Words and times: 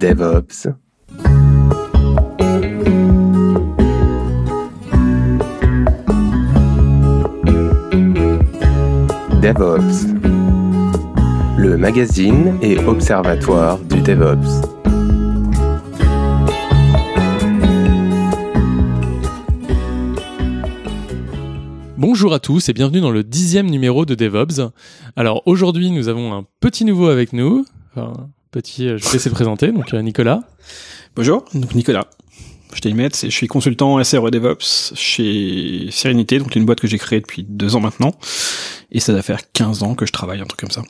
DevOps. 0.00 0.66
DevOps, 9.42 10.06
le 11.58 11.76
magazine 11.76 12.56
et 12.62 12.78
observatoire 12.78 13.78
du 13.80 14.00
DevOps. 14.00 14.62
Bonjour 21.98 22.32
à 22.32 22.38
tous 22.38 22.70
et 22.70 22.72
bienvenue 22.72 23.02
dans 23.02 23.10
le 23.10 23.22
dixième 23.22 23.66
numéro 23.68 24.06
de 24.06 24.14
DevOps. 24.14 24.72
Alors 25.16 25.42
aujourd'hui 25.44 25.90
nous 25.90 26.08
avons 26.08 26.32
un 26.32 26.46
petit 26.60 26.86
nouveau 26.86 27.08
avec 27.08 27.34
nous. 27.34 27.66
Petit, 28.50 28.88
euh, 28.88 28.98
je 28.98 29.04
vais 29.04 29.12
laisser 29.12 29.30
présenter, 29.30 29.72
donc 29.72 29.94
euh, 29.94 30.02
Nicolas. 30.02 30.40
Bonjour, 31.16 31.44
donc 31.54 31.74
Nicolas. 31.74 32.06
Je 32.72 32.88
Metz 32.90 33.24
et 33.24 33.30
je 33.30 33.34
suis 33.34 33.48
consultant 33.48 34.02
SRE 34.02 34.30
DevOps 34.30 34.94
chez 34.94 35.88
Serenity, 35.90 36.38
donc 36.38 36.54
une 36.54 36.64
boîte 36.64 36.80
que 36.80 36.86
j'ai 36.86 36.98
créée 36.98 37.20
depuis 37.20 37.42
deux 37.42 37.74
ans 37.74 37.80
maintenant. 37.80 38.12
Et 38.92 39.00
ça 39.00 39.12
va 39.12 39.22
faire 39.22 39.40
15 39.52 39.82
ans 39.82 39.94
que 39.94 40.06
je 40.06 40.12
travaille, 40.12 40.40
un 40.40 40.44
truc 40.44 40.60
comme 40.60 40.70
ça. 40.70 40.82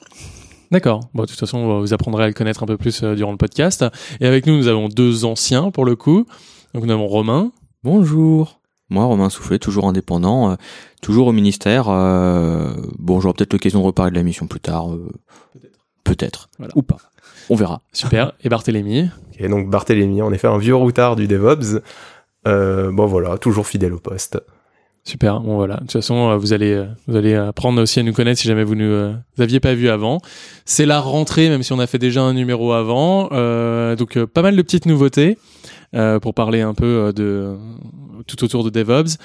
D'accord. 0.70 1.00
Bon, 1.14 1.22
de 1.22 1.28
toute 1.28 1.38
façon, 1.38 1.80
vous 1.80 1.92
apprendrez 1.92 2.24
à 2.24 2.26
le 2.28 2.32
connaître 2.32 2.62
un 2.62 2.66
peu 2.66 2.76
plus 2.76 3.02
euh, 3.02 3.14
durant 3.14 3.32
le 3.32 3.36
podcast. 3.36 3.84
Et 4.20 4.26
avec 4.26 4.46
nous, 4.46 4.56
nous 4.56 4.68
avons 4.68 4.88
deux 4.88 5.24
anciens 5.24 5.70
pour 5.70 5.84
le 5.84 5.96
coup. 5.96 6.26
Donc 6.74 6.84
nous 6.84 6.92
avons 6.92 7.08
Romain. 7.08 7.50
Bonjour. 7.82 8.60
Moi, 8.88 9.04
Romain 9.04 9.30
Soufflet, 9.30 9.58
toujours 9.58 9.88
indépendant, 9.88 10.52
euh, 10.52 10.54
toujours 11.02 11.28
au 11.28 11.32
ministère. 11.32 11.88
Euh, 11.88 12.74
bon, 12.98 13.20
j'aurai 13.20 13.34
peut-être 13.34 13.52
l'occasion 13.52 13.80
de 13.80 13.86
reparler 13.86 14.12
de 14.12 14.16
la 14.16 14.22
mission 14.22 14.46
plus 14.46 14.60
tard. 14.60 14.88
peut-être. 16.04 16.50
Peut-être. 16.56 16.76
Ou 16.76 16.82
pas. 16.82 16.98
On 17.50 17.56
verra. 17.56 17.82
Super. 17.92 18.32
Et 18.42 18.48
Barthélémy 18.48 19.10
Et 19.38 19.48
donc 19.48 19.68
Barthélémy, 19.68 20.22
en 20.22 20.32
effet, 20.32 20.48
un 20.48 20.58
vieux 20.58 20.74
routard 20.74 21.16
du 21.16 21.28
DevOps. 21.28 21.80
bon 22.44 23.06
voilà, 23.06 23.36
toujours 23.36 23.66
fidèle 23.66 23.92
au 23.92 23.98
poste. 23.98 24.38
Super. 25.04 25.40
Bon 25.40 25.56
voilà. 25.56 25.76
De 25.76 25.80
toute 25.80 25.92
façon, 25.92 26.30
euh, 26.30 26.36
vous 26.36 26.52
allez 26.52 26.72
euh, 26.72 26.86
vous 27.06 27.16
allez 27.16 27.34
apprendre 27.34 27.80
aussi 27.80 28.00
à 28.00 28.02
nous 28.02 28.12
connaître 28.12 28.40
si 28.40 28.48
jamais 28.48 28.64
vous 28.64 28.74
ne 28.74 28.84
euh, 28.84 29.12
aviez 29.38 29.58
pas 29.58 29.74
vu 29.74 29.88
avant. 29.88 30.20
C'est 30.66 30.86
la 30.86 31.00
rentrée, 31.00 31.48
même 31.48 31.62
si 31.62 31.72
on 31.72 31.78
a 31.78 31.86
fait 31.86 31.98
déjà 31.98 32.22
un 32.22 32.34
numéro 32.34 32.72
avant. 32.72 33.24
donc 33.96 34.24
pas 34.26 34.42
mal 34.42 34.56
de 34.56 34.62
petites 34.62 34.86
nouveautés 34.86 35.38
pour 36.22 36.34
parler 36.34 36.60
un 36.60 36.74
peu 36.74 37.12
de 37.14 37.56
tout 38.26 38.44
autour 38.44 38.64
de 38.64 38.70
DevOps. 38.70 39.16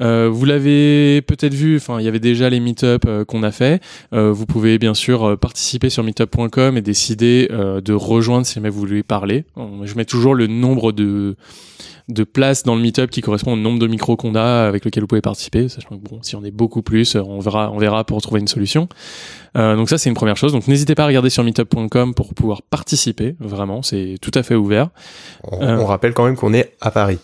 vous 0.00 0.44
l'avez 0.44 1.22
peut-être 1.22 1.54
vu. 1.54 1.76
Enfin, 1.76 2.00
il 2.00 2.04
y 2.04 2.08
avait 2.08 2.20
déjà 2.20 2.50
les 2.50 2.60
meet-up 2.60 3.06
qu'on 3.26 3.42
a 3.42 3.50
fait. 3.50 3.82
vous 4.12 4.46
pouvez 4.46 4.78
bien 4.78 4.94
sûr 4.94 5.38
participer 5.38 5.90
sur 5.90 6.02
meetup.com 6.04 6.76
et 6.76 6.82
décider 6.82 7.48
de 7.50 7.92
rejoindre 7.92 8.46
si 8.46 8.54
jamais 8.54 8.70
vous 8.70 8.80
voulez 8.80 9.02
parler. 9.02 9.44
Je 9.84 9.94
mets 9.94 10.04
toujours 10.04 10.34
le 10.34 10.46
nombre 10.46 10.92
de 10.92 11.36
de 12.08 12.24
place 12.24 12.64
dans 12.64 12.74
le 12.74 12.82
meetup 12.82 13.10
qui 13.10 13.22
correspond 13.22 13.54
au 13.54 13.56
nombre 13.56 13.78
de 13.78 13.86
micros 13.86 14.16
qu'on 14.16 14.34
a 14.34 14.66
avec 14.66 14.84
lequel 14.84 15.02
vous 15.02 15.06
pouvez 15.06 15.22
participer. 15.22 15.68
Sachant 15.68 15.96
que 15.96 16.08
bon, 16.08 16.18
si 16.22 16.36
on 16.36 16.44
est 16.44 16.50
beaucoup 16.50 16.82
plus, 16.82 17.16
on 17.16 17.38
verra, 17.40 17.70
on 17.70 17.78
verra 17.78 18.04
pour 18.04 18.20
trouver 18.20 18.40
une 18.40 18.48
solution. 18.48 18.88
Euh, 19.56 19.76
donc 19.76 19.88
ça, 19.88 19.96
c'est 19.96 20.10
une 20.10 20.14
première 20.14 20.36
chose. 20.36 20.52
Donc 20.52 20.68
n'hésitez 20.68 20.94
pas 20.94 21.04
à 21.04 21.06
regarder 21.06 21.30
sur 21.30 21.44
meetup.com 21.44 22.14
pour 22.14 22.34
pouvoir 22.34 22.62
participer. 22.62 23.36
Vraiment, 23.40 23.82
c'est 23.82 24.16
tout 24.20 24.32
à 24.34 24.42
fait 24.42 24.54
ouvert. 24.54 24.90
On, 25.44 25.62
euh, 25.62 25.78
on 25.78 25.86
rappelle 25.86 26.12
quand 26.12 26.24
même 26.24 26.36
qu'on 26.36 26.52
est 26.52 26.74
à 26.80 26.90
Paris. 26.90 27.18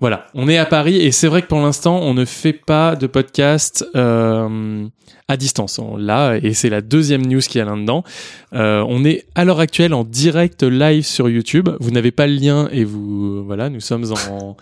Voilà, 0.00 0.26
on 0.34 0.48
est 0.48 0.58
à 0.58 0.66
Paris 0.66 0.96
et 0.96 1.10
c'est 1.10 1.28
vrai 1.28 1.42
que 1.42 1.46
pour 1.46 1.60
l'instant, 1.60 2.00
on 2.02 2.12
ne 2.12 2.24
fait 2.24 2.52
pas 2.52 2.96
de 2.96 3.06
podcast 3.06 3.84
euh, 3.94 4.86
à 5.28 5.36
distance. 5.36 5.78
On 5.78 5.96
l'a 5.96 6.36
et 6.36 6.52
c'est 6.52 6.68
la 6.68 6.82
deuxième 6.82 7.24
news 7.24 7.40
qui 7.40 7.58
est 7.58 7.64
là-dedans. 7.64 8.04
Euh, 8.52 8.84
on 8.88 9.04
est 9.04 9.26
à 9.34 9.44
l'heure 9.44 9.60
actuelle 9.60 9.94
en 9.94 10.04
direct 10.04 10.62
live 10.62 11.04
sur 11.04 11.28
YouTube. 11.28 11.70
Vous 11.80 11.90
n'avez 11.90 12.10
pas 12.10 12.26
le 12.26 12.34
lien 12.34 12.68
et 12.72 12.84
vous 12.84 13.44
voilà, 13.44 13.70
nous 13.70 13.80
sommes 13.80 14.04
en 14.12 14.56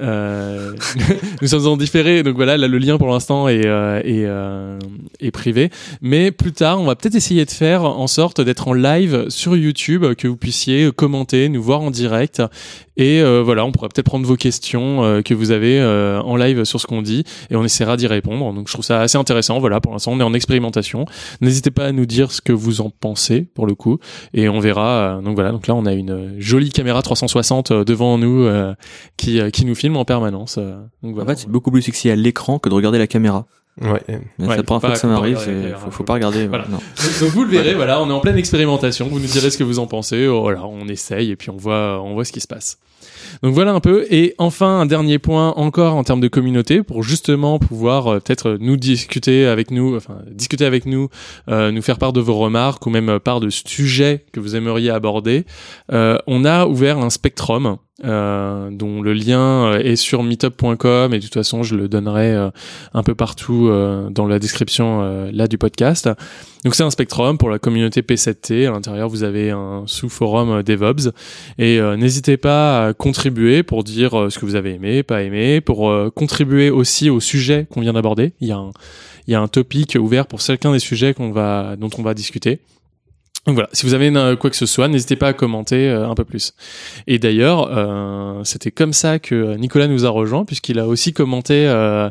euh, 0.00 0.74
nous 1.42 1.48
sommes 1.48 1.66
en 1.66 1.76
différé, 1.76 2.22
donc 2.22 2.36
voilà, 2.36 2.56
là 2.56 2.68
le 2.68 2.78
lien 2.78 2.98
pour 2.98 3.08
l'instant 3.08 3.48
est, 3.48 3.66
euh, 3.66 4.00
est, 4.00 4.24
euh, 4.26 4.78
est, 5.20 5.30
privé. 5.30 5.70
Mais 6.00 6.30
plus 6.30 6.52
tard, 6.52 6.80
on 6.80 6.84
va 6.84 6.96
peut-être 6.96 7.14
essayer 7.14 7.44
de 7.44 7.50
faire 7.50 7.84
en 7.84 8.06
sorte 8.06 8.40
d'être 8.40 8.68
en 8.68 8.72
live 8.72 9.26
sur 9.28 9.56
YouTube, 9.56 10.04
que 10.14 10.28
vous 10.28 10.36
puissiez 10.36 10.90
commenter, 10.92 11.48
nous 11.48 11.62
voir 11.62 11.80
en 11.80 11.90
direct. 11.90 12.42
Et 12.96 13.22
voilà, 13.22 13.64
on 13.64 13.72
pourrait 13.72 13.88
peut-être 13.88 14.04
prendre 14.06 14.26
vos 14.26 14.36
questions 14.36 15.22
que 15.24 15.32
vous 15.32 15.52
avez 15.52 15.82
en 15.82 16.36
live 16.36 16.64
sur 16.64 16.78
ce 16.78 16.86
qu'on 16.86 17.00
dit 17.00 17.24
et 17.48 17.56
on 17.56 17.64
essaiera 17.64 17.96
d'y 17.96 18.06
répondre. 18.06 18.52
Donc 18.52 18.68
je 18.68 18.74
trouve 18.74 18.84
ça 18.84 19.00
assez 19.00 19.16
intéressant. 19.16 19.58
Voilà, 19.58 19.80
pour 19.80 19.92
l'instant, 19.92 20.12
on 20.12 20.20
est 20.20 20.24
en 20.24 20.34
expérimentation. 20.34 21.06
N'hésitez 21.40 21.70
pas 21.70 21.86
à 21.86 21.92
nous 21.92 22.04
dire 22.04 22.30
ce 22.30 22.42
que 22.42 22.52
vous 22.52 22.82
en 22.82 22.90
pensez 22.90 23.46
pour 23.54 23.66
le 23.66 23.74
coup 23.74 23.98
et 24.34 24.50
on 24.50 24.60
verra. 24.60 25.20
donc 25.24 25.34
voilà, 25.34 25.50
donc 25.50 25.66
là 25.66 25.74
on 25.74 25.86
a 25.86 25.94
une 25.94 26.34
jolie 26.38 26.72
caméra 26.72 27.00
360 27.00 27.72
devant 27.72 28.18
nous 28.18 28.46
qui, 29.16 29.40
qui 29.50 29.64
nous 29.64 29.74
filme 29.74 29.89
en 29.96 30.04
permanence. 30.04 30.56
Euh, 30.58 30.78
donc 31.02 31.18
En 31.18 31.26
fait, 31.26 31.38
c'est 31.38 31.48
beaucoup 31.48 31.70
plus 31.70 31.82
sexy 31.82 32.10
à 32.10 32.16
l'écran 32.16 32.58
que 32.58 32.68
de 32.68 32.74
regarder 32.74 32.98
la 32.98 33.06
caméra. 33.06 33.46
Ouais. 33.80 34.02
Mais 34.08 34.46
c'est 34.46 34.56
la 34.56 34.62
première 34.62 34.80
fois 34.80 34.90
que 34.90 34.98
ça 34.98 35.06
m'arrive, 35.06 35.38
faut, 35.78 35.90
faut, 35.90 36.04
pas 36.04 36.14
regarder. 36.14 36.46
Voilà. 36.46 36.64
Donc, 36.64 37.30
vous 37.30 37.44
le 37.44 37.50
verrez, 37.50 37.74
voilà, 37.74 38.02
on 38.02 38.10
est 38.10 38.12
en 38.12 38.20
pleine 38.20 38.36
expérimentation. 38.36 39.08
Vous 39.08 39.20
nous 39.20 39.26
direz 39.26 39.50
ce 39.50 39.56
que 39.56 39.64
vous 39.64 39.78
en 39.78 39.86
pensez. 39.86 40.26
Oh, 40.26 40.42
voilà, 40.42 40.66
on 40.66 40.86
essaye 40.88 41.30
et 41.30 41.36
puis 41.36 41.50
on 41.50 41.56
voit, 41.56 42.02
on 42.02 42.14
voit 42.14 42.24
ce 42.24 42.32
qui 42.32 42.40
se 42.40 42.48
passe. 42.48 42.78
Donc 43.42 43.54
voilà 43.54 43.72
un 43.72 43.80
peu. 43.80 44.06
Et 44.10 44.34
enfin, 44.38 44.80
un 44.80 44.86
dernier 44.86 45.18
point 45.18 45.50
encore 45.50 45.94
en 45.94 46.04
termes 46.04 46.20
de 46.20 46.28
communauté 46.28 46.82
pour 46.82 47.02
justement 47.02 47.58
pouvoir 47.58 48.06
euh, 48.08 48.20
peut-être 48.20 48.58
nous 48.60 48.76
discuter 48.76 49.46
avec 49.46 49.70
nous, 49.70 49.96
enfin 49.96 50.18
discuter 50.30 50.64
avec 50.64 50.86
nous, 50.86 51.08
euh, 51.48 51.70
nous 51.70 51.82
faire 51.82 51.98
part 51.98 52.12
de 52.12 52.20
vos 52.20 52.34
remarques 52.34 52.84
ou 52.86 52.90
même 52.90 53.08
euh, 53.08 53.18
part 53.18 53.40
de 53.40 53.50
sujets 53.50 54.26
que 54.32 54.40
vous 54.40 54.56
aimeriez 54.56 54.90
aborder. 54.90 55.44
Euh, 55.92 56.18
on 56.26 56.44
a 56.44 56.66
ouvert 56.66 56.98
un 56.98 57.10
spectrum 57.10 57.76
euh, 58.04 58.70
dont 58.70 59.02
le 59.02 59.12
lien 59.12 59.66
euh, 59.66 59.78
est 59.78 59.96
sur 59.96 60.22
meetup.com 60.22 61.12
et 61.12 61.18
de 61.18 61.22
toute 61.22 61.34
façon 61.34 61.62
je 61.62 61.74
le 61.74 61.86
donnerai 61.86 62.32
euh, 62.32 62.50
un 62.94 63.02
peu 63.02 63.14
partout 63.14 63.70
dans 64.10 64.26
la 64.26 64.38
description 64.38 65.30
là 65.32 65.46
du 65.46 65.58
podcast. 65.58 66.08
Donc 66.64 66.74
c'est 66.74 66.82
un 66.82 66.90
spectrum 66.90 67.38
pour 67.38 67.50
la 67.50 67.58
communauté 67.58 68.02
P7T. 68.02 68.66
À 68.66 68.72
l'intérieur 68.72 69.08
vous 69.08 69.22
avez 69.22 69.50
un 69.50 69.84
sous-forum 69.86 70.62
DevOps 70.62 71.10
et 71.58 71.80
n'hésitez 71.96 72.36
pas 72.36 72.86
à 72.86 72.92
contribuer 72.92 73.62
pour 73.62 73.84
dire 73.84 74.26
ce 74.30 74.38
que 74.38 74.44
vous 74.44 74.54
avez 74.54 74.74
aimé, 74.74 75.02
pas 75.02 75.22
aimé, 75.22 75.60
pour 75.60 75.92
contribuer 76.14 76.70
aussi 76.70 77.10
au 77.10 77.20
sujet 77.20 77.66
qu'on 77.70 77.80
vient 77.80 77.92
d'aborder. 77.92 78.32
Il 78.40 78.48
y 78.48 78.52
a 78.52 78.56
un 78.56 78.72
il 79.26 79.32
y 79.32 79.36
a 79.36 79.40
un 79.40 79.48
topic 79.48 79.96
ouvert 80.00 80.26
pour 80.26 80.40
chacun 80.40 80.72
des 80.72 80.78
sujets 80.78 81.14
qu'on 81.14 81.30
va 81.30 81.76
dont 81.76 81.90
on 81.98 82.02
va 82.02 82.14
discuter. 82.14 82.60
Donc 83.46 83.54
voilà, 83.54 83.70
si 83.72 83.86
vous 83.86 83.94
avez 83.94 84.12
quoi 84.38 84.50
que 84.50 84.56
ce 84.56 84.66
soit, 84.66 84.88
n'hésitez 84.88 85.16
pas 85.16 85.28
à 85.28 85.32
commenter 85.32 85.88
euh, 85.88 86.08
un 86.08 86.14
peu 86.14 86.24
plus. 86.24 86.52
Et 87.06 87.18
d'ailleurs, 87.18 87.70
euh, 87.72 88.44
c'était 88.44 88.70
comme 88.70 88.92
ça 88.92 89.18
que 89.18 89.56
Nicolas 89.56 89.88
nous 89.88 90.04
a 90.04 90.10
rejoint, 90.10 90.44
puisqu'il 90.44 90.78
a 90.78 90.86
aussi 90.86 91.14
commenté 91.14 91.66
euh, 91.66 92.10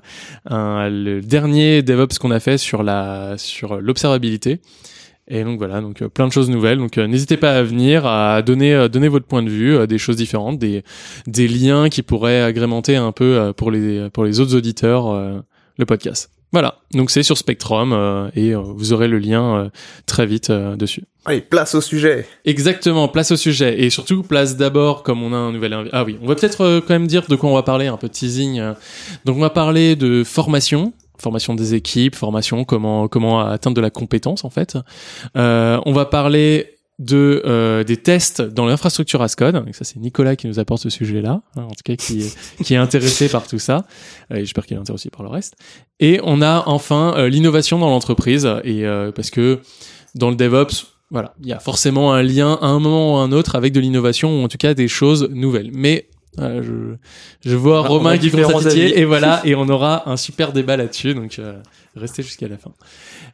le 0.50 1.22
dernier 1.22 1.84
DevOps 1.84 2.18
qu'on 2.20 2.32
a 2.32 2.40
fait 2.40 2.58
sur 2.58 2.82
la 2.82 3.36
sur 3.38 3.80
l'observabilité. 3.80 4.60
Et 5.28 5.44
donc 5.44 5.60
voilà, 5.60 5.82
donc 5.82 6.04
plein 6.08 6.26
de 6.26 6.34
choses 6.34 6.50
nouvelles. 6.50 6.80
Donc 6.80 6.98
n'hésitez 6.98 7.38
pas 7.38 7.52
à 7.52 7.62
venir, 7.62 8.08
à 8.08 8.42
donner 8.42 8.90
donner 8.90 9.08
votre 9.08 9.28
point 9.28 9.44
de 9.44 9.50
vue, 9.50 9.86
des 9.86 10.00
choses 10.00 10.16
différentes, 10.16 10.58
des 10.58 10.84
des 11.28 11.48
liens 11.48 11.90
qui 11.90 12.02
pourraient 12.02 12.42
agrémenter 12.42 12.96
un 12.96 13.12
peu 13.12 13.54
pour 13.56 13.70
les 13.70 14.10
pour 14.10 14.24
les 14.26 14.40
autres 14.40 14.56
auditeurs 14.56 15.44
le 15.78 15.86
podcast. 15.86 16.39
Voilà, 16.52 16.80
donc 16.94 17.12
c'est 17.12 17.22
sur 17.22 17.38
Spectrum 17.38 17.94
euh, 17.94 18.30
et 18.36 18.56
euh, 18.56 18.60
vous 18.60 18.92
aurez 18.92 19.08
le 19.08 19.20
lien 19.20 19.56
euh, 19.56 19.70
très 20.08 20.26
vite 20.26 20.52
dessus. 20.52 21.04
Allez, 21.26 21.42
place 21.42 21.76
au 21.76 21.82
sujet. 21.82 22.28
Exactement, 22.44 23.08
place 23.08 23.32
au 23.32 23.36
sujet 23.36 23.82
et 23.84 23.92
surtout 23.92 24.24
place 24.24 24.58
d'abord 24.58 25.04
comme 25.04 25.22
on 25.22 25.32
a 25.32 25.38
un 25.38 25.52
nouvel 25.52 25.90
Ah 25.92 26.04
oui, 26.04 26.18
on 26.24 26.28
va 26.28 26.34
peut-être 26.34 26.80
quand 26.80 26.94
même 26.94 27.08
dire 27.08 27.28
de 27.28 27.36
quoi 27.36 27.52
on 27.52 27.56
va 27.56 27.62
parler, 27.62 27.88
un 27.88 27.98
peu 27.98 28.08
de 28.08 28.14
teasing. 28.14 28.60
Donc 29.26 29.38
on 29.38 29.42
va 29.42 29.52
parler 29.52 29.96
de 29.96 30.24
formation, 30.24 30.94
formation 31.20 31.54
des 31.54 31.76
équipes, 31.76 32.16
formation 32.16 32.64
comment 32.64 33.08
comment 33.08 33.42
atteindre 33.42 33.76
de 33.76 33.82
la 33.82 33.92
compétence 33.92 34.44
en 34.44 34.50
fait. 34.50 34.76
on 35.36 35.92
va 35.92 36.06
parler 36.06 36.79
de 37.00 37.42
euh, 37.46 37.86
des 37.86 37.98
tests 37.98 38.42
dans 38.42 38.66
l'infrastructure 38.66 39.22
Ascode. 39.22 39.64
Et 39.68 39.74
ça, 39.74 39.86
c'est 39.86 39.98
Nicolas 39.98 40.36
qui 40.36 40.48
nous 40.48 40.60
apporte 40.60 40.82
ce 40.82 40.90
sujet-là, 40.90 41.42
hein, 41.56 41.64
en 41.64 41.70
tout 41.70 41.84
cas 41.84 41.96
qui 41.96 42.22
est, 42.22 42.38
qui 42.64 42.74
est 42.74 42.78
intéressé 42.78 43.30
par 43.30 43.48
tout 43.48 43.58
ça. 43.58 43.86
Et 44.32 44.42
j'espère 44.42 44.66
qu'il 44.66 44.78
est 44.78 44.80
intéressé 44.80 45.10
par 45.10 45.24
le 45.24 45.30
reste. 45.30 45.56
Et 46.00 46.20
on 46.24 46.42
a 46.42 46.64
enfin 46.68 47.16
euh, 47.18 47.30
l'innovation 47.30 47.80
dans 47.80 47.90
l'entreprise, 47.90 48.46
et 48.66 48.86
euh, 48.86 49.12
parce 49.12 49.30
que 49.30 49.60
dans 50.14 50.30
le 50.30 50.36
DevOps, 50.36 50.88
voilà, 51.10 51.34
il 51.42 51.48
y 51.48 51.54
a 51.54 51.60
forcément 51.60 52.14
un 52.14 52.22
lien 52.22 52.60
à 52.62 52.68
un 52.68 52.80
moment 52.80 53.16
ou 53.16 53.18
à 53.18 53.22
un 53.22 53.32
autre 53.32 53.56
avec 53.56 53.74
de 53.74 53.80
l'innovation 53.80 54.42
ou 54.42 54.44
en 54.44 54.48
tout 54.48 54.58
cas 54.58 54.74
des 54.74 54.88
choses 54.88 55.30
nouvelles. 55.32 55.72
Mais 55.74 56.10
je, 56.38 56.96
je 57.44 57.56
vois 57.56 57.82
Romain 57.82 58.18
qui 58.18 58.30
commence 58.30 58.66
à 58.66 58.76
et 58.76 59.04
voilà, 59.06 59.42
et 59.44 59.56
on 59.56 59.68
aura 59.68 60.10
un 60.10 60.18
super 60.18 60.54
débat 60.54 60.78
là-dessus, 60.78 61.14
donc 61.14 61.42
restez 61.96 62.24
jusqu'à 62.24 62.48
la 62.48 62.58
fin. 62.58 62.72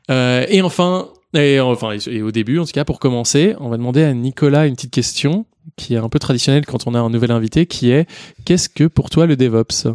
Et 0.10 0.62
enfin, 0.62 1.10
et 1.34 1.60
enfin, 1.60 1.98
et 2.07 2.22
au 2.22 2.31
début, 2.31 2.60
en 2.60 2.66
tout 2.66 2.72
cas, 2.72 2.86
pour 2.86 3.00
commencer, 3.00 3.56
on 3.60 3.69
va 3.69 3.78
demander 3.78 4.04
à 4.04 4.13
Nicolas 4.13 4.68
une 4.68 4.75
petite 4.75 4.92
question 4.92 5.46
qui 5.75 5.96
est 5.96 5.98
un 5.98 6.10
peu 6.10 6.19
traditionnelle 6.19 6.66
quand 6.66 6.88
on 6.88 6.94
a 6.94 7.00
un 7.00 7.10
nouvel 7.10 7.31
invité, 7.31 7.66
qui 7.66 7.92
est 7.92 8.07
qu'est-ce 8.46 8.69
que 8.69 8.86
pour 8.86 9.10
toi 9.10 9.25
le 9.25 9.36
DevOps? 9.36 9.88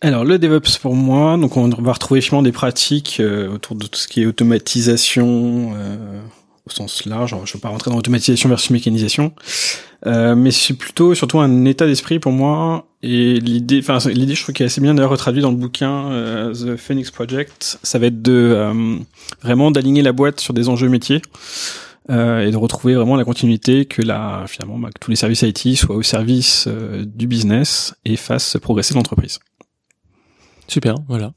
Alors 0.00 0.24
le 0.24 0.38
DevOps 0.38 0.78
pour 0.80 0.94
moi, 0.94 1.36
donc 1.36 1.56
on 1.56 1.68
va 1.68 1.92
retrouver 1.92 2.20
finalement 2.22 2.42
des 2.42 2.52
pratiques 2.52 3.18
euh, 3.20 3.52
autour 3.52 3.76
de 3.76 3.86
tout 3.86 3.98
ce 3.98 4.08
qui 4.08 4.22
est 4.22 4.26
automatisation, 4.26 5.74
euh, 5.76 6.20
au 6.70 6.74
sens 6.74 7.04
large. 7.06 7.30
je 7.30 7.36
ne 7.36 7.52
vais 7.54 7.58
pas 7.60 7.68
rentrer 7.68 7.90
dans 7.90 7.96
l'automatisation 7.96 8.48
versus 8.48 8.70
mécanisation, 8.70 9.32
euh, 10.06 10.34
mais 10.34 10.50
c'est 10.50 10.74
plutôt 10.74 11.14
surtout 11.14 11.40
un 11.40 11.64
état 11.64 11.86
d'esprit 11.86 12.18
pour 12.18 12.32
moi. 12.32 12.86
Et 13.02 13.40
l'idée, 13.40 13.80
enfin 13.80 13.98
l'idée, 14.10 14.34
je 14.34 14.42
trouve 14.42 14.54
qu'elle 14.54 14.66
est 14.66 14.70
assez 14.70 14.80
bien 14.80 14.94
d'ailleurs 14.94 15.10
retraduite 15.10 15.42
dans 15.42 15.50
le 15.50 15.56
bouquin 15.56 16.10
euh, 16.10 16.52
The 16.52 16.76
Phoenix 16.76 17.10
Project. 17.10 17.78
Ça 17.82 17.98
va 17.98 18.06
être 18.06 18.20
de 18.20 18.32
euh, 18.32 18.96
vraiment 19.42 19.70
d'aligner 19.70 20.02
la 20.02 20.12
boîte 20.12 20.40
sur 20.40 20.54
des 20.54 20.68
enjeux 20.68 20.88
métiers. 20.88 21.22
Euh, 22.08 22.44
et 22.44 22.50
de 22.50 22.56
retrouver 22.56 22.94
vraiment 22.94 23.14
la 23.14 23.24
continuité 23.24 23.84
que 23.84 24.02
la 24.02 24.44
finalement 24.48 24.78
bah, 24.78 24.88
que 24.88 24.98
tous 24.98 25.10
les 25.10 25.16
services 25.16 25.42
IT 25.42 25.76
soient 25.76 25.94
au 25.94 26.02
service 26.02 26.66
du 26.66 27.28
business 27.28 27.94
et 28.04 28.16
fassent 28.16 28.56
progresser 28.60 28.94
l'entreprise. 28.94 29.38
Super, 30.66 30.96
voilà. 31.08 31.32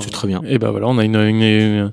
C'est 0.00 0.10
très 0.10 0.28
bien. 0.28 0.42
Et 0.46 0.58
ben 0.58 0.70
voilà, 0.70 0.88
on 0.88 0.98
a 0.98 1.04
une, 1.04 1.16
une, 1.16 1.42
une 1.42 1.92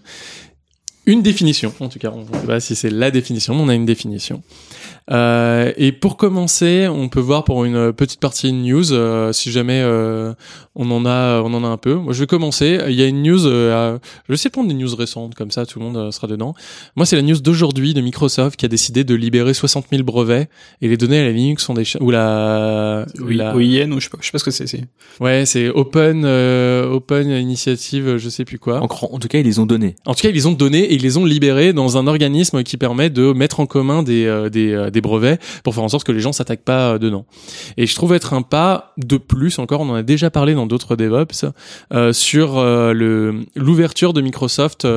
définition, 1.06 1.74
en 1.80 1.90
tout 1.90 2.00
cas. 2.00 2.12
On 2.14 2.22
ne 2.22 2.40
sait 2.40 2.48
pas 2.48 2.60
si 2.60 2.76
c'est 2.76 2.90
la 2.90 3.12
définition, 3.12 3.56
mais 3.56 3.62
on 3.62 3.70
a 3.70 3.76
une 3.76 3.86
définition. 3.86 4.42
Euh, 5.12 5.72
et 5.78 5.92
pour 5.92 6.18
commencer, 6.18 6.88
on 6.88 7.10
peut 7.10 7.20
voir 7.20 7.44
pour 7.44 7.66
une 7.66 7.94
petite 7.94 8.20
partie 8.20 8.54
news, 8.54 8.94
euh, 8.94 9.34
si 9.34 9.52
jamais 9.52 9.82
euh, 9.84 10.34
on 10.76 10.90
en 10.92 11.06
a, 11.06 11.42
on 11.42 11.54
en 11.54 11.64
a 11.64 11.68
un 11.68 11.78
peu. 11.78 11.96
Moi, 11.96 12.14
je 12.14 12.20
vais 12.20 12.28
commencer. 12.28 12.80
Il 12.88 12.94
y 12.94 13.02
a 13.02 13.08
une 13.08 13.24
news. 13.24 13.46
Euh, 13.46 13.98
je 14.24 14.32
vais 14.32 14.36
essayer 14.36 14.50
de 14.50 14.54
prendre 14.54 14.70
des 14.70 14.76
news 14.76 14.94
récentes, 14.96 15.36
comme 15.36 15.52
ça, 15.52 15.66
tout 15.66 15.80
le 15.80 15.86
monde 15.86 15.98
euh, 15.98 16.12
sera 16.12 16.28
dedans. 16.28 16.54
Moi, 16.96 17.06
c'est 17.06 17.16
la 17.16 17.22
news 17.22 17.40
d'aujourd'hui 17.40 17.94
de 17.94 18.02
Microsoft 18.02 18.58
qui 18.58 18.66
a 18.66 18.70
décidé 18.70 19.04
de 19.04 19.16
libérer 19.16 19.54
60 19.54 19.86
000 19.92 20.04
brevets 20.04 20.50
et 20.82 20.88
les 20.88 20.98
donner 20.98 21.20
à 21.20 21.24
la 21.24 21.32
Linux 21.32 21.64
sont 21.64 21.74
des 21.74 21.84
ou 22.00 22.12
la 22.12 23.06
oui, 23.20 23.36
la 23.36 23.56
OIN 23.56 23.92
ou 23.92 24.00
je 24.00 24.06
sais 24.06 24.10
pas, 24.10 24.18
je 24.22 24.28
sais 24.28 24.32
pas 24.32 24.38
ce 24.40 24.46
que 24.46 24.52
c'est. 24.52 24.84
Ouais, 25.20 25.46
c'est 25.46 25.70
Open 25.70 26.26
Open 26.26 27.30
Initiative, 27.30 28.18
je 28.18 28.30
sais 28.30 28.46
plus 28.46 28.60
quoi. 28.60 28.82
En, 28.82 28.86
en, 28.86 29.20
tout 29.20 29.28
cas, 29.28 29.40
ils 29.40 29.46
les 29.46 29.60
ont 29.60 29.66
donnés. 29.66 29.96
En 30.06 30.14
tout 30.14 30.22
cas, 30.22 30.30
ils 30.30 30.36
les 30.36 30.46
ont 30.46 30.52
donnés 30.54 30.84
et 30.84 30.96
ils 30.96 31.02
les 31.02 31.18
ont 31.18 31.26
libérés 31.26 31.74
dans 31.74 31.98
un 31.98 32.08
organisme 32.08 32.64
qui 32.64 32.78
permet 32.78 33.10
de 33.10 33.34
mettre 33.34 33.60
en 33.60 33.66
commun 33.66 34.04
des 34.04 34.50
des, 34.52 34.89
des 34.92 35.02
brevets 35.02 35.40
pour 35.64 35.74
faire 35.74 35.84
en 35.84 35.90
sorte 35.90 36.06
que 36.06 36.12
les 36.12 36.20
gens 36.20 36.32
s'attaquent 36.32 36.64
pas 36.64 36.94
euh, 36.94 36.98
dedans. 36.98 37.26
Et 37.78 37.86
je 37.86 37.96
trouve 37.96 38.14
être 38.14 38.34
un 38.34 38.42
pas 38.42 38.94
de 38.98 39.18
plus 39.18 39.60
encore, 39.60 39.82
on 39.82 39.90
en 39.90 39.96
a 39.96 40.04
déjà 40.04 40.30
parlé 40.30 40.54
dans 40.54 40.66
d'autres 40.66 40.96
DevOps, 40.96 41.46
euh, 41.94 42.14
sur 42.14 42.58
euh, 42.58 42.94
le 42.94 43.46
l'ouverture 43.56 44.14
de 44.14 44.22
Microsoft 44.22 44.88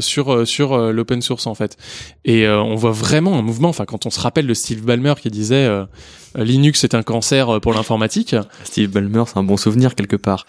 sur 0.00 0.46
sur 0.46 0.76
l'open 0.92 1.22
source 1.22 1.46
en 1.46 1.54
fait. 1.54 1.76
Et 2.24 2.48
on 2.48 2.74
voit 2.76 2.92
vraiment 2.92 3.38
un 3.38 3.42
mouvement. 3.42 3.68
Enfin, 3.68 3.84
quand 3.84 4.06
on 4.06 4.10
se 4.10 4.20
rappelle 4.20 4.46
de 4.46 4.54
Steve 4.54 4.82
Ballmer 4.84 5.14
qui 5.20 5.30
disait 5.30 5.68
Linux 6.36 6.84
est 6.84 6.94
un 6.94 7.02
cancer 7.02 7.60
pour 7.60 7.74
l'informatique. 7.74 8.34
Steve 8.64 8.90
Ballmer, 8.90 9.24
c'est 9.26 9.38
un 9.38 9.42
bon 9.42 9.56
souvenir 9.56 9.94
quelque 9.94 10.16
part. 10.16 10.46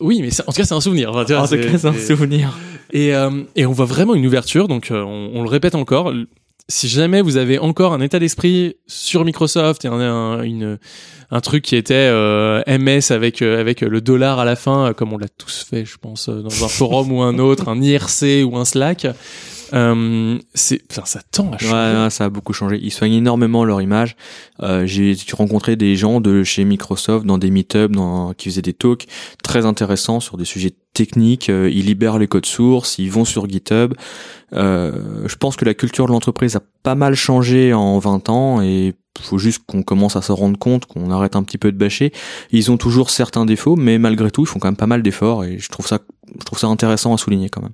Oui, 0.00 0.20
mais 0.22 0.28
en 0.40 0.52
tout 0.52 0.58
cas, 0.58 0.64
c'est 0.64 0.74
un 0.74 0.80
souvenir. 0.80 1.14
en 1.14 1.24
tout 1.24 1.32
cas, 1.32 1.46
c'est 1.46 1.84
un 1.84 1.94
souvenir. 1.94 2.56
Et, 2.92 3.12
et 3.56 3.66
on 3.66 3.72
voit 3.72 3.86
vraiment 3.86 4.14
une 4.14 4.26
ouverture. 4.26 4.68
Donc, 4.68 4.88
on, 4.90 5.30
on 5.34 5.42
le 5.42 5.48
répète 5.48 5.74
encore 5.74 6.12
si 6.68 6.88
jamais 6.88 7.22
vous 7.22 7.36
avez 7.36 7.58
encore 7.58 7.92
un 7.92 8.00
état 8.00 8.18
d'esprit 8.18 8.76
sur 8.86 9.24
Microsoft 9.24 9.84
et 9.84 9.88
un, 9.88 11.40
truc 11.40 11.64
qui 11.64 11.76
était 11.76 11.94
euh, 11.94 12.62
MS 12.66 13.12
avec 13.12 13.42
euh, 13.42 13.60
avec 13.60 13.82
le 13.82 14.00
dollar 14.00 14.40
à 14.40 14.44
la 14.44 14.56
fin, 14.56 14.92
comme 14.92 15.12
on 15.12 15.18
l'a 15.18 15.28
tous 15.28 15.64
fait, 15.68 15.84
je 15.84 15.96
pense, 15.96 16.28
euh, 16.28 16.42
dans 16.42 16.64
un 16.64 16.68
forum 16.68 17.12
ou 17.12 17.22
un 17.22 17.38
autre, 17.38 17.68
un 17.68 17.80
IRC 17.80 18.44
ou 18.44 18.56
un 18.56 18.64
Slack, 18.64 19.06
euh, 19.72 20.38
c'est, 20.54 20.82
enfin, 20.90 21.02
ça 21.04 21.20
tend 21.30 21.52
à 21.52 21.58
changer. 21.58 21.72
Ouais, 21.72 22.10
ça 22.10 22.26
a 22.26 22.28
beaucoup 22.28 22.52
changé. 22.52 22.78
Ils 22.82 22.92
soignent 22.92 23.14
énormément 23.14 23.64
leur 23.64 23.80
image. 23.80 24.16
Euh, 24.62 24.86
j'ai 24.86 25.16
rencontré 25.32 25.76
des 25.76 25.96
gens 25.96 26.20
de 26.20 26.42
chez 26.44 26.64
Microsoft 26.64 27.26
dans 27.26 27.38
des 27.38 27.50
meet-ups, 27.50 27.94
dans, 27.94 28.32
qui 28.34 28.50
faisaient 28.50 28.62
des 28.62 28.72
talks 28.72 29.06
très 29.42 29.66
intéressants 29.66 30.20
sur 30.20 30.36
des 30.36 30.44
sujets 30.44 30.74
techniques. 30.92 31.50
Euh, 31.50 31.70
ils 31.72 31.86
libèrent 31.86 32.18
les 32.18 32.26
codes 32.28 32.46
sources, 32.46 32.98
ils 32.98 33.10
vont 33.10 33.24
sur 33.24 33.48
GitHub. 33.48 33.94
Euh, 34.52 35.26
je 35.26 35.36
pense 35.36 35.56
que 35.56 35.64
la 35.64 35.74
culture 35.74 36.06
de 36.06 36.12
l'entreprise 36.12 36.56
a 36.56 36.62
pas 36.82 36.94
mal 36.94 37.14
changé 37.14 37.74
en 37.74 37.98
20 37.98 38.28
ans 38.30 38.62
et 38.62 38.94
faut 39.20 39.38
juste 39.38 39.62
qu'on 39.66 39.82
commence 39.82 40.16
à 40.16 40.22
se 40.22 40.32
rendre 40.32 40.58
compte, 40.58 40.86
qu'on 40.86 41.10
arrête 41.10 41.36
un 41.36 41.42
petit 41.42 41.58
peu 41.58 41.72
de 41.72 41.78
bâcher. 41.78 42.12
Ils 42.50 42.70
ont 42.70 42.76
toujours 42.76 43.10
certains 43.10 43.46
défauts, 43.46 43.76
mais 43.76 43.98
malgré 43.98 44.30
tout, 44.30 44.42
ils 44.42 44.46
font 44.46 44.58
quand 44.58 44.68
même 44.68 44.76
pas 44.76 44.86
mal 44.86 45.02
d'efforts 45.02 45.44
et 45.44 45.58
je 45.58 45.68
trouve 45.68 45.86
ça, 45.86 46.00
je 46.38 46.44
trouve 46.44 46.58
ça 46.58 46.66
intéressant 46.66 47.14
à 47.14 47.18
souligner 47.18 47.48
quand 47.48 47.62
même. 47.62 47.72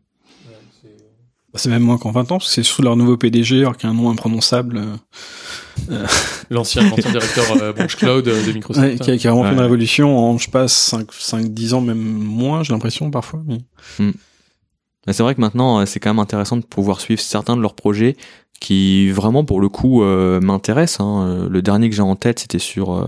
Bah, 1.52 1.58
c'est 1.58 1.68
même 1.68 1.82
moins 1.82 1.98
qu'en 1.98 2.12
20 2.12 2.32
ans, 2.32 2.38
parce 2.38 2.46
que 2.46 2.54
c'est 2.54 2.62
surtout 2.62 2.82
leur 2.82 2.96
nouveau 2.96 3.18
PDG, 3.18 3.60
alors 3.60 3.76
qu'il 3.76 3.86
a 3.86 3.92
un 3.92 3.94
nom 3.94 4.10
imprononçable. 4.10 4.78
Euh, 4.78 4.96
euh. 5.90 6.06
L'ancien 6.50 6.82
directeur 6.82 7.44
euh, 7.60 7.72
Branch 7.74 7.94
Cloud 7.94 8.26
euh, 8.26 8.46
de 8.46 8.52
Microsoft. 8.52 8.86
Ouais, 8.86 8.96
qui, 8.96 9.10
a, 9.10 9.18
qui, 9.18 9.28
a, 9.28 9.32
vraiment 9.32 9.48
fait 9.48 9.54
une 9.54 9.60
révolution 9.60 10.18
en, 10.18 10.38
je 10.38 10.48
passe 10.48 10.72
5, 10.72 11.12
5, 11.12 11.48
10 11.48 11.74
ans, 11.74 11.80
même 11.82 11.98
moins, 11.98 12.62
j'ai 12.62 12.72
l'impression, 12.72 13.10
parfois. 13.10 13.42
Mais... 13.46 13.58
Hmm. 13.98 14.12
C'est 15.10 15.22
vrai 15.22 15.34
que 15.34 15.40
maintenant, 15.40 15.84
c'est 15.84 15.98
quand 15.98 16.10
même 16.10 16.20
intéressant 16.20 16.56
de 16.56 16.64
pouvoir 16.64 17.00
suivre 17.00 17.20
certains 17.20 17.56
de 17.56 17.60
leurs 17.60 17.74
projets 17.74 18.16
qui 18.62 19.10
vraiment 19.10 19.44
pour 19.44 19.60
le 19.60 19.68
coup 19.68 20.04
euh, 20.04 20.40
m'intéresse. 20.40 21.00
Hein. 21.00 21.26
Euh, 21.26 21.48
le 21.48 21.62
dernier 21.62 21.90
que 21.90 21.96
j'ai 21.96 22.02
en 22.02 22.14
tête, 22.14 22.38
c'était 22.38 22.60
sur 22.60 22.94
euh, 22.94 23.06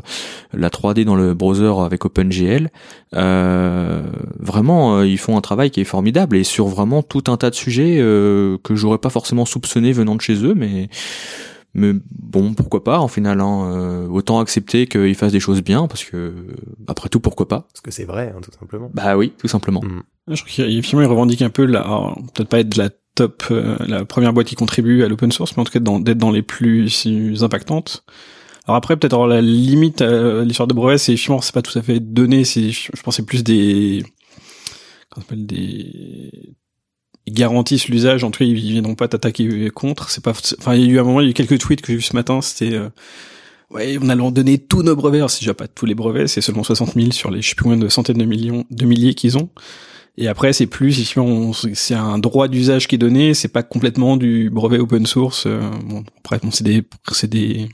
la 0.52 0.68
3D 0.68 1.04
dans 1.04 1.14
le 1.14 1.32
browser 1.32 1.72
avec 1.78 2.04
OpenGL. 2.04 2.72
Euh, 3.14 4.02
vraiment, 4.40 5.02
ils 5.02 5.16
font 5.16 5.36
un 5.36 5.40
travail 5.40 5.70
qui 5.70 5.80
est 5.80 5.84
formidable 5.84 6.36
et 6.36 6.42
sur 6.42 6.66
vraiment 6.66 7.04
tout 7.04 7.22
un 7.28 7.36
tas 7.36 7.50
de 7.50 7.54
sujets 7.54 7.98
que 7.98 8.74
j'aurais 8.74 8.98
pas 8.98 9.10
forcément 9.10 9.44
soupçonné 9.44 9.92
venant 9.92 10.16
de 10.16 10.20
chez 10.20 10.44
eux, 10.44 10.54
mais 10.54 10.88
mais 11.76 11.92
bon, 12.10 12.54
pourquoi 12.54 12.82
pas 12.82 12.98
en 12.98 13.08
final. 13.08 13.40
Hein, 13.40 14.06
autant 14.10 14.40
accepter 14.40 14.86
qu'ils 14.86 15.14
fassent 15.14 15.32
des 15.32 15.40
choses 15.40 15.62
bien, 15.62 15.86
parce 15.86 16.04
que 16.04 16.32
après 16.88 17.08
tout, 17.08 17.20
pourquoi 17.20 17.46
pas 17.46 17.66
Parce 17.72 17.80
que 17.80 17.90
c'est 17.92 18.04
vrai, 18.04 18.32
hein, 18.34 18.40
tout 18.42 18.50
simplement. 18.58 18.90
Bah 18.92 19.16
oui, 19.16 19.32
tout 19.38 19.48
simplement. 19.48 19.82
Mm. 19.82 20.34
Je 20.34 20.42
crois 20.42 20.50
qu'il 20.50 20.70
il 20.70 21.06
revendique 21.06 21.42
un 21.42 21.50
peu 21.50 21.66
peut-être 21.66 22.48
pas 22.48 22.60
être 22.60 22.70
de 22.70 22.78
la 22.78 22.90
top, 23.14 23.44
euh, 23.50 23.76
la 23.86 24.04
première 24.04 24.32
boîte 24.32 24.46
qui 24.46 24.54
contribue 24.54 25.02
à 25.04 25.08
l'open 25.08 25.32
source, 25.32 25.56
mais 25.56 25.62
en 25.62 25.64
tout 25.64 25.72
cas 25.72 25.80
d'être 25.80 26.18
dans 26.18 26.30
les 26.30 26.42
plus 26.42 27.42
impactantes. 27.42 28.04
Alors 28.66 28.76
après, 28.76 28.96
peut-être 28.96 29.12
alors 29.12 29.26
la 29.26 29.42
limite 29.42 30.00
à 30.00 30.42
l'histoire 30.42 30.66
de 30.66 30.74
brevet, 30.74 30.98
c'est 30.98 31.16
finalement 31.16 31.42
c'est 31.42 31.54
pas 31.54 31.62
tout 31.62 31.78
à 31.78 31.82
fait 31.82 32.00
donné, 32.00 32.44
c'est 32.44 32.70
je 32.70 33.02
pense 33.02 33.16
c'est 33.16 33.26
plus 33.26 33.44
des 33.44 34.02
qu'on 35.10 35.20
appelle 35.20 35.46
des 35.46 36.56
ils 37.26 37.32
garantissent 37.32 37.88
l'usage, 37.88 38.22
en 38.24 38.30
tout 38.30 38.40
cas 38.40 38.44
ils 38.44 38.54
viendront 38.54 38.94
pas 38.94 39.08
t'attaquer 39.08 39.70
contre. 39.70 40.10
C'est 40.10 40.22
pas, 40.22 40.32
enfin 40.58 40.74
il 40.74 40.82
y 40.82 40.84
a 40.84 40.92
eu 40.92 40.98
un 40.98 41.04
moment, 41.04 41.20
il 41.20 41.24
y 41.24 41.26
a 41.28 41.30
eu 41.30 41.34
quelques 41.34 41.58
tweets 41.58 41.80
que 41.80 41.88
j'ai 41.88 41.96
vu 41.96 42.02
ce 42.02 42.14
matin, 42.14 42.40
c'était 42.42 42.74
euh, 42.74 42.90
ouais 43.70 43.98
on 44.00 44.08
allait 44.08 44.30
donner 44.30 44.58
tous 44.58 44.82
nos 44.82 44.94
brevets, 44.94 45.28
c'est 45.28 45.40
déjà 45.40 45.54
pas 45.54 45.68
tous 45.68 45.86
les 45.86 45.94
brevets, 45.94 46.28
c'est 46.28 46.40
seulement 46.40 46.64
60 46.64 46.94
000 46.94 47.12
sur 47.12 47.30
les 47.30 47.40
je 47.40 47.50
sais 47.50 47.54
plus 47.54 47.64
combien 47.64 47.78
de 47.78 47.88
centaines 47.88 48.18
de 48.18 48.24
millions, 48.24 48.64
de 48.70 48.84
milliers 48.84 49.14
qu'ils 49.14 49.38
ont. 49.38 49.48
Et 50.16 50.28
après, 50.28 50.52
c'est 50.52 50.66
plus, 50.66 51.12
c'est 51.74 51.94
un 51.94 52.18
droit 52.18 52.46
d'usage 52.46 52.86
qui 52.86 52.94
est 52.94 52.98
donné, 52.98 53.34
c'est 53.34 53.48
pas 53.48 53.64
complètement 53.64 54.16
du 54.16 54.48
brevet 54.48 54.78
open 54.78 55.06
source. 55.06 55.46
Euh, 55.46 55.60
bon, 55.84 56.04
après, 56.18 56.38
bon, 56.38 56.52
c'est 56.52 56.62
des, 56.62 56.84
c'est 57.10 57.30
des 57.30 57.68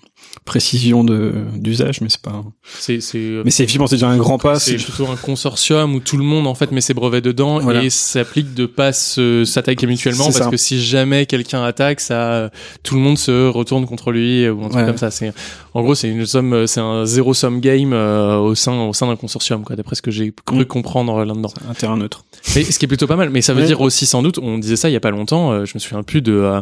précisions 0.44 1.04
de 1.04 1.32
d'usage, 1.54 2.00
mais 2.00 2.08
c'est 2.08 2.20
pas. 2.20 2.42
C'est, 2.78 3.00
c'est. 3.00 3.18
Euh, 3.18 3.42
mais 3.44 3.50
c'est 3.50 3.62
effectivement, 3.62 3.86
c'est 3.86 3.96
déjà 3.96 4.08
un 4.08 4.16
grand 4.16 4.38
pas. 4.38 4.58
C'est 4.58 4.76
plutôt 4.76 5.06
un 5.06 5.16
consortium 5.16 5.94
où 5.94 6.00
tout 6.00 6.16
le 6.16 6.24
monde 6.24 6.46
en 6.46 6.54
fait 6.54 6.72
met 6.72 6.80
ses 6.80 6.94
brevets 6.94 7.22
dedans 7.22 7.70
et 7.70 7.90
s'applique 7.90 8.54
de 8.54 8.66
pas 8.66 8.92
s'attaquer 8.92 9.86
mutuellement 9.86 10.30
parce 10.32 10.48
que 10.48 10.56
si 10.56 10.82
jamais 10.82 11.26
quelqu'un 11.26 11.62
attaque, 11.62 12.00
ça, 12.00 12.50
tout 12.82 12.94
le 12.94 13.00
monde 13.00 13.18
se 13.18 13.48
retourne 13.48 13.86
contre 13.86 14.10
lui 14.12 14.48
ou 14.48 14.64
un 14.64 14.68
truc 14.68 14.86
comme 14.86 14.96
ça. 14.96 15.10
C'est, 15.10 15.32
en 15.74 15.82
gros, 15.82 15.94
c'est 15.94 16.08
une 16.08 16.26
somme, 16.26 16.66
c'est 16.66 16.80
un 16.80 17.04
zéro 17.04 17.34
sum 17.34 17.60
game 17.60 17.92
euh, 17.92 18.38
au 18.38 18.54
sein 18.54 18.72
au 18.80 18.92
sein 18.92 19.06
d'un 19.06 19.16
consortium, 19.16 19.62
quoi. 19.62 19.76
D'après 19.76 19.94
ce 19.94 20.02
que 20.02 20.10
j'ai 20.10 20.32
cru 20.44 20.60
mm. 20.60 20.64
comprendre 20.64 21.24
là-dedans. 21.24 21.52
Un 21.68 21.74
terrain 21.74 21.96
neutre. 21.96 22.24
Mais 22.54 22.64
ce 22.64 22.78
qui 22.78 22.84
est 22.84 22.88
plutôt 22.88 23.06
pas 23.06 23.16
mal. 23.16 23.30
Mais 23.30 23.42
ça 23.42 23.54
veut 23.54 23.64
dire 23.64 23.80
aussi 23.80 24.06
sans 24.06 24.22
doute, 24.22 24.38
on 24.38 24.58
disait 24.58 24.76
ça 24.76 24.88
il 24.88 24.92
y 24.92 24.96
a 24.96 25.00
pas 25.00 25.10
longtemps. 25.10 25.52
Euh, 25.52 25.64
je 25.64 25.72
me 25.74 25.78
souviens 25.78 26.02
plus 26.02 26.22
de 26.22 26.32
euh, 26.32 26.60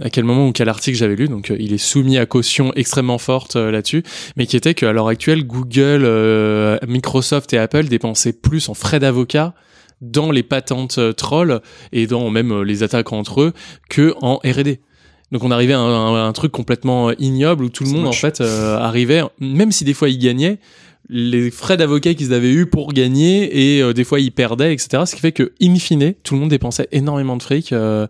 à 0.00 0.10
quel 0.10 0.24
moment 0.24 0.48
ou 0.48 0.52
quel 0.52 0.68
article 0.68 0.96
j'avais 0.96 1.16
lu. 1.16 1.28
Donc 1.28 1.52
il 1.56 1.72
est 1.72 1.78
soumis 1.78 2.18
à 2.18 2.26
caution 2.26 2.72
extrêmement 2.90 3.18
forte 3.18 3.54
là-dessus, 3.54 4.02
mais 4.36 4.46
qui 4.46 4.56
était 4.56 4.74
qu'à 4.74 4.92
l'heure 4.92 5.06
actuelle, 5.06 5.46
Google, 5.46 6.80
Microsoft 6.88 7.52
et 7.52 7.58
Apple 7.58 7.84
dépensaient 7.84 8.32
plus 8.32 8.68
en 8.68 8.74
frais 8.74 8.98
d'avocat 8.98 9.54
dans 10.00 10.30
les 10.30 10.42
patentes 10.42 10.98
trolls 11.16 11.60
et 11.92 12.06
dans 12.06 12.30
même 12.30 12.62
les 12.62 12.82
attaques 12.82 13.12
entre 13.12 13.42
eux 13.42 13.52
que 13.88 14.14
en 14.22 14.36
R&D. 14.38 14.80
Donc 15.32 15.44
on 15.44 15.50
arrivait 15.50 15.74
à 15.74 15.78
un, 15.78 16.32
truc 16.32 16.50
complètement 16.50 17.12
ignoble 17.12 17.64
où 17.64 17.68
tout 17.68 17.84
le 17.84 17.90
monde 17.90 18.06
en 18.06 18.12
fait 18.12 18.40
euh, 18.40 18.76
arrivait, 18.78 19.22
même 19.38 19.70
si 19.70 19.84
des 19.84 19.94
fois 19.94 20.08
il 20.08 20.18
gagnait, 20.18 20.58
les 21.10 21.50
frais 21.50 21.76
d'avocat 21.76 22.14
qu'ils 22.14 22.32
avaient 22.32 22.52
eu 22.52 22.66
pour 22.66 22.92
gagner 22.92 23.76
et 23.76 23.82
euh, 23.82 23.92
des 23.92 24.04
fois 24.04 24.20
ils 24.20 24.30
perdaient 24.30 24.72
etc 24.72 25.02
ce 25.06 25.14
qui 25.14 25.20
fait 25.20 25.32
que 25.32 25.52
in 25.60 25.74
fine 25.76 26.14
tout 26.22 26.34
le 26.34 26.40
monde 26.40 26.50
dépensait 26.50 26.88
énormément 26.92 27.36
de 27.36 27.42
fric 27.42 27.72
euh, 27.72 28.06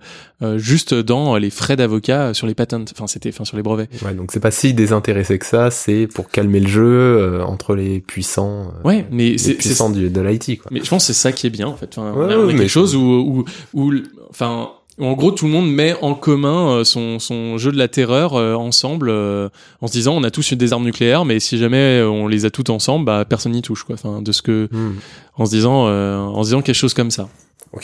juste 0.56 0.94
dans 0.94 1.36
les 1.36 1.50
frais 1.50 1.76
d'avocat 1.76 2.32
sur 2.34 2.46
les 2.46 2.54
patents. 2.54 2.84
Enfin 2.92 3.06
c'était 3.06 3.30
enfin 3.30 3.44
sur 3.44 3.56
les 3.56 3.62
brevets. 3.62 3.88
Ouais 4.04 4.14
donc 4.14 4.32
c'est 4.32 4.40
pas 4.40 4.50
si 4.50 4.74
désintéressé 4.74 5.38
que 5.38 5.46
ça 5.46 5.70
c'est 5.70 6.06
pour 6.06 6.30
calmer 6.30 6.60
le 6.60 6.68
jeu 6.68 7.42
entre 7.42 7.74
les 7.74 8.00
puissants 8.00 8.72
ouais 8.84 9.06
mais 9.10 9.38
c'est 9.38 9.54
puissants 9.54 9.90
du, 9.90 10.10
de 10.10 10.20
l'IT 10.20 10.60
quoi. 10.60 10.70
Mais 10.70 10.80
je 10.82 10.88
pense 10.88 11.06
c'est 11.06 11.12
ça 11.12 11.32
qui 11.32 11.46
est 11.46 11.50
bien 11.50 11.68
en 11.68 11.76
fait. 11.76 11.96
Enfin, 11.96 12.14
on 12.16 12.48
a, 12.48 12.52
quelque 12.52 12.68
chose 12.68 12.96
où 12.96 13.00
où, 13.00 13.44
où 13.74 13.92
enfin 14.30 14.70
en 15.00 15.12
gros, 15.14 15.30
tout 15.30 15.46
le 15.46 15.50
monde 15.50 15.70
met 15.70 15.94
en 16.02 16.14
commun 16.14 16.78
euh, 16.78 16.84
son, 16.84 17.18
son 17.18 17.58
jeu 17.58 17.72
de 17.72 17.78
la 17.78 17.88
terreur 17.88 18.34
euh, 18.34 18.54
ensemble, 18.54 19.08
euh, 19.10 19.48
en 19.80 19.86
se 19.86 19.92
disant 19.92 20.14
on 20.14 20.22
a 20.22 20.30
tous 20.30 20.52
des 20.54 20.72
armes 20.72 20.84
nucléaires, 20.84 21.24
mais 21.24 21.40
si 21.40 21.58
jamais 21.58 22.02
on 22.02 22.28
les 22.28 22.44
a 22.44 22.50
toutes 22.50 22.70
ensemble, 22.70 23.04
bah 23.04 23.24
personne 23.28 23.52
n'y 23.52 23.62
touche, 23.62 23.84
quoi. 23.84 23.94
Enfin, 23.94 24.22
de 24.22 24.32
ce 24.32 24.42
que, 24.42 24.68
hmm. 24.70 24.96
en 25.36 25.46
se 25.46 25.50
disant, 25.50 25.86
en 25.88 26.42
se 26.42 26.48
disant 26.48 26.62
quelque 26.62 26.74
chose 26.74 26.94
comme 26.94 27.10
ça. 27.10 27.28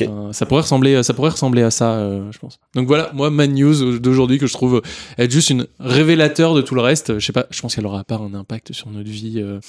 Euh, 0.00 0.32
ça 0.32 0.46
pourrait 0.46 0.62
ressembler, 0.62 1.02
ça 1.02 1.14
pourrait 1.14 1.30
ressembler 1.30 1.62
à 1.62 1.70
ça, 1.70 1.92
euh, 1.92 2.30
je 2.32 2.38
pense. 2.38 2.58
Donc 2.75 2.87
voilà, 2.87 3.11
moi 3.14 3.30
ma 3.30 3.46
news 3.46 3.99
d'aujourd'hui 3.99 4.38
que 4.38 4.46
je 4.46 4.52
trouve 4.52 4.82
être 5.16 5.30
juste 5.30 5.50
une 5.50 5.66
révélateur 5.78 6.54
de 6.54 6.61
tout 6.61 6.75
le 6.75 6.80
reste. 6.80 7.18
Je 7.18 7.25
sais 7.25 7.32
pas, 7.32 7.46
je 7.50 7.61
pense 7.61 7.75
qu'elle 7.75 7.87
aura 7.87 8.04
pas 8.04 8.16
un 8.16 8.35
impact 8.35 8.73
sur 8.73 8.90
notre 8.90 9.08
vie 9.08 9.37
euh, 9.37 9.61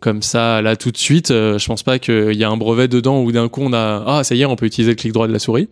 comme 0.00 0.22
ça 0.22 0.62
là 0.62 0.76
tout 0.76 0.90
de 0.90 0.96
suite. 0.96 1.28
Je 1.28 1.66
pense 1.66 1.82
pas 1.82 1.98
qu'il 1.98 2.32
y 2.32 2.44
a 2.44 2.50
un 2.50 2.56
brevet 2.56 2.88
dedans 2.88 3.22
où 3.22 3.30
d'un 3.30 3.48
coup 3.48 3.60
on 3.62 3.72
a 3.72 4.02
ah 4.06 4.24
ça 4.24 4.34
y 4.34 4.42
est 4.42 4.46
on 4.46 4.56
peut 4.56 4.66
utiliser 4.66 4.92
le 4.92 4.96
clic 4.96 5.12
droit 5.12 5.28
de 5.28 5.32
la 5.32 5.38
souris. 5.38 5.68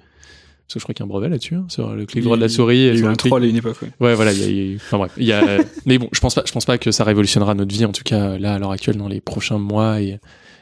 Parce 0.71 0.75
que 0.75 0.79
je 0.81 0.85
crois 0.85 0.95
qu'il 0.95 1.03
y 1.03 1.05
a 1.05 1.07
un 1.07 1.09
brevet 1.09 1.29
là-dessus 1.29 1.57
hein, 1.57 1.65
sur 1.67 1.95
le 1.97 2.07
clic 2.07 2.23
droit 2.23 2.37
de 2.37 2.43
la 2.43 2.49
souris. 2.49 2.77
Il 2.79 2.83
y 2.83 2.87
et 2.87 2.91
a 2.91 2.95
eu 2.95 3.05
un 3.07 3.15
troll 3.15 3.43
à 3.43 3.47
une 3.47 3.57
époque, 3.57 3.77
ouais. 3.83 3.89
Ouais, 3.99 4.15
voilà, 4.15 4.33
il 4.33 4.39
y 4.41 4.45
a, 4.45 4.47
il 4.47 4.71
y 4.71 4.75
a- 4.75 4.77
enfin 4.77 4.99
bref, 4.99 5.13
il 5.17 5.25
y 5.27 5.33
a, 5.33 5.59
mais 5.87 5.99
bon, 5.99 6.09
je 6.13 6.21
pense 6.21 6.35
pas, 6.37 6.43
je 6.47 6.53
pense 6.53 6.65
pas 6.65 6.79
que 6.79 6.93
ça 6.93 7.03
révolutionnera 7.03 7.55
notre 7.55 7.75
vie, 7.75 7.85
en 7.85 7.91
tout 7.93 8.05
cas 8.05 8.39
là 8.39 8.55
à 8.55 8.59
l'heure 8.61 8.71
actuelle 8.71 8.97
dans 8.97 9.09
les 9.09 9.21
prochains 9.21 9.59
mois 9.59 10.01
et 10.01 10.21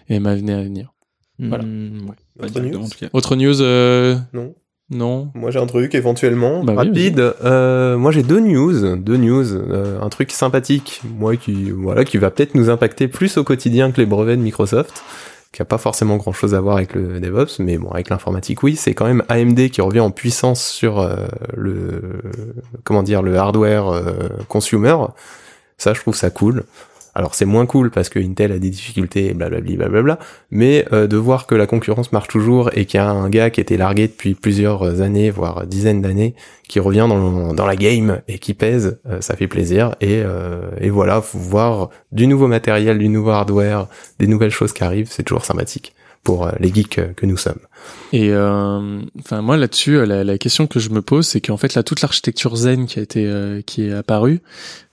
et 0.08 0.18
ma 0.18 0.34
venir 0.34 0.56
à 0.58 0.62
venir. 0.62 0.92
Voilà. 1.38 1.64
Mm, 1.64 2.08
ouais. 2.08 2.14
Pas 2.40 2.46
Autre 2.46 2.60
news 2.62 2.76
en 2.82 2.88
tout 2.88 2.98
cas. 2.98 3.06
Autre 3.12 3.36
news, 3.36 3.60
euh, 3.60 4.16
Non. 4.32 4.54
non. 4.90 5.30
Moi 5.34 5.50
j'ai 5.50 5.58
un 5.58 5.66
truc 5.66 5.94
éventuellement 5.94 6.64
Bah 6.64 6.72
oui, 6.78 6.86
rapide. 6.88 7.20
Euh, 7.44 7.98
moi 7.98 8.10
j'ai 8.10 8.22
deux 8.22 8.40
news, 8.40 8.96
deux 8.96 9.16
news, 9.18 9.52
euh, 9.52 10.00
un 10.00 10.08
truc 10.08 10.30
sympathique, 10.32 11.02
moi 11.18 11.36
qui 11.36 11.70
voilà 11.70 12.04
qui 12.06 12.16
va 12.16 12.30
peut-être 12.30 12.54
nous 12.54 12.70
impacter 12.70 13.06
plus 13.08 13.36
au 13.36 13.44
quotidien 13.44 13.92
que 13.92 14.00
les 14.00 14.06
brevets 14.06 14.36
de 14.38 14.42
Microsoft, 14.42 15.02
qui 15.52 15.62
a 15.62 15.64
pas 15.64 15.78
forcément 15.78 16.16
grand 16.16 16.32
chose 16.32 16.54
à 16.54 16.60
voir 16.60 16.76
avec 16.76 16.94
le 16.94 17.20
DevOps, 17.20 17.58
mais 17.58 17.78
bon 17.78 17.90
avec 17.90 18.10
l'informatique 18.10 18.62
oui, 18.62 18.76
c'est 18.76 18.94
quand 18.94 19.06
même 19.06 19.22
AMD 19.28 19.70
qui 19.70 19.80
revient 19.80 20.00
en 20.00 20.10
puissance 20.10 20.64
sur 20.64 20.98
euh, 20.98 21.26
le 21.56 22.20
comment 22.84 23.02
dire 23.02 23.22
le 23.22 23.36
hardware 23.36 23.88
euh, 23.88 24.28
consumer. 24.48 24.96
Ça 25.78 25.94
je 25.94 26.00
trouve 26.00 26.16
ça 26.16 26.30
cool. 26.30 26.64
Alors 27.18 27.34
c'est 27.34 27.46
moins 27.46 27.66
cool 27.66 27.90
parce 27.90 28.10
que 28.10 28.20
Intel 28.20 28.52
a 28.52 28.60
des 28.60 28.70
difficultés 28.70 29.26
et 29.26 29.34
blablabli 29.34 29.76
blablabla, 29.76 30.20
mais 30.52 30.86
euh, 30.92 31.08
de 31.08 31.16
voir 31.16 31.48
que 31.48 31.56
la 31.56 31.66
concurrence 31.66 32.12
marche 32.12 32.28
toujours 32.28 32.70
et 32.74 32.86
qu'il 32.86 32.98
y 32.98 33.02
a 33.02 33.10
un 33.10 33.28
gars 33.28 33.50
qui 33.50 33.60
était 33.60 33.76
largué 33.76 34.06
depuis 34.06 34.36
plusieurs 34.36 35.00
années, 35.00 35.28
voire 35.28 35.66
dizaines 35.66 36.00
d'années, 36.00 36.36
qui 36.68 36.78
revient 36.78 37.08
dans, 37.08 37.66
la 37.66 37.74
game 37.74 38.20
et 38.28 38.38
qui 38.38 38.54
pèse, 38.54 39.00
euh, 39.10 39.20
ça 39.20 39.34
fait 39.34 39.48
plaisir. 39.48 39.96
Et, 40.00 40.22
euh, 40.24 40.70
voilà, 40.90 41.20
voir 41.34 41.90
du 42.12 42.28
nouveau 42.28 42.46
matériel, 42.46 42.98
du 42.98 43.08
nouveau 43.08 43.30
hardware, 43.30 43.88
des 44.20 44.28
nouvelles 44.28 44.52
choses 44.52 44.72
qui 44.72 44.84
arrivent, 44.84 45.10
c'est 45.10 45.24
toujours 45.24 45.44
sympathique 45.44 45.94
pour 46.24 46.46
euh, 46.46 46.52
les 46.60 46.72
geeks 46.72 46.98
euh, 46.98 47.12
que 47.14 47.26
nous 47.26 47.36
sommes. 47.36 47.58
Et 48.12 48.30
euh, 48.32 49.00
enfin 49.20 49.40
moi 49.42 49.56
là-dessus, 49.56 50.04
la, 50.04 50.24
la 50.24 50.38
question 50.38 50.66
que 50.66 50.78
je 50.80 50.90
me 50.90 51.00
pose, 51.02 51.26
c'est 51.26 51.40
qu'en 51.40 51.56
fait 51.56 51.74
là 51.74 51.82
toute 51.82 52.00
l'architecture 52.02 52.54
Zen 52.56 52.86
qui 52.86 52.98
a 52.98 53.02
été 53.02 53.24
euh, 53.26 53.60
qui 53.62 53.86
est 53.88 53.92
apparue, 53.92 54.40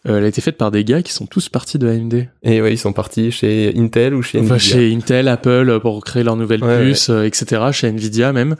euh, 0.08 0.17
elle 0.20 0.24
a 0.24 0.27
été 0.27 0.39
faite 0.41 0.58
par 0.58 0.72
des 0.72 0.84
gars 0.84 1.01
qui 1.01 1.12
sont 1.13 1.25
tous 1.25 1.50
partis 1.50 1.77
de 1.79 1.88
AMD. 1.88 2.27
Et 2.44 2.62
ouais, 2.62 2.74
ils 2.74 2.77
sont 2.77 2.94
partis 2.94 3.32
chez 3.32 3.74
Intel 3.75 4.13
ou 4.13 4.22
chez 4.22 4.39
Enfin, 4.39 4.55
Nvidia. 4.55 4.75
chez 4.77 4.94
Intel, 4.94 5.27
Apple 5.27 5.79
pour 5.82 6.03
créer 6.03 6.24
leurs 6.24 6.36
nouvelles 6.38 6.63
Ouais, 6.63 6.86
puces, 6.89 7.10
euh, 7.10 7.24
etc. 7.24 7.63
Chez 7.72 7.88
Nvidia 7.88 8.32
même. 8.32 8.55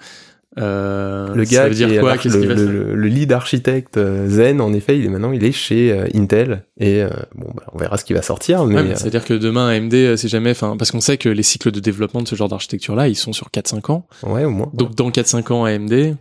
Euh, 0.57 1.33
Le 1.35 1.43
ça 1.45 1.51
gars 1.51 1.63
veut 1.65 1.69
qui 1.71 1.75
dire 1.75 1.91
est 1.93 2.00
quoi 2.00 2.17
Qu'est-ce 2.17 2.38
le, 2.38 2.47
faire 2.47 2.55
le- 2.55 2.95
le 2.95 3.07
lead 3.07 3.31
architecte 3.33 3.97
euh, 3.97 4.29
Zen, 4.29 4.62
en 4.62 4.74
effet, 4.74 4.97
il 4.97 5.05
est 5.05 5.09
maintenant 5.09 5.31
il 5.33 5.43
est 5.43 5.51
chez 5.51 5.91
euh, 5.91 6.07
Intel 6.15 6.63
et 6.79 7.01
euh, 7.03 7.09
bon 7.35 7.47
bah, 7.55 7.63
on 7.74 7.77
verra 7.77 7.97
ce 7.97 8.05
qui 8.05 8.13
va 8.13 8.21
sortir, 8.21 8.65
mais 8.65 8.75
Ouais, 8.75 8.83
mais 8.83 8.91
euh, 8.91 8.95
C'est-à-dire 8.95 9.25
que 9.25 9.33
demain, 9.33 9.67
AMD, 9.67 9.93
euh, 9.93 10.15
c'est 10.15 10.27
jamais, 10.29 10.51
enfin, 10.51 10.77
parce 10.77 10.91
qu'on 10.91 11.01
sait 11.01 11.17
que 11.17 11.27
les 11.29 11.43
cycles 11.43 11.71
de 11.71 11.79
développement 11.79 12.21
de 12.21 12.27
ce 12.27 12.35
genre 12.35 12.47
d'architecture-là, 12.50 13.07
ils 13.09 13.15
sont 13.15 13.33
sur 13.33 13.50
4-5 13.50 13.91
ans. 13.91 14.07
ouais 14.24 14.45
au 14.45 14.50
moins 14.51 14.69
Donc, 14.74 14.95
dans 14.95 15.09
4-5 15.12 15.51
ans, 15.51 15.65
AMD, 15.65 16.15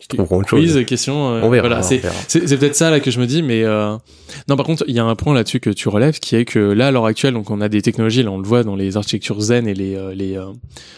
ils 0.00 0.06
trouveront 0.16 0.38
autre 0.38 0.48
chose. 0.48 0.60
quiz, 0.72 0.84
question, 0.86 1.34
euh, 1.34 1.40
On 1.42 1.50
verra. 1.50 1.68
voilà, 1.68 1.82
c'est, 1.82 1.98
peut-être 1.98 2.76
ça, 2.76 2.90
là, 2.90 3.00
que 3.00 3.10
je 3.10 3.20
me 3.20 3.26
dis, 3.26 3.42
mais, 3.42 3.64
euh, 3.64 3.96
non, 4.48 4.56
par 4.56 4.64
contre, 4.64 4.84
il 4.86 4.94
y 4.94 4.98
a 4.98 5.04
un 5.04 5.14
point 5.16 5.34
là-dessus 5.34 5.60
que 5.60 5.70
tu 5.70 5.88
relèves, 5.88 6.18
qui 6.20 6.36
est 6.36 6.44
que 6.44 6.58
là, 6.58 6.88
à 6.88 6.90
l'heure 6.90 7.06
actuelle, 7.06 7.34
donc, 7.34 7.50
on 7.50 7.60
a 7.60 7.68
des 7.68 7.82
technologies, 7.82 8.22
là, 8.22 8.30
on 8.30 8.38
le 8.38 8.46
voit 8.46 8.62
dans 8.62 8.76
les 8.76 8.96
architectures 8.96 9.40
Zen 9.40 9.66
et 9.66 9.74
les, 9.74 9.96
euh, 9.96 10.14
les, 10.14 10.36
euh, 10.36 10.46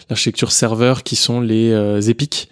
l'architecture 0.08 0.52
serveur 0.52 1.02
qui 1.02 1.16
sont 1.16 1.40
les, 1.40 1.70
euh, 1.70 2.00
épiques. 2.00 2.48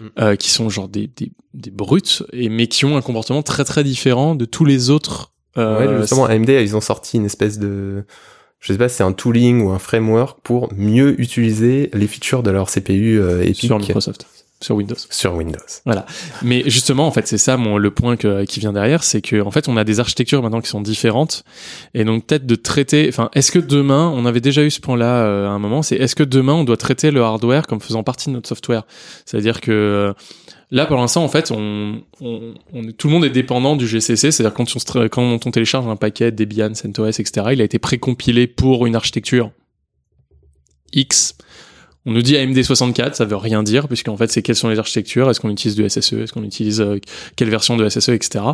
Mm. 0.00 0.06
euh, 0.20 0.36
qui 0.36 0.50
sont 0.50 0.68
genre 0.68 0.88
des, 0.88 1.10
des, 1.16 1.32
des 1.54 1.70
brutes, 1.72 2.22
et, 2.32 2.48
mais 2.48 2.68
qui 2.68 2.84
ont 2.84 2.96
un 2.96 3.02
comportement 3.02 3.42
très 3.42 3.64
très 3.64 3.82
différent 3.82 4.36
de 4.36 4.44
tous 4.44 4.64
les 4.64 4.90
autres. 4.90 5.32
euh, 5.56 5.94
ouais, 5.96 6.00
justement, 6.02 6.26
AMD, 6.26 6.48
ils 6.50 6.76
ont 6.76 6.80
sorti 6.80 7.16
une 7.16 7.24
espèce 7.24 7.58
de, 7.58 8.04
je 8.60 8.72
sais 8.72 8.78
pas, 8.78 8.88
c'est 8.88 9.02
un 9.02 9.12
tooling 9.12 9.60
ou 9.62 9.70
un 9.70 9.80
framework 9.80 10.38
pour 10.44 10.72
mieux 10.76 11.20
utiliser 11.20 11.90
les 11.94 12.06
features 12.06 12.44
de 12.44 12.52
leur 12.52 12.70
CPU 12.70 13.18
euh, 13.20 13.42
Epic 13.42 13.56
sur 13.66 13.78
Microsoft, 13.80 14.26
sur 14.60 14.74
Windows. 14.76 14.96
sur 15.10 15.34
Windows. 15.34 15.58
Mais 16.42 16.62
justement, 16.66 17.06
en 17.06 17.12
fait, 17.12 17.26
c'est 17.28 17.38
ça 17.38 17.56
mon, 17.56 17.78
le 17.78 17.90
point 17.92 18.16
que, 18.16 18.44
qui 18.44 18.58
vient 18.60 18.72
derrière, 18.72 19.04
c'est 19.04 19.20
que 19.22 19.40
en 19.40 19.50
fait, 19.52 19.68
on 19.68 19.76
a 19.76 19.84
des 19.84 20.00
architectures 20.00 20.42
maintenant 20.42 20.60
qui 20.60 20.68
sont 20.68 20.80
différentes, 20.80 21.44
et 21.94 22.04
donc 22.04 22.26
peut-être 22.26 22.44
de 22.46 22.54
traiter. 22.56 23.06
Enfin, 23.08 23.30
est-ce 23.34 23.52
que 23.52 23.58
demain, 23.60 24.12
on 24.14 24.26
avait 24.26 24.40
déjà 24.40 24.64
eu 24.64 24.70
ce 24.70 24.80
point-là 24.80 25.24
euh, 25.24 25.46
à 25.46 25.50
un 25.50 25.58
moment, 25.60 25.82
c'est 25.82 25.96
est-ce 25.96 26.16
que 26.16 26.24
demain 26.24 26.54
on 26.54 26.64
doit 26.64 26.76
traiter 26.76 27.10
le 27.12 27.22
hardware 27.22 27.66
comme 27.68 27.80
faisant 27.80 28.02
partie 28.02 28.30
de 28.30 28.34
notre 28.34 28.48
software? 28.48 28.82
C'est-à-dire 29.26 29.60
que 29.60 29.70
euh, 29.70 30.12
là, 30.72 30.86
pour 30.86 30.96
l'instant, 30.96 31.22
en 31.22 31.28
fait, 31.28 31.52
on, 31.52 32.02
on, 32.20 32.54
on 32.72 32.82
est- 32.88 32.92
tout 32.94 33.06
le 33.06 33.12
monde 33.14 33.24
est 33.24 33.30
dépendant 33.30 33.76
du 33.76 33.86
GCC, 33.86 34.32
c'est-à-dire 34.32 34.54
quand 34.54 34.66
on, 34.74 35.08
quand 35.08 35.46
on 35.46 35.50
télécharge 35.52 35.86
un 35.86 35.94
paquet 35.96 36.32
Debian, 36.32 36.74
CentOS, 36.74 37.20
etc., 37.20 37.46
il 37.52 37.60
a 37.60 37.64
été 37.64 37.78
précompilé 37.78 38.48
pour 38.48 38.86
une 38.86 38.96
architecture 38.96 39.52
X. 40.92 41.36
On 42.06 42.12
nous 42.12 42.22
dit 42.22 42.36
AMD 42.36 42.62
64, 42.62 43.16
ça 43.16 43.24
veut 43.24 43.36
rien 43.36 43.62
dire, 43.62 43.88
puisqu'en 43.88 44.16
fait, 44.16 44.30
c'est 44.30 44.40
quelles 44.40 44.56
sont 44.56 44.68
les 44.68 44.78
architectures, 44.78 45.28
est-ce 45.28 45.40
qu'on 45.40 45.50
utilise 45.50 45.76
du 45.76 45.88
SSE, 45.88 46.12
est-ce 46.14 46.32
qu'on 46.32 46.44
utilise 46.44 46.80
euh, 46.80 46.98
quelle 47.36 47.50
version 47.50 47.76
de 47.76 47.88
SSE, 47.88 48.10
etc. 48.10 48.44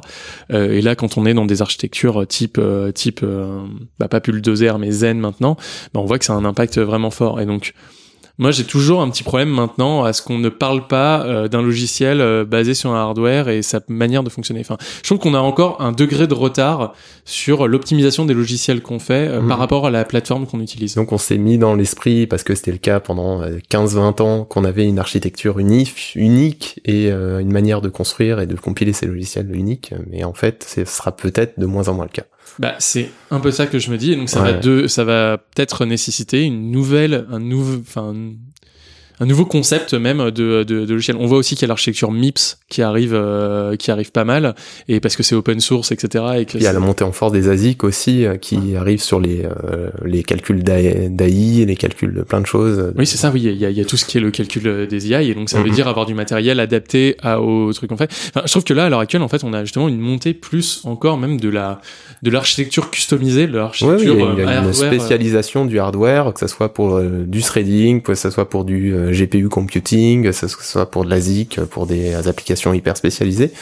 Euh, 0.52 0.72
et 0.72 0.80
là, 0.80 0.96
quand 0.96 1.18
on 1.18 1.26
est 1.26 1.34
dans 1.34 1.46
des 1.46 1.62
architectures 1.62 2.26
type, 2.26 2.58
euh, 2.58 2.90
type 2.90 3.20
euh, 3.22 3.60
bah, 3.98 4.08
pas 4.08 4.20
Pul 4.20 4.40
2R, 4.40 4.78
mais 4.78 4.90
Zen 4.90 5.20
maintenant, 5.20 5.56
bah, 5.92 6.00
on 6.00 6.04
voit 6.04 6.18
que 6.18 6.24
ça 6.24 6.32
a 6.32 6.36
un 6.36 6.44
impact 6.44 6.78
vraiment 6.78 7.10
fort. 7.10 7.40
Et 7.40 7.46
donc, 7.46 7.74
moi, 8.38 8.50
j'ai 8.50 8.64
toujours 8.64 9.00
un 9.00 9.08
petit 9.10 9.22
problème 9.22 9.48
maintenant 9.48 10.02
à 10.02 10.12
ce 10.12 10.20
qu'on 10.20 10.38
ne 10.38 10.48
parle 10.48 10.88
pas 10.88 11.24
euh, 11.24 11.46
d'un 11.46 11.62
logiciel 11.62 12.20
euh, 12.20 12.44
basé 12.44 12.74
sur 12.74 12.90
un 12.90 13.00
hardware 13.00 13.48
et 13.48 13.62
sa 13.62 13.80
manière 13.88 14.24
de 14.24 14.28
fonctionner. 14.28 14.60
Enfin, 14.60 14.76
je 14.98 15.02
trouve 15.04 15.18
qu'on 15.18 15.34
a 15.34 15.38
encore 15.38 15.80
un 15.80 15.92
degré 15.92 16.26
de 16.26 16.34
retard 16.34 16.94
sur 17.24 17.68
l'optimisation 17.68 18.24
des 18.24 18.34
logiciels 18.34 18.82
qu'on 18.82 18.98
fait 18.98 19.28
euh, 19.28 19.40
Mhm. 19.40 19.48
par 19.48 19.58
rapport 19.58 19.86
à 19.86 19.90
la 19.90 20.04
plateforme 20.04 20.46
qu'on 20.46 20.60
utilise. 20.60 20.96
Donc 20.96 21.12
on 21.12 21.18
s'est 21.18 21.38
mis 21.38 21.58
dans 21.58 21.74
l'esprit, 21.74 22.26
parce 22.26 22.42
que 22.42 22.56
c'était 22.56 22.72
le 22.72 22.78
cas 22.78 22.98
pendant 22.98 23.40
euh, 23.42 23.58
15-20 23.70 24.20
ans, 24.20 24.44
qu'on 24.44 24.64
avait 24.64 24.84
une 24.84 24.98
architecture 24.98 25.60
unique, 25.60 26.12
unique 26.16 26.80
et 26.84 27.10
une 27.10 27.52
manière 27.52 27.80
de 27.80 27.88
construire 27.88 28.40
et 28.40 28.46
de 28.46 28.56
compiler 28.56 28.92
ces 28.92 29.06
logiciels 29.06 29.54
uniques, 29.54 29.94
mais 30.10 30.24
en 30.24 30.32
fait, 30.34 30.66
ce 30.68 30.84
sera 30.84 31.12
peut-être 31.12 31.58
de 31.58 31.66
moins 31.66 31.88
en 31.88 31.94
moins 31.94 32.04
le 32.06 32.10
cas. 32.10 32.24
Bah, 32.58 32.74
c'est 32.78 33.10
un 33.30 33.40
peu 33.40 33.50
ça 33.50 33.66
que 33.66 33.78
je 33.78 33.90
me 33.90 33.96
dis. 33.98 34.12
Et 34.12 34.16
donc, 34.16 34.28
ça 34.28 34.42
Ouais. 34.42 34.52
va 34.52 34.58
de, 34.58 34.86
ça 34.86 35.04
va 35.04 35.38
peut-être 35.38 35.84
nécessiter 35.86 36.42
une 36.42 36.70
nouvelle, 36.70 37.26
un 37.30 37.40
nouveau, 37.40 37.80
enfin, 37.80 38.14
un- 39.20 39.26
nouveau 39.26 39.44
concept 39.46 39.94
même 39.94 40.18
de, 40.30 40.62
de, 40.64 40.84
de 40.84 40.92
logiciel. 40.92 41.16
On 41.20 41.26
voit 41.26 41.38
aussi 41.38 41.54
qu'il 41.54 41.62
y 41.62 41.64
a 41.66 41.68
l'architecture 41.68 42.10
MIPS 42.12 42.58
qui 42.68 42.82
arrive, 42.82 43.12
euh, 43.14 43.76
qui 43.76 43.90
arrive 43.90 44.12
pas 44.12 44.24
mal, 44.24 44.54
et 44.88 45.00
parce 45.00 45.16
que 45.16 45.22
c'est 45.22 45.34
open 45.34 45.60
source, 45.60 45.92
etc. 45.92 46.24
Et 46.38 46.44
que 46.44 46.56
Il 46.58 46.62
y 46.62 46.66
a 46.66 46.72
la 46.72 46.80
montée 46.80 47.04
en 47.04 47.12
force 47.12 47.32
des 47.32 47.48
ASIC 47.48 47.84
aussi, 47.84 48.24
euh, 48.26 48.36
qui 48.36 48.76
arrivent 48.76 49.02
sur 49.02 49.20
les, 49.20 49.44
euh, 49.44 49.90
les 50.04 50.22
calculs 50.22 50.62
d'AI, 50.62 51.64
les 51.66 51.76
calculs 51.76 52.14
de 52.14 52.22
plein 52.22 52.40
de 52.40 52.46
choses. 52.46 52.92
Oui, 52.96 53.06
c'est 53.06 53.16
ça, 53.18 53.30
oui. 53.32 53.42
Il 53.44 53.52
y, 53.56 53.64
a, 53.66 53.70
il 53.70 53.76
y 53.76 53.80
a 53.80 53.84
tout 53.84 53.96
ce 53.96 54.04
qui 54.04 54.18
est 54.18 54.20
le 54.20 54.30
calcul 54.30 54.66
euh, 54.66 54.86
des 54.86 55.08
IA, 55.08 55.22
et 55.22 55.34
donc 55.34 55.48
ça 55.50 55.58
veut 55.58 55.68
Mhm. 55.68 55.74
dire 55.74 55.88
avoir 55.88 56.06
du 56.06 56.14
matériel 56.14 56.60
adapté 56.60 57.16
à, 57.22 57.40
au 57.40 57.72
truc 57.72 57.90
qu'on 57.90 57.96
fait. 57.96 58.10
Enfin, 58.34 58.42
je 58.46 58.50
trouve 58.50 58.64
que 58.64 58.74
là, 58.74 58.84
à 58.84 58.88
l'heure 58.88 59.00
actuelle, 59.00 59.22
en 59.22 59.28
fait, 59.28 59.44
on 59.44 59.52
a 59.52 59.62
justement 59.64 59.88
une 59.88 59.98
montée 60.00 60.34
plus 60.34 60.80
encore 60.84 61.18
même 61.18 61.38
de 61.40 61.48
la 61.48 61.80
de 62.22 62.30
l'architecture 62.30 62.90
customisée, 62.90 63.46
de 63.46 63.52
Ouais, 63.52 63.58
oui, 63.58 63.58
l'architecture 63.58 64.14
il 64.14 64.18
y 64.18 64.22
a, 64.22 64.32
il 64.32 64.38
y 64.38 64.40
a 64.40 64.42
euh, 64.42 64.42
une 64.44 64.48
hardware, 64.50 64.68
euh, 64.68 64.72
spécialisation 64.72 65.64
du 65.66 65.78
hardware, 65.78 66.32
que 66.32 66.40
ce 66.40 66.46
soit 66.46 66.72
pour 66.72 67.00
du 67.02 67.42
threading, 67.42 68.00
que 68.02 68.14
ce 68.14 68.30
soit 68.30 68.48
pour 68.48 68.64
du 68.64 68.94
GPU 69.12 69.48
computing, 69.48 70.22
que 70.24 70.32
ce 70.32 70.48
soit 70.48 70.90
pour 70.90 71.04
de 71.04 71.10
l'ASIC, 71.10 71.60
pour 71.70 71.86
des 71.86 72.14
applications 72.28 72.72
hyper 72.74 72.96
spécialisées. 72.96 73.52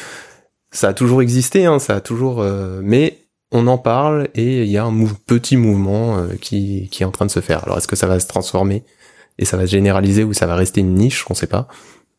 Ça 0.70 0.88
a 0.88 0.92
toujours 0.94 1.22
existé, 1.22 1.66
hein, 1.66 1.78
ça 1.78 1.96
a 1.96 2.00
toujours... 2.00 2.40
euh, 2.40 2.80
mais 2.82 3.18
on 3.54 3.66
en 3.66 3.76
parle 3.76 4.28
et 4.34 4.62
il 4.62 4.70
y 4.70 4.78
a 4.78 4.84
un 4.84 4.90
mou- 4.90 5.12
petit 5.26 5.58
mouvement 5.58 6.16
euh, 6.18 6.28
qui, 6.40 6.88
qui 6.90 7.02
est 7.02 7.06
en 7.06 7.10
train 7.10 7.26
de 7.26 7.30
se 7.30 7.40
faire. 7.40 7.64
Alors 7.64 7.76
est-ce 7.76 7.88
que 7.88 7.96
ça 7.96 8.06
va 8.06 8.18
se 8.18 8.26
transformer 8.26 8.82
et 9.38 9.44
ça 9.44 9.58
va 9.58 9.66
se 9.66 9.72
généraliser 9.72 10.24
ou 10.24 10.32
ça 10.32 10.46
va 10.46 10.54
rester 10.56 10.80
une 10.80 10.94
niche? 10.94 11.26
On 11.28 11.34
sait 11.34 11.46
pas. 11.46 11.68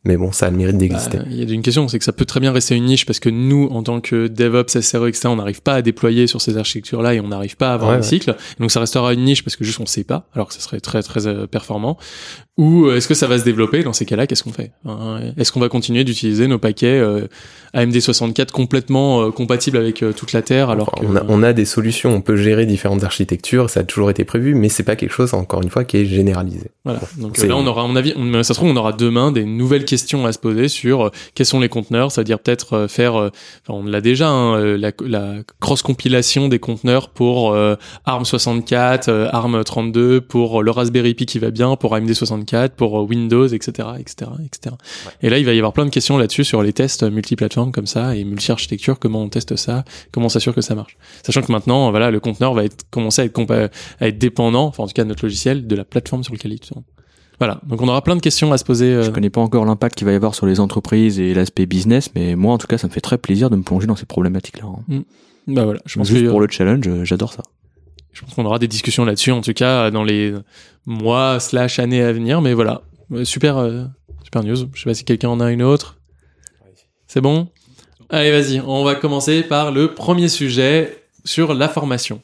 Mais 0.05 0.17
bon, 0.17 0.33
ça 0.33 0.47
a 0.47 0.49
le 0.51 0.57
mérite 0.57 0.77
d'exister. 0.77 1.17
Bah, 1.19 1.23
Il 1.29 1.41
y 1.49 1.49
a 1.49 1.53
une 1.55 1.61
question, 1.61 1.87
c'est 1.87 1.97
que 1.97 2.03
ça 2.03 2.11
peut 2.11 2.25
très 2.25 2.41
bien 2.41 2.51
rester 2.51 2.75
une 2.75 2.83
niche 2.83 3.05
parce 3.05 3.21
que 3.21 3.29
nous, 3.29 3.69
en 3.71 3.83
tant 3.83 4.01
que 4.01 4.27
DevOps, 4.27 4.81
SRE, 4.81 5.07
etc., 5.07 5.29
on 5.29 5.37
n'arrive 5.37 5.61
pas 5.61 5.75
à 5.75 5.81
déployer 5.81 6.27
sur 6.27 6.41
ces 6.41 6.57
architectures-là 6.57 7.13
et 7.13 7.21
on 7.21 7.29
n'arrive 7.29 7.55
pas 7.55 7.71
à 7.71 7.75
avoir 7.75 7.91
Ouais, 7.91 7.95
un 7.95 7.99
ouais. 8.01 8.03
cycle. 8.05 8.35
Donc 8.59 8.69
ça 8.69 8.81
restera 8.81 9.13
une 9.13 9.23
niche 9.23 9.45
parce 9.45 9.55
que 9.55 9.63
juste 9.63 9.79
on 9.79 9.85
sait 9.85 10.03
pas, 10.03 10.27
alors 10.33 10.49
que 10.49 10.53
ça 10.53 10.59
serait 10.59 10.81
très 10.81 11.01
très 11.03 11.25
euh, 11.25 11.47
performant. 11.47 11.97
Ou 12.57 12.85
euh, 12.85 12.97
est-ce 12.97 13.07
que 13.07 13.15
ça 13.15 13.25
va 13.25 13.39
se 13.39 13.43
développer 13.43 13.81
Dans 13.83 13.93
ces 13.93 14.05
cas-là, 14.05 14.27
qu'est-ce 14.27 14.43
qu'on 14.43 14.51
fait? 14.51 14.71
Est-ce 15.37 15.51
qu'on 15.51 15.59
va 15.59 15.69
continuer 15.69 16.03
d'utiliser 16.03 16.45
nos 16.47 16.59
paquets 16.59 16.99
euh, 16.99 17.27
AMD 17.73 17.99
64 17.99 18.51
complètement 18.51 19.23
euh, 19.23 19.31
compatibles 19.31 19.77
avec 19.77 20.03
euh, 20.03 20.13
toute 20.13 20.33
la 20.33 20.43
Terre 20.43 20.69
alors 20.69 20.91
Enfin, 20.95 21.07
que 21.07 21.11
on, 21.11 21.15
a, 21.15 21.23
on 21.29 21.41
a 21.41 21.51
des 21.53 21.65
solutions, 21.65 22.13
on 22.13 22.21
peut 22.21 22.35
gérer 22.37 22.67
différentes 22.67 23.03
architectures, 23.03 23.71
ça 23.71 23.79
a 23.79 23.83
toujours 23.83 24.11
été 24.11 24.23
prévu, 24.23 24.53
mais 24.53 24.69
c'est 24.69 24.83
pas 24.83 24.95
quelque 24.95 25.11
chose, 25.13 25.33
encore 25.33 25.63
une 25.63 25.71
fois, 25.71 25.83
qui 25.83 25.97
est 25.97 26.05
généralisé. 26.05 26.69
Voilà. 26.85 26.99
Donc 27.17 27.37
là, 27.39 27.55
on 27.57 27.65
aura, 27.65 27.83
à 27.83 27.87
mon 27.87 27.95
avis, 27.95 28.13
on- 28.15 28.43
ça 28.43 28.53
se 28.53 28.59
trouve, 28.59 28.69
on 28.69 28.75
aura 28.75 28.93
demain 28.93 29.31
des 29.31 29.45
nouvelles 29.45 29.85
questions 29.85 30.25
à 30.27 30.31
se 30.31 30.37
poser 30.37 30.67
sur 30.67 31.09
quels 31.33 31.47
sont 31.47 31.59
les 31.59 31.69
conteneurs. 31.69 32.11
Ça 32.11 32.21
veut 32.21 32.25
dire 32.25 32.37
peut-être 32.39 32.85
faire, 32.87 33.15
enfin, 33.15 33.31
on 33.69 33.83
l'a 33.85 34.01
déjà, 34.01 34.29
hein, 34.29 34.77
la, 34.77 34.91
la 35.03 35.35
cross-compilation 35.59 36.49
des 36.49 36.59
conteneurs 36.59 37.09
pour 37.09 37.53
euh, 37.53 37.75
ARM 38.05 38.25
64, 38.25 39.09
euh, 39.09 39.27
ARM 39.31 39.63
32, 39.63 40.21
pour 40.21 40.61
le 40.61 40.69
Raspberry 40.69 41.15
Pi 41.15 41.25
qui 41.25 41.39
va 41.39 41.49
bien, 41.49 41.75
pour 41.75 41.95
AMD 41.95 42.13
64. 42.45 42.73
64, 42.73 42.75
pour 42.75 42.99
euh, 42.99 43.03
Windows, 43.03 43.47
etc., 43.47 43.87
etc., 43.99 44.31
etc. 44.45 44.75
Et 45.21 45.29
là, 45.29 45.37
il 45.39 45.45
va 45.45 45.53
y 45.53 45.57
avoir 45.57 45.73
plein 45.73 45.85
de 45.85 45.89
questions 45.89 46.17
là-dessus 46.17 46.43
sur 46.43 46.61
les 46.63 46.73
tests 46.73 47.03
multiplateformes 47.03 47.71
comme 47.71 47.87
ça 47.87 48.15
et 48.15 48.23
multi-architecture, 48.23 48.99
comment 48.99 49.21
on 49.21 49.29
teste 49.29 49.55
ça, 49.55 49.83
comment 50.11 50.27
on 50.27 50.29
s'assure 50.29 50.53
que 50.55 50.61
ça 50.61 50.75
marche. 50.75 50.97
Sachant 51.25 51.41
que 51.41 51.51
maintenant, 51.51 51.89
voilà, 51.91 52.11
le 52.11 52.19
conteneur 52.19 52.53
va 52.53 52.63
être 52.65 52.85
commencer 52.89 53.21
à 53.21 53.25
être 53.25 53.35
compa- 53.37 53.69
à 53.99 54.07
être 54.07 54.17
dépendant, 54.17 54.65
enfin 54.67 54.83
en 54.83 54.87
tout 54.87 54.93
cas 54.93 55.03
notre 55.05 55.23
logiciel, 55.25 55.67
de 55.67 55.75
la 55.75 55.83
plateforme 55.85 56.23
sur 56.23 56.33
laquelle 56.33 56.53
il 56.53 56.59
tourne. 56.59 56.83
Voilà, 57.39 57.59
donc 57.67 57.81
on 57.81 57.87
aura 57.87 58.01
plein 58.03 58.15
de 58.15 58.21
questions 58.21 58.53
à 58.53 58.57
se 58.57 58.63
poser. 58.63 58.85
euh, 58.93 59.03
Je 59.03 59.09
connais 59.11 59.29
pas 59.31 59.41
encore 59.41 59.65
l'impact 59.65 59.95
qu'il 59.97 60.05
va 60.05 60.13
y 60.13 60.15
avoir 60.15 60.35
sur 60.35 60.45
les 60.45 60.59
entreprises 60.59 61.19
et 61.19 61.33
l'aspect 61.33 61.65
business, 61.65 62.09
mais 62.15 62.35
moi 62.35 62.53
en 62.53 62.57
tout 62.57 62.67
cas 62.67 62.77
ça 62.77 62.87
me 62.87 62.93
fait 62.93 63.01
très 63.01 63.17
plaisir 63.17 63.49
de 63.49 63.55
me 63.55 63.63
plonger 63.63 63.87
dans 63.87 63.95
ces 63.95 64.05
problématiques-là. 64.05 64.65
hein. 64.65 65.01
bah 65.47 65.63
voilà, 65.65 65.79
je 65.85 65.97
pense 65.97 66.07
Juste 66.07 66.23
que, 66.25 66.29
pour 66.29 66.39
le 66.39 66.47
challenge, 66.49 66.87
euh, 66.87 67.03
j'adore 67.03 67.33
ça. 67.33 67.43
Je 68.13 68.21
pense 68.21 68.33
qu'on 68.35 68.45
aura 68.45 68.59
des 68.59 68.67
discussions 68.67 69.05
là-dessus, 69.05 69.31
en 69.31 69.41
tout 69.41 69.53
cas 69.53 69.91
dans 69.91 70.03
les 70.03 70.33
mois 70.85 71.39
slash 71.39 71.79
années 71.79 72.01
à 72.01 72.13
venir. 72.13 72.41
Mais 72.41 72.53
voilà, 72.53 72.81
Euh, 73.11 73.25
super, 73.25 73.57
euh, 73.57 73.83
super 74.23 74.43
news. 74.43 74.55
Je 74.73 74.79
sais 74.79 74.85
pas 74.89 74.93
si 74.93 75.03
quelqu'un 75.03 75.29
en 75.29 75.39
a 75.39 75.51
une 75.51 75.63
autre. 75.63 75.97
C'est 77.07 77.21
bon? 77.21 77.49
Allez, 78.09 78.31
vas-y. 78.31 78.61
On 78.65 78.83
va 78.83 78.95
commencer 78.95 79.43
par 79.43 79.71
le 79.71 79.93
premier 79.93 80.29
sujet 80.29 81.03
sur 81.25 81.53
la 81.53 81.69
formation. 81.69 82.21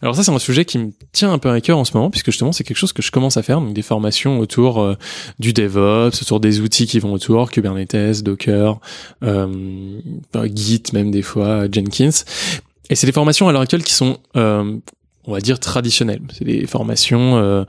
Alors 0.00 0.16
ça, 0.16 0.24
c'est 0.24 0.32
un 0.32 0.38
sujet 0.38 0.64
qui 0.64 0.78
me 0.78 0.90
tient 1.12 1.32
un 1.32 1.38
peu 1.38 1.50
à 1.50 1.60
cœur 1.60 1.78
en 1.78 1.84
ce 1.84 1.96
moment, 1.96 2.10
puisque 2.10 2.26
justement, 2.26 2.50
c'est 2.50 2.64
quelque 2.64 2.76
chose 2.76 2.92
que 2.92 3.02
je 3.02 3.12
commence 3.12 3.36
à 3.36 3.42
faire, 3.42 3.60
donc 3.60 3.72
des 3.72 3.82
formations 3.82 4.40
autour 4.40 4.80
euh, 4.80 4.96
du 5.38 5.52
DevOps, 5.52 6.22
autour 6.22 6.40
des 6.40 6.60
outils 6.60 6.86
qui 6.86 6.98
vont 6.98 7.12
autour, 7.12 7.50
Kubernetes, 7.50 8.22
Docker, 8.22 8.80
euh, 9.22 10.00
Git 10.54 10.82
même 10.92 11.10
des 11.12 11.22
fois, 11.22 11.66
Jenkins. 11.70 12.24
Et 12.90 12.96
c'est 12.96 13.06
des 13.06 13.12
formations 13.12 13.48
à 13.48 13.52
l'heure 13.52 13.62
actuelle 13.62 13.84
qui 13.84 13.92
sont 13.92 14.18
euh, 14.36 14.76
on 15.26 15.32
va 15.32 15.40
dire 15.40 15.60
traditionnelles. 15.60 16.22
C'est 16.32 16.44
des 16.44 16.66
formations 16.66 17.36
euh, 17.36 17.64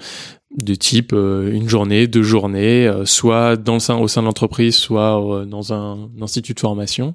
de 0.58 0.76
type 0.76 1.14
euh, 1.14 1.52
une 1.52 1.68
journée, 1.68 2.08
deux 2.08 2.22
journées, 2.24 2.88
euh, 2.88 3.06
soit 3.06 3.56
dans 3.56 3.74
le 3.74 3.80
sein, 3.80 3.98
au 3.98 4.08
sein 4.08 4.22
de 4.22 4.28
l'entreprise, 4.28 4.76
soit 4.76 5.20
euh, 5.20 5.46
dans 5.46 5.74
un, 5.74 6.10
institut 6.22 6.54
de 6.54 6.60
formation. 6.60 7.14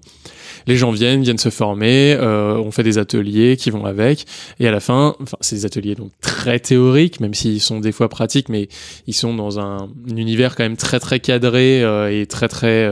Les 0.66 0.76
gens 0.76 0.90
viennent, 0.90 1.22
viennent 1.22 1.38
se 1.38 1.50
former, 1.50 2.14
euh, 2.14 2.56
on 2.56 2.70
fait 2.70 2.82
des 2.82 2.98
ateliers 2.98 3.56
qui 3.56 3.70
vont 3.70 3.84
avec, 3.84 4.26
et 4.58 4.66
à 4.66 4.70
la 4.70 4.80
fin, 4.80 5.14
enfin, 5.22 5.36
c'est 5.40 5.56
des 5.56 5.66
ateliers 5.66 5.94
donc 5.94 6.10
très 6.20 6.58
théoriques, 6.58 7.20
même 7.20 7.34
s'ils 7.34 7.60
sont 7.60 7.78
des 7.78 7.92
fois 7.92 8.08
pratiques, 8.08 8.48
mais 8.48 8.68
ils 9.06 9.14
sont 9.14 9.34
dans 9.34 9.60
un, 9.60 9.88
un 10.10 10.16
univers 10.16 10.56
quand 10.56 10.64
même 10.64 10.76
très 10.76 10.98
très 10.98 11.20
cadré 11.20 11.82
euh, 11.82 12.10
et 12.10 12.26
très 12.26 12.48
très 12.48 12.90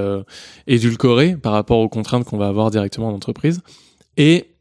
édulcoré 0.67 1.37
par 1.37 1.53
rapport 1.53 1.79
aux 1.79 1.89
contraintes 1.89 2.25
qu'on 2.25 2.39
va 2.39 2.49
avoir 2.49 2.71
directement 2.71 3.09
en 3.09 3.15
entreprise. 3.15 3.61
Et 4.17 4.56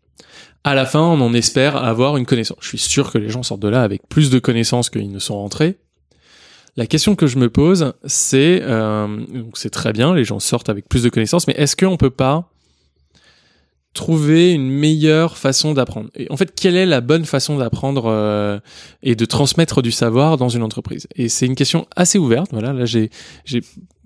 à 0.65 0.73
la 0.73 0.87
fin, 0.87 0.99
on 0.99 1.21
en 1.21 1.31
espère 1.35 1.77
avoir 1.77 2.17
une 2.17 2.25
connaissance. 2.25 2.57
Je 2.59 2.67
suis 2.67 2.79
sûr 2.79 3.11
que 3.11 3.19
les 3.19 3.29
gens 3.29 3.43
sortent 3.43 3.61
de 3.61 3.67
là 3.67 3.83
avec 3.83 4.01
plus 4.09 4.31
de 4.31 4.39
connaissances 4.39 4.89
qu'ils 4.89 5.11
ne 5.11 5.19
sont 5.19 5.35
rentrés. 5.35 5.77
La 6.75 6.87
question 6.87 7.15
que 7.15 7.27
je 7.27 7.37
me 7.37 7.51
pose, 7.51 7.93
c'est, 8.05 8.63
euh, 8.63 9.23
c'est 9.53 9.69
très 9.69 9.93
bien, 9.93 10.15
les 10.15 10.23
gens 10.23 10.39
sortent 10.39 10.67
avec 10.67 10.89
plus 10.89 11.03
de 11.03 11.09
connaissances, 11.09 11.47
mais 11.47 11.53
est-ce 11.53 11.75
qu'on 11.75 11.97
peut 11.97 12.09
pas 12.09 12.49
trouver 13.93 14.53
une 14.53 14.67
meilleure 14.67 15.37
façon 15.37 15.73
d'apprendre? 15.73 16.09
Et 16.15 16.29
en 16.31 16.35
fait, 16.35 16.59
quelle 16.59 16.75
est 16.75 16.87
la 16.87 16.99
bonne 16.99 17.25
façon 17.25 17.57
d'apprendre 17.57 18.05
euh, 18.07 18.59
et 19.03 19.15
de 19.15 19.25
transmettre 19.25 19.83
du 19.83 19.91
savoir 19.91 20.35
dans 20.35 20.49
une 20.49 20.63
entreprise? 20.63 21.07
Et 21.15 21.29
c'est 21.29 21.45
une 21.45 21.55
question 21.55 21.85
assez 21.95 22.17
ouverte. 22.17 22.49
Voilà, 22.51 22.73
là 22.73 22.85
j'ai 22.85 23.11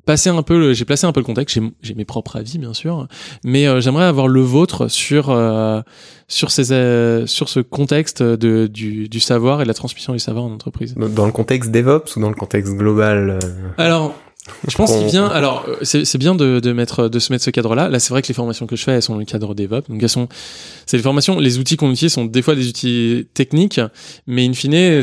passé 0.05 0.29
un 0.29 0.41
peu, 0.43 0.73
j'ai 0.73 0.85
placé 0.85 1.05
un 1.05 1.11
peu 1.11 1.19
le 1.19 1.25
contexte. 1.25 1.55
J'ai 1.55 1.61
j'ai 1.81 1.93
mes 1.93 2.05
propres 2.05 2.37
avis, 2.37 2.57
bien 2.57 2.73
sûr, 2.73 3.07
mais 3.43 3.67
euh, 3.67 3.81
j'aimerais 3.81 4.05
avoir 4.05 4.27
le 4.27 4.41
vôtre 4.41 4.87
sur 4.87 5.29
euh, 5.29 5.81
sur 6.29 6.51
ces 6.51 6.71
euh, 6.71 7.25
sur 7.25 7.49
ce 7.49 7.59
contexte 7.59 8.23
de 8.23 8.67
du, 8.67 9.09
du 9.09 9.19
savoir 9.19 9.61
et 9.61 9.63
de 9.63 9.67
la 9.67 9.73
transmission 9.73 10.13
du 10.13 10.19
savoir 10.19 10.45
en 10.45 10.51
entreprise. 10.51 10.95
Dans 10.95 11.25
le 11.25 11.31
contexte 11.31 11.71
DevOps 11.71 12.15
ou 12.15 12.21
dans 12.21 12.29
le 12.29 12.35
contexte 12.35 12.73
global 12.75 13.39
euh, 13.43 13.69
Alors, 13.77 14.15
je 14.67 14.75
pense 14.77 14.95
qu'il 14.95 15.07
vient. 15.07 15.27
Alors, 15.27 15.65
euh, 15.67 15.75
c'est 15.81 16.05
c'est 16.05 16.19
bien 16.19 16.35
de, 16.35 16.59
de 16.59 16.71
mettre 16.71 17.09
de 17.09 17.19
se 17.19 17.33
mettre 17.33 17.43
ce 17.43 17.49
cadre-là. 17.49 17.89
Là, 17.89 17.99
c'est 17.99 18.11
vrai 18.11 18.21
que 18.21 18.27
les 18.27 18.33
formations 18.35 18.67
que 18.67 18.75
je 18.75 18.83
fais, 18.83 18.91
elles 18.91 19.01
sont 19.01 19.13
dans 19.13 19.19
le 19.19 19.25
cadre 19.25 19.55
DevOps. 19.55 19.89
Donc, 19.89 20.01
elles 20.01 20.07
sont. 20.07 20.29
C'est 20.85 20.97
des 20.97 21.03
formations. 21.03 21.39
Les 21.39 21.57
outils 21.57 21.75
qu'on 21.75 21.91
utilise 21.91 22.13
sont 22.13 22.25
des 22.25 22.43
fois 22.43 22.55
des 22.55 22.69
outils 22.69 23.27
techniques, 23.33 23.81
mais 24.27 24.47
in 24.47 24.53
fine, 24.53 25.01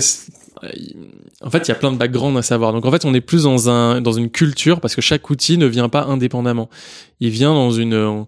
en 1.43 1.51
fait, 1.51 1.67
il 1.67 1.69
y 1.69 1.73
a 1.73 1.75
plein 1.75 1.93
de 1.93 1.99
backgrounds 1.99 2.39
à 2.39 2.43
savoir. 2.43 2.73
Donc, 2.73 2.85
en 2.87 2.91
fait, 2.91 3.05
on 3.05 3.15
est 3.15 3.21
plus 3.21 3.45
dans 3.45 3.69
un 3.69 4.01
dans 4.01 4.13
une 4.13 4.31
culture 4.31 4.81
parce 4.81 4.95
que 4.95 5.03
chaque 5.03 5.29
outil 5.31 5.59
ne 5.59 5.67
vient 5.67 5.89
pas 5.89 6.05
indépendamment. 6.05 6.69
Il 7.21 7.31
vient 7.31 7.53
dans 7.55 7.71
une 7.71 8.27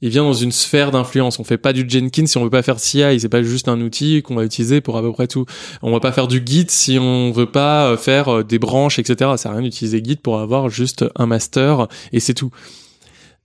il 0.00 0.10
vient 0.10 0.22
dans 0.22 0.32
une 0.32 0.52
sphère 0.52 0.90
d'influence. 0.90 1.38
On 1.40 1.44
fait 1.44 1.58
pas 1.58 1.72
du 1.72 1.84
Jenkins 1.88 2.26
si 2.26 2.38
on 2.38 2.44
veut 2.44 2.50
pas 2.50 2.62
faire 2.62 2.78
CI. 2.78 3.18
C'est 3.18 3.28
pas 3.28 3.42
juste 3.42 3.68
un 3.68 3.80
outil 3.80 4.22
qu'on 4.22 4.36
va 4.36 4.44
utiliser 4.44 4.80
pour 4.80 4.96
à 4.96 5.02
peu 5.02 5.12
près 5.12 5.26
tout. 5.26 5.44
On 5.82 5.90
va 5.90 6.00
pas 6.00 6.12
faire 6.12 6.28
du 6.28 6.42
Git 6.44 6.66
si 6.68 6.98
on 7.00 7.32
veut 7.32 7.50
pas 7.50 7.90
euh, 7.90 7.96
faire 7.96 8.28
euh, 8.28 8.44
des 8.44 8.58
branches, 8.58 8.98
etc. 8.98 9.16
Ça 9.18 9.36
sert 9.36 9.50
à 9.50 9.54
rien 9.54 9.62
d'utiliser 9.62 10.02
Git 10.04 10.16
pour 10.16 10.38
avoir 10.38 10.68
juste 10.68 11.04
un 11.16 11.26
master 11.26 11.88
et 12.12 12.20
c'est 12.20 12.34
tout. 12.34 12.50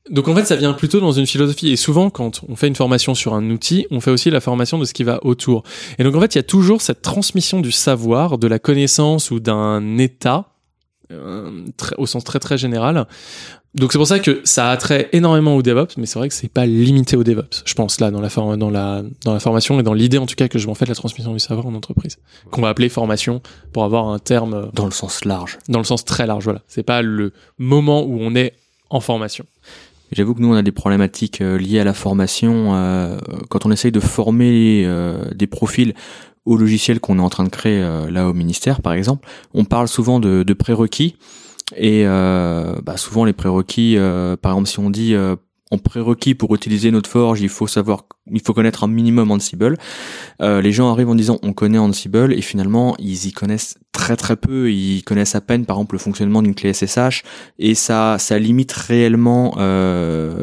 Donc 0.10 0.28
en 0.28 0.36
fait, 0.36 0.44
ça 0.46 0.56
vient 0.58 0.74
plutôt 0.74 1.00
dans 1.00 1.14
une 1.14 1.26
philosophie. 1.26 1.70
Et 1.70 1.76
souvent, 1.78 2.10
quand 2.10 2.42
on 2.50 2.56
fait 2.56 2.68
une 2.68 2.76
formation 2.76 3.16
sur 3.16 3.34
un 3.34 3.50
outil, 3.50 3.88
on 3.90 4.02
fait 4.02 4.12
aussi 4.12 4.30
la 4.30 4.42
formation 4.42 4.78
de 4.78 4.86
ce 4.86 4.94
qui 4.94 5.04
va 5.04 5.24
autour. 5.26 5.64
Et 5.98 6.04
donc 6.04 6.16
en 6.16 6.20
fait, 6.20 6.36
il 6.36 6.38
y 6.38 6.40
a 6.40 6.44
toujours 6.44 6.82
cette 6.82 7.02
transmission 7.02 7.62
du 7.62 7.72
savoir, 7.72 8.38
de 8.38 8.48
la 8.48 8.60
connaissance 8.60 9.32
ou 9.32 9.40
d'un 9.40 9.98
état, 9.98 10.50
euh, 11.12 11.66
très- 11.78 11.96
au 11.98 12.06
sens 12.06 12.24
très 12.26 12.40
très 12.40 12.58
général. 12.58 13.08
Donc 13.76 13.92
c'est 13.92 13.98
pour 13.98 14.08
ça 14.08 14.20
que 14.20 14.42
ça 14.44 14.70
a 14.70 14.78
trait 14.78 15.10
énormément 15.14 15.56
au 15.56 15.62
DevOps, 15.64 15.98
mais 15.98 16.06
c'est 16.06 16.20
vrai 16.20 16.28
que 16.28 16.36
c'est 16.36 16.48
pas 16.52 16.66
limité 16.68 17.16
au 17.18 17.24
DevOps. 17.24 17.64
Je 17.66 17.74
pense 17.74 18.00
là 18.00 18.12
dans 18.12 18.22
la 18.22 18.30
for- 18.30 18.56
dans 18.58 18.70
la 18.70 19.02
dans 19.24 19.34
la 19.34 19.40
formation 19.40 19.80
et 19.80 19.84
dans 19.84 19.94
l'idée 19.96 20.20
en 20.20 20.28
tout 20.28 20.36
cas 20.36 20.48
que 20.48 20.60
je 20.60 20.68
m'en 20.68 20.76
fais 20.76 20.86
de 20.86 20.90
la 20.92 20.96
transmission 20.96 21.34
du 21.34 21.40
savoir 21.40 21.66
en 21.66 21.74
entreprise, 21.74 22.18
qu'on 22.52 22.62
va 22.62 22.70
appeler 22.70 22.88
formation 22.90 23.42
pour 23.72 23.84
avoir 23.84 24.10
un 24.10 24.20
terme 24.20 24.54
euh, 24.54 24.66
Dans 24.74 24.86
le 24.86 24.92
sens 24.92 25.26
large. 25.26 25.58
dans 25.70 25.80
le 25.80 25.86
sens 25.86 26.06
très 26.06 26.28
large. 26.28 26.44
Voilà, 26.44 26.62
c'est 26.68 26.84
pas 26.84 27.02
le 27.02 27.32
moment 27.58 28.04
où 28.04 28.20
on 28.22 28.36
est 28.36 28.54
en 28.92 29.00
formation. 29.00 29.46
J'avoue 30.14 30.36
que 30.36 30.42
nous, 30.42 30.50
on 30.50 30.56
a 30.56 30.62
des 30.62 30.72
problématiques 30.72 31.42
euh, 31.42 31.58
liées 31.58 31.80
à 31.80 31.84
la 31.84 31.94
formation. 31.94 32.76
euh, 32.76 33.18
quand 33.50 33.66
on 33.66 33.72
essaye 33.72 33.92
de 33.92 34.00
former 34.00 34.84
euh, 34.86 35.32
des 35.34 35.48
profils 35.48 35.94
au 36.46 36.56
logiciel 36.56 37.00
qu'on 37.00 37.18
est 37.20 37.22
en 37.22 37.30
train 37.30 37.46
de 37.46 37.50
créer 37.50 37.82
là 38.12 38.28
au 38.28 38.34
ministère, 38.34 38.82
par 38.82 38.92
exemple, 38.92 39.26
on 39.54 39.64
parle 39.64 39.88
souvent 39.88 40.20
de, 40.20 40.44
de 40.44 40.54
prérequis. 40.54 41.16
Et 41.78 42.04
bah, 42.04 42.98
souvent, 42.98 43.24
les 43.24 43.32
prérequis, 43.32 43.96
par 44.42 44.52
exemple, 44.52 44.68
si 44.68 44.80
on 44.80 44.90
dit 44.90 45.16
en 45.72 45.78
prérequis 45.78 46.36
pour 46.36 46.54
utiliser 46.54 46.92
notre 46.92 47.10
forge, 47.10 47.40
il 47.40 47.48
faut 47.48 47.66
savoir, 47.66 48.08
il 48.32 48.42
faut 48.42 48.54
connaître 48.54 48.84
un 48.84 48.88
minimum 48.88 49.32
Ansible. 49.32 49.78
Euh, 50.42 50.62
les 50.62 50.72
gens 50.72 50.92
arrivent 50.92 51.10
en 51.10 51.16
disant 51.16 51.40
on 51.44 51.54
connaît 51.54 51.78
Ansible 51.78 52.34
et 52.34 52.42
finalement 52.42 52.96
ils 53.00 53.28
y 53.28 53.32
connaissent 53.32 53.76
très 53.92 54.16
très 54.18 54.36
peu. 54.36 54.72
Ils 54.72 55.04
connaissent 55.04 55.36
à 55.36 55.42
peine, 55.42 55.66
par 55.66 55.78
exemple, 55.78 55.96
le 55.96 56.00
fonctionnement 56.00 56.42
d'une 56.42 56.56
clé 56.56 56.74
SSH 56.74 57.24
et 57.60 57.76
ça 57.76 58.18
ça 58.20 58.40
limite 58.40 58.72
réellement 58.72 59.56
euh, 59.58 60.34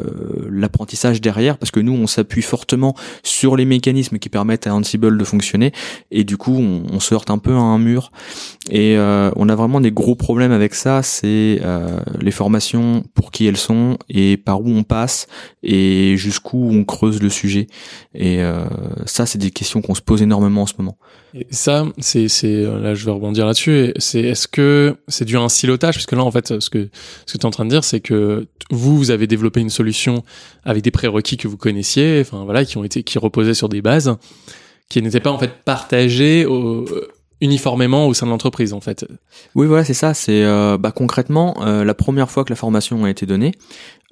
l'apprentissage 0.49 1.21
derrière 1.21 1.57
parce 1.57 1.71
que 1.71 1.79
nous 1.79 1.93
on 1.93 2.07
s'appuie 2.07 2.41
fortement 2.41 2.95
sur 3.23 3.55
les 3.55 3.65
mécanismes 3.65 4.17
qui 4.17 4.29
permettent 4.29 4.67
à 4.67 4.73
Ansible 4.73 5.17
de 5.17 5.23
fonctionner 5.23 5.71
et 6.11 6.23
du 6.23 6.37
coup 6.37 6.55
on, 6.55 6.99
se 6.99 7.15
heurte 7.15 7.31
un 7.31 7.37
peu 7.37 7.53
à 7.53 7.59
un 7.59 7.79
mur 7.79 8.11
et 8.69 8.95
euh, 8.97 9.31
on 9.35 9.49
a 9.49 9.55
vraiment 9.55 9.81
des 9.81 9.91
gros 9.91 10.15
problèmes 10.15 10.51
avec 10.51 10.75
ça 10.75 11.01
c'est 11.03 11.59
euh, 11.63 11.99
les 12.19 12.31
formations 12.31 13.03
pour 13.15 13.31
qui 13.31 13.47
elles 13.47 13.57
sont 13.57 13.97
et 14.07 14.37
par 14.37 14.61
où 14.61 14.69
on 14.69 14.83
passe 14.83 15.27
et 15.63 16.15
jusqu'où 16.17 16.69
on 16.71 16.83
creuse 16.83 17.21
le 17.21 17.29
sujet 17.29 17.67
et 18.13 18.41
euh, 18.41 18.65
ça 19.05 19.25
c'est 19.25 19.37
des 19.37 19.51
questions 19.51 19.81
qu'on 19.81 19.95
se 19.95 20.01
pose 20.01 20.21
énormément 20.21 20.63
en 20.63 20.65
ce 20.65 20.73
moment 20.77 20.97
Et 21.33 21.47
ça, 21.51 21.85
c'est, 21.99 22.27
c'est, 22.27 22.63
là, 22.63 22.93
je 22.93 23.05
vais 23.05 23.11
rebondir 23.11 23.45
là-dessus. 23.45 23.93
C'est, 23.97 24.19
est-ce 24.21 24.47
que 24.47 24.95
c'est 25.07 25.25
dû 25.25 25.37
à 25.37 25.41
un 25.41 25.49
silotage? 25.49 25.95
Parce 25.95 26.05
que 26.05 26.15
là, 26.15 26.23
en 26.23 26.31
fait, 26.31 26.59
ce 26.59 26.69
que, 26.69 26.89
ce 27.25 27.33
que 27.33 27.37
tu 27.37 27.43
es 27.43 27.45
en 27.45 27.51
train 27.51 27.65
de 27.65 27.69
dire, 27.69 27.83
c'est 27.83 28.01
que 28.01 28.47
vous, 28.69 28.97
vous 28.97 29.11
avez 29.11 29.27
développé 29.27 29.61
une 29.61 29.69
solution 29.69 30.23
avec 30.65 30.83
des 30.83 30.91
prérequis 30.91 31.37
que 31.37 31.47
vous 31.47 31.57
connaissiez, 31.57 32.19
enfin, 32.21 32.43
voilà, 32.43 32.65
qui 32.65 32.77
ont 32.77 32.83
été, 32.83 33.03
qui 33.03 33.17
reposaient 33.17 33.53
sur 33.53 33.69
des 33.69 33.81
bases, 33.81 34.15
qui 34.89 35.01
n'étaient 35.01 35.19
pas, 35.21 35.31
en 35.31 35.39
fait, 35.39 35.51
partagées 35.63 36.45
au- 36.45 36.85
uniformément 37.39 38.05
au 38.07 38.13
sein 38.13 38.27
de 38.27 38.31
l'entreprise, 38.31 38.71
en 38.73 38.81
fait. 38.81 39.05
Oui, 39.55 39.65
voilà, 39.65 39.83
c'est 39.83 39.95
ça. 39.95 40.13
C'est 40.13 40.43
euh, 40.43 40.77
bah, 40.77 40.91
concrètement 40.91 41.55
euh, 41.65 41.83
la 41.83 41.93
première 41.95 42.29
fois 42.29 42.43
que 42.43 42.51
la 42.51 42.55
formation 42.55 43.03
a 43.05 43.09
été 43.09 43.25
donnée, 43.25 43.53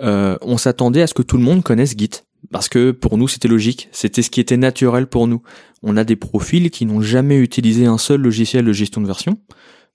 euh, 0.01 0.35
on 0.41 0.57
s'attendait 0.57 1.01
à 1.03 1.07
ce 1.07 1.13
que 1.13 1.21
tout 1.21 1.37
le 1.37 1.43
monde 1.43 1.61
connaisse 1.63 1.93
Git 1.97 2.09
parce 2.52 2.69
que 2.69 2.91
pour 2.91 3.17
nous 3.17 3.28
c'était 3.28 3.47
logique, 3.47 3.89
c'était 3.91 4.21
ce 4.21 4.30
qui 4.30 4.39
était 4.39 4.58
naturel 4.58 5.08
pour 5.08 5.28
nous. 5.28 5.41
On 5.84 5.97
a 5.97 6.04
des 6.04 6.15
profils 6.15 6.69
qui 6.71 6.86
n'ont 6.86 7.02
jamais 7.02 7.38
utilisé 7.38 7.86
un 7.86 7.97
seul 7.97 8.21
logiciel 8.21 8.65
de 8.65 8.73
gestion 8.73 9.02
de 9.02 9.08
version, 9.08 9.39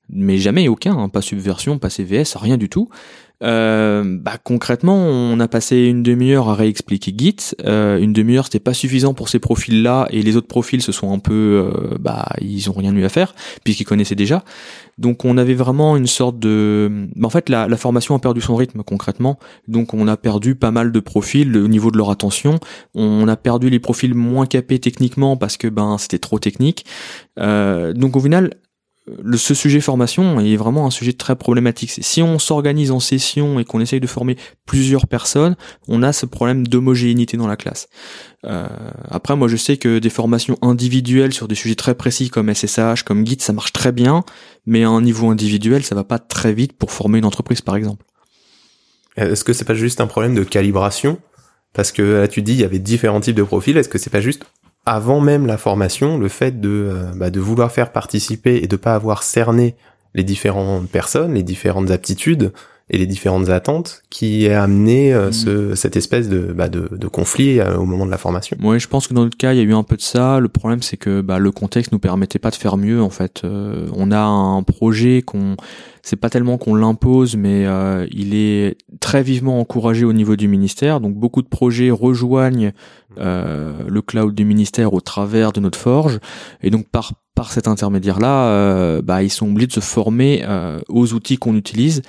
mais 0.09 0.39
jamais 0.39 0.69
aucun, 0.69 0.97
hein, 0.97 1.09
pas 1.09 1.23
Subversion, 1.23 1.79
pas 1.79 1.91
CVS, 1.91 2.37
rien 2.37 2.57
du 2.57 2.69
tout. 2.69 2.89
Euh, 3.43 4.05
bah, 4.05 4.39
concrètement, 4.43 4.97
on 4.97 5.39
a 5.41 5.49
passé 5.49 5.77
une 5.85 6.03
demi-heure 6.03 6.49
à 6.49 6.55
réexpliquer 6.55 7.13
Git. 7.17 7.37
Euh, 7.65 7.99
une 7.99 8.13
demi-heure, 8.13 8.45
c'était 8.45 8.61
pas 8.61 8.75
suffisant 8.75 9.13
pour 9.13 9.29
ces 9.29 9.39
profils-là, 9.39 10.07
et 10.11 10.23
les 10.23 10.37
autres 10.37 10.47
profils 10.47 10.83
se 10.83 10.93
sont 10.93 11.13
un 11.13 11.19
peu, 11.19 11.33
euh, 11.35 11.99
bah, 11.99 12.27
ils 12.41 12.71
ont 12.71 12.73
rien 12.73 12.95
eu 12.95 13.05
à 13.05 13.09
faire 13.09 13.35
puisqu'ils 13.65 13.85
connaissaient 13.85 14.15
déjà. 14.15 14.45
Donc, 14.99 15.25
on 15.25 15.37
avait 15.37 15.55
vraiment 15.55 15.97
une 15.97 16.07
sorte 16.07 16.39
de, 16.39 17.09
bah, 17.17 17.27
en 17.27 17.31
fait, 17.31 17.49
la, 17.49 17.69
la 17.69 17.77
formation 17.77 18.15
a 18.15 18.19
perdu 18.19 18.41
son 18.41 18.55
rythme 18.55 18.83
concrètement. 18.83 19.39
Donc, 19.69 19.95
on 19.95 20.07
a 20.07 20.17
perdu 20.17 20.55
pas 20.55 20.71
mal 20.71 20.93
de 20.93 21.01
profils 21.01 21.57
au 21.57 21.69
niveau 21.69 21.91
de 21.91 21.99
leur 21.99 22.11
attention. 22.11 22.61
On 22.95 23.27
a 23.29 23.37
perdu 23.37 23.69
les 23.71 23.81
profils 23.81 24.15
moins 24.15 24.47
capés 24.47 24.79
techniquement 24.79 25.37
parce 25.37 25.57
que 25.57 25.69
ben 25.69 25.99
c'était 25.99 26.19
trop 26.19 26.39
technique. 26.39 26.87
Euh, 27.41 27.93
donc, 27.93 28.17
au 28.17 28.21
final, 28.21 28.55
ce 29.37 29.55
sujet 29.55 29.81
formation 29.81 30.41
est 30.41 30.57
vraiment 30.57 30.87
un 30.87 30.91
sujet 30.91 31.13
très 31.13 31.37
problématique. 31.37 31.91
Si 31.91 32.23
on 32.23 32.39
s'organise 32.39 32.91
en 32.91 33.01
session 33.01 33.61
et 33.61 33.65
qu'on 33.65 33.81
essaye 33.81 34.01
de 34.01 34.07
former 34.07 34.37
plusieurs 34.65 35.07
personnes, 35.07 35.57
on 35.89 36.03
a 36.03 36.13
ce 36.13 36.25
problème 36.25 36.67
d'homogénéité 36.67 37.37
dans 37.37 37.47
la 37.47 37.57
classe. 37.57 37.89
Euh, 38.47 38.67
après, 39.11 39.37
moi, 39.37 39.49
je 39.49 39.57
sais 39.57 39.77
que 39.77 39.99
des 39.99 40.09
formations 40.09 40.57
individuelles 40.63 41.35
sur 41.35 41.49
des 41.49 41.55
sujets 41.55 41.75
très 41.75 41.95
précis 41.95 42.31
comme 42.31 42.53
SSH, 42.53 43.03
comme 43.05 43.27
Git, 43.27 43.37
ça 43.41 43.53
marche 43.53 43.73
très 43.73 43.93
bien, 43.93 44.25
mais 44.65 44.85
à 44.85 44.89
un 44.89 45.03
niveau 45.03 45.29
individuel, 45.29 45.85
ça 45.85 45.95
va 45.95 46.05
pas 46.05 46.19
très 46.19 46.55
vite 46.55 46.73
pour 46.73 46.91
former 46.91 47.19
une 47.19 47.27
entreprise, 47.27 47.61
par 47.61 47.77
exemple. 47.77 48.05
Est-ce 49.17 49.45
que 49.45 49.53
c'est 49.53 49.67
pas 49.67 49.75
juste 49.75 50.01
un 50.01 50.07
problème 50.07 50.35
de 50.35 50.45
calibration? 50.45 51.19
Parce 51.75 51.93
que 51.93 52.03
là, 52.03 52.29
tu 52.29 52.41
dis 52.41 52.53
il 52.53 52.61
y 52.61 52.65
avait 52.65 52.79
différents 52.79 53.21
types 53.21 53.37
de 53.37 53.43
profils. 53.43 53.77
Est-ce 53.77 53.89
que 53.89 53.99
c'est 53.99 54.11
pas 54.11 54.21
juste 54.21 54.45
avant 54.87 55.21
même 55.21 55.47
la 55.47 55.57
formation, 55.57 56.19
le 56.19 56.29
fait 56.29 56.61
de, 56.61 56.69
euh, 56.69 57.13
bah, 57.17 57.31
de 57.31 57.41
vouloir 57.41 57.73
faire 57.73 57.93
participer 57.93 58.57
et 58.63 58.67
de 58.67 58.77
pas 58.77 58.95
avoir 58.95 59.23
cerné 59.23 59.75
les 60.15 60.25
différentes 60.25 60.89
personnes, 60.89 61.35
les 61.35 61.43
différentes 61.43 61.91
aptitudes 61.91 62.53
et 62.91 62.99
les 62.99 63.07
différentes 63.07 63.49
attentes 63.49 64.03
qui 64.11 64.47
a 64.49 64.63
amené 64.63 65.15
euh, 65.15 65.31
mm. 65.31 65.33
ce, 65.33 65.75
cette 65.75 65.97
espèce 65.97 66.29
de, 66.29 66.53
bah, 66.53 66.69
de, 66.69 66.89
de 66.93 67.07
conflit 67.09 67.59
euh, 67.59 67.77
au 67.77 67.87
moment 67.87 68.05
de 68.05 68.11
la 68.11 68.19
formation. 68.19 68.59
Oui, 68.63 68.79
je 68.79 68.87
pense 68.87 69.09
que 69.09 69.15
dans 69.15 69.25
notre 69.25 69.39
cas, 69.39 69.55
il 69.55 69.57
y 69.57 69.61
a 69.61 69.65
eu 69.65 69.75
un 69.75 69.83
peu 69.83 69.97
de 69.97 70.03
ça. 70.03 70.39
Le 70.39 70.49
problème, 70.49 70.83
c'est 70.83 70.99
que 70.99 71.23
bah, 71.23 71.39
le 71.39 71.51
contexte 71.51 71.91
nous 71.93 71.99
permettait 71.99 72.39
pas 72.39 72.51
de 72.51 72.57
faire 72.57 72.77
mieux. 72.77 73.03
En 73.03 73.11
fait, 73.11 73.43
on 73.45 74.11
a 74.11 74.21
un 74.21 74.63
projet 74.63 75.23
qu'on 75.23 75.57
c'est 76.05 76.17
pas 76.17 76.29
tellement 76.29 76.59
qu'on 76.59 76.75
l'impose, 76.75 77.35
mais 77.35 77.65
euh, 77.65 78.07
il 78.13 78.35
est 78.35 78.77
très 79.01 79.23
vivement 79.23 79.59
encouragé 79.59 80.05
au 80.05 80.13
niveau 80.13 80.37
du 80.37 80.49
ministère. 80.49 81.01
Donc 81.01 81.15
beaucoup 81.15 81.41
de 81.41 81.49
projets 81.49 81.91
rejoignent 81.91 82.73
euh, 83.19 83.73
le 83.89 84.03
cloud 84.03 84.35
du 84.35 84.45
ministère 84.45 84.93
au 84.93 85.01
travers 85.01 85.53
de 85.53 85.61
notre 85.61 85.79
forge, 85.79 86.21
et 86.63 86.69
donc 86.71 86.89
par 86.89 87.13
par 87.35 87.53
cet 87.53 87.67
intermédiaire-là, 87.67 88.45
euh, 88.45 89.03
bah, 89.03 89.25
ils 89.25 89.31
sont 89.31 89.49
obligés 89.49 89.67
de 89.67 89.73
se 89.73 89.81
former 89.81 90.45
aux 90.89 91.15
outils 91.15 91.39
qu'on 91.39 91.57
utilise 91.57 92.03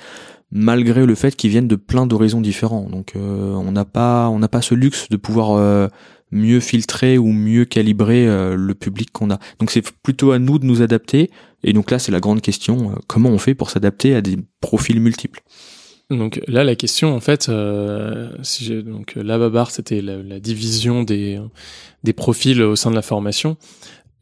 malgré 0.52 1.04
le 1.04 1.16
fait 1.16 1.34
qu'ils 1.34 1.50
viennent 1.50 1.66
de 1.66 1.74
plein 1.74 2.06
d'horizons 2.06 2.40
différents. 2.40 2.88
Donc 2.88 3.14
on 3.16 3.72
n'a 3.72 3.86
pas 3.86 4.28
on 4.28 4.38
n'a 4.38 4.48
pas 4.48 4.60
ce 4.60 4.74
luxe 4.74 5.08
de 5.08 5.16
pouvoir 5.16 5.88
mieux 6.32 6.60
filtrer 6.60 7.18
ou 7.18 7.32
mieux 7.32 7.64
calibrer 7.64 8.26
le 8.26 8.74
public 8.74 9.10
qu'on 9.12 9.30
a. 9.30 9.38
Donc 9.60 9.70
c'est 9.70 9.82
plutôt 10.02 10.32
à 10.32 10.38
nous 10.38 10.58
de 10.58 10.66
nous 10.66 10.82
adapter 10.82 11.30
et 11.66 11.72
donc 11.72 11.90
là, 11.90 11.98
c'est 11.98 12.12
la 12.12 12.20
grande 12.20 12.40
question, 12.40 12.92
euh, 12.92 12.94
comment 13.08 13.28
on 13.28 13.38
fait 13.38 13.54
pour 13.54 13.70
s'adapter 13.70 14.14
à 14.14 14.22
des 14.22 14.38
profils 14.60 15.00
multiples? 15.00 15.42
Donc 16.10 16.40
là, 16.46 16.62
la 16.62 16.76
question, 16.76 17.14
en 17.14 17.20
fait, 17.20 17.48
euh, 17.48 18.30
si 18.42 18.64
j'ai, 18.64 18.82
donc 18.82 19.14
la 19.16 19.36
babar, 19.38 19.72
c'était 19.72 20.00
la, 20.00 20.38
division 20.38 21.02
des 21.02 21.40
des 22.04 22.12
profils 22.12 22.62
au 22.62 22.76
sein 22.76 22.90
de 22.90 22.94
la 22.94 23.02
formation. 23.02 23.56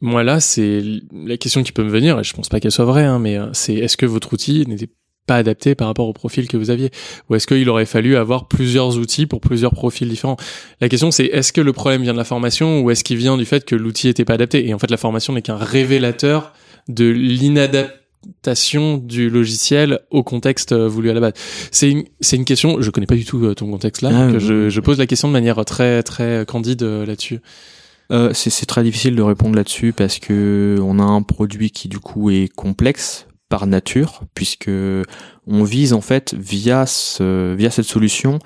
Moi 0.01 0.23
là, 0.23 0.39
c'est 0.39 0.81
la 1.13 1.37
question 1.37 1.61
qui 1.61 1.71
peut 1.71 1.83
me 1.83 1.89
venir, 1.89 2.19
et 2.19 2.23
je 2.23 2.33
pense 2.33 2.49
pas 2.49 2.59
qu'elle 2.59 2.71
soit 2.71 2.85
vraie, 2.85 3.05
hein, 3.05 3.19
mais 3.19 3.37
euh, 3.37 3.49
c'est 3.53 3.75
est-ce 3.75 3.97
que 3.97 4.07
votre 4.07 4.33
outil 4.33 4.65
n'était 4.67 4.89
pas 5.25 5.37
adapté 5.37 5.75
par 5.75 5.87
rapport 5.87 6.07
au 6.07 6.13
profil 6.13 6.47
que 6.47 6.57
vous 6.57 6.69
aviez 6.69 6.91
Ou 7.29 7.35
est-ce 7.35 7.47
qu'il 7.47 7.69
aurait 7.69 7.85
fallu 7.85 8.15
avoir 8.15 8.47
plusieurs 8.47 8.97
outils 8.97 9.25
pour 9.25 9.41
plusieurs 9.41 9.73
profils 9.73 10.07
différents? 10.07 10.37
La 10.81 10.89
question 10.89 11.11
c'est 11.11 11.25
est-ce 11.25 11.53
que 11.53 11.61
le 11.61 11.73
problème 11.73 12.03
vient 12.03 12.13
de 12.13 12.17
la 12.17 12.23
formation 12.23 12.81
ou 12.81 12.91
est-ce 12.91 13.03
qu'il 13.03 13.17
vient 13.17 13.37
du 13.37 13.45
fait 13.45 13.65
que 13.65 13.75
l'outil 13.75 14.07
était 14.07 14.25
pas 14.25 14.33
adapté? 14.33 14.67
Et 14.67 14.73
en 14.73 14.79
fait 14.79 14.91
la 14.91 14.97
formation 14.97 15.33
n'est 15.33 15.41
qu'un 15.41 15.57
révélateur 15.57 16.53
de 16.87 17.05
l'inadaptation 17.05 18.97
du 18.97 19.29
logiciel 19.29 19.99
au 20.11 20.23
contexte 20.23 20.71
euh, 20.71 20.87
voulu 20.87 21.09
à 21.09 21.13
la 21.13 21.19
base. 21.19 21.33
C'est 21.71 21.89
une, 21.89 22.03
c'est 22.19 22.35
une 22.35 22.45
question, 22.45 22.81
je 22.81 22.89
connais 22.91 23.07
pas 23.07 23.15
du 23.15 23.25
tout 23.25 23.43
euh, 23.43 23.55
ton 23.55 23.69
contexte 23.69 24.01
là, 24.01 24.09
ah, 24.13 24.39
je, 24.39 24.69
je, 24.69 24.79
pose 24.81 24.99
la 24.99 25.07
question 25.07 25.27
de 25.27 25.33
manière 25.33 25.63
très 25.65 26.03
très 26.03 26.45
candide 26.45 26.83
euh, 26.83 27.05
là-dessus. 27.05 27.39
Euh, 28.11 28.31
c'est, 28.33 28.49
c'est 28.49 28.65
très 28.65 28.83
difficile 28.83 29.15
de 29.15 29.21
répondre 29.21 29.55
là-dessus 29.55 29.93
parce 29.93 30.19
que 30.19 30.77
on 30.81 30.99
a 30.99 31.03
un 31.03 31.23
produit 31.23 31.71
qui 31.71 31.87
du 31.87 31.99
coup 31.99 32.29
est 32.29 32.53
complexe 32.53 33.27
par 33.49 33.67
nature 33.67 34.21
puisque 34.33 34.69
on 35.47 35.63
vise 35.63 35.93
en 35.93 36.01
fait 36.01 36.33
via 36.33 36.85
ce, 36.85 37.53
via 37.53 37.69
cette 37.69 37.85
solution 37.85 38.39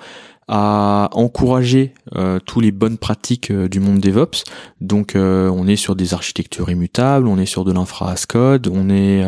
à 0.52 1.08
encourager 1.12 1.94
euh, 2.16 2.40
tous 2.44 2.58
les 2.58 2.72
bonnes 2.72 2.98
pratiques 2.98 3.52
euh, 3.52 3.68
du 3.68 3.78
monde 3.78 4.00
DevOps. 4.00 4.42
Donc 4.80 5.14
euh, 5.14 5.48
on 5.48 5.68
est 5.68 5.76
sur 5.76 5.94
des 5.94 6.12
architectures 6.12 6.68
immutables, 6.70 7.28
on 7.28 7.38
est 7.38 7.46
sur 7.46 7.64
de 7.64 7.72
l'infra 7.72 8.10
as 8.10 8.26
code, 8.26 8.66
on 8.66 8.90
est 8.90 9.24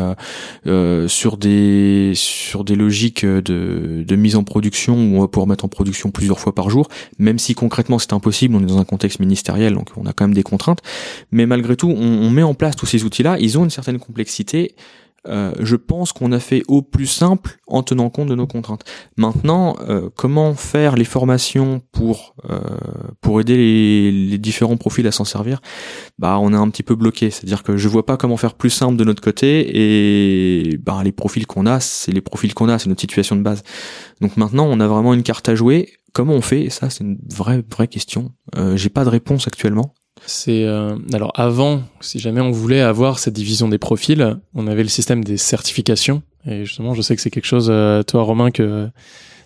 sur 1.07 1.37
des 1.37 2.11
sur 2.13 2.65
des 2.65 2.75
logiques 2.75 3.25
de, 3.25 4.03
de 4.05 4.15
mise 4.17 4.35
en 4.35 4.43
production 4.43 4.95
où 4.95 5.17
on 5.17 5.21
va 5.21 5.29
pouvoir 5.29 5.47
mettre 5.47 5.63
en 5.63 5.69
production 5.69 6.11
plusieurs 6.11 6.41
fois 6.41 6.53
par 6.53 6.69
jour, 6.69 6.89
même 7.19 7.39
si 7.39 7.55
concrètement 7.55 7.99
c'est 7.99 8.11
impossible, 8.11 8.55
on 8.55 8.61
est 8.61 8.65
dans 8.65 8.79
un 8.79 8.85
contexte 8.85 9.21
ministériel, 9.21 9.75
donc 9.75 9.91
on 9.95 10.05
a 10.05 10.11
quand 10.11 10.25
même 10.25 10.33
des 10.33 10.43
contraintes. 10.43 10.79
Mais 11.31 11.45
malgré 11.45 11.77
tout, 11.77 11.89
on, 11.89 11.95
on 11.95 12.29
met 12.31 12.43
en 12.43 12.53
place 12.53 12.75
tous 12.75 12.85
ces 12.85 13.05
outils-là, 13.05 13.37
ils 13.39 13.57
ont 13.57 13.63
une 13.63 13.69
certaine 13.69 13.99
complexité 13.99 14.75
euh, 15.27 15.53
je 15.59 15.75
pense 15.75 16.11
qu'on 16.11 16.31
a 16.31 16.39
fait 16.39 16.63
au 16.67 16.81
plus 16.81 17.07
simple 17.07 17.57
en 17.67 17.81
tenant 17.81 18.09
compte 18.09 18.27
de 18.27 18.35
nos 18.35 18.47
contraintes. 18.47 18.83
Maintenant, 19.15 19.75
euh, 19.87 20.09
comment 20.15 20.53
faire 20.53 20.95
les 20.95 21.05
formations 21.05 21.81
pour 21.91 22.35
euh, 22.49 22.59
pour 23.21 23.39
aider 23.39 23.55
les, 23.55 24.11
les, 24.11 24.37
différents 24.37 24.75
profils 24.75 25.07
à 25.07 25.11
s'en 25.11 25.23
servir? 25.23 25.61
Bah, 26.19 26.37
on 26.39 26.53
est 26.53 26.57
un 26.57 26.69
petit 26.69 26.83
peu 26.83 26.95
bloqué. 26.95 27.29
C'est-à-dire 27.29 27.63
que 27.63 27.77
je 27.77 27.87
vois 27.87 28.05
pas 28.05 28.17
comment 28.17 28.37
faire 28.37 28.55
plus 28.55 28.69
simple 28.69 28.97
de 28.97 29.03
notre 29.03 29.21
côté 29.21 29.71
et 29.73 30.77
bah 30.77 31.01
les 31.03 31.13
profils 31.13 31.47
qu'on 31.47 31.65
a, 31.65 31.79
c'est 31.79 32.11
les 32.11 32.21
profils 32.21 32.53
qu'on 32.53 32.67
a, 32.67 32.77
c'est 32.77 32.89
notre 32.89 33.01
situation 33.01 33.35
de 33.35 33.41
base. 33.41 33.63
Donc 34.19 34.35
maintenant, 34.35 34.65
on 34.69 34.79
a 34.79 34.87
vraiment 34.87 35.13
une 35.13 35.23
carte 35.23 35.47
à 35.47 35.55
jouer. 35.55 35.93
Comment 36.11 36.33
on 36.33 36.41
fait? 36.41 36.69
Ça, 36.69 36.89
c'est 36.89 37.03
une 37.03 37.17
vraie 37.33 37.63
vraie 37.71 37.87
question. 37.87 38.31
J'ai 38.75 38.89
pas 38.89 39.03
de 39.03 39.09
réponse 39.09 39.47
actuellement. 39.47 39.95
C'est 40.25 40.63
euh, 40.63 40.95
alors 41.11 41.31
avant, 41.35 41.83
si 42.01 42.19
jamais 42.19 42.41
on 42.41 42.51
voulait 42.51 42.81
avoir 42.81 43.19
cette 43.19 43.33
division 43.33 43.67
des 43.67 43.77
profils, 43.77 44.37
on 44.55 44.67
avait 44.67 44.83
le 44.83 44.89
système 44.89 45.23
des 45.23 45.37
certifications. 45.37 46.21
Et 46.45 46.65
justement, 46.65 46.93
je 46.93 47.01
sais 47.01 47.15
que 47.15 47.21
c'est 47.21 47.29
quelque 47.29 47.45
chose, 47.45 47.67
euh, 47.69 48.03
toi 48.03 48.23
Romain, 48.23 48.51
que 48.51 48.89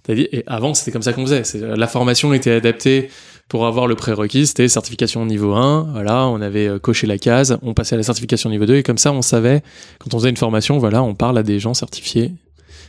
t'as 0.03 0.15
dit. 0.15 0.27
Et 0.31 0.43
avant, 0.47 0.73
c'était 0.73 0.91
comme 0.91 1.01
ça 1.01 1.13
qu'on 1.13 1.25
faisait. 1.25 1.43
La 1.75 1.87
formation 1.87 2.33
était 2.33 2.51
adaptée 2.51 3.09
pour 3.49 3.65
avoir 3.65 3.87
le 3.87 3.95
prérequis. 3.95 4.47
C'était 4.47 4.67
certification 4.67 5.25
niveau 5.25 5.53
1. 5.53 5.89
Voilà, 5.93 6.27
on 6.27 6.41
avait 6.41 6.67
euh, 6.67 6.79
coché 6.79 7.07
la 7.07 7.17
case. 7.17 7.57
On 7.61 7.73
passait 7.73 7.95
à 7.95 7.97
la 7.97 8.03
certification 8.03 8.49
niveau 8.49 8.65
2. 8.65 8.77
Et 8.77 8.83
comme 8.83 8.97
ça, 8.97 9.11
on 9.11 9.21
savait 9.21 9.63
quand 9.99 10.13
on 10.13 10.19
faisait 10.19 10.29
une 10.29 10.37
formation, 10.37 10.77
voilà, 10.77 11.01
on 11.01 11.15
parle 11.15 11.37
à 11.37 11.43
des 11.43 11.59
gens 11.59 11.73
certifiés 11.73 12.33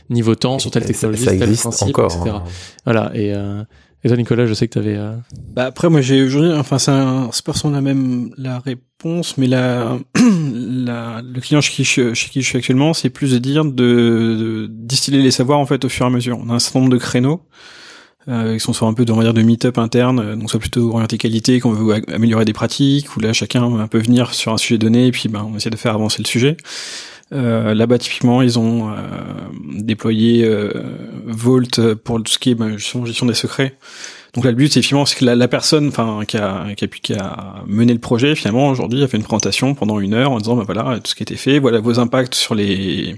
niveau 0.09 0.33
temps 0.33 0.57
sur 0.57 0.71
telle 0.71 0.85
technologie, 0.85 1.23
ça, 1.23 1.37
tel 1.37 1.55
principe, 1.55 1.89
encore, 1.89 2.11
etc. 2.11 2.35
Hein. 2.37 2.43
Voilà. 2.83 3.11
Et 3.13 3.31
et 4.03 4.07
toi, 4.07 4.15
Nicolas, 4.15 4.45
je 4.45 4.53
sais 4.53 4.67
que 4.67 4.73
tu 4.73 4.79
avais. 4.79 4.95
Euh... 4.95 5.15
Bah 5.53 5.65
après, 5.65 5.89
moi, 5.89 5.99
j'ai 6.01 6.23
aujourd'hui, 6.23 6.53
enfin, 6.53 6.79
c'est 6.79 6.91
un, 6.91 7.29
c'est 7.33 7.43
personne 7.43 7.73
la 7.73 7.81
même 7.81 8.31
la 8.37 8.59
réponse, 8.59 9.37
mais 9.37 9.47
la, 9.47 9.97
la, 10.15 11.21
le 11.21 11.41
client 11.41 11.59
chez 11.59 11.73
qui, 11.73 11.83
je, 11.83 12.13
chez 12.13 12.29
qui 12.29 12.41
je 12.41 12.47
suis 12.47 12.57
actuellement, 12.57 12.93
c'est 12.93 13.09
plus 13.09 13.33
de 13.33 13.37
dire 13.39 13.65
de, 13.65 13.71
de, 13.71 14.67
distiller 14.69 15.21
les 15.21 15.31
savoirs 15.31 15.59
en 15.59 15.65
fait 15.65 15.83
au 15.83 15.89
fur 15.89 16.05
et 16.05 16.07
à 16.07 16.11
mesure. 16.11 16.39
On 16.41 16.49
a 16.49 16.53
un 16.53 16.59
certain 16.59 16.79
nombre 16.79 16.91
de 16.91 16.97
créneaux. 16.97 17.41
Euh, 18.27 18.55
qui 18.55 18.59
sont 18.59 18.73
soit 18.73 18.87
un 18.87 18.93
peu 18.93 19.05
de, 19.05 19.11
on 19.11 19.23
de 19.23 19.41
meet-up 19.41 19.77
interne, 19.79 20.19
euh, 20.19 20.35
donc 20.35 20.51
soit 20.51 20.59
plutôt 20.59 20.91
orienté 20.91 21.17
qualité, 21.17 21.59
qu'on 21.59 21.71
veut 21.71 22.03
améliorer 22.13 22.45
des 22.45 22.53
pratiques, 22.53 23.15
où 23.15 23.21
là 23.21 23.33
chacun 23.33 23.87
peut 23.87 23.97
venir 23.97 24.35
sur 24.35 24.53
un 24.53 24.57
sujet 24.57 24.77
donné, 24.77 25.07
et 25.07 25.11
puis 25.11 25.29
ben, 25.29 25.47
on 25.51 25.55
essaie 25.55 25.71
de 25.71 25.77
faire 25.77 25.95
avancer 25.95 26.21
le 26.21 26.27
sujet. 26.27 26.57
Euh, 27.31 27.73
Là-bas, 27.73 27.97
typiquement, 27.97 28.41
ils 28.41 28.57
ont 28.57 28.89
euh, 28.89 28.95
déployé 29.75 30.43
euh, 30.45 30.71
Vault 31.25 31.79
pour 32.03 32.23
tout 32.23 32.31
ce 32.31 32.39
qui 32.39 32.51
est 32.51 32.55
bah, 32.55 32.75
gestion, 32.77 33.25
des 33.25 33.33
secrets. 33.33 33.75
Donc 34.33 34.45
là, 34.45 34.51
le 34.51 34.57
but, 34.57 34.71
c'est 34.71 34.81
finalement, 34.81 35.05
c'est 35.05 35.17
que 35.17 35.25
la, 35.25 35.47
personne, 35.47 35.87
enfin, 35.87 36.21
qui 36.27 36.37
a, 36.37 36.67
qui 36.75 36.85
a, 36.85 36.87
qui 36.87 37.13
a 37.13 37.63
mené 37.67 37.93
le 37.93 37.99
projet, 37.99 38.35
finalement, 38.35 38.69
aujourd'hui, 38.69 39.03
a 39.03 39.07
fait 39.07 39.17
une 39.17 39.23
présentation 39.23 39.73
pendant 39.73 39.99
une 39.99 40.13
heure 40.13 40.31
en 40.31 40.37
disant, 40.37 40.55
bah 40.55 40.63
voilà, 40.65 40.99
tout 40.99 41.09
ce 41.09 41.15
qui 41.15 41.23
a 41.23 41.25
été 41.25 41.35
fait, 41.35 41.59
voilà 41.59 41.79
vos 41.79 41.99
impacts 41.99 42.35
sur 42.35 42.55
les 42.55 43.15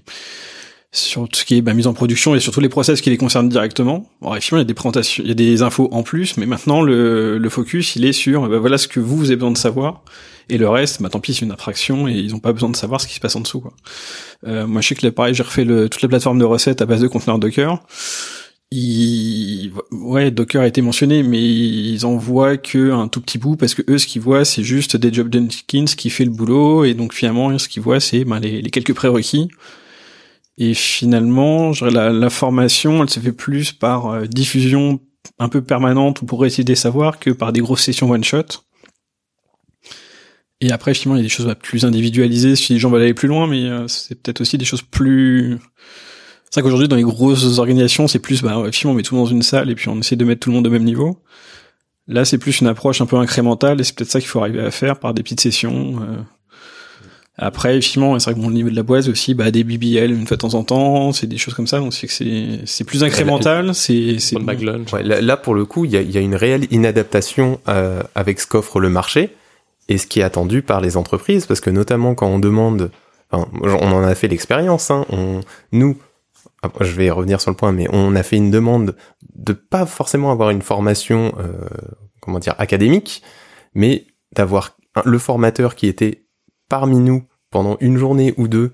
sur 0.93 1.30
tout 1.30 1.39
ce 1.39 1.45
qui 1.45 1.56
est 1.56 1.62
bah, 1.62 1.74
mise 1.74 1.88
en 1.88 1.93
production 1.93 2.36
et 2.36 2.41
surtout 2.41 2.60
les 2.60 2.67
process 2.67 3.00
qui 3.00 3.10
les 3.10 3.17
concernent 3.17 3.47
directement. 3.47 4.10
Alors, 4.21 4.36
effectivement, 4.36 4.58
il 4.58 4.62
y 4.62 4.63
a 4.63 4.65
des 4.65 4.74
présentations, 4.74 5.24
il 5.24 5.30
y 5.30 5.32
a 5.32 5.36
des 5.36 5.62
infos 5.62 5.88
en 5.93 6.04
plus, 6.04 6.36
mais 6.36 6.45
maintenant 6.45 6.82
le, 6.82 7.38
le 7.38 7.50
focus, 7.50 7.95
il 7.95 8.04
est 8.04 8.12
sur, 8.12 8.50
bah, 8.50 8.60
voilà 8.60 8.78
ce 8.78 8.89
que 8.89 9.00
vous 9.00 9.26
avez 9.26 9.38
besoin 9.38 9.52
de 9.52 9.58
savoir 9.58 10.04
et 10.50 10.58
le 10.58 10.70
reste, 10.70 11.02
bah 11.02 11.10
tant 11.10 11.20
pis, 11.20 11.34
c'est 11.34 11.46
une 11.46 11.52
abstraction 11.52 12.08
et 12.08 12.14
ils 12.14 12.36
ont 12.36 12.40
pas 12.40 12.54
besoin 12.54 12.70
de 12.70 12.76
savoir 12.76 13.02
ce 13.02 13.08
qui 13.08 13.16
se 13.16 13.20
passe 13.20 13.36
en 13.36 13.42
dessous. 13.42 13.62
Quoi. 13.62 13.74
Euh, 14.48 14.68
moi, 14.68 14.82
je 14.82 14.90
sais 14.90 14.96
que 14.96 15.06
là, 15.06 15.12
pareil, 15.12 15.34
j'ai 15.34 15.44
refait 15.44 15.64
le, 15.64 15.90
toute 15.90 16.02
la 16.02 16.10
plateforme 16.10 16.40
de 16.40 16.46
recettes 16.46 16.82
à 16.82 16.86
base 16.86 17.02
de 17.02 17.08
conteneurs 17.08 17.40
Docker. 17.40 17.82
Il... 18.72 19.72
Ouais, 19.92 20.32
Docker 20.32 20.62
a 20.62 20.68
été 20.68 20.82
mentionné, 20.82 21.24
mais 21.24 21.42
ils 21.42 22.06
en 22.06 22.16
voient 22.16 22.58
que 22.58 22.92
un 22.92 23.08
tout 23.08 23.20
petit 23.22 23.38
bout 23.38 23.58
parce 23.58 23.76
que 23.76 23.82
eux, 23.90 23.98
ce 23.98 24.08
qu'ils 24.08 24.22
voient, 24.22 24.46
c'est 24.46 24.64
juste 24.64 24.96
des 24.96 25.12
job 25.14 25.34
Jenkins 25.34 25.86
qui 25.86 26.10
fait 26.10 26.24
le 26.24 26.32
boulot 26.32 26.86
et 26.86 26.94
donc 26.94 27.14
finalement, 27.14 27.58
ce 27.58 27.68
qu'ils 27.68 27.84
voient, 27.84 28.00
c'est 28.00 28.24
ben, 28.24 28.40
les, 28.40 28.62
les, 28.62 28.70
quelques 28.70 28.94
prérequis. 28.94 29.50
Et 30.58 30.74
finalement, 30.74 31.72
la, 31.82 32.12
la, 32.12 32.30
formation, 32.30 33.04
elle 33.04 33.10
se 33.10 33.20
fait 33.20 33.32
plus 33.32 33.72
par 33.72 34.08
euh, 34.08 34.26
diffusion 34.26 35.00
un 35.40 35.50
peu 35.50 35.62
permanente 35.62 36.22
ou 36.22 36.26
pour 36.26 36.46
essayer 36.46 36.64
de 36.64 36.76
savoir 36.76 37.20
que 37.20 37.32
par 37.32 37.52
des 37.52 37.62
grosses 37.62 37.84
sessions 37.84 38.10
one 38.12 38.24
shot. 38.24 38.64
Et 40.62 40.71
après, 40.71 40.93
finalement, 40.93 41.17
il 41.17 41.24
y 41.24 41.26
a 41.26 41.28
des 41.28 41.30
choses 41.30 41.54
plus 41.62 41.86
individualisées 41.86 42.56
si 42.56 42.74
les 42.74 42.80
gens 42.80 42.91
veulent 42.91 43.02
aller 43.02 43.15
plus 43.15 43.28
loin, 43.28 43.47
mais 43.47 43.65
euh, 43.65 43.88
c'est 43.88 44.15
peut-être 44.15 44.41
aussi 44.41 44.58
des 44.60 44.65
choses 44.65 44.84
plus... 44.84 45.58
C'est 46.50 46.60
vrai 46.60 46.63
qu'aujourd'hui, 46.63 46.88
dans 46.88 46.97
les 46.97 47.04
grosses 47.04 47.58
organisations, 47.58 48.08
c'est 48.08 48.19
plus, 48.19 48.43
bah, 48.43 48.63
finalement, 48.71 48.93
on 48.93 48.97
met 48.97 49.04
tout 49.04 49.15
le 49.15 49.19
monde 49.19 49.30
dans 49.30 49.36
une 49.36 49.41
salle 49.41 49.69
et 49.71 49.76
puis 49.76 49.89
on 49.89 50.00
essaie 50.00 50.15
de 50.15 50.26
mettre 50.26 50.41
tout 50.41 50.50
le 50.50 50.56
monde 50.56 50.67
au 50.67 50.69
même 50.69 50.84
niveau. 50.84 51.17
Là, 52.08 52.26
c'est 52.26 52.38
plus 52.38 52.62
une 52.62 52.67
approche 52.67 53.02
un 53.02 53.06
peu 53.06 53.15
incrémentale 53.15 53.80
et 53.80 53.84
c'est 53.84 53.95
peut-être 53.95 54.12
ça 54.12 54.19
qu'il 54.19 54.28
faut 54.28 54.41
arriver 54.41 54.60
à 54.60 54.69
faire 54.69 55.00
par 55.00 55.13
des 55.13 55.24
petites 55.24 55.39
sessions. 55.39 55.95
Euh, 56.02 56.21
Après, 57.38 57.78
effectivement, 57.78 58.19
c'est 58.19 58.32
vrai 58.32 58.36
que 58.36 58.43
bon, 58.43 58.50
le 58.50 58.56
niveau 58.56 58.69
de 58.69 58.76
la 58.76 58.84
boise 58.84 59.08
aussi, 59.08 59.34
bah, 59.34 59.50
des 59.50 59.63
BBL 59.63 60.12
une 60.12 60.28
fois 60.28 60.36
de 60.36 60.41
temps 60.41 60.54
en 60.54 60.63
temps, 60.63 61.12
c'est 61.13 61.26
des 61.26 61.38
choses 61.38 61.54
comme 61.54 61.67
ça, 61.67 61.80
donc 61.80 61.93
c'est 61.93 62.06
que 62.06 62.13
c'est, 62.13 62.60
c'est 62.65 62.84
plus 62.84 63.04
incrémental, 63.04 63.74
c'est, 63.74 64.17
lunch. 64.36 64.91
Ouais, 64.91 65.04
là, 65.04 65.21
là, 65.21 65.38
pour 65.38 65.56
le 65.56 65.65
coup, 65.65 65.86
il 65.86 65.91
y 65.91 65.97
a, 65.97 66.02
il 66.02 66.12
y 66.12 66.17
a 66.17 66.21
une 66.21 66.36
réelle 66.36 66.67
inadaptation 66.69 67.62
euh, 67.69 68.04
avec 68.13 68.41
ce 68.41 68.45
qu'offre 68.45 68.80
le 68.80 68.89
marché 68.89 69.32
et 69.92 69.98
ce 69.98 70.08
qui 70.08 70.22
est 70.22 70.24
attendu 70.24 70.62
par 70.62 70.80
les 70.80 70.96
entreprises, 70.96 71.46
parce 71.46 71.60
que 71.60 71.70
notamment 71.70 72.16
quand 72.16 72.28
on 72.28 72.40
demande, 72.40 72.92
on 73.34 73.92
en 73.92 74.04
a 74.04 74.16
fait 74.16 74.30
l'expérience, 74.30 74.90
hein, 74.90 75.06
on, 75.10 75.42
nous, 75.74 75.98
après, 76.62 76.86
je 76.86 76.96
vais 76.96 77.10
revenir 77.10 77.42
sur 77.42 77.52
le 77.52 77.58
point, 77.58 77.74
mais 77.74 77.88
on 77.92 78.16
a 78.16 78.24
fait 78.24 78.38
une 78.38 78.52
demande 78.52 78.96
de 79.36 79.52
pas 79.52 79.86
forcément 79.86 80.32
avoir 80.32 80.50
une 80.50 80.62
formation, 80.62 81.34
euh, 81.40 81.68
comment 82.22 82.40
dire, 82.40 82.56
académique, 82.58 83.22
mais 83.74 84.06
d'avoir 84.34 84.78
le 85.04 85.18
formateur 85.18 85.76
qui 85.76 85.88
était 85.88 86.26
parmi 86.70 86.98
nous 86.98 87.24
pendant 87.50 87.76
une 87.82 87.98
journée 87.98 88.34
ou 88.38 88.48
deux, 88.48 88.72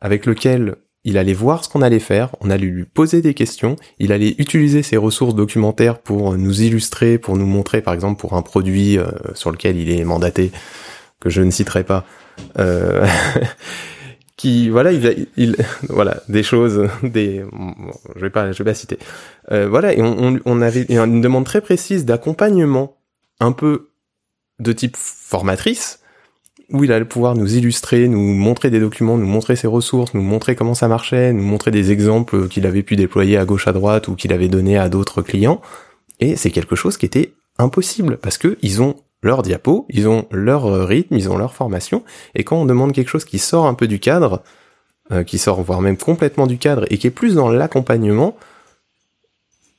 avec 0.00 0.26
lequel 0.26 0.76
il 1.04 1.18
allait 1.18 1.32
voir 1.32 1.64
ce 1.64 1.68
qu'on 1.68 1.82
allait 1.82 1.98
faire, 1.98 2.34
on 2.40 2.50
allait 2.50 2.66
lui 2.66 2.84
poser 2.84 3.22
des 3.22 3.34
questions, 3.34 3.76
il 3.98 4.12
allait 4.12 4.34
utiliser 4.38 4.82
ses 4.82 4.96
ressources 4.96 5.34
documentaires 5.34 5.98
pour 5.98 6.36
nous 6.36 6.62
illustrer, 6.62 7.18
pour 7.18 7.36
nous 7.36 7.46
montrer, 7.46 7.82
par 7.82 7.94
exemple, 7.94 8.20
pour 8.20 8.34
un 8.34 8.42
produit 8.42 8.98
euh, 8.98 9.06
sur 9.34 9.50
lequel 9.50 9.76
il 9.76 9.90
est 9.90 10.04
mandaté, 10.04 10.52
que 11.20 11.28
je 11.28 11.42
ne 11.42 11.50
citerai 11.50 11.82
pas, 11.82 12.04
euh, 12.58 13.06
qui, 14.36 14.68
voilà, 14.68 14.92
il, 14.92 15.28
il, 15.36 15.56
voilà, 15.88 16.22
des 16.28 16.44
choses, 16.44 16.88
des, 17.02 17.44
bon, 17.50 17.74
je 18.14 18.20
vais 18.20 18.30
pas, 18.30 18.52
je 18.52 18.62
vais 18.62 18.70
pas 18.70 18.74
citer. 18.74 18.98
Euh, 19.50 19.68
voilà, 19.68 19.92
et 19.94 20.02
on, 20.02 20.38
on 20.44 20.62
avait 20.62 20.82
une 20.82 21.20
demande 21.20 21.44
très 21.44 21.60
précise 21.60 22.04
d'accompagnement, 22.04 22.96
un 23.40 23.52
peu 23.52 23.90
de 24.60 24.72
type 24.72 24.96
formatrice, 24.96 26.01
où 26.72 26.84
il 26.84 26.92
allait 26.92 27.04
pouvoir 27.04 27.34
nous 27.34 27.56
illustrer, 27.56 28.08
nous 28.08 28.34
montrer 28.34 28.70
des 28.70 28.80
documents, 28.80 29.16
nous 29.16 29.26
montrer 29.26 29.56
ses 29.56 29.66
ressources, 29.66 30.14
nous 30.14 30.22
montrer 30.22 30.56
comment 30.56 30.74
ça 30.74 30.88
marchait, 30.88 31.32
nous 31.32 31.42
montrer 31.42 31.70
des 31.70 31.92
exemples 31.92 32.48
qu'il 32.48 32.66
avait 32.66 32.82
pu 32.82 32.96
déployer 32.96 33.36
à 33.36 33.44
gauche 33.44 33.68
à 33.68 33.72
droite 33.72 34.08
ou 34.08 34.14
qu'il 34.14 34.32
avait 34.32 34.48
donné 34.48 34.78
à 34.78 34.88
d'autres 34.88 35.22
clients. 35.22 35.60
Et 36.20 36.36
c'est 36.36 36.50
quelque 36.50 36.76
chose 36.76 36.96
qui 36.96 37.06
était 37.06 37.34
impossible 37.58 38.16
parce 38.16 38.38
que 38.38 38.58
ils 38.62 38.80
ont 38.80 38.96
leur 39.22 39.42
diapo, 39.42 39.86
ils 39.88 40.08
ont 40.08 40.26
leur 40.30 40.66
euh, 40.66 40.84
rythme, 40.84 41.16
ils 41.16 41.28
ont 41.28 41.36
leur 41.36 41.54
formation. 41.54 42.02
Et 42.34 42.44
quand 42.44 42.56
on 42.56 42.66
demande 42.66 42.92
quelque 42.92 43.08
chose 43.08 43.24
qui 43.24 43.38
sort 43.38 43.66
un 43.66 43.74
peu 43.74 43.86
du 43.86 44.00
cadre, 44.00 44.42
euh, 45.12 45.22
qui 45.22 45.38
sort 45.38 45.62
voire 45.62 45.80
même 45.80 45.96
complètement 45.96 46.46
du 46.46 46.58
cadre 46.58 46.86
et 46.90 46.98
qui 46.98 47.06
est 47.06 47.10
plus 47.10 47.34
dans 47.34 47.48
l'accompagnement 47.48 48.36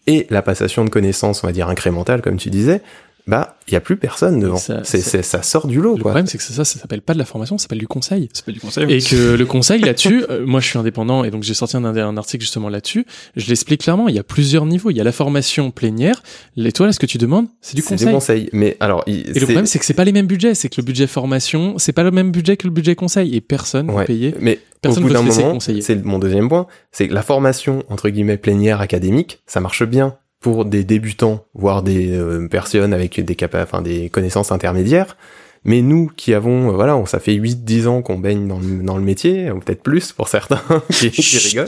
et 0.06 0.27
la 0.29 0.41
passation 0.41 0.86
de 0.86 0.89
connaissances, 0.89 1.43
on 1.43 1.47
va 1.47 1.53
dire 1.53 1.69
incrémentale 1.69 2.21
comme 2.21 2.38
tu 2.38 2.49
disais, 2.49 2.82
bah 3.25 3.55
il 3.67 3.73
y 3.73 3.77
a 3.77 3.79
plus 3.81 3.95
personne 3.95 4.39
devant. 4.39 4.57
Ça- 4.57 4.81
C'est, 4.83 4.99
ça- 4.99 5.09
c'est- 5.12 5.23
ça 5.23 5.41
sort 5.41 5.67
du 5.67 5.79
lot 5.79 5.95
Le 5.95 6.01
quoi. 6.01 6.12
problème, 6.12 6.27
c'est 6.27 6.38
que 6.38 6.43
ça, 6.43 6.53
ça 6.65 6.79
s'appelle 6.79 7.01
pas 7.01 7.13
de 7.13 7.19
la 7.19 7.25
formation, 7.25 7.57
ça 7.57 7.63
s'appelle 7.63 7.77
du 7.79 7.88
conseil. 7.88 8.27
c'est 8.33 8.43
pas 8.45 8.51
du 8.51 8.59
conseil. 8.59 8.91
Et 8.91 8.99
que 9.01 9.36
le 9.36 9.45
conseil 9.45 9.79
là-dessus, 9.81 10.25
euh, 10.29 10.45
moi 10.45 10.59
je 10.59 10.67
suis 10.67 10.77
indépendant 10.77 11.23
et 11.23 11.31
donc 11.31 11.43
j'ai 11.43 11.53
sorti 11.53 11.77
un, 11.77 11.86
un 11.86 12.17
article 12.17 12.41
justement 12.43 12.67
là-dessus. 12.69 13.05
Je 13.38 13.47
l'explique 13.47 13.81
clairement, 13.81 14.09
il 14.09 14.15
y 14.15 14.19
a 14.19 14.23
plusieurs 14.23 14.65
niveaux. 14.65 14.89
Il 14.91 14.97
y 14.97 15.01
a 15.01 15.03
la 15.05 15.12
formation 15.13 15.71
plénière. 15.71 16.21
Les 16.57 16.71
toi 16.73 16.86
là, 16.88 16.91
ce 16.91 16.99
que 16.99 17.05
tu 17.05 17.17
demandes, 17.17 17.47
c'est 17.62 17.75
du 17.75 17.81
C'est 17.81 17.89
conseil. 17.89 18.07
du 18.07 18.13
conseil. 18.13 18.49
Mais 18.51 18.75
alors, 18.81 19.03
il- 19.07 19.21
Et 19.21 19.23
le 19.27 19.33
c'est- 19.36 19.39
problème, 19.45 19.65
c'est 19.65 19.79
que 19.79 19.86
c'est 19.86 19.93
pas 19.93 20.03
les 20.05 20.12
mêmes 20.12 20.27
budgets. 20.27 20.53
C'est 20.55 20.67
que 20.69 20.75
le 20.77 20.83
budget 20.83 21.07
formation, 21.07 21.75
c'est 21.77 21.93
pas 21.93 22.03
le 22.03 22.12
même 22.12 22.31
budget 22.31 22.57
que 22.57 22.67
le 22.67 22.73
budget 22.73 22.95
conseil. 22.95 23.33
Et 23.36 23.39
personne 23.41 23.89
Ouais. 23.89 24.03
payer. 24.05 24.36
Mais 24.41 24.59
Personne 24.81 25.03
au 25.05 25.07
bout 25.07 25.13
d'un 25.13 25.21
moment, 25.21 25.51
conseiller. 25.53 25.81
c'est 25.81 26.03
mon 26.03 26.19
deuxième 26.19 26.49
point, 26.49 26.67
c'est 26.91 27.07
que 27.07 27.13
la 27.13 27.21
formation 27.21 27.83
entre 27.89 28.09
guillemets 28.09 28.36
plénière 28.38 28.81
académique, 28.81 29.41
ça 29.47 29.62
marche 29.62 29.83
bien 29.83 30.17
pour 30.43 30.65
des 30.65 30.84
débutants, 30.84 31.43
voire 31.56 31.82
des 31.82 32.12
euh, 32.15 32.47
personnes 32.47 32.93
avec 32.93 33.19
des 33.19 33.36
capa 33.36 33.63
enfin 33.63 33.82
des 33.82 34.10
connaissances 34.10 34.51
intermédiaires. 34.51 35.17
Mais 35.65 35.82
nous 35.82 36.12
qui 36.15 36.34
avons, 36.34 36.69
euh, 36.69 36.73
voilà, 36.73 36.97
on, 36.97 37.06
ça 37.06 37.19
fait 37.19 37.34
8-10 37.34 37.88
ans 37.88 38.01
qu'on 38.01 38.19
baigne 38.19 38.47
dans 38.49 38.60
le, 38.60 38.84
dans 38.84 38.97
le 38.97 39.03
métier, 39.03 39.49
ou 39.49 39.60
peut-être 39.60 39.82
plus 39.82 40.12
pour 40.12 40.27
certains 40.27 40.62
qui, 40.91 41.10
qui 41.10 41.38
rigolent. 41.38 41.67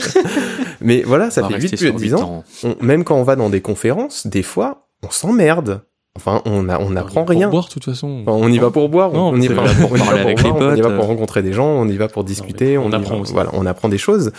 Mais 0.82 1.02
voilà, 1.02 1.30
ça 1.30 1.42
On 1.44 1.48
fait 1.48 1.54
rester 1.54 1.70
8 1.70 1.76
plus 1.78 1.86
sur 1.86 1.94
10 1.96 2.02
huit 2.04 2.14
ans. 2.14 2.44
On- 2.62 2.76
même 2.84 3.04
quand 3.04 3.16
on 3.16 3.22
va 3.22 3.34
dans 3.36 3.48
des 3.48 3.62
conférences, 3.62 4.26
des 4.26 4.42
fois, 4.42 4.86
on 5.02 5.10
s'emmerde. 5.10 5.80
Enfin, 6.14 6.42
on, 6.46 6.68
a, 6.68 6.78
on 6.78 6.90
n'apprend 6.90 7.24
Pour 7.24 7.34
rien. 7.36 7.48
boire, 7.50 7.68
de 7.68 7.72
toute 7.72 7.84
façon. 7.86 8.22
Enfin, 8.26 8.32
on 8.38 8.48
y 8.52 8.58
va 8.58 8.70
pour 8.70 8.88
boire, 8.90 9.12
Non, 9.12 9.28
on 9.30 9.40
y 9.40 9.48
va 9.48 9.54
pour, 9.62 9.88
pour 9.88 9.92
on 9.92 9.96
y 9.96 9.98
va 9.98 10.04
parler 10.04 10.20
pour 10.22 10.26
avec 10.30 10.42
les 10.42 10.50
boire, 10.50 10.62
on 10.62 10.74
y 10.76 10.80
va 10.80 10.88
potes, 10.88 10.96
pour 10.98 11.06
rencontrer 11.06 11.42
des 11.42 11.52
gens, 11.54 11.66
on 11.68 11.88
y 11.88 11.96
va 11.96 12.08
pour 12.08 12.24
discuter, 12.24 12.76
on 12.78 12.92
apprend 12.92 13.16
va- 13.16 13.20
aussi. 13.22 13.32
voilà, 13.32 13.50
on 13.54 13.64
apprend 13.66 13.88
des 13.88 13.98
choses. 13.98 14.32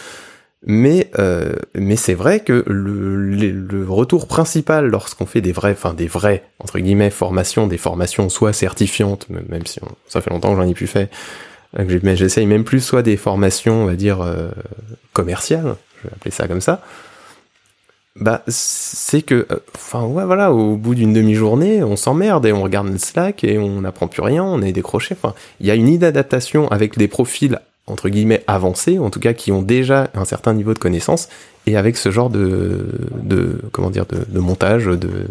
Mais 0.65 1.11
euh, 1.19 1.53
mais 1.75 1.95
c'est 1.95 2.15
vrai 2.15 2.39
que 2.39 2.63
le, 2.67 3.29
les- 3.29 3.51
le 3.51 3.85
retour 3.87 4.27
principal 4.27 4.87
lorsqu'on 4.87 5.27
fait 5.27 5.39
des 5.41 5.51
vrais, 5.51 5.71
enfin 5.73 5.93
des 5.93 6.07
vrais 6.07 6.43
entre 6.59 6.79
guillemets 6.79 7.11
formations, 7.11 7.67
des 7.67 7.77
formations 7.77 8.27
soit 8.29 8.53
certifiantes, 8.53 9.27
même 9.29 9.65
si 9.67 9.79
on- 9.83 9.95
ça 10.07 10.19
fait 10.19 10.31
longtemps 10.31 10.49
que 10.55 10.61
j'en 10.61 10.67
ai 10.67 10.73
plus 10.73 10.87
fait, 10.87 11.11
euh, 11.79 11.85
que 11.85 12.15
j'essaye 12.15 12.47
même 12.47 12.63
plus 12.63 12.81
soit 12.81 13.03
des 13.03 13.17
formations, 13.17 13.83
on 13.83 13.85
va 13.85 13.95
dire 13.95 14.21
euh, 14.21 14.49
commerciales, 15.13 15.75
je 16.03 16.07
vais 16.09 16.13
appeler 16.15 16.31
ça 16.31 16.47
comme 16.47 16.61
ça. 16.61 16.81
Bah 18.19 18.41
c'est 18.47 19.21
que, 19.21 19.45
euh, 19.51 19.59
enfin 19.75 20.03
ouais 20.05 20.25
voilà, 20.25 20.51
au 20.51 20.75
bout 20.75 20.95
d'une 20.95 21.13
demi-journée, 21.13 21.83
on 21.83 21.95
s'emmerde 21.95 22.47
et 22.47 22.51
on 22.51 22.63
regarde 22.63 22.87
le 22.89 22.97
Slack 22.97 23.43
et 23.43 23.59
on 23.59 23.81
n'apprend 23.81 24.07
plus 24.07 24.23
rien, 24.23 24.43
on 24.43 24.63
est 24.63 24.71
décroché. 24.71 25.13
Enfin, 25.21 25.35
il 25.59 25.67
y 25.67 25.71
a 25.71 25.75
une 25.75 25.87
inadaptation 25.87 26.67
avec 26.69 26.97
des 26.97 27.07
profils 27.07 27.59
entre 27.87 28.09
guillemets 28.09 28.43
avancés, 28.47 28.99
en 28.99 29.09
tout 29.09 29.19
cas 29.19 29.33
qui 29.33 29.51
ont 29.51 29.61
déjà 29.61 30.09
un 30.13 30.25
certain 30.25 30.53
niveau 30.53 30.73
de 30.73 30.79
connaissance, 30.79 31.29
et 31.65 31.77
avec 31.77 31.97
ce 31.97 32.11
genre 32.11 32.29
de, 32.29 32.87
de 33.21 33.61
comment 33.71 33.89
dire, 33.89 34.05
de, 34.05 34.19
de 34.27 34.39
montage, 34.39 34.85
de, 34.85 35.27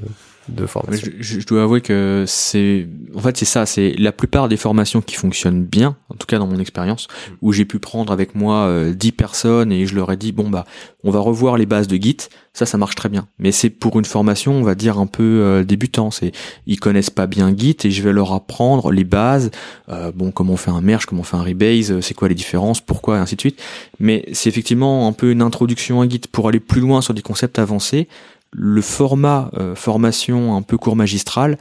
de 0.48 0.66
formation. 0.66 1.10
Je, 1.20 1.40
je- 1.40 1.46
dois 1.46 1.62
avouer 1.62 1.80
que 1.80 2.24
c'est, 2.26 2.86
en 3.14 3.20
fait, 3.20 3.36
c'est 3.36 3.44
ça, 3.44 3.66
c'est 3.66 3.94
la 3.98 4.12
plupart 4.12 4.48
des 4.48 4.56
formations 4.56 5.00
qui 5.00 5.14
fonctionnent 5.16 5.64
bien, 5.64 5.96
en 6.08 6.14
tout 6.14 6.26
cas 6.26 6.38
dans 6.38 6.46
mon 6.46 6.58
expérience, 6.58 7.08
où 7.42 7.52
j'ai 7.52 7.64
pu 7.64 7.78
prendre 7.78 8.12
avec 8.12 8.34
moi 8.34 8.66
euh, 8.66 8.92
10 8.94 9.12
personnes 9.12 9.72
et 9.72 9.86
je 9.86 9.94
leur 9.94 10.10
ai 10.12 10.16
dit, 10.16 10.32
bon, 10.32 10.48
bah, 10.50 10.64
on 11.04 11.10
va 11.10 11.20
revoir 11.20 11.56
les 11.56 11.66
bases 11.66 11.86
de 11.88 11.96
Git, 11.96 12.16
ça, 12.52 12.66
ça 12.66 12.78
marche 12.78 12.94
très 12.94 13.08
bien. 13.08 13.28
Mais 13.38 13.52
c'est 13.52 13.70
pour 13.70 13.98
une 13.98 14.04
formation, 14.04 14.52
on 14.54 14.62
va 14.62 14.74
dire, 14.74 14.98
un 14.98 15.06
peu 15.06 15.22
euh, 15.22 15.64
débutant, 15.64 16.10
c'est, 16.10 16.32
ils 16.66 16.80
connaissent 16.80 17.10
pas 17.10 17.26
bien 17.26 17.54
Git 17.56 17.76
et 17.84 17.90
je 17.90 18.02
vais 18.02 18.12
leur 18.12 18.32
apprendre 18.32 18.90
les 18.92 19.04
bases, 19.04 19.50
euh, 19.88 20.10
bon, 20.14 20.30
comment 20.30 20.54
on 20.54 20.56
fait 20.56 20.70
un 20.70 20.80
merge, 20.80 21.06
comment 21.06 21.20
on 21.20 21.24
fait 21.24 21.36
un 21.36 21.42
rebase, 21.42 21.92
euh, 21.92 22.00
c'est 22.00 22.14
quoi 22.14 22.28
les 22.28 22.34
différences, 22.34 22.80
pourquoi, 22.80 23.16
et 23.16 23.20
ainsi 23.20 23.36
de 23.36 23.40
suite. 23.40 23.60
Mais 24.00 24.24
c'est 24.32 24.48
effectivement 24.48 25.06
un 25.06 25.12
peu 25.12 25.30
une 25.30 25.42
introduction 25.42 26.00
à 26.00 26.08
Git 26.08 26.22
pour 26.32 26.48
aller 26.48 26.60
plus 26.60 26.80
loin 26.80 27.00
sur 27.02 27.14
des 27.14 27.22
concepts 27.22 27.58
avancés 27.58 28.08
le 28.58 28.80
format 28.80 29.50
euh, 29.58 29.74
formation 29.74 30.56
un 30.56 30.62
peu 30.62 30.78
cours 30.78 30.96
magistral, 30.96 31.58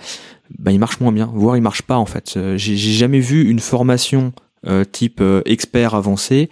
bah, 0.57 0.71
il 0.71 0.79
marche 0.79 0.99
moins 1.01 1.11
bien, 1.11 1.29
voire 1.33 1.57
il 1.57 1.61
marche 1.61 1.81
pas 1.81 1.97
en 1.97 2.05
fait. 2.05 2.33
Euh, 2.37 2.57
J'ai 2.57 2.77
jamais 2.77 3.19
vu 3.19 3.49
une 3.49 3.59
formation 3.59 4.31
euh, 4.65 4.85
type 4.85 5.19
euh, 5.21 5.41
expert 5.45 5.93
avancé 5.93 6.49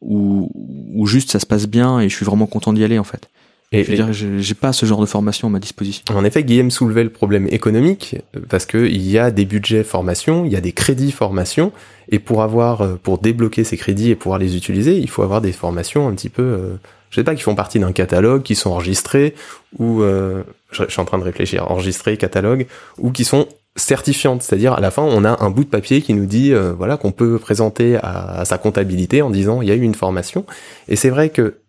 où, 0.00 0.50
où 0.94 1.06
juste 1.06 1.30
ça 1.30 1.40
se 1.40 1.46
passe 1.46 1.66
bien 1.66 2.00
et 2.00 2.08
je 2.08 2.14
suis 2.14 2.24
vraiment 2.24 2.46
content 2.46 2.72
d'y 2.72 2.84
aller 2.84 2.98
en 2.98 3.04
fait. 3.04 3.28
Et, 3.72 3.84
Je 3.84 3.90
veux 3.90 3.96
dire, 3.96 4.12
j'ai 4.12 4.54
pas 4.54 4.72
ce 4.72 4.84
genre 4.84 5.00
de 5.00 5.06
formation 5.06 5.46
à 5.46 5.50
ma 5.50 5.60
disposition. 5.60 6.04
En 6.10 6.24
effet, 6.24 6.42
Guillaume 6.42 6.72
soulevait 6.72 7.04
le 7.04 7.10
problème 7.10 7.46
économique 7.50 8.16
parce 8.48 8.66
que 8.66 8.84
il 8.88 9.08
y 9.08 9.16
a 9.16 9.30
des 9.30 9.44
budgets 9.44 9.84
formation, 9.84 10.44
il 10.44 10.52
y 10.52 10.56
a 10.56 10.60
des 10.60 10.72
crédits 10.72 11.12
formation, 11.12 11.70
et 12.08 12.18
pour 12.18 12.42
avoir, 12.42 12.98
pour 12.98 13.18
débloquer 13.18 13.62
ces 13.62 13.76
crédits 13.76 14.10
et 14.10 14.16
pouvoir 14.16 14.40
les 14.40 14.56
utiliser, 14.56 14.98
il 14.98 15.08
faut 15.08 15.22
avoir 15.22 15.40
des 15.40 15.52
formations 15.52 16.08
un 16.08 16.14
petit 16.14 16.30
peu, 16.30 16.78
je 17.10 17.16
sais 17.16 17.24
pas, 17.24 17.34
qui 17.34 17.42
font 17.42 17.54
partie 17.54 17.78
d'un 17.78 17.92
catalogue, 17.92 18.42
qui 18.42 18.54
sont 18.54 18.70
enregistrées 18.70 19.34
ou, 19.78 20.02
euh, 20.02 20.42
je, 20.70 20.84
suis 20.88 21.00
en 21.00 21.04
train 21.04 21.18
de 21.18 21.24
réfléchir, 21.24 21.70
enregistrées, 21.70 22.16
catalogue, 22.16 22.66
ou 22.98 23.10
qui 23.10 23.24
sont 23.24 23.46
certifiantes, 23.76 24.42
c'est-à-dire 24.42 24.72
à 24.72 24.80
la 24.80 24.90
fin 24.90 25.02
on 25.02 25.24
a 25.24 25.44
un 25.44 25.50
bout 25.50 25.64
de 25.64 25.68
papier 25.68 26.02
qui 26.02 26.12
nous 26.12 26.26
dit 26.26 26.52
euh, 26.52 26.72
voilà 26.72 26.96
qu'on 26.96 27.12
peut 27.12 27.38
présenter 27.38 27.96
à, 27.96 28.40
à 28.40 28.44
sa 28.44 28.58
comptabilité 28.58 29.22
en 29.22 29.30
disant 29.30 29.62
il 29.62 29.68
y 29.68 29.70
a 29.70 29.74
eu 29.74 29.82
une 29.82 29.94
formation, 29.94 30.44
et 30.88 30.96
c'est 30.96 31.10
vrai 31.10 31.30
que 31.30 31.60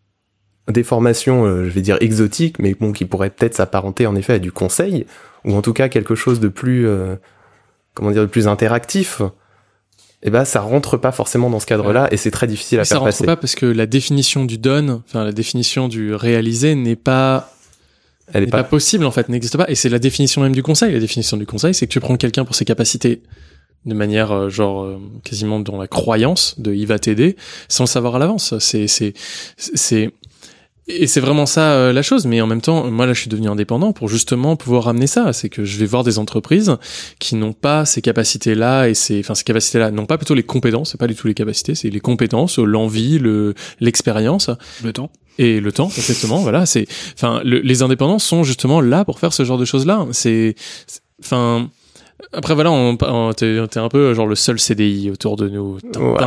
des 0.72 0.84
formations, 0.84 1.46
euh, 1.46 1.66
je 1.66 1.70
vais 1.70 1.82
dire 1.82 1.98
exotiques, 2.02 2.60
mais 2.60 2.74
bon, 2.74 2.92
qui 2.92 3.06
pourraient 3.06 3.30
peut-être 3.30 3.56
s'apparenter 3.56 4.08
en 4.08 4.16
effet 4.16 4.34
à 4.34 4.40
du 4.40 4.52
conseil, 4.52 5.06
ou 5.46 5.56
en 5.56 5.62
tout 5.62 5.74
cas 5.74 5.90
quelque 5.90 6.16
chose 6.16 6.40
de 6.40 6.48
plus, 6.48 6.88
euh, 6.88 7.16
comment 7.94 8.12
dire, 8.12 8.22
de 8.22 8.28
plus 8.28 8.48
interactif. 8.48 9.22
Et 10.24 10.30
ben, 10.30 10.46
ça 10.46 10.62
rentre 10.62 10.98
pas 10.98 11.12
forcément 11.12 11.50
dans 11.50 11.60
ce 11.60 11.66
cadre-là, 11.66 12.08
et 12.12 12.18
c'est 12.18 12.32
très 12.32 12.48
difficile 12.48 12.80
à 12.80 12.86
ça 12.86 12.96
faire 12.96 13.00
rentre 13.02 13.10
passer. 13.10 13.26
pas 13.26 13.36
parce 13.36 13.56
que 13.56 13.66
la 13.66 13.88
définition 13.88 14.46
du 14.46 14.58
done, 14.58 15.02
enfin 15.08 15.24
la 15.24 15.32
définition 15.32 15.88
du 15.88 16.14
réalisé 16.14 16.76
n'est 16.76 16.96
pas 16.96 17.52
Elle 18.32 18.44
n'est 18.46 18.50
pas... 18.50 18.64
pas. 18.64 18.70
possible 18.70 19.06
en 19.06 19.12
fait, 19.12 19.30
n'existe 19.30 19.58
pas. 19.58 19.70
Et 19.70 19.76
c'est 19.76 19.90
la 19.90 20.00
définition 20.00 20.42
même 20.42 20.54
du 20.54 20.62
conseil. 20.62 20.94
La 20.94 21.00
définition 21.00 21.38
du 21.38 21.48
conseil, 21.48 21.74
c'est 21.74 21.88
que 21.88 21.92
tu 21.92 22.00
prends 22.00 22.18
quelqu'un 22.18 22.46
pour 22.46 22.56
ses 22.56 22.66
capacités 22.66 23.24
de 23.86 23.96
manière 23.96 24.32
euh, 24.32 24.50
genre 24.50 24.84
euh, 24.84 25.00
quasiment 25.24 25.60
dans 25.60 25.78
la 25.78 25.88
croyance 25.88 26.60
de 26.60 26.72
il 26.72 26.86
va 26.86 27.00
t'aider 27.00 27.36
sans 27.68 27.86
le 27.86 27.90
savoir 27.90 28.16
à 28.16 28.20
l'avance. 28.20 28.58
C'est 28.60 28.88
c'est 28.88 29.14
c'est 29.58 30.12
et 31.00 31.08
c'est 31.08 31.20
vraiment 31.20 31.46
ça 31.46 31.72
euh, 31.74 31.94
la 31.94 32.02
chose. 32.02 32.26
Mais 32.26 32.42
en 32.42 32.48
même 32.48 32.62
temps, 32.62 32.90
moi 32.92 33.06
là, 33.06 33.14
je 33.14 33.20
suis 33.22 33.30
devenu 33.30 33.48
indépendant 33.50 33.94
pour 33.94 34.08
justement 34.10 34.56
pouvoir 34.56 34.84
ramener 34.86 35.08
ça. 35.08 35.34
C'est 35.34 35.50
que 35.50 35.64
je 35.66 35.78
vais 35.78 35.86
voir 35.86 36.04
des 36.04 36.20
entreprises 36.20 36.76
qui 37.20 37.36
n'ont 37.36 37.54
pas 37.54 37.86
ces 37.86 38.02
capacités-là 38.02 38.88
et 38.90 38.94
ces, 38.94 39.20
enfin 39.20 39.36
ces 39.36 39.44
capacités-là, 39.44 39.92
n'ont 39.92 40.06
pas 40.06 40.18
plutôt 40.18 40.34
les 40.36 40.44
compétences. 40.44 40.92
C'est 40.92 41.00
pas 41.00 41.08
du 41.08 41.16
tout 41.16 41.28
les 41.28 41.34
capacités, 41.34 41.76
c'est 41.76 41.90
les 41.90 42.00
compétences, 42.00 42.58
l'envie, 42.60 43.20
le 43.20 43.54
l'expérience 43.80 44.50
Le 44.84 44.94
temps. 44.94 45.12
et 45.38 45.60
le 45.60 45.72
temps 45.72 45.90
exactement 45.98 46.38
voilà 46.40 46.66
c'est 46.66 46.86
enfin 47.14 47.42
le- 47.44 47.60
les 47.60 47.82
indépendants 47.84 48.20
sont 48.20 48.44
justement 48.44 48.82
là 48.82 49.06
pour 49.06 49.18
faire 49.20 49.32
ce 49.34 49.44
genre 49.46 49.58
de 49.58 49.66
choses 49.66 49.86
là 49.86 50.06
c'est 50.12 50.56
c'est- 50.88 51.02
enfin 51.24 51.70
Après 52.34 52.54
voilà, 52.56 52.72
on, 52.72 52.98
on- 53.02 53.34
t'es 53.34 53.58
t'es 53.70 53.80
un 53.80 53.90
peu 53.90 54.14
genre 54.14 54.28
le 54.28 54.36
seul 54.36 54.60
CDI 54.60 55.10
autour 55.12 55.36
de 55.36 55.50
nous. 55.50 55.78
Ouais, 55.98 56.22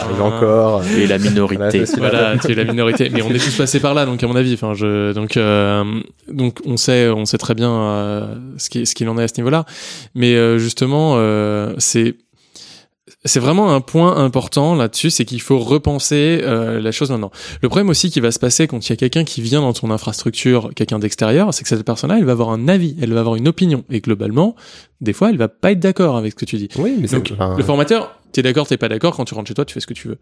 arrive 0.00 0.22
encore. 0.22 0.82
Et 0.98 1.06
la 1.06 1.18
minorité. 1.18 1.84
Voilà, 1.98 2.36
tu 2.38 2.52
es 2.52 2.54
la 2.54 2.64
minorité, 2.64 3.10
mais 3.10 3.22
on 3.22 3.30
est 3.30 3.38
tous 3.38 3.56
passés 3.56 3.80
par 3.80 3.94
là, 3.94 4.06
donc 4.06 4.22
à 4.22 4.26
mon 4.26 4.36
avis, 4.36 4.54
enfin, 4.54 4.74
je, 4.74 5.12
donc, 5.12 5.36
euh, 5.36 5.84
donc 6.30 6.58
on 6.66 6.76
sait, 6.76 7.08
on 7.08 7.24
sait 7.24 7.38
très 7.38 7.54
bien 7.54 7.70
euh, 7.70 8.34
ce 8.58 8.68
qui, 8.70 8.86
ce 8.86 8.94
qu'il 8.94 9.08
en 9.08 9.18
est 9.18 9.24
à 9.24 9.28
ce 9.28 9.34
niveau-là. 9.38 9.64
Mais 10.14 10.34
euh, 10.34 10.58
justement, 10.58 11.14
euh, 11.16 11.74
c'est, 11.78 12.14
c'est 13.24 13.40
vraiment 13.40 13.74
un 13.74 13.80
point 13.80 14.16
important 14.16 14.74
là-dessus, 14.74 15.10
c'est 15.10 15.24
qu'il 15.24 15.40
faut 15.40 15.58
repenser 15.58 16.40
euh, 16.42 16.80
la 16.80 16.92
chose 16.92 17.10
maintenant. 17.10 17.30
Le 17.62 17.68
problème 17.68 17.88
aussi 17.88 18.10
qui 18.10 18.20
va 18.20 18.30
se 18.30 18.38
passer 18.38 18.66
quand 18.66 18.86
il 18.86 18.90
y 18.90 18.92
a 18.92 18.96
quelqu'un 18.96 19.24
qui 19.24 19.40
vient 19.40 19.62
dans 19.62 19.72
ton 19.72 19.90
infrastructure, 19.90 20.70
quelqu'un 20.74 20.98
d'extérieur, 20.98 21.52
c'est 21.54 21.62
que 21.62 21.68
cette 21.68 21.84
personne-là, 21.84 22.18
elle 22.18 22.24
va 22.24 22.32
avoir 22.32 22.50
un 22.50 22.68
avis, 22.68 22.96
elle 23.00 23.12
va 23.14 23.20
avoir 23.20 23.36
une 23.36 23.48
opinion, 23.48 23.84
et 23.90 24.00
globalement, 24.00 24.54
des 25.00 25.12
fois, 25.12 25.30
elle 25.30 25.38
va 25.38 25.48
pas 25.48 25.72
être 25.72 25.80
d'accord 25.80 26.16
avec 26.16 26.32
ce 26.32 26.36
que 26.36 26.44
tu 26.44 26.56
dis. 26.56 26.68
Oui, 26.76 26.96
mais 27.00 27.06
c'est 27.06 27.16
Donc, 27.16 27.32
le 27.56 27.64
formateur, 27.64 28.20
t'es 28.32 28.42
d'accord, 28.42 28.66
t'es 28.66 28.76
pas 28.76 28.88
d'accord, 28.88 29.16
quand 29.16 29.24
tu 29.24 29.34
rentres 29.34 29.48
chez 29.48 29.54
toi, 29.54 29.64
tu 29.64 29.72
fais 29.72 29.80
ce 29.80 29.86
que 29.86 29.94
tu 29.94 30.08
veux. 30.08 30.18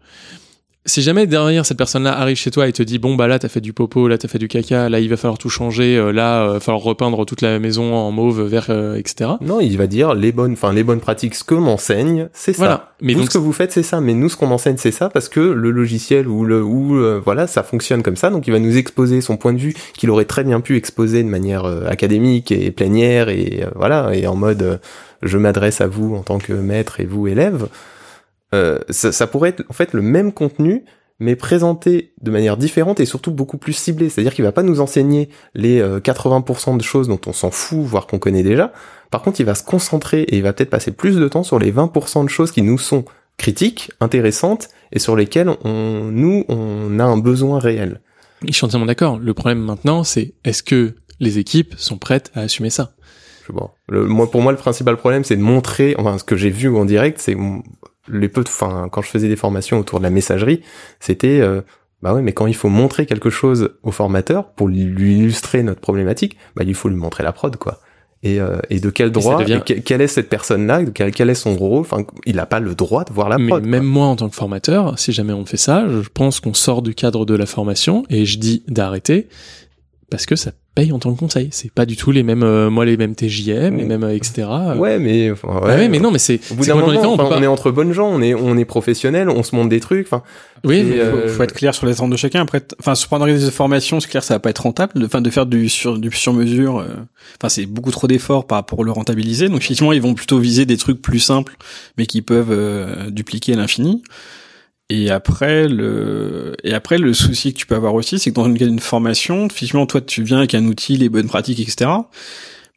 Si 0.85 1.01
jamais 1.01 1.27
derrière 1.27 1.65
cette 1.65 1.77
personne-là 1.77 2.19
arrive 2.19 2.35
chez 2.35 2.51
toi 2.51 2.67
et 2.67 2.73
te 2.73 2.83
dit 2.83 2.99
bon 2.99 3.15
bah 3.15 3.27
là 3.27 3.39
t'as 3.39 3.47
fait 3.47 3.61
du 3.61 3.71
popo, 3.71 4.09
là 4.09 4.17
t'as 4.17 4.27
fait 4.27 4.37
du 4.37 4.49
caca, 4.49 4.89
là 4.89 4.99
il 4.99 5.09
va 5.09 5.15
falloir 5.15 5.37
tout 5.37 5.47
changer, 5.49 5.95
euh, 5.95 6.11
là 6.11 6.43
euh, 6.43 6.59
falloir 6.59 6.83
repeindre 6.83 7.25
toute 7.25 7.41
la 7.41 7.57
maison 7.57 7.95
en 7.95 8.11
mauve, 8.11 8.41
vert, 8.41 8.65
euh, 8.67 8.95
etc. 8.95 9.31
Non, 9.39 9.61
il 9.61 9.77
va 9.77 9.87
dire 9.87 10.13
les 10.13 10.33
bonnes, 10.33 10.53
enfin 10.53 10.73
les 10.73 10.83
bonnes 10.83 10.99
pratiques, 10.99 11.35
ce 11.35 11.45
que 11.45 11.55
m'enseigne, 11.55 12.27
c'est 12.33 12.51
ça. 12.51 12.57
Voilà. 12.57 12.93
Mais 12.99 13.13
vous, 13.13 13.21
donc 13.21 13.31
ce 13.31 13.37
que 13.37 13.41
vous 13.41 13.53
faites, 13.53 13.71
c'est 13.71 13.81
ça. 13.83 14.01
Mais 14.01 14.13
nous, 14.13 14.27
ce 14.27 14.35
qu'on 14.35 14.51
enseigne, 14.51 14.75
c'est 14.77 14.91
ça 14.91 15.07
parce 15.07 15.29
que 15.29 15.39
le 15.39 15.71
logiciel 15.71 16.27
ou 16.27 16.43
le 16.43 16.61
ou 16.61 16.97
euh, 16.97 17.21
voilà, 17.23 17.47
ça 17.47 17.63
fonctionne 17.63 18.03
comme 18.03 18.17
ça. 18.17 18.29
Donc, 18.29 18.47
il 18.47 18.51
va 18.51 18.59
nous 18.59 18.75
exposer 18.75 19.21
son 19.21 19.37
point 19.37 19.53
de 19.53 19.59
vue 19.59 19.73
qu'il 19.93 20.09
aurait 20.09 20.25
très 20.25 20.43
bien 20.43 20.59
pu 20.59 20.75
exposer 20.75 21.23
de 21.23 21.29
manière 21.29 21.63
académique 21.87 22.51
et 22.51 22.71
plénière 22.71 23.29
et 23.29 23.65
voilà 23.75 24.13
et 24.13 24.27
en 24.27 24.35
mode 24.35 24.81
je 25.21 25.37
m'adresse 25.37 25.79
à 25.79 25.87
vous 25.87 26.15
en 26.15 26.23
tant 26.23 26.39
que 26.39 26.51
maître 26.51 26.99
et 26.99 27.05
vous 27.05 27.27
élève. 27.27 27.69
Euh, 28.53 28.79
ça, 28.89 29.11
ça 29.11 29.27
pourrait 29.27 29.49
être 29.49 29.63
en 29.69 29.73
fait 29.73 29.93
le 29.93 30.01
même 30.01 30.31
contenu 30.31 30.85
mais 31.19 31.35
présenté 31.35 32.13
de 32.21 32.31
manière 32.31 32.57
différente 32.57 32.99
et 32.99 33.05
surtout 33.05 33.31
beaucoup 33.31 33.57
plus 33.57 33.73
ciblée. 33.73 34.09
C'est-à-dire 34.09 34.33
qu'il 34.33 34.43
va 34.43 34.51
pas 34.51 34.63
nous 34.63 34.81
enseigner 34.81 35.29
les 35.53 35.79
euh, 35.79 35.99
80% 35.99 36.77
de 36.77 36.83
choses 36.83 37.07
dont 37.07 37.19
on 37.27 37.33
s'en 37.33 37.51
fout, 37.51 37.79
voire 37.81 38.07
qu'on 38.07 38.19
connaît 38.19 38.43
déjà. 38.43 38.73
Par 39.09 39.21
contre, 39.21 39.39
il 39.39 39.45
va 39.45 39.55
se 39.55 39.63
concentrer 39.63 40.21
et 40.21 40.37
il 40.37 40.43
va 40.43 40.53
peut-être 40.53 40.69
passer 40.69 40.91
plus 40.91 41.15
de 41.15 41.27
temps 41.27 41.43
sur 41.43 41.59
les 41.59 41.71
20% 41.71 42.25
de 42.25 42.29
choses 42.29 42.51
qui 42.51 42.61
nous 42.61 42.77
sont 42.77 43.05
critiques, 43.37 43.91
intéressantes 43.99 44.69
et 44.91 44.99
sur 44.99 45.15
lesquelles 45.15 45.49
on, 45.63 46.09
nous, 46.11 46.45
on 46.49 46.99
a 46.99 47.03
un 47.03 47.17
besoin 47.17 47.59
réel. 47.59 48.01
je 48.45 48.51
suis 48.51 48.65
entièrement 48.65 48.85
d'accord. 48.85 49.17
Le 49.17 49.33
problème 49.33 49.59
maintenant, 49.59 50.03
c'est 50.03 50.33
est-ce 50.43 50.63
que 50.63 50.95
les 51.19 51.37
équipes 51.37 51.75
sont 51.77 51.97
prêtes 51.97 52.31
à 52.35 52.41
assumer 52.41 52.69
ça? 52.69 52.93
Pas. 53.55 53.73
Le, 53.89 54.05
moi, 54.05 54.31
pour 54.31 54.41
moi, 54.41 54.51
le 54.51 54.57
principal 54.57 54.95
problème, 54.97 55.23
c'est 55.23 55.35
de 55.35 55.41
montrer, 55.41 55.95
enfin, 55.97 56.17
ce 56.17 56.23
que 56.23 56.37
j'ai 56.37 56.49
vu 56.49 56.73
en 56.75 56.85
direct, 56.85 57.19
c'est 57.19 57.35
les 58.09 58.29
peu, 58.29 58.43
de- 58.43 58.49
enfin, 58.49 58.87
quand 58.91 59.01
je 59.01 59.09
faisais 59.09 59.27
des 59.29 59.35
formations 59.35 59.79
autour 59.79 59.99
de 59.99 60.03
la 60.03 60.09
messagerie, 60.09 60.61
c'était, 60.99 61.39
euh, 61.41 61.61
bah 62.01 62.13
ouais, 62.13 62.21
mais 62.21 62.33
quand 62.33 62.47
il 62.47 62.55
faut 62.55 62.69
montrer 62.69 63.05
quelque 63.05 63.29
chose 63.29 63.71
au 63.83 63.91
formateur 63.91 64.51
pour 64.51 64.67
lui 64.67 65.17
illustrer 65.17 65.63
notre 65.63 65.79
problématique, 65.81 66.37
bah 66.55 66.63
il 66.65 66.73
faut 66.75 66.89
lui 66.89 66.97
montrer 66.97 67.23
la 67.23 67.31
prod, 67.31 67.55
quoi. 67.57 67.79
Et, 68.25 68.39
euh, 68.39 68.57
et 68.69 68.79
de 68.79 68.89
quel 68.89 69.11
droit, 69.11 69.37
devient- 69.43 69.61
et 69.67 69.73
que- 69.75 69.79
quelle 69.81 69.99
est 70.01 70.07
cette 70.07 70.29
personne-là, 70.29 70.85
quel, 70.93 71.11
quel 71.11 71.29
est 71.29 71.35
son 71.35 71.55
rôle, 71.55 71.81
enfin, 71.81 72.05
il 72.25 72.37
n'a 72.37 72.45
pas 72.45 72.61
le 72.61 72.73
droit 72.73 73.03
de 73.03 73.11
voir 73.11 73.27
la 73.27 73.37
Mais 73.37 73.47
prod. 73.49 73.61
quoi. 73.61 73.69
même 73.69 73.83
moi 73.83 74.07
en 74.07 74.15
tant 74.15 74.29
que 74.29 74.35
formateur, 74.35 74.97
si 74.97 75.11
jamais 75.11 75.33
on 75.33 75.45
fait 75.45 75.57
ça, 75.57 75.85
je 75.89 76.07
pense 76.13 76.39
qu'on 76.39 76.53
sort 76.53 76.81
du 76.81 76.95
cadre 76.95 77.25
de 77.25 77.35
la 77.35 77.45
formation 77.45 78.03
et 78.09 78.25
je 78.25 78.37
dis 78.39 78.63
d'arrêter 78.69 79.27
parce 80.09 80.25
que 80.25 80.35
ça 80.37 80.51
paye 80.75 80.91
en 80.91 80.99
tant 80.99 81.13
que 81.13 81.19
conseil. 81.19 81.49
C'est 81.51 81.71
pas 81.71 81.85
du 81.85 81.95
tout 81.95 82.11
les 82.11 82.23
mêmes, 82.23 82.43
euh, 82.43 82.69
moi 82.69 82.83
les 82.85 82.97
mêmes 82.97 83.15
TJM, 83.15 83.77
les 83.77 83.83
Mm. 83.83 83.87
mêmes 83.87 84.03
euh, 84.03 84.15
etc. 84.15 84.47
Ouais, 84.77 84.97
mais, 84.99 85.29
enfin, 85.31 85.59
Ouais, 85.61 85.75
ouais, 85.75 85.87
mais 85.89 85.99
non, 85.99 86.09
mais 86.11 86.17
c'est 86.19 86.39
Au 86.51 86.55
bout 86.55 86.65
d'un 86.65 86.73
complètement 86.73 86.77
moment, 86.79 86.91
différent. 86.93 87.11
on 87.11 87.13
enfin, 87.15 87.23
peut 87.23 87.35
on 87.35 87.37
pas- 87.39 87.43
est 87.43 87.47
entre 87.47 87.71
bonnes 87.71 87.93
gens, 87.93 88.07
on 88.09 88.21
est, 88.21 88.33
on 88.33 88.57
est 88.57 88.65
professionnels, 88.65 89.29
on 89.29 89.43
se 89.43 89.55
montre 89.55 89.69
des 89.69 89.79
trucs, 89.79 90.07
enfin, 90.07 90.23
Oui, 90.63 90.77
et, 90.77 90.83
mais- 90.83 90.99
euh, 90.99 91.27
faut, 91.27 91.35
faut 91.35 91.43
être 91.43 91.53
clair 91.53 91.75
sur 91.75 91.85
les 91.85 91.93
attentes 91.93 92.09
de 92.09 92.15
chacun. 92.17 92.41
Après, 92.41 92.61
enfin, 92.79 92.95
se 92.95 93.05
prendre 93.05 93.25
des 93.27 93.51
formations, 93.51 93.99
c'est 93.99 94.09
clair, 94.09 94.23
ça 94.23 94.33
va 94.35 94.39
pas 94.39 94.49
être 94.49 94.63
rentable. 94.63 94.93
De- 94.99 95.05
Enfin, 95.05 95.21
de 95.21 95.29
faire 95.29 95.45
du 95.45 95.69
sur 95.69 95.97
du 95.99 96.09
sur 96.11 96.33
mesure, 96.33 96.79
euh, 96.79 96.85
enfin, 97.39 97.49
c'est 97.49 97.65
beaucoup 97.65 97.91
trop 97.91 98.07
d'efforts 98.07 98.47
par 98.47 98.65
pour 98.65 98.83
le 98.83 98.91
rentabiliser. 98.91 99.49
Donc, 99.49 99.57
effectivement, 99.63 99.93
ils 99.93 100.01
vont 100.01 100.13
plutôt 100.15 100.39
viser 100.39 100.65
des 100.65 100.77
trucs 100.77 101.01
plus 101.01 101.19
simples, 101.19 101.55
mais 101.97 102.05
qui 102.07 102.21
peuvent 102.21 102.51
euh, 102.51 103.09
dupliquer 103.11 103.53
à 103.53 103.57
l'infini. 103.57 104.01
Et 104.89 105.09
après, 105.09 105.67
le 105.67 106.55
et 106.63 106.73
après, 106.73 106.97
le 106.97 107.13
souci 107.13 107.53
que 107.53 107.57
tu 107.57 107.65
peux 107.65 107.75
avoir 107.75 107.93
aussi, 107.95 108.19
c'est 108.19 108.31
que 108.31 108.35
dans 108.35 108.45
une, 108.45 108.61
une 108.61 108.79
formation, 108.79 109.45
effectivement, 109.47 109.85
toi, 109.85 110.01
tu 110.01 110.23
viens 110.23 110.39
avec 110.39 110.53
un 110.55 110.65
outil, 110.65 110.97
les 110.97 111.09
bonnes 111.09 111.27
pratiques, 111.27 111.59
etc. 111.59 111.89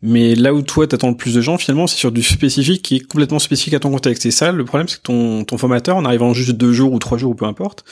Mais 0.03 0.35
là 0.35 0.53
où 0.55 0.63
toi 0.63 0.87
t'attends 0.87 1.09
le 1.11 1.17
plus 1.17 1.35
de 1.35 1.41
gens, 1.41 1.59
finalement, 1.59 1.87
c'est 1.87 1.97
sur 1.97 2.13
du 2.13 2.23
spécifique 2.23 2.83
qui 2.83 2.97
est 2.97 3.01
complètement 3.01 3.39
spécifique 3.39 3.75
à 3.75 3.81
ton 3.81 3.91
contexte. 3.91 4.27
Et 4.27 4.31
ça, 4.31 4.53
le 4.53 4.65
problème, 4.65 4.89
c'est 4.89 4.99
que 4.99 5.03
ton, 5.03 5.45
ton 5.45 5.59
formateur, 5.59 5.97
en 5.97 6.05
arrivant 6.05 6.33
juste 6.35 6.53
deux 6.53 6.73
jours 6.73 6.93
ou 6.93 6.99
trois 6.99 7.19
jours 7.19 7.33
ou 7.33 7.35
peu 7.35 7.47
importe, 7.47 7.85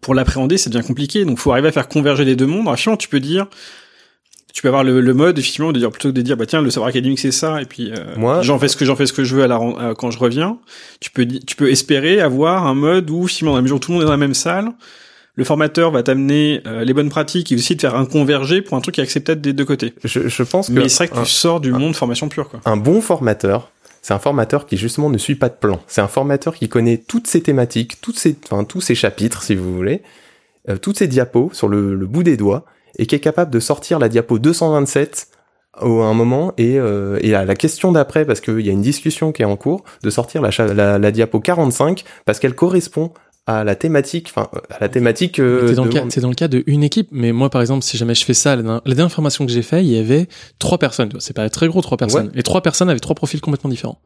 pour 0.00 0.14
l'appréhender, 0.14 0.56
c'est 0.56 0.70
bien 0.70 0.82
compliqué. 0.82 1.24
Donc, 1.24 1.38
faut 1.38 1.52
arriver 1.52 1.68
à 1.68 1.72
faire 1.72 1.88
converger 1.88 2.24
les 2.24 2.36
deux 2.36 2.46
mondes. 2.46 2.66
Alors, 2.66 2.78
finalement, 2.78 2.96
tu 2.96 3.08
peux 3.08 3.20
dire, 3.20 3.46
tu 4.52 4.62
peux 4.62 4.68
avoir 4.68 4.84
le, 4.84 5.00
le 5.00 5.14
mode, 5.14 5.38
effectivement, 5.38 5.72
de 5.72 5.78
dire 5.78 5.90
plutôt 5.90 6.08
que 6.10 6.14
de 6.14 6.22
dire, 6.22 6.36
bah 6.36 6.46
tiens, 6.46 6.60
le 6.62 6.70
savoir 6.70 6.88
académique 6.88 7.18
c'est 7.18 7.30
ça, 7.32 7.62
et 7.62 7.64
puis 7.64 7.90
euh, 7.90 7.96
Moi- 8.16 8.42
j'en 8.42 8.58
fais 8.58 8.68
ce 8.68 8.76
que 8.76 8.84
j'en 8.84 8.96
fais 8.96 9.06
ce 9.06 9.12
que 9.12 9.24
je 9.24 9.34
veux 9.34 9.42
à 9.42 9.46
la 9.46 9.56
ren- 9.56 9.76
euh, 9.80 9.94
quand 9.94 10.10
je 10.10 10.18
reviens. 10.18 10.58
Tu 11.00 11.10
peux, 11.10 11.26
tu 11.26 11.56
peux 11.56 11.70
espérer 11.70 12.20
avoir 12.20 12.66
un 12.66 12.74
mode 12.74 13.08
où, 13.10 13.26
finalement, 13.26 13.52
dans 13.52 13.58
la 13.58 13.62
mesure 13.62 13.76
où 13.76 13.80
tout 13.80 13.90
le 13.90 13.94
monde 13.94 14.02
est 14.02 14.06
dans 14.06 14.10
la 14.12 14.16
même 14.18 14.34
salle, 14.34 14.70
le 15.34 15.44
formateur 15.44 15.90
va 15.90 16.02
t'amener 16.02 16.60
euh, 16.66 16.84
les 16.84 16.92
bonnes 16.92 17.08
pratiques 17.08 17.50
et 17.52 17.54
aussi 17.54 17.74
de 17.76 17.80
faire 17.80 17.94
un 17.94 18.04
converger 18.04 18.60
pour 18.60 18.76
un 18.76 18.82
truc 18.82 18.96
qui 18.96 19.00
est 19.00 19.04
acceptable 19.04 19.40
des 19.40 19.54
deux 19.54 19.64
côtés. 19.64 19.94
je, 20.04 20.28
je 20.28 20.42
pense 20.42 20.68
que 20.68 20.72
Mais 20.74 20.88
c'est 20.90 21.06
vrai 21.06 21.08
que 21.08 21.18
un- 21.20 21.22
tu 21.22 21.30
sors 21.30 21.58
du 21.60 21.72
un- 21.72 21.78
monde 21.78 21.94
formation 21.96 22.28
pure, 22.28 22.50
quoi. 22.50 22.60
un 22.66 22.76
bon 22.76 23.00
formateur, 23.00 23.70
c'est 24.02 24.12
un 24.12 24.18
formateur 24.18 24.66
qui 24.66 24.76
justement 24.76 25.08
ne 25.08 25.16
suit 25.16 25.36
pas 25.36 25.48
de 25.48 25.54
plan. 25.54 25.80
C'est 25.86 26.02
un 26.02 26.08
formateur 26.08 26.54
qui 26.54 26.68
connaît 26.68 26.98
toutes 26.98 27.26
ces 27.26 27.40
thématiques, 27.40 28.00
toutes 28.02 28.18
ces, 28.18 28.36
enfin, 28.44 28.64
tous 28.64 28.82
ces 28.82 28.94
chapitres, 28.94 29.42
si 29.42 29.54
vous 29.54 29.74
voulez, 29.74 30.02
euh, 30.68 30.76
toutes 30.76 30.98
ces 30.98 31.06
diapos 31.08 31.48
sur 31.54 31.68
le, 31.68 31.94
le 31.94 32.06
bout 32.06 32.22
des 32.24 32.36
doigts, 32.36 32.66
et 32.98 33.06
qui 33.06 33.14
est 33.14 33.20
capable 33.20 33.50
de 33.50 33.60
sortir 33.60 33.98
la 33.98 34.08
diapo 34.08 34.38
227 34.38 35.28
au- 35.80 36.00
à 36.02 36.06
un 36.06 36.14
moment 36.14 36.52
et, 36.58 36.78
euh, 36.78 37.18
et 37.22 37.34
à 37.34 37.44
la 37.44 37.54
question 37.54 37.92
d'après, 37.92 38.24
parce 38.24 38.40
qu'il 38.40 38.60
y 38.60 38.68
a 38.68 38.72
une 38.72 38.82
discussion 38.82 39.32
qui 39.32 39.42
est 39.42 39.46
en 39.46 39.56
cours, 39.56 39.84
de 40.02 40.10
sortir 40.10 40.42
la, 40.42 40.50
la, 40.74 40.98
la 40.98 41.10
diapo 41.10 41.40
45 41.40 42.04
parce 42.26 42.38
qu'elle 42.38 42.54
correspond 42.54 43.12
à 43.46 43.64
la 43.64 43.74
thématique, 43.74 44.28
enfin 44.30 44.48
à 44.70 44.76
la 44.80 44.88
thématique. 44.88 45.40
euh, 45.40 45.66
C'est 45.68 45.74
dans, 45.74 45.84
le 45.84 45.90
de- 45.90 46.20
dans 46.20 46.28
le 46.28 46.34
cas 46.34 46.46
de 46.48 46.62
une 46.66 46.84
équipe, 46.84 47.08
mais 47.10 47.32
moi 47.32 47.50
par 47.50 47.60
exemple, 47.60 47.82
si 47.84 47.96
jamais 47.96 48.14
je 48.14 48.24
fais 48.24 48.34
ça, 48.34 48.54
la, 48.54 48.62
la 48.84 48.94
dernière 48.94 49.10
formation 49.10 49.44
que 49.46 49.50
j'ai 49.52 49.62
fait, 49.62 49.82
il 49.82 49.90
y 49.90 49.98
avait 49.98 50.28
trois 50.60 50.78
personnes. 50.78 51.08
C'est 51.18 51.34
pas 51.34 51.48
très 51.50 51.66
gros, 51.68 51.80
trois 51.80 51.96
personnes. 51.96 52.30
Les 52.34 52.42
trois 52.44 52.60
personnes 52.60 52.88
avaient 52.90 53.00
trois 53.00 53.16
profils 53.16 53.40
complètement 53.40 53.70
différents. 53.70 53.98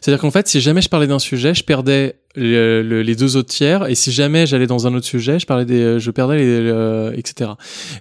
C'est-à-dire 0.00 0.20
qu'en 0.20 0.30
fait, 0.30 0.46
si 0.46 0.60
jamais 0.60 0.80
je 0.80 0.88
parlais 0.88 1.08
d'un 1.08 1.18
sujet, 1.18 1.54
je 1.54 1.64
perdais 1.64 2.20
le- 2.38 2.82
le- 2.82 3.02
les 3.02 3.14
deux 3.16 3.36
autres 3.36 3.48
tiers, 3.50 3.86
et 3.88 3.94
si 3.94 4.12
jamais 4.12 4.46
j'allais 4.46 4.66
dans 4.66 4.86
un 4.86 4.94
autre 4.94 5.06
sujet, 5.06 5.38
je 5.38 5.46
parlais 5.46 5.64
des, 5.64 5.98
je 6.00 6.10
perdais 6.10 6.38
les, 6.38 6.60
le- 6.60 7.12
etc. 7.16 7.50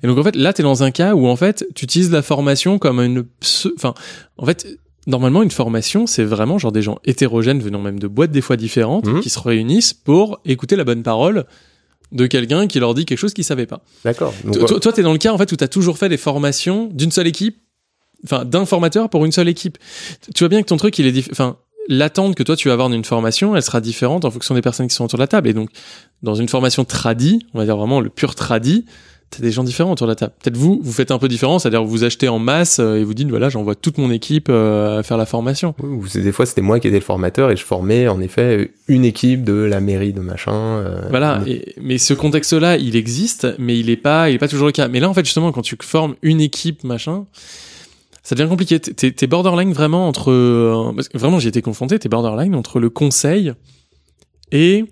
Et 0.04 0.08
donc 0.08 0.18
en 0.18 0.24
fait, 0.24 0.36
là, 0.36 0.54
t'es 0.54 0.64
dans 0.64 0.84
un 0.84 0.92
cas 0.92 1.14
où 1.16 1.28
en 1.28 1.36
fait, 1.36 1.66
tu 1.76 1.86
utilises 1.86 2.12
la 2.12 2.22
formation 2.22 2.80
comme 2.80 3.00
une, 3.00 3.26
enfin, 3.76 3.94
en 4.38 4.46
fait. 4.46 4.68
Normalement, 5.10 5.42
une 5.42 5.52
formation, 5.52 6.06
c'est 6.06 6.26
vraiment 6.26 6.58
genre 6.58 6.74
des 6.74 6.82
gens 6.82 7.00
hétérogènes 7.06 7.62
venant 7.62 7.80
même 7.82 7.98
de 7.98 8.08
boîtes 8.10 8.32
des 8.32 8.42
fois 8.42 8.58
différentes 8.58 9.08
Mhm. 9.08 9.22
qui 9.22 9.30
se 9.30 9.40
réunissent 9.40 9.94
pour 9.94 10.42
écouter 10.44 10.76
la 10.76 10.84
bonne 10.84 11.02
parole 11.02 11.46
de 12.12 12.28
quelqu'un 12.28 12.68
qui 12.68 12.82
leur 12.82 12.94
dit 12.94 13.06
quelque 13.06 13.18
chose 13.18 13.34
qu'ils 13.34 13.46
savaient 13.46 13.68
pas. 13.68 13.80
D'accord. 14.04 14.34
Toi- 14.52 14.82
Toi, 14.82 14.92
t'es 14.92 15.04
dans 15.04 15.14
le 15.14 15.18
cas 15.18 15.32
en 15.32 15.38
fait 15.38 15.50
où 15.54 15.56
t'as 15.56 15.70
toujours 15.70 15.98
fait 15.98 16.10
des 16.10 16.18
formations 16.18 16.90
d'une 16.94 17.12
seule 17.12 17.28
équipe, 17.28 17.56
enfin 18.26 18.44
d'un 18.44 18.66
formateur 18.66 19.10
pour 19.10 19.24
une 19.24 19.32
seule 19.32 19.48
équipe. 19.48 19.78
Tu 20.36 20.44
vois 20.44 20.50
bien 20.50 20.62
que 20.62 20.68
ton 20.68 20.76
truc, 20.76 21.00
il 21.00 21.08
est, 21.18 21.32
enfin 21.32 21.56
l'attente 21.88 22.36
que 22.36 22.44
toi 22.44 22.56
tu 22.56 22.68
vas 22.68 22.74
avoir 22.74 22.90
d'une 22.90 23.06
formation, 23.06 23.56
elle 23.56 23.62
sera 23.64 23.82
différente 23.82 24.26
en 24.26 24.32
fonction 24.32 24.56
des 24.56 24.62
personnes 24.62 24.88
qui 24.88 24.96
sont 24.96 25.06
autour 25.06 25.18
de 25.18 25.24
la 25.24 25.28
table. 25.28 25.48
Et 25.50 25.54
donc, 25.54 25.70
dans 26.24 26.36
une 26.36 26.50
formation 26.50 26.84
tradie, 26.86 27.46
on 27.54 27.60
va 27.60 27.66
dire 27.66 27.78
vraiment 27.78 28.00
le 28.02 28.10
pur 28.10 28.36
tradie, 28.36 28.86
t'as 29.30 29.40
des 29.42 29.52
gens 29.52 29.66
différents 29.66 29.92
autour 29.92 30.08
de 30.08 30.12
la 30.12 30.16
table. 30.16 30.32
Peut-être 30.42 30.56
vous, 30.56 30.80
vous 30.82 30.92
faites 30.94 31.12
un 31.12 31.18
peu 31.20 31.28
différent, 31.28 31.60
c'est-à-dire 31.60 31.84
vous 31.84 32.06
achetez 32.06 32.30
en 32.30 32.40
masse 32.40 32.80
euh, 32.80 32.96
et 32.96 33.04
vous 33.04 33.14
dites 33.14 33.28
voilà, 33.30 33.50
j'envoie 33.50 33.76
toute 33.76 33.98
mon 33.98 34.10
équipe 34.10 34.48
euh, 34.50 35.00
à 35.00 35.04
faire 35.04 35.18
la 35.18 35.26
formation. 35.26 35.76
Ou 35.84 36.08
c'est- 36.08 36.22
des 36.22 36.32
fois 36.32 36.46
c'était 36.46 36.62
moi 36.62 36.80
qui 36.80 36.88
étais 36.88 36.98
le 36.98 37.04
formateur 37.04 37.52
et 37.52 37.58
je 37.58 37.64
formais 37.64 38.08
en 38.08 38.22
effet 38.22 38.72
une 38.88 39.04
équipe 39.04 39.44
de 39.44 39.54
la 39.54 39.82
mairie 39.82 40.14
de 40.14 40.22
machin. 40.22 40.54
euh, 40.54 41.02
Voilà, 41.10 41.42
et- 41.46 41.74
mais 41.82 41.98
ce 41.98 42.14
contexte-là, 42.14 42.78
il 42.78 42.96
existe, 42.96 43.48
mais 43.60 43.78
il 43.78 43.90
est 43.90 43.98
pas, 43.98 44.30
il 44.30 44.36
est 44.36 44.40
pas 44.40 44.48
toujours 44.48 44.68
le 44.68 44.72
cas. 44.72 44.88
Mais 44.88 45.02
là, 45.02 45.10
en 45.10 45.14
fait, 45.14 45.26
justement, 45.26 45.52
quand 45.52 45.62
tu 45.62 45.76
formes 45.82 46.16
une 46.22 46.40
équipe, 46.40 46.86
machin, 46.86 47.26
ça 48.28 48.36
devient 48.36 48.50
compliqué. 48.50 48.78
T'es- 48.78 49.12
T'es 49.12 49.28
borderline 49.28 49.72
vraiment 49.72 50.06
entre, 50.06 50.32
euh, 50.34 50.92
parce 50.94 51.08
que 51.08 51.18
vraiment, 51.18 51.40
j'y 51.40 51.48
étais 51.48 51.62
confronté. 51.62 51.98
T'es 51.98 52.10
borderline 52.10 52.56
entre 52.56 52.82
le 52.82 52.90
conseil 52.90 53.54
et 54.52 54.84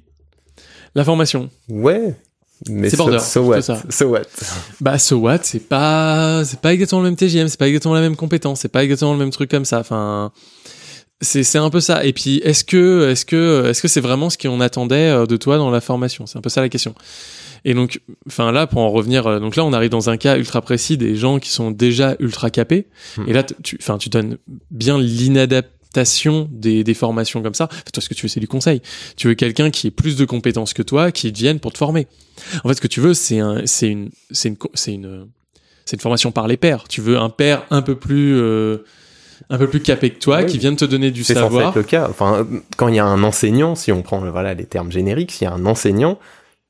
la 0.95 1.03
formation. 1.03 1.49
Ouais. 1.67 2.15
Mais 2.69 2.89
C'est 2.89 2.95
so, 2.95 3.03
border, 3.03 3.19
so 3.19 3.41
what? 3.43 3.61
ça. 3.61 3.83
So 3.89 4.05
what? 4.07 4.21
Bah, 4.79 4.97
so 4.97 5.17
what 5.17 5.39
C'est 5.43 5.67
pas, 5.67 6.45
c'est 6.45 6.61
pas 6.61 6.73
exactement 6.73 7.01
le 7.01 7.09
même 7.09 7.17
TGM, 7.17 7.49
c'est 7.49 7.59
pas 7.59 7.67
exactement 7.67 7.93
la 7.93 7.99
même 7.99 8.15
compétence, 8.15 8.61
c'est 8.61 8.69
pas 8.69 8.85
exactement 8.85 9.11
le 9.11 9.19
même 9.19 9.31
truc 9.31 9.51
comme 9.51 9.65
ça. 9.65 9.79
Enfin, 9.79 10.31
c'est 11.19 11.43
c'est 11.43 11.57
un 11.57 11.69
peu 11.69 11.81
ça. 11.81 12.05
Et 12.05 12.13
puis, 12.13 12.37
est-ce 12.37 12.63
que, 12.63 13.09
est-ce 13.09 13.25
que, 13.25 13.65
est-ce 13.69 13.81
que 13.81 13.89
c'est 13.89 13.99
vraiment 13.99 14.29
ce 14.29 14.37
qu'on 14.37 14.61
attendait 14.61 15.09
euh, 15.09 15.25
de 15.25 15.35
toi 15.35 15.57
dans 15.57 15.69
la 15.69 15.81
formation? 15.81 16.25
C'est 16.25 16.37
un 16.37 16.41
peu 16.41 16.49
ça 16.49 16.61
la 16.61 16.69
question. 16.69 16.95
Et 17.67 17.73
donc, 17.73 17.99
enfin 18.27 18.51
là, 18.51 18.67
pour 18.67 18.81
en 18.81 18.91
revenir, 18.91 19.25
euh, 19.27 19.39
donc 19.39 19.55
là, 19.55 19.65
on 19.65 19.73
arrive 19.73 19.89
dans 19.89 20.09
un 20.09 20.17
cas 20.17 20.37
ultra 20.37 20.61
précis 20.61 20.97
des 20.97 21.15
gens 21.15 21.39
qui 21.39 21.49
sont 21.49 21.71
déjà 21.71 22.15
ultra 22.19 22.49
capés. 22.51 22.85
Hmm. 23.17 23.23
Et 23.27 23.33
là, 23.33 23.43
tu, 23.43 23.77
enfin, 23.81 23.97
tu 23.97 24.09
donnes 24.09 24.37
bien 24.69 24.99
adaptation 25.35 26.47
des, 26.51 26.83
des 26.83 26.93
formations 26.93 27.41
comme 27.41 27.55
ça. 27.55 27.67
Toi, 27.91 28.01
ce 28.03 28.07
que 28.09 28.13
tu 28.13 28.23
veux, 28.23 28.27
c'est 28.29 28.39
du 28.39 28.47
conseil. 28.47 28.81
Tu 29.17 29.27
veux 29.27 29.33
quelqu'un 29.33 29.71
qui 29.71 29.87
ait 29.87 29.91
plus 29.91 30.15
de 30.15 30.25
compétences 30.25 30.73
que 30.73 30.83
toi, 30.83 31.11
qui 31.11 31.31
vienne 31.31 31.59
pour 31.59 31.73
te 31.73 31.77
former. 31.79 32.07
En 32.63 32.69
fait, 32.69 32.75
ce 32.75 32.81
que 32.81 32.87
tu 32.87 32.99
veux, 33.01 33.13
c'est 33.13 33.39
un, 33.39 33.61
c'est 33.65 33.89
une, 33.89 34.09
c'est 34.29 34.49
une, 34.49 34.57
c'est 34.75 34.93
une, 34.93 35.27
c'est 35.85 35.95
une 35.97 36.01
formation 36.01 36.31
par 36.31 36.47
les 36.47 36.57
pairs. 36.57 36.85
Tu 36.87 37.01
veux 37.01 37.17
un 37.17 37.29
père 37.29 37.63
un 37.71 37.81
peu 37.81 37.95
plus, 37.95 38.35
euh, 38.35 38.79
un 39.49 39.57
peu 39.57 39.67
plus 39.67 39.79
capé 39.79 40.11
que 40.11 40.19
toi, 40.19 40.41
Oui. 40.41 40.45
qui 40.45 40.57
vienne 40.59 40.75
te 40.75 40.85
donner 40.85 41.09
du 41.11 41.23
C'est 41.23 41.33
censé 41.33 41.45
savoir. 41.45 41.69
être 41.69 41.75
le 41.77 41.83
cas. 41.83 42.07
Enfin, 42.09 42.45
quand 42.77 42.89
il 42.89 42.95
y 42.95 42.99
a 42.99 43.05
un 43.05 43.23
enseignant, 43.23 43.73
si 43.75 43.91
on 43.91 44.01
prend 44.03 44.19
voilà 44.19 44.53
les 44.53 44.65
termes 44.65 44.91
génériques, 44.91 45.31
s'il 45.31 45.45
y 45.45 45.47
a 45.49 45.53
un 45.53 45.65
enseignant, 45.65 46.19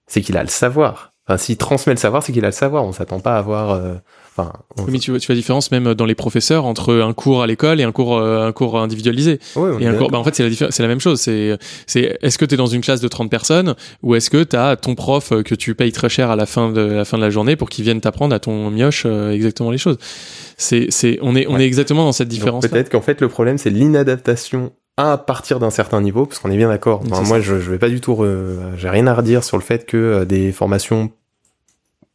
c'est 0.08 0.22
qu'il 0.22 0.38
a 0.38 0.43
le 0.43 0.49
savoir. 0.49 1.12
Enfin, 1.28 1.38
s'il 1.38 1.58
transmet 1.58 1.93
le 1.93 1.97
savoir, 1.99 2.22
c'est 2.22 2.32
qu'il 2.34 2.43
a 2.45 2.49
le 2.49 2.53
savoir. 2.53 2.84
On 2.84 2.91
s'attend 2.91 3.20
pas 3.20 3.36
à 3.36 3.39
avoir. 3.39 3.72
euh, 3.72 3.95
Enfin, 4.38 4.51
on- 4.78 4.84
Oui, 4.84 4.89
Mais 4.91 4.99
tu 4.99 5.12
vois, 5.12 5.20
tu 5.22 5.28
vois 5.28 5.34
la 5.34 5.39
différence 5.39 5.72
même 5.72 5.93
dans 5.93 6.06
les 6.06 6.14
professeurs 6.14 6.66
entre 6.66 6.93
un 6.93 7.14
cours 7.14 7.41
à 7.41 7.47
l'école 7.47 7.80
et 7.80 7.84
un 7.86 7.93
cours, 7.93 8.18
euh, 8.18 8.45
un 8.45 8.51
cours 8.51 8.78
individualisé. 8.78 9.39
Ouais, 9.56 9.82
Et 9.82 9.88
un 9.88 9.93
cours, 9.95 10.12
bah 10.12 10.18
en 10.20 10.26
fait, 10.26 10.36
c'est 10.36 10.47
la, 10.49 10.72
c'est 10.72 10.84
la 10.84 10.89
même 10.89 10.99
chose. 10.99 11.22
C'est, 11.22 11.58
c'est, 11.88 12.18
est-ce 12.22 12.38
que 12.38 12.43
tu 12.43 12.56
es 12.56 12.58
dans 12.58 12.66
une 12.68 12.82
classe 12.82 12.99
de 12.99 13.08
30 13.08 13.32
personnes 13.32 13.76
ou 14.03 14.14
est-ce 14.14 14.30
que 14.30 14.43
tu 14.43 14.58
as 14.58 14.76
ton 14.76 14.93
prof 14.93 15.32
euh, 15.32 15.41
que 15.41 15.56
tu 15.56 15.74
payes 15.74 15.93
très 15.93 16.10
cher 16.10 16.30
à 16.32 16.36
la 16.36 16.45
fin 16.45 16.70
de 16.70 16.82
la 16.82 17.06
fin 17.06 17.16
de 17.18 17.24
la 17.24 17.30
journée 17.30 17.56
pour 17.56 17.70
qu'il 17.70 17.86
vienne 17.86 18.01
t'apprendre 18.01 18.36
à 18.36 18.39
ton 18.39 18.70
mioche 18.72 19.03
euh, 19.06 19.32
exactement 19.32 19.72
les 19.72 19.78
choses? 19.78 19.97
C'est, 20.58 20.88
c'est, 20.89 21.18
on 21.22 21.34
est, 21.38 21.47
on 21.47 21.53
Ouais. 21.56 21.62
est 21.64 21.66
exactement 21.66 22.03
dans 22.03 22.12
cette 22.12 22.28
différence. 22.28 22.68
Peut-être 22.68 22.89
qu'en 22.91 23.01
fait 23.01 23.22
le 23.22 23.30
problème 23.30 23.58
c'est 23.58 23.70
l'inadaptation 23.70 24.74
à 24.98 25.18
partir 25.18 25.60
d'un 25.60 25.70
certain 25.72 26.00
niveau, 26.02 26.26
parce 26.26 26.39
qu'on 26.39 26.52
est 26.52 26.58
bien 26.58 26.70
d'accord. 26.70 27.02
Enfin, 27.12 27.22
moi, 27.24 27.39
je, 27.41 27.60
je 27.60 27.70
vais 27.72 27.80
pas 27.80 27.89
du 27.89 28.00
tout, 28.02 28.14
re- 28.14 28.76
j'ai 28.78 28.89
rien 28.89 29.08
à 29.08 29.14
redire 29.14 29.43
sur 29.43 29.58
le 29.58 29.64
fait 29.64 29.86
que 29.86 29.98
euh, 29.98 30.26
des 30.26 30.52
formations, 30.52 31.12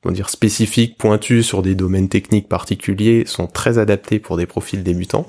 comment 0.02 0.14
dire, 0.14 0.30
spécifiques, 0.30 0.96
pointues 0.96 1.42
sur 1.42 1.60
des 1.62 1.74
domaines 1.74 2.08
techniques 2.08 2.48
particuliers 2.48 3.24
sont 3.26 3.46
très 3.46 3.78
adaptées 3.78 4.18
pour 4.18 4.36
des 4.38 4.46
profils 4.46 4.82
débutants. 4.82 5.26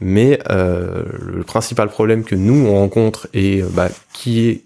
Mais 0.00 0.40
euh, 0.50 1.04
le 1.20 1.44
principal 1.44 1.88
problème 1.88 2.24
que 2.24 2.34
nous 2.34 2.66
on 2.66 2.74
rencontre 2.74 3.28
et 3.32 3.62
euh, 3.62 3.68
bah, 3.72 3.88
qui 4.12 4.48
est 4.48 4.64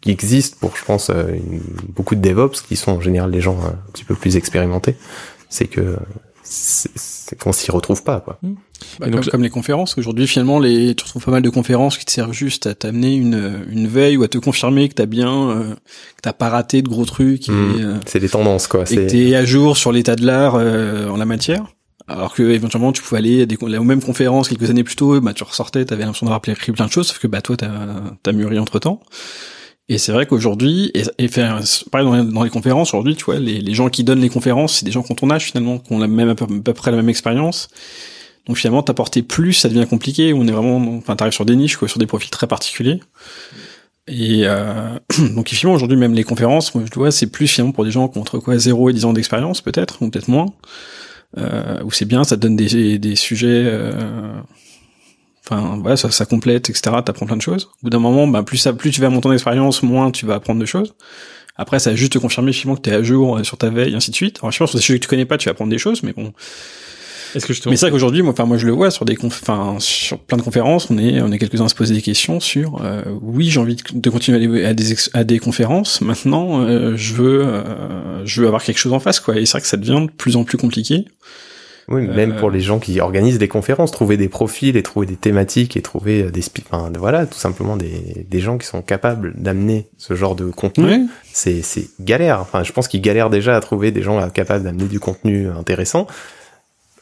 qui 0.00 0.10
existe 0.12 0.60
pour, 0.60 0.76
je 0.76 0.84
pense, 0.84 1.10
euh, 1.10 1.32
une- 1.34 1.60
beaucoup 1.88 2.14
de 2.14 2.20
DevOps 2.20 2.60
qui 2.66 2.76
sont 2.76 2.92
en 2.92 3.00
général 3.00 3.30
des 3.32 3.40
gens 3.40 3.58
un 3.64 3.76
petit 3.92 4.04
peu 4.04 4.14
plus 4.14 4.36
expérimentés, 4.36 4.96
c'est 5.48 5.66
que 5.66 5.96
c'est 6.48 6.90
c'est 6.94 7.38
qu'on 7.38 7.52
s'y 7.52 7.70
retrouve 7.70 8.02
pas, 8.04 8.20
quoi. 8.20 8.38
Bah, 9.00 9.08
Et 9.08 9.10
donc, 9.10 9.22
comme, 9.22 9.30
comme 9.32 9.42
les 9.42 9.50
conférences. 9.50 9.98
Aujourd'hui, 9.98 10.26
finalement, 10.28 10.58
les, 10.60 10.94
tu 10.94 11.04
retrouves 11.04 11.24
pas 11.24 11.30
mal 11.32 11.42
de 11.42 11.50
conférences 11.50 11.98
qui 11.98 12.04
te 12.04 12.10
servent 12.12 12.32
juste 12.32 12.66
à 12.66 12.74
t'amener 12.74 13.14
une, 13.16 13.64
une 13.68 13.88
veille 13.88 14.16
ou 14.16 14.22
à 14.22 14.28
te 14.28 14.38
confirmer 14.38 14.88
que 14.88 14.94
t'as 14.94 15.06
bien, 15.06 15.50
euh, 15.50 15.74
que 15.74 16.22
t'as 16.22 16.32
pas 16.32 16.48
raté 16.48 16.82
de 16.82 16.88
gros 16.88 17.04
trucs 17.04 17.48
et, 17.48 17.52
Mm. 17.52 17.74
euh, 17.80 17.94
C'est 18.06 18.20
les 18.20 18.28
tendances, 18.28 18.66
quoi. 18.68 18.84
et 18.90 18.94
que 18.94 19.10
t'es 19.10 19.34
à 19.34 19.44
jour 19.44 19.76
sur 19.76 19.90
l'état 19.92 20.14
de 20.14 20.24
l'art 20.24 20.54
euh, 20.56 21.08
en 21.08 21.16
la 21.16 21.24
matière. 21.26 21.64
Alors 22.08 22.34
que 22.34 22.44
éventuellement 22.44 22.92
tu 22.92 23.02
pouvais 23.02 23.18
aller 23.18 23.42
à 23.42 23.46
des, 23.46 23.56
aux 23.56 23.82
mêmes 23.82 24.00
conférences 24.02 24.48
quelques 24.48 24.70
années 24.70 24.84
plus 24.84 24.94
tôt, 24.94 25.20
bah 25.20 25.34
tu 25.34 25.42
ressortais, 25.42 25.84
t'avais 25.84 26.04
l'impression 26.04 26.26
d'avoir 26.26 26.36
appris 26.36 26.70
plein 26.70 26.86
de 26.86 26.92
choses, 26.92 27.08
sauf 27.08 27.18
que 27.18 27.26
bah 27.26 27.42
toi 27.42 27.56
t'as 27.56 27.68
as 28.24 28.32
mûri 28.32 28.60
entre 28.60 28.78
temps. 28.78 29.00
Et 29.88 29.98
c'est 29.98 30.10
vrai 30.10 30.26
qu'aujourd'hui, 30.26 30.90
et, 30.94 31.28
faire, 31.28 31.60
pareil 31.92 32.06
dans 32.32 32.42
les, 32.42 32.50
conférences 32.50 32.88
aujourd'hui, 32.88 33.14
tu 33.14 33.24
vois, 33.24 33.38
les, 33.38 33.74
gens 33.74 33.88
qui 33.88 34.02
donnent 34.02 34.20
les 34.20 34.28
conférences, 34.28 34.78
c'est 34.78 34.84
des 34.84 34.90
gens 34.90 35.02
qui 35.02 35.12
ont 35.12 35.14
ton 35.14 35.30
âge 35.30 35.44
finalement, 35.44 35.78
qui 35.78 35.92
ont 35.92 35.98
même 35.98 36.28
à 36.28 36.34
peu, 36.34 36.44
à 36.44 36.48
peu 36.48 36.74
près 36.74 36.90
la 36.90 36.96
même 36.96 37.08
expérience. 37.08 37.68
Donc 38.46 38.56
finalement, 38.56 38.82
t'apporter 38.82 39.22
plus, 39.22 39.52
ça 39.52 39.68
devient 39.68 39.86
compliqué. 39.88 40.32
On 40.32 40.46
est 40.46 40.52
vraiment, 40.52 40.78
enfin, 40.98 41.14
t'arrives 41.14 41.34
sur 41.34 41.44
des 41.44 41.54
niches, 41.54 41.76
quoi, 41.76 41.88
sur 41.88 41.98
des 41.98 42.06
profils 42.06 42.30
très 42.30 42.48
particuliers. 42.48 43.00
Et 44.08 44.42
euh, 44.44 44.98
donc 45.34 45.48
finalement 45.48 45.74
aujourd'hui 45.74 45.96
même 45.96 46.14
les 46.14 46.24
conférences, 46.24 46.74
moi 46.74 46.84
je 46.88 46.94
vois, 46.94 47.10
c'est 47.10 47.26
plus 47.26 47.48
finalement 47.48 47.72
pour 47.72 47.84
des 47.84 47.90
gens 47.90 48.08
qui 48.08 48.18
ont 48.18 48.20
entre 48.20 48.38
quoi 48.38 48.56
0 48.56 48.90
et 48.90 48.92
10 48.92 49.04
ans 49.04 49.12
d'expérience 49.12 49.60
peut-être, 49.60 50.02
ou 50.02 50.10
peut-être 50.10 50.28
moins. 50.28 50.46
Euh, 51.38 51.82
où 51.82 51.90
c'est 51.90 52.04
bien, 52.04 52.24
ça 52.24 52.36
te 52.36 52.40
donne 52.40 52.56
des, 52.56 52.98
des 52.98 53.16
sujets, 53.16 53.64
euh, 53.66 54.32
enfin 55.48 55.78
voilà, 55.80 55.96
ça, 55.96 56.10
ça 56.10 56.24
complète, 56.26 56.70
etc. 56.70 56.96
T'apprends 57.04 57.26
plein 57.26 57.36
de 57.36 57.42
choses. 57.42 57.64
Au 57.66 57.84
bout 57.84 57.90
d'un 57.90 57.98
moment, 57.98 58.26
bah, 58.26 58.42
plus 58.42 58.58
ça, 58.58 58.72
plus 58.72 58.90
tu 58.90 59.00
vas 59.00 59.10
monter 59.10 59.28
en 59.28 59.32
expérience, 59.32 59.82
moins 59.82 60.10
tu 60.10 60.26
vas 60.26 60.34
apprendre 60.34 60.60
de 60.60 60.66
choses. 60.66 60.94
Après, 61.56 61.78
ça 61.78 61.90
va 61.90 61.96
juste 61.96 62.12
te 62.12 62.18
confirmer 62.18 62.52
finalement 62.52 62.76
que 62.76 62.82
t'es 62.82 62.92
à 62.92 63.02
jour 63.02 63.38
euh, 63.38 63.42
sur 63.44 63.56
ta 63.56 63.70
veille, 63.70 63.92
et 63.92 63.96
ainsi 63.96 64.10
de 64.10 64.16
suite. 64.16 64.38
Alors, 64.42 64.52
je 64.52 64.58
pense 64.58 64.70
sur 64.70 64.78
des 64.78 64.82
sujets 64.84 64.98
que 64.98 65.04
tu 65.04 65.08
connais 65.08 65.24
pas, 65.24 65.38
tu 65.38 65.46
vas 65.46 65.52
apprendre 65.52 65.70
des 65.70 65.78
choses, 65.78 66.02
mais 66.02 66.12
bon. 66.12 66.32
Est-ce 67.34 67.44
que 67.46 67.52
je 67.52 67.60
te 67.60 67.68
Mais 67.68 67.76
c'est 67.76 67.86
vrai 67.86 67.90
qu'aujourd'hui, 67.90 68.22
moi, 68.22 68.32
enfin, 68.32 68.44
moi, 68.44 68.56
je 68.56 68.66
le 68.66 68.72
vois 68.72 68.90
sur 68.90 69.04
des, 69.04 69.14
conf- 69.14 69.40
enfin, 69.42 69.76
sur 69.78 70.18
plein 70.18 70.38
de 70.38 70.42
conférences, 70.42 70.88
on 70.90 70.96
est, 70.98 71.20
on 71.20 71.30
est 71.32 71.38
quelques-uns 71.38 71.64
à 71.66 71.68
se 71.68 71.74
poser 71.74 71.94
des 71.94 72.02
questions 72.02 72.40
sur, 72.40 72.80
euh, 72.82 73.02
oui, 73.20 73.48
j'ai 73.50 73.58
envie 73.60 73.74
de, 73.76 73.82
de 73.92 74.10
continuer 74.10 74.38
à 74.38 74.40
aller 74.42 74.64
à 74.64 74.74
des, 74.74 74.92
ex- 74.92 75.10
à 75.12 75.24
des 75.24 75.38
conférences. 75.38 76.00
Maintenant, 76.02 76.60
euh, 76.62 76.94
je 76.96 77.14
veux, 77.14 77.44
euh, 77.46 78.24
je 78.24 78.40
veux 78.42 78.46
avoir 78.46 78.62
quelque 78.62 78.78
chose 78.78 78.92
en 78.92 79.00
face, 79.00 79.20
quoi. 79.20 79.36
Et 79.36 79.44
c'est 79.44 79.52
vrai 79.52 79.60
que 79.62 79.66
ça 79.66 79.76
devient 79.76 80.06
de 80.06 80.10
plus 80.10 80.36
en 80.36 80.44
plus 80.44 80.56
compliqué. 80.58 81.06
Oui, 81.88 82.06
même 82.06 82.32
euh, 82.32 82.38
pour 82.38 82.50
les 82.50 82.60
gens 82.60 82.78
qui 82.78 83.00
organisent 83.00 83.38
des 83.38 83.48
conférences, 83.48 83.92
trouver 83.92 84.16
des 84.16 84.28
profils 84.28 84.76
et 84.76 84.82
trouver 84.82 85.06
des 85.06 85.16
thématiques 85.16 85.76
et 85.76 85.82
trouver 85.82 86.24
euh, 86.24 86.30
des 86.30 86.42
enfin, 86.70 86.90
voilà, 86.98 87.26
tout 87.26 87.38
simplement 87.38 87.76
des, 87.76 88.26
des 88.28 88.40
gens 88.40 88.58
qui 88.58 88.66
sont 88.66 88.82
capables 88.82 89.34
d'amener 89.36 89.86
ce 89.96 90.14
genre 90.14 90.34
de 90.34 90.50
contenu. 90.50 91.08
C'est 91.32 91.62
c'est 91.62 91.88
galère. 92.00 92.40
Enfin, 92.40 92.64
je 92.64 92.72
pense 92.72 92.88
qu'ils 92.88 93.02
galèrent 93.02 93.30
déjà 93.30 93.56
à 93.56 93.60
trouver 93.60 93.92
des 93.92 94.02
gens 94.02 94.20
euh, 94.20 94.28
capables 94.28 94.64
d'amener 94.64 94.86
du 94.86 94.98
contenu 94.98 95.48
intéressant. 95.48 96.06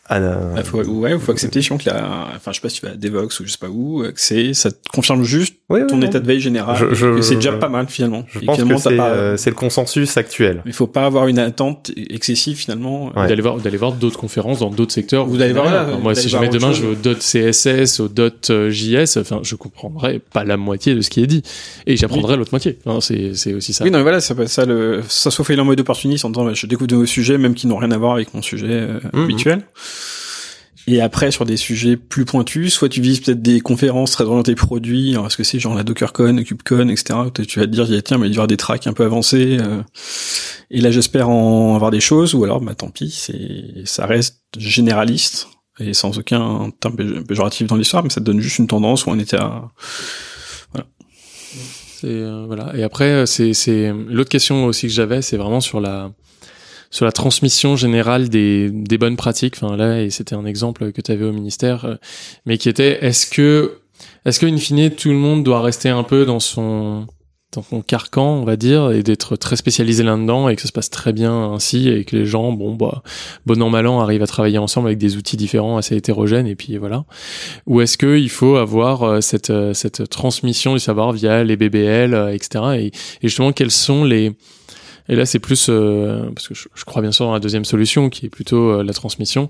Ah, 0.08 0.18
euh, 0.18 0.54
Bah, 0.54 0.62
faut, 0.64 0.82
ouais, 0.84 1.18
faut 1.18 1.32
accepter, 1.32 1.62
je 1.62 1.72
que 1.74 1.88
la, 1.88 2.28
enfin, 2.36 2.50
je 2.52 2.56
sais 2.56 2.60
pas 2.60 2.68
si 2.68 2.80
tu 2.80 2.86
vas 2.86 2.92
à 2.92 2.96
Devox 2.96 3.40
ou 3.40 3.46
je 3.46 3.50
sais 3.52 3.58
pas 3.58 3.68
où, 3.70 4.02
que 4.02 4.12
c'est, 4.16 4.52
ça 4.52 4.70
te 4.70 4.76
confirme 4.92 5.24
juste 5.24 5.54
ouais, 5.70 5.86
ton 5.86 5.96
non. 5.96 6.06
état 6.06 6.20
de 6.20 6.26
veille 6.26 6.40
général. 6.40 6.88
Je- 6.92 7.20
c'est 7.22 7.36
déjà 7.36 7.52
pas 7.52 7.68
mal, 7.70 7.86
finalement. 7.88 8.24
Je 8.28 8.40
Et 8.40 8.44
pense 8.44 8.56
finalement, 8.56 8.76
que 8.76 8.82
c'est 8.82 8.96
pas- 8.96 9.08
euh, 9.10 9.36
c'est 9.38 9.50
le 9.50 9.56
consensus 9.56 10.16
actuel. 10.18 10.62
il 10.66 10.72
faut 10.74 10.86
pas 10.86 11.06
avoir 11.06 11.26
une 11.28 11.38
attente 11.38 11.90
excessive, 12.10 12.56
finalement. 12.56 13.06
Ouais. 13.16 13.28
d'aller 13.28 13.40
voir 13.42 13.56
d'aller 13.56 13.76
voir 13.78 13.92
d'autres 13.92 14.18
conférences 14.18 14.58
dans 14.58 14.70
d'autres 14.70 14.92
secteurs 14.92 15.26
Vous 15.26 15.40
allez 15.40 15.52
voir, 15.52 15.66
là, 15.72 15.86
moi 16.02 16.14
si 16.14 16.28
jamais 16.28 16.48
demain 16.48 16.68
chose. 16.68 16.76
je 16.76 16.82
vais 16.86 16.92
au 16.92 16.94
dot 16.94 17.18
CSS 17.20 18.00
au 18.00 18.08
dot 18.08 18.50
euh, 18.50 18.70
JS 18.70 19.16
enfin 19.18 19.40
je 19.42 19.54
comprendrai 19.54 20.18
pas 20.32 20.44
la 20.44 20.56
moitié 20.56 20.94
de 20.94 21.00
ce 21.00 21.10
qui 21.10 21.22
est 21.22 21.26
dit 21.26 21.42
et 21.86 21.96
j'apprendrai 21.96 22.36
l'autre 22.36 22.50
moitié 22.52 22.78
Hein, 22.86 22.98
c'est 23.00 23.34
c'est 23.34 23.54
aussi 23.54 23.72
ça 23.72 23.84
Oui, 23.84 23.90
non, 23.90 23.98
mais 23.98 24.02
voilà, 24.02 24.20
ça, 24.20 24.34
ça, 24.46 24.64
le, 24.66 25.02
ça 25.08 25.30
soit 25.30 25.44
fait 25.44 25.58
en 25.58 25.64
mode 25.64 25.80
opportuniste 25.80 26.24
en 26.24 26.30
disant, 26.30 26.44
bah, 26.44 26.52
je 26.54 26.66
découvre 26.66 26.88
de 26.88 26.94
nouveaux 26.94 27.06
sujets, 27.06 27.38
même 27.38 27.54
qui 27.54 27.66
n'ont 27.66 27.76
rien 27.78 27.90
à 27.92 27.98
voir 27.98 28.12
avec 28.14 28.34
mon 28.34 28.42
sujet 28.42 28.66
euh, 28.70 29.00
Mhm. 29.12 29.24
habituel. 29.24 29.62
Et 30.86 31.00
après, 31.00 31.30
sur 31.30 31.46
des 31.46 31.56
sujets 31.56 31.96
plus 31.96 32.26
pointus, 32.26 32.74
soit 32.74 32.90
tu 32.90 33.00
vises 33.00 33.20
peut-être 33.20 33.40
des 33.40 33.60
conférences 33.60 34.10
très 34.10 34.24
orientées 34.24 34.54
produits, 34.54 35.12
alors 35.12 35.26
est-ce 35.26 35.36
que 35.38 35.44
c'est 35.44 35.58
genre 35.58 35.74
la 35.74 35.82
DockerCon, 35.82 36.42
KubeCon, 36.44 36.88
etc., 36.88 37.20
tu 37.46 37.58
vas 37.58 37.66
te 37.66 37.70
dire, 37.70 37.86
tiens, 38.02 38.18
mais 38.18 38.26
il 38.26 38.30
va 38.30 38.34
y 38.34 38.36
avoir 38.36 38.46
des 38.48 38.58
tracks 38.58 38.86
un 38.86 38.92
peu 38.92 39.04
avancés, 39.04 39.56
euh, 39.62 39.82
et 40.70 40.82
là, 40.82 40.90
j'espère 40.90 41.30
en 41.30 41.74
avoir 41.74 41.90
des 41.90 42.00
choses, 42.00 42.34
ou 42.34 42.44
alors, 42.44 42.60
bah, 42.60 42.74
tant 42.74 42.90
pis, 42.90 43.10
c'est, 43.10 43.86
ça 43.86 44.04
reste 44.04 44.42
généraliste, 44.58 45.48
et 45.80 45.94
sans 45.94 46.18
aucun 46.18 46.70
terme 46.80 46.96
péj- 46.96 47.24
péjoratif 47.24 47.66
dans 47.66 47.76
l'histoire, 47.76 48.02
mais 48.04 48.10
ça 48.10 48.20
te 48.20 48.26
donne 48.26 48.40
juste 48.40 48.58
une 48.58 48.66
tendance 48.66 49.06
où 49.06 49.10
on 49.10 49.18
était 49.18 49.38
à, 49.38 49.70
C'est 51.96 52.08
euh, 52.08 52.44
voilà. 52.46 52.76
Et 52.76 52.82
après, 52.82 53.24
euh, 53.24 53.26
c'est 53.26 53.92
l'autre 54.08 54.28
question 54.28 54.66
aussi 54.66 54.88
que 54.88 54.92
j'avais, 54.92 55.22
c'est 55.22 55.38
vraiment 55.38 55.62
sur 55.62 55.80
la 55.80 56.12
sur 56.90 57.04
la 57.04 57.12
transmission 57.12 57.76
générale 57.76 58.28
des 58.28 58.70
des 58.70 58.98
bonnes 58.98 59.16
pratiques. 59.16 59.56
Enfin 59.60 59.76
là, 59.76 60.02
et 60.02 60.10
c'était 60.10 60.34
un 60.34 60.46
exemple 60.46 60.92
que 60.92 61.00
tu 61.00 61.12
avais 61.12 61.24
au 61.24 61.32
ministère, 61.32 61.84
euh, 61.84 61.96
mais 62.46 62.58
qui 62.58 62.68
était 62.68 63.04
est-ce 63.04 63.26
que 63.26 63.78
est-ce 64.24 64.40
que 64.40 64.46
in 64.46 64.56
fine 64.56 64.90
tout 64.90 65.10
le 65.10 65.16
monde 65.16 65.44
doit 65.44 65.62
rester 65.62 65.88
un 65.88 66.02
peu 66.02 66.24
dans 66.24 66.40
son 66.40 67.06
dans 67.54 67.62
son 67.62 67.82
carcan, 67.82 68.40
on 68.40 68.44
va 68.44 68.56
dire, 68.56 68.90
et 68.90 69.02
d'être 69.02 69.36
très 69.36 69.56
spécialisé 69.56 70.02
là-dedans 70.02 70.48
et 70.48 70.56
que 70.56 70.62
ça 70.62 70.68
se 70.68 70.72
passe 70.72 70.90
très 70.90 71.12
bien 71.12 71.52
ainsi 71.52 71.88
et 71.88 72.04
que 72.04 72.16
les 72.16 72.26
gens, 72.26 72.52
bon 72.52 72.74
bah, 72.74 73.02
bon 73.46 73.62
an 73.62 73.70
mal 73.70 73.86
an, 73.86 74.00
arrivent 74.00 74.22
à 74.22 74.26
travailler 74.26 74.58
ensemble 74.58 74.88
avec 74.88 74.98
des 74.98 75.16
outils 75.16 75.36
différents, 75.36 75.76
assez 75.76 75.96
hétérogènes 75.96 76.46
et 76.46 76.56
puis 76.56 76.76
voilà. 76.78 77.04
Ou 77.66 77.80
est-ce 77.80 77.96
que 77.96 78.18
il 78.18 78.30
faut 78.30 78.56
avoir 78.56 79.02
euh, 79.02 79.20
cette 79.20 79.50
euh, 79.50 79.74
cette 79.74 80.08
transmission 80.10 80.74
du 80.74 80.80
savoir 80.80 81.12
via 81.12 81.44
les 81.44 81.56
BBL, 81.56 82.32
etc. 82.32 82.64
Et, 82.76 82.86
et 82.86 82.92
justement, 83.22 83.52
quels 83.52 83.70
sont 83.70 84.04
les 84.04 84.32
et 85.08 85.16
là, 85.16 85.26
c'est 85.26 85.38
plus 85.38 85.66
euh, 85.68 86.30
parce 86.34 86.48
que 86.48 86.54
je, 86.54 86.68
je 86.74 86.84
crois 86.84 87.02
bien 87.02 87.12
sûr 87.12 87.26
dans 87.26 87.32
la 87.32 87.40
deuxième 87.40 87.64
solution, 87.64 88.08
qui 88.10 88.26
est 88.26 88.30
plutôt 88.30 88.70
euh, 88.70 88.82
la 88.82 88.92
transmission. 88.92 89.48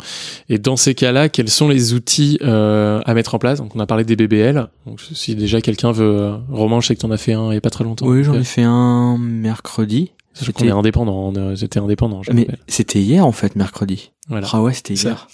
Et 0.48 0.58
dans 0.58 0.76
ces 0.76 0.94
cas-là, 0.94 1.28
quels 1.28 1.48
sont 1.50 1.68
les 1.68 1.94
outils 1.94 2.38
euh, 2.42 3.00
à 3.04 3.14
mettre 3.14 3.34
en 3.34 3.38
place? 3.38 3.58
Donc, 3.58 3.74
on 3.76 3.80
a 3.80 3.86
parlé 3.86 4.04
des 4.04 4.16
BBL. 4.16 4.66
Donc, 4.86 5.00
si 5.12 5.34
déjà 5.36 5.60
quelqu'un 5.60 5.92
veut, 5.92 6.04
euh, 6.20 6.36
Romain, 6.50 6.80
je 6.80 6.88
sais 6.88 6.96
que 6.96 7.00
t'en 7.00 7.10
as 7.10 7.16
fait 7.16 7.32
un 7.34 7.50
il 7.50 7.54
y 7.54 7.58
a 7.58 7.60
pas 7.60 7.70
très 7.70 7.84
longtemps. 7.84 8.06
Oui, 8.06 8.24
j'en 8.24 8.34
ai 8.34 8.44
fait 8.44 8.62
un 8.64 9.16
mercredi. 9.18 10.10
euh, 10.42 10.52
qu'on 10.52 10.64
est 10.66 10.70
indépendant. 10.70 11.32
J'étais 11.54 11.78
indépendant. 11.78 12.22
je 12.22 12.32
Mais 12.32 12.48
c'était 12.66 13.00
hier 13.00 13.24
en 13.24 13.32
fait, 13.32 13.54
mercredi. 13.54 14.10
voilà. 14.28 14.48
Ah 14.52 14.60
ouais, 14.62 14.72
c'était 14.72 14.94
hier. 14.94 15.28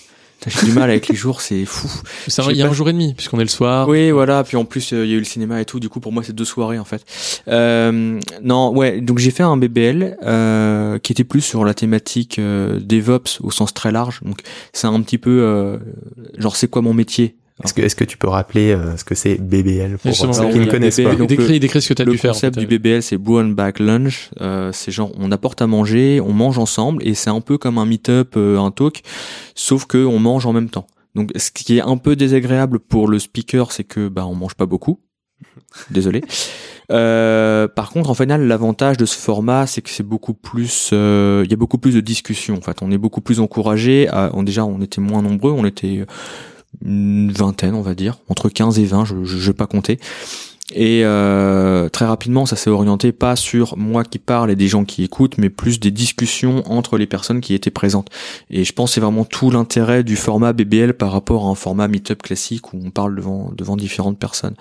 J'ai 0.47 0.67
du 0.67 0.73
mal 0.73 0.89
avec 0.91 1.09
les 1.09 1.15
jours, 1.17 1.41
c'est 1.41 1.65
fou. 1.67 1.89
Il 2.51 2.57
y 2.57 2.63
a 2.63 2.65
pas- 2.65 2.71
un 2.71 2.75
jour 2.75 2.89
et 2.89 2.93
demi 2.93 3.15
puisqu'on 3.15 3.39
est 3.39 3.45
le 3.45 3.49
soir. 3.49 3.89
Oui, 3.89 4.11
voilà. 4.11 4.43
Puis 4.45 4.57
en 4.57 4.65
plus, 4.65 4.93
euh, 4.93 5.05
il 5.05 5.11
y 5.11 5.15
a 5.15 5.17
eu 5.17 5.21
le 5.21 5.25
cinéma 5.25 5.61
et 5.61 5.65
tout. 5.65 5.81
Du 5.81 5.89
coup, 5.89 6.01
pour 6.01 6.13
moi, 6.13 6.23
c'est 6.23 6.33
deux 6.35 6.45
soirées 6.45 6.79
en 6.79 6.85
fait. 6.85 7.05
Euh, 7.49 8.19
non, 8.43 8.71
ouais. 8.75 9.01
Donc 9.01 9.19
j'ai 9.19 9.31
fait 9.31 9.43
un 9.43 9.57
BBL 9.57 10.17
euh, 10.23 10.99
qui 10.99 11.13
était 11.13 11.25
plus 11.25 11.43
sur 11.43 11.65
la 11.65 11.75
thématique 11.75 12.39
euh, 12.39 12.79
DevOps 12.81 13.41
au 13.41 13.51
sens 13.51 13.75
très 13.75 13.93
large. 13.93 14.21
Donc 14.25 14.41
c'est 14.73 14.87
un 14.87 15.01
petit 15.03 15.19
peu 15.19 15.41
euh, 15.43 15.79
genre 16.39 16.57
c'est 16.57 16.69
quoi 16.69 16.83
mon 16.83 16.95
métier? 16.95 17.37
Est-ce 17.65 17.75
que, 17.75 17.83
est-ce 17.83 17.97
que 17.97 18.05
tu 18.05 18.17
peux 18.17 18.29
rappeler 18.29 18.73
euh, 18.73 18.97
ce 18.97 19.05
que 19.05 19.15
c'est 19.15 19.37
BBL 19.37 19.99
pour 19.99 20.15
ceux 20.15 20.51
qui 20.51 20.59
ne 20.59 20.67
connaissent 20.67 20.97
BBL, 20.97 21.13
pas 21.13 21.17
donc, 21.17 21.29
décris, 21.29 21.61
décris 21.61 21.83
ce 21.83 21.89
que 21.89 21.95
tu 21.95 22.03
as 22.03 22.05
le 22.05 22.13
dû 22.13 22.19
faire. 22.19 22.31
en 22.31 22.35
concept 22.35 22.55
fait. 22.55 22.67
du 22.67 22.79
BBL, 22.79 23.03
c'est 23.03 23.19
Blue 23.19 23.39
and 23.39 23.51
Back 23.51 23.79
Lunch. 23.79 24.31
Euh, 24.41 24.71
c'est 24.73 24.91
genre, 24.91 25.13
on 25.19 25.31
apporte 25.33 25.61
à 25.63 25.67
manger, 25.67 26.21
on 26.21 26.33
mange 26.33 26.59
ensemble, 26.59 27.07
et 27.07 27.15
c'est 27.15 27.31
un 27.31 27.41
peu 27.41 27.59
comme 27.59 27.79
un 27.79 27.87
meet-up, 27.87 28.35
euh, 28.37 28.59
un 28.59 28.71
talk, 28.71 29.03
sauf 29.55 29.87
que 29.87 30.05
on 30.05 30.19
mange 30.19 30.47
en 30.47 30.53
même 30.53 30.71
temps. 30.71 30.87
Donc, 31.15 31.31
ce 31.37 31.51
qui 31.51 31.77
est 31.77 31.83
un 31.83 31.97
peu 31.97 32.17
désagréable 32.17 32.79
pour 32.79 33.09
le 33.09 33.19
speaker, 33.19 33.73
c'est 33.73 33.85
que 33.85 34.09
bah 34.09 34.27
on 34.27 34.35
mange 34.35 34.55
pas 34.55 34.67
beaucoup. 34.67 35.01
Désolé. 35.91 36.23
Euh, 36.91 37.69
par 37.69 37.91
contre, 37.91 38.11
en 38.11 38.15
final, 38.15 38.47
l'avantage 38.47 38.97
de 38.97 39.07
ce 39.07 39.17
format, 39.17 39.67
c'est 39.67 39.83
que 39.83 39.91
c'est 39.91 40.03
beaucoup 40.03 40.35
plus, 40.35 40.91
euh, 40.93 41.43
il 41.45 41.51
y 41.51 41.55
a 41.55 41.57
beaucoup 41.57 41.79
plus 41.79 41.95
de 41.95 42.01
discussions. 42.01 42.57
En 42.57 42.61
fait, 42.61 42.83
on 42.83 42.91
est 42.91 42.99
beaucoup 42.99 43.21
plus 43.21 43.41
encouragé. 43.41 44.09
À, 44.09 44.31
on, 44.35 44.43
déjà, 44.43 44.65
on 44.65 44.81
était 44.81 45.01
moins 45.01 45.23
nombreux, 45.23 45.53
on 45.53 45.65
était 45.65 46.05
une 46.85 47.33
vingtaine, 47.33 47.75
on 47.75 47.83
va 47.83 47.95
dire, 47.95 48.19
entre 48.29 48.49
15 48.49 48.79
et 48.79 48.85
20, 48.85 49.05
je 49.05 49.15
ne 49.15 49.25
vais 49.25 49.53
pas 49.53 49.67
compter. 49.67 49.99
Et 50.73 51.03
euh, 51.05 51.89
très 51.89 52.05
rapidement, 52.05 52.47
ça 52.47 52.57
s'est 52.57 52.71
orienté 52.71 53.13
pas 53.13 53.35
sur 53.35 53.77
moi 53.77 54.05
qui 54.05 54.19
parle 54.19 54.51
et 54.51 54.57
des 54.57 54.69
gens 54.69 54.85
qui 54.85 55.03
écoutent, 55.03 55.37
mais 55.39 55.51
plus 55.51 55.81
des 55.81 55.91
discussions 55.91 56.63
entre 56.71 56.97
les 56.97 57.07
personnes 57.07 57.41
qui 57.41 57.55
étaient 57.55 57.71
présentes. 57.71 58.09
Et 58.51 58.65
je 58.65 58.73
pense 58.73 58.91
que 58.91 58.95
c'est 58.95 59.01
vraiment 59.01 59.25
tout 59.25 59.51
l'intérêt 59.51 60.05
du 60.05 60.17
format 60.17 60.53
BBL 60.53 60.95
par 60.95 61.11
rapport 61.11 61.47
à 61.47 61.51
un 61.51 61.55
format 61.55 61.89
Meetup 61.89 62.23
classique 62.23 62.73
où 62.73 62.81
on 62.85 62.91
parle 62.91 63.17
devant 63.17 63.51
devant 63.57 63.77
différentes 63.77 64.19
personnes. 64.19 64.55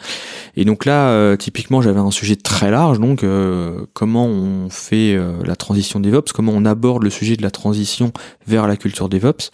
Et 0.55 0.65
donc 0.65 0.85
là, 0.85 1.09
euh, 1.09 1.37
typiquement, 1.37 1.81
j'avais 1.81 1.99
un 1.99 2.11
sujet 2.11 2.35
très 2.35 2.71
large, 2.71 2.99
donc 2.99 3.23
euh, 3.23 3.85
comment 3.93 4.25
on 4.25 4.69
fait 4.69 5.17
la 5.45 5.55
transition 5.55 5.99
DevOps, 5.99 6.31
comment 6.33 6.53
on 6.55 6.65
aborde 6.65 7.03
le 7.03 7.09
sujet 7.09 7.35
de 7.35 7.43
la 7.43 7.51
transition 7.51 8.11
vers 8.47 8.67
la 8.67 8.77
culture 8.77 9.09
DevOps. 9.09 9.51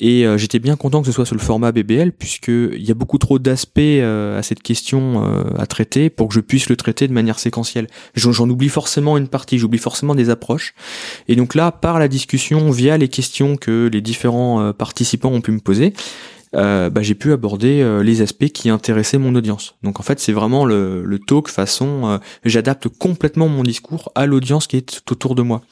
Et 0.00 0.26
euh, 0.26 0.38
j'étais 0.38 0.58
bien 0.58 0.76
content 0.76 1.02
que 1.02 1.06
ce 1.06 1.12
soit 1.12 1.26
sur 1.26 1.36
le 1.36 1.40
format 1.40 1.72
BBL, 1.72 2.12
puisqu'il 2.12 2.82
y 2.82 2.90
a 2.90 2.94
beaucoup 2.94 3.18
trop 3.18 3.38
d'aspects 3.38 3.78
euh, 3.78 4.38
à 4.38 4.42
cette 4.42 4.62
question 4.62 5.22
euh, 5.22 5.44
à 5.58 5.66
traiter 5.66 6.08
pour 6.08 6.28
que 6.28 6.34
je 6.34 6.40
puisse 6.40 6.70
le 6.70 6.76
traiter 6.76 7.06
de 7.06 7.12
manière 7.12 7.38
séquentielle. 7.38 7.86
J'en 8.14 8.48
oublie 8.48 8.70
forcément 8.70 9.18
une 9.18 9.28
partie, 9.28 9.58
j'oublie 9.58 9.78
forcément 9.78 10.14
des 10.14 10.30
approches. 10.30 10.74
Et 11.28 11.36
donc 11.36 11.54
là, 11.54 11.70
par 11.70 11.98
la 11.98 12.08
discussion, 12.08 12.70
via 12.70 12.96
les 12.96 13.08
questions 13.08 13.56
que 13.56 13.90
les 13.92 14.00
différents 14.00 14.72
participants 14.72 15.30
ont 15.30 15.42
pu 15.42 15.52
me 15.52 15.60
poser, 15.60 15.92
bah, 16.52 16.90
j'ai 17.00 17.14
pu 17.14 17.32
aborder 17.32 18.00
les 18.02 18.22
aspects 18.22 18.48
qui 18.48 18.70
intéressaient 18.70 19.18
mon 19.18 19.34
audience. 19.34 19.74
Donc 19.82 20.00
en 20.00 20.02
fait, 20.02 20.18
c'est 20.18 20.32
vraiment 20.32 20.64
le, 20.64 21.04
le 21.04 21.18
talk 21.18 21.48
façon, 21.48 22.18
j'adapte 22.44 22.88
complètement 22.88 23.48
mon 23.48 23.62
discours 23.62 24.10
à 24.14 24.26
l'audience 24.26 24.66
qui 24.66 24.76
est 24.76 25.02
autour 25.10 25.34
de 25.34 25.42
moi. 25.42 25.62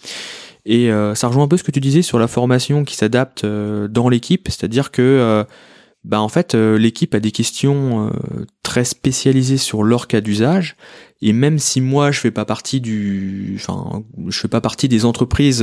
Et 0.68 0.92
euh, 0.92 1.14
ça 1.14 1.28
rejoint 1.28 1.44
un 1.44 1.48
peu 1.48 1.56
ce 1.56 1.64
que 1.64 1.70
tu 1.70 1.80
disais 1.80 2.02
sur 2.02 2.18
la 2.18 2.28
formation 2.28 2.84
qui 2.84 2.94
s'adapte 2.94 3.42
euh, 3.44 3.88
dans 3.88 4.10
l'équipe, 4.10 4.48
c'est-à-dire 4.50 4.90
que 4.90 5.00
euh, 5.00 5.44
bah 6.04 6.20
en 6.20 6.28
fait 6.28 6.54
l'équipe 6.54 7.14
a 7.14 7.20
des 7.20 7.32
questions 7.32 8.12
très 8.62 8.84
spécialisées 8.84 9.56
sur 9.56 9.82
leur 9.82 10.06
cas 10.06 10.20
d'usage. 10.20 10.76
Et 11.20 11.32
même 11.32 11.58
si 11.58 11.80
moi 11.80 12.12
je 12.12 12.20
fais 12.20 12.30
pas 12.30 12.44
partie 12.44 12.80
du 12.80 13.56
enfin 13.56 14.04
je 14.28 14.38
fais 14.38 14.46
pas 14.46 14.60
partie 14.60 14.88
des 14.88 15.04
entreprises 15.04 15.62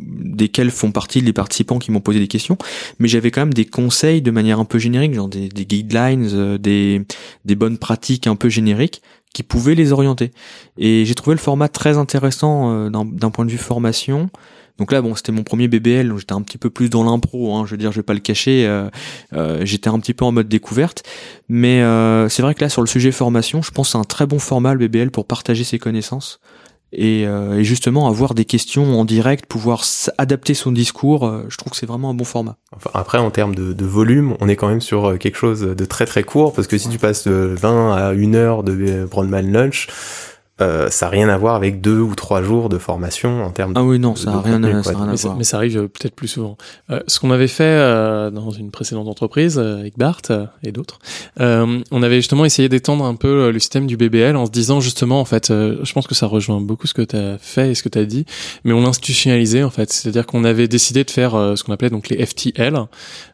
desquelles 0.00 0.70
font 0.70 0.92
partie 0.92 1.20
les 1.20 1.34
participants 1.34 1.78
qui 1.78 1.90
m'ont 1.90 2.00
posé 2.00 2.20
des 2.20 2.26
questions 2.26 2.56
mais 2.98 3.06
j'avais 3.06 3.30
quand 3.30 3.42
même 3.42 3.52
des 3.54 3.66
conseils 3.66 4.22
de 4.22 4.30
manière 4.30 4.58
un 4.58 4.64
peu 4.64 4.78
générique 4.78 5.12
genre 5.12 5.28
des, 5.28 5.50
des 5.50 5.66
guidelines 5.66 6.56
des 6.56 7.02
des 7.44 7.54
bonnes 7.54 7.76
pratiques 7.76 8.26
un 8.26 8.36
peu 8.36 8.48
génériques 8.48 9.02
qui 9.34 9.42
pouvaient 9.42 9.74
les 9.74 9.92
orienter. 9.92 10.30
Et 10.78 11.04
j'ai 11.04 11.14
trouvé 11.14 11.34
le 11.34 11.40
format 11.40 11.68
très 11.68 11.98
intéressant 11.98 12.72
euh, 12.72 12.88
d'un 12.88 13.30
point 13.30 13.44
de 13.44 13.50
vue 13.50 13.58
formation. 13.58 14.30
Donc 14.78 14.90
là, 14.90 15.02
bon, 15.02 15.14
c'était 15.14 15.30
mon 15.30 15.42
premier 15.42 15.68
BBL, 15.68 16.08
donc 16.08 16.18
j'étais 16.18 16.32
un 16.32 16.40
petit 16.42 16.58
peu 16.58 16.70
plus 16.70 16.88
dans 16.88 17.04
l'impro. 17.04 17.54
Hein, 17.54 17.64
je 17.66 17.72
veux 17.72 17.76
dire, 17.76 17.92
je 17.92 17.98
vais 17.98 18.04
pas 18.04 18.14
le 18.14 18.20
cacher. 18.20 18.66
Euh, 18.66 18.88
euh, 19.34 19.60
j'étais 19.64 19.88
un 19.88 19.98
petit 20.00 20.14
peu 20.14 20.24
en 20.24 20.32
mode 20.32 20.48
découverte, 20.48 21.02
mais 21.48 21.80
c'est 22.30 22.42
vrai 22.42 22.54
que 22.54 22.60
là, 22.62 22.70
sur 22.70 22.80
le 22.80 22.88
sujet 22.88 23.12
formation, 23.12 23.60
je 23.60 23.70
pense 23.70 23.88
que 23.88 23.92
c'est 23.92 23.98
un 23.98 24.04
très 24.04 24.26
bon 24.26 24.38
format 24.38 24.72
le 24.72 24.88
BBL 24.88 25.10
pour 25.10 25.26
partager 25.26 25.64
ses 25.64 25.78
connaissances 25.78 26.40
et, 26.96 27.26
euh, 27.26 27.58
et, 27.58 27.64
justement 27.64 28.08
avoir 28.08 28.34
des 28.34 28.44
questions 28.44 28.98
en 28.98 29.04
direct, 29.04 29.46
pouvoir 29.46 29.84
adapter 30.18 30.54
son 30.54 30.72
discours, 30.72 31.26
euh, 31.26 31.44
je 31.48 31.56
trouve 31.56 31.72
que 31.72 31.76
c'est 31.76 31.86
vraiment 31.86 32.10
un 32.10 32.14
bon 32.14 32.24
format. 32.24 32.56
Enfin, 32.74 32.90
après, 32.94 33.18
en 33.18 33.30
termes 33.30 33.54
de, 33.54 33.72
de, 33.72 33.84
volume, 33.84 34.36
on 34.40 34.48
est 34.48 34.56
quand 34.56 34.68
même 34.68 34.80
sur 34.80 35.10
euh, 35.10 35.16
quelque 35.16 35.36
chose 35.36 35.60
de 35.60 35.84
très 35.84 36.06
très 36.06 36.22
court, 36.22 36.52
parce 36.52 36.66
que 36.66 36.78
si 36.78 36.88
tu 36.88 36.98
passes 36.98 37.26
de 37.26 37.54
20 37.58 37.94
à 37.94 38.12
1 38.12 38.34
heure 38.34 38.62
de 38.62 39.06
Broadman 39.10 39.52
Lunch, 39.52 39.88
euh, 40.60 40.88
ça 40.88 41.06
n'a 41.06 41.10
rien 41.10 41.28
à 41.28 41.36
voir 41.36 41.56
avec 41.56 41.80
deux 41.80 41.98
ou 41.98 42.14
trois 42.14 42.40
jours 42.40 42.68
de 42.68 42.78
formation 42.78 43.42
en 43.42 43.50
termes 43.50 43.72
ah 43.74 43.82
oui 43.82 43.98
non 43.98 44.14
ça 44.14 44.30
n'a 44.30 44.40
rien, 44.40 44.62
à, 44.62 44.82
ça 44.84 44.90
rien 44.90 45.08
à 45.08 45.14
voir. 45.16 45.36
mais 45.36 45.42
ça 45.42 45.56
arrive 45.56 45.76
euh, 45.76 45.88
peut-être 45.88 46.14
plus 46.14 46.28
souvent. 46.28 46.56
Euh, 46.90 47.00
ce 47.08 47.18
qu'on 47.18 47.32
avait 47.32 47.48
fait 47.48 47.64
euh, 47.64 48.30
dans 48.30 48.52
une 48.52 48.70
précédente 48.70 49.08
entreprise 49.08 49.58
euh, 49.58 49.80
avec 49.80 49.98
Bart 49.98 50.20
et 50.62 50.70
d'autres 50.70 51.00
on 51.40 52.02
avait 52.04 52.16
justement 52.16 52.44
essayé 52.44 52.68
d'étendre 52.68 53.04
un 53.04 53.16
peu 53.16 53.50
le 53.50 53.58
système 53.58 53.88
du 53.88 53.96
BBL 53.96 54.36
en 54.36 54.46
se 54.46 54.52
disant 54.52 54.80
justement 54.80 55.20
en 55.20 55.24
fait 55.24 55.48
je 55.48 55.92
pense 55.92 56.06
que 56.06 56.14
ça 56.14 56.26
rejoint 56.26 56.60
beaucoup 56.60 56.86
ce 56.86 56.94
que 56.94 57.02
tu 57.02 57.16
as 57.16 57.36
fait 57.38 57.72
et 57.72 57.74
ce 57.74 57.82
que 57.82 57.88
tu 57.88 57.98
as 57.98 58.04
dit 58.04 58.24
mais 58.62 58.72
on 58.72 58.82
l'institutionnalisait 58.82 59.64
en 59.64 59.70
fait. 59.70 59.92
C'est-à-dire 59.92 60.24
qu'on 60.24 60.44
avait 60.44 60.68
décidé 60.68 61.02
de 61.02 61.10
faire 61.10 61.32
ce 61.32 61.64
qu'on 61.64 61.72
appelait 61.72 61.90
donc 61.90 62.08
les 62.08 62.24
FTL 62.24 62.78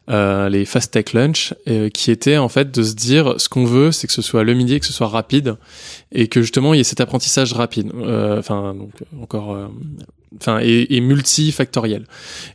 les 0.07 0.65
Fast 0.65 0.91
Tech 0.93 1.13
Lunch 1.13 1.53
qui 1.93 2.09
était 2.11 2.37
en 2.37 2.49
fait 2.49 2.71
de 2.71 2.81
se 2.81 2.95
dire 2.95 3.35
ce 3.37 3.47
qu'on 3.47 3.65
veut 3.65 3.91
c'est 3.91 4.07
que 4.07 4.13
ce 4.13 4.21
soit 4.23 4.43
le 4.43 4.53
midi 4.55 4.79
que 4.79 4.85
ce 4.85 4.93
soit 4.93 5.07
rapide 5.07 5.55
et 6.11 6.27
que 6.27 6.41
justement 6.41 6.73
il 6.73 6.77
y 6.77 6.81
ait 6.81 6.85
cet 6.85 7.01
apprentissage 7.11 7.51
rapide, 7.51 7.91
euh, 7.93 8.39
enfin 8.39 8.73
donc 8.73 8.91
encore, 9.21 9.53
euh, 9.53 9.67
enfin 10.37 10.59
et, 10.61 11.01
multifactoriel. 11.01 12.05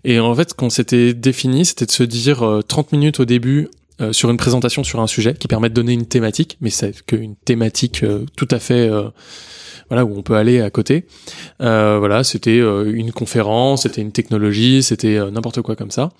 Et 0.04 0.18
en 0.18 0.34
fait, 0.34 0.50
ce 0.50 0.54
qu'on 0.54 0.70
s'était 0.70 1.12
défini, 1.12 1.66
c'était 1.66 1.84
de 1.84 1.90
se 1.90 2.02
dire 2.02 2.38
30 2.66 2.86
euh, 2.86 2.96
minutes 2.96 3.20
au 3.20 3.26
début 3.26 3.68
sur 4.12 4.30
une 4.30 4.36
présentation 4.36 4.84
sur 4.84 5.00
un 5.00 5.06
sujet 5.06 5.32
qui 5.32 5.48
permet 5.48 5.70
de 5.70 5.74
donner 5.74 5.94
une 5.94 6.04
thématique, 6.04 6.58
mais 6.60 6.68
c'est 6.68 7.02
qu'une 7.06 7.34
thématique 7.34 8.04
tout 8.36 8.48
à 8.50 8.58
fait 8.58 8.90
voilà 9.88 10.04
où 10.04 10.16
on 10.16 10.22
peut 10.22 10.34
aller 10.34 10.60
à 10.60 10.70
côté. 10.70 11.04
Euh, 11.60 11.96
voilà, 11.98 12.24
c'était 12.24 12.58
euh, 12.58 12.90
une 12.92 13.12
conférence, 13.12 13.82
c'était 13.82 14.00
une 14.00 14.12
technologie, 14.12 14.82
c'était 14.82 15.16
euh, 15.16 15.30
n'importe 15.30 15.62
quoi 15.62 15.76
comme 15.76 15.90
ça. 15.90 16.10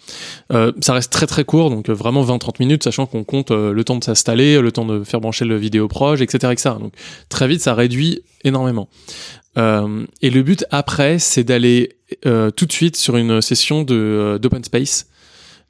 ça 0.50 0.92
reste 0.92 1.12
très 1.12 1.26
très 1.26 1.44
court, 1.44 1.70
donc 1.70 1.88
vraiment 1.88 2.24
20-30 2.24 2.54
minutes, 2.60 2.84
sachant 2.84 3.06
qu'on 3.06 3.24
compte 3.24 3.50
le 3.50 3.84
temps 3.84 3.96
de 3.96 4.04
s'installer, 4.04 4.60
le 4.60 4.72
temps 4.72 4.84
de 4.84 5.04
faire 5.04 5.20
brancher 5.20 5.44
le 5.44 5.56
vidéo 5.56 5.88
proche, 5.88 6.20
etc., 6.20 6.52
etc. 6.52 6.74
Donc 6.80 6.92
très 7.28 7.48
vite, 7.48 7.60
ça 7.60 7.74
réduit 7.74 8.22
énormément. 8.44 8.88
et 9.56 10.30
le 10.30 10.42
but 10.42 10.64
après, 10.70 11.18
c'est 11.18 11.44
d'aller 11.44 11.96
tout 12.22 12.66
de 12.66 12.72
suite 12.72 12.96
sur 12.96 13.16
une 13.16 13.40
session 13.40 13.82
d'open 13.82 14.64
space 14.64 15.06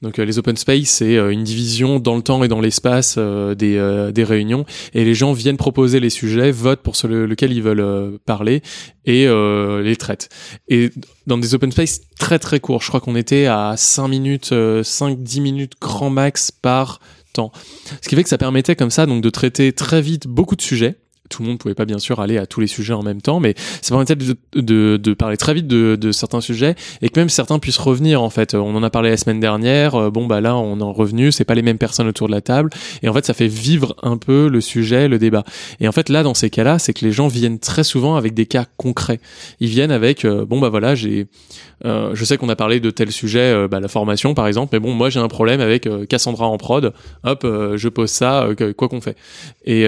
donc 0.03 0.19
euh, 0.19 0.25
les 0.25 0.39
open 0.39 0.57
space, 0.57 0.89
c'est 0.89 1.17
euh, 1.17 1.31
une 1.31 1.43
division 1.43 1.99
dans 1.99 2.17
le 2.17 2.23
temps 2.23 2.45
et 2.45 2.49
dans 2.49 2.61
l'espace 2.61 3.15
euh, 3.17 3.55
des, 3.55 4.11
des 4.13 4.25
réunions, 4.25 4.67
et 4.93 5.05
les 5.05 5.15
gens 5.15 5.33
viennent 5.33 5.57
proposer 5.57 6.01
les 6.01 6.11
sujets, 6.11 6.51
votent 6.51 6.83
pour 6.83 6.97
ce 6.97 7.07
lequel 7.07 7.53
ils 7.53 7.63
veulent 7.63 8.19
parler 8.27 8.63
et 9.05 9.27
les 9.27 9.97
traitent. 9.97 10.29
Et 10.69 10.91
dans 11.27 11.39
des 11.39 11.55
open 11.55 11.71
space 11.71 12.01
très 12.19 12.39
très 12.39 12.61
courts, 12.61 12.83
je 12.83 12.89
crois 12.89 13.01
qu'on 13.01 13.17
était 13.17 13.47
à 13.47 13.75
5 13.77 14.09
minutes, 14.09 14.53
5-10 14.53 15.41
minutes 15.41 15.73
grand 15.81 16.11
max 16.11 16.51
par 16.51 17.01
temps. 17.33 17.53
Ce 18.03 18.09
qui 18.09 18.17
fait 18.17 18.23
que 18.23 18.29
ça 18.29 18.39
permettait 18.39 18.77
comme 18.77 18.91
ça 18.91 19.07
donc 19.07 19.23
de 19.23 19.31
traiter 19.31 19.73
très 19.73 20.03
vite 20.03 20.27
beaucoup 20.27 20.57
de 20.57 20.63
sujets 20.63 20.97
tout 21.29 21.43
le 21.43 21.49
monde 21.49 21.59
pouvait 21.59 21.75
pas 21.75 21.85
bien 21.85 21.99
sûr 21.99 22.21
aller 22.21 22.39
à 22.39 22.47
tous 22.47 22.61
les 22.61 22.67
sujets 22.67 22.93
en 22.93 23.03
même 23.03 23.21
temps, 23.21 23.41
mais 23.41 23.55
ça 23.83 23.91
permettait 23.91 24.17
de, 24.17 24.37
de, 24.55 24.97
de 24.97 25.15
parler 25.15 25.37
très 25.37 25.55
vite 25.55 25.67
de, 25.67 25.97
de, 25.97 26.13
certains 26.13 26.41
sujets 26.41 26.75
et 27.03 27.09
que 27.09 27.19
même 27.19 27.29
certains 27.29 27.59
puissent 27.59 27.79
revenir 27.79 28.23
en 28.23 28.31
fait. 28.31 28.55
On 28.55 28.75
en 28.75 28.83
a 28.83 28.91
parlé 28.91 29.11
la 29.11 29.17
semaine 29.17 29.41
dernière, 29.41 29.95
euh, 29.95 30.11
bon 30.11 30.27
bah 30.27 30.41
là 30.41 30.57
on 30.57 30.79
est 30.79 30.97
revenu, 30.97 31.33
c'est 31.33 31.45
pas 31.45 31.55
les 31.55 31.63
mêmes 31.63 31.79
personnes 31.79 32.09
autour 32.09 32.29
de 32.29 32.33
la 32.33 32.41
table 32.41 32.71
et 33.03 33.09
en 33.09 33.13
fait 33.13 33.25
ça 33.25 33.35
fait 33.35 33.49
vivre 33.49 33.97
un 34.03 34.17
peu 34.17 34.49
le 34.49 34.61
sujet, 34.61 35.09
le 35.09 35.19
débat. 35.19 35.45
Et 35.81 35.89
en 35.89 35.93
fait 35.93 36.09
là 36.09 36.23
dans 36.23 36.35
ces 36.35 36.51
cas-là, 36.51 36.79
c'est 36.79 36.93
que 36.93 37.05
les 37.05 37.13
gens 37.13 37.29
viennent 37.29 37.59
très 37.59 37.85
souvent 37.85 38.17
avec 38.17 38.35
des 38.35 38.47
cas 38.47 38.67
concrets. 38.77 39.21
Ils 39.61 39.69
viennent 39.69 39.93
avec 39.93 40.25
euh, 40.25 40.45
bon 40.45 40.61
bah 40.61 40.69
voilà 40.69 40.95
j'ai 40.95 41.27
euh, 41.85 42.13
je 42.15 42.25
sais 42.25 42.39
qu'on 42.39 42.49
a 42.49 42.57
parlé 42.57 42.81
de 42.81 42.91
tel 42.91 43.13
sujet, 43.13 43.69
bah, 43.69 43.81
la 43.81 43.89
formation 43.89 44.35
par 44.35 44.47
exemple, 44.47 44.71
mais 44.73 44.81
bon 44.81 44.93
moi 44.93 45.11
j'ai 45.11 45.21
un 45.21 45.29
problème 45.29 45.61
avec 45.61 45.89
Cassandra 46.09 46.47
en 46.47 46.57
prod, 46.57 46.93
hop 47.25 47.43
je 47.43 47.89
pose 47.89 48.11
ça 48.11 48.49
quoi 48.77 48.89
qu'on 48.89 49.01
fait. 49.01 49.17
Et, 49.65 49.87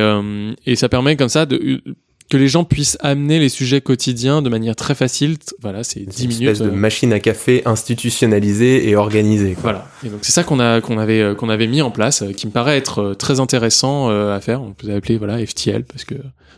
et 0.67 0.77
ça 0.77 0.89
permet 0.89 1.17
ça 1.29 1.47
de 1.47 1.83
que 2.29 2.37
les 2.37 2.49
gens 2.49 2.65
puissent 2.65 2.99
amener 3.01 3.39
les 3.39 3.49
sujets 3.49 3.81
quotidiens 3.81 4.43
de 4.43 4.49
manière 4.49 4.77
très 4.77 4.95
facile. 4.95 5.37
Voilà, 5.63 5.83
c'est 5.83 6.01
10 6.01 6.29
minutes. 6.29 6.41
Une 6.43 6.49
espèce 6.49 6.67
de 6.67 6.71
euh, 6.71 6.77
machine 6.77 7.13
à 7.13 7.21
café 7.21 7.63
institutionnalisée 7.65 8.89
et 8.89 8.97
organisée. 8.97 9.57
Voilà. 9.63 9.89
Et 10.05 10.09
donc 10.09 10.21
c'est 10.23 10.33
ça 10.33 10.45
qu'on 10.45 10.61
a 10.61 10.81
qu'on 10.81 10.99
avait 10.99 11.21
euh, 11.21 11.35
qu'on 11.35 11.49
avait 11.49 11.67
mis 11.67 11.81
en 11.81 11.91
place, 11.91 12.23
euh, 12.23 12.33
qui 12.33 12.47
me 12.47 12.53
paraît 12.53 12.77
être 12.77 13.15
très 13.15 13.41
intéressant 13.41 14.09
à 14.09 14.41
faire. 14.41 14.63
On 14.63 14.73
peut 14.73 14.93
appeler 14.93 15.17
voilà 15.17 15.45
FTL 15.45 15.85
parce 15.85 16.05
que 16.05 16.15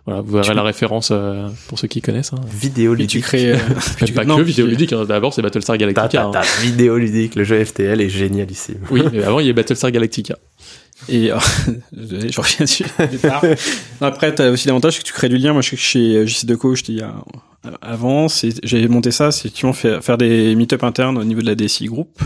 voilà, 0.07 0.23
vous 0.23 0.33
verrez 0.33 0.55
la 0.55 0.62
référence 0.62 1.12
pour 1.68 1.79
ceux 1.79 1.87
qui 1.87 2.01
connaissent. 2.01 2.33
Hein. 2.33 2.41
Vidéoludique. 2.49 3.11
tu 3.11 3.21
crées. 3.21 3.55
tu 4.05 4.12
pas 4.12 4.25
que 4.25 4.43
vidéoludique. 4.43 4.93
Hein. 4.93 5.05
D'abord 5.05 5.35
c'est 5.35 5.43
Battlestar 5.43 5.79
Galactica. 5.79 6.09
Ta, 6.09 6.31
ta, 6.33 6.41
ta, 6.41 6.62
Vidéoludique, 6.62 7.37
le 7.37 7.45
jeu 7.45 7.64
FTL 7.64 8.01
est 8.01 8.09
génialissime. 8.09 8.81
Oui, 8.91 9.03
mais 9.12 9.23
avant 9.23 9.39
il 9.39 9.47
y 9.47 9.51
a 9.51 9.53
Battlestar 9.53 9.93
Galactica. 9.93 10.37
Et 11.09 11.32
euh, 11.32 11.38
je 11.92 12.40
reviens 12.40 12.64
dessus. 12.64 12.84
Après, 14.01 14.34
tu 14.34 14.42
as 14.42 14.51
aussi 14.51 14.68
l'avantage 14.68 14.98
que 14.98 15.05
tu 15.05 15.12
crées 15.12 15.28
du 15.28 15.38
lien. 15.38 15.53
Moi, 15.53 15.62
je 15.62 15.68
suis 15.68 15.76
chez 15.76 16.26
JC 16.26 16.46
Deco, 16.46 16.74
j'étais 16.74 16.92
il 16.92 16.98
y 16.98 17.03
a 17.03 17.14
avant, 17.82 18.26
j'ai 18.62 18.88
monté 18.88 19.11
ça, 19.11 19.30
c'est 19.30 19.40
effectivement 19.40 19.74
faire, 19.74 20.03
faire 20.03 20.16
des 20.16 20.55
meet-up 20.55 20.82
internes 20.82 21.18
au 21.18 21.24
niveau 21.24 21.42
de 21.42 21.46
la 21.46 21.55
DSI 21.55 21.86
Group. 21.86 22.18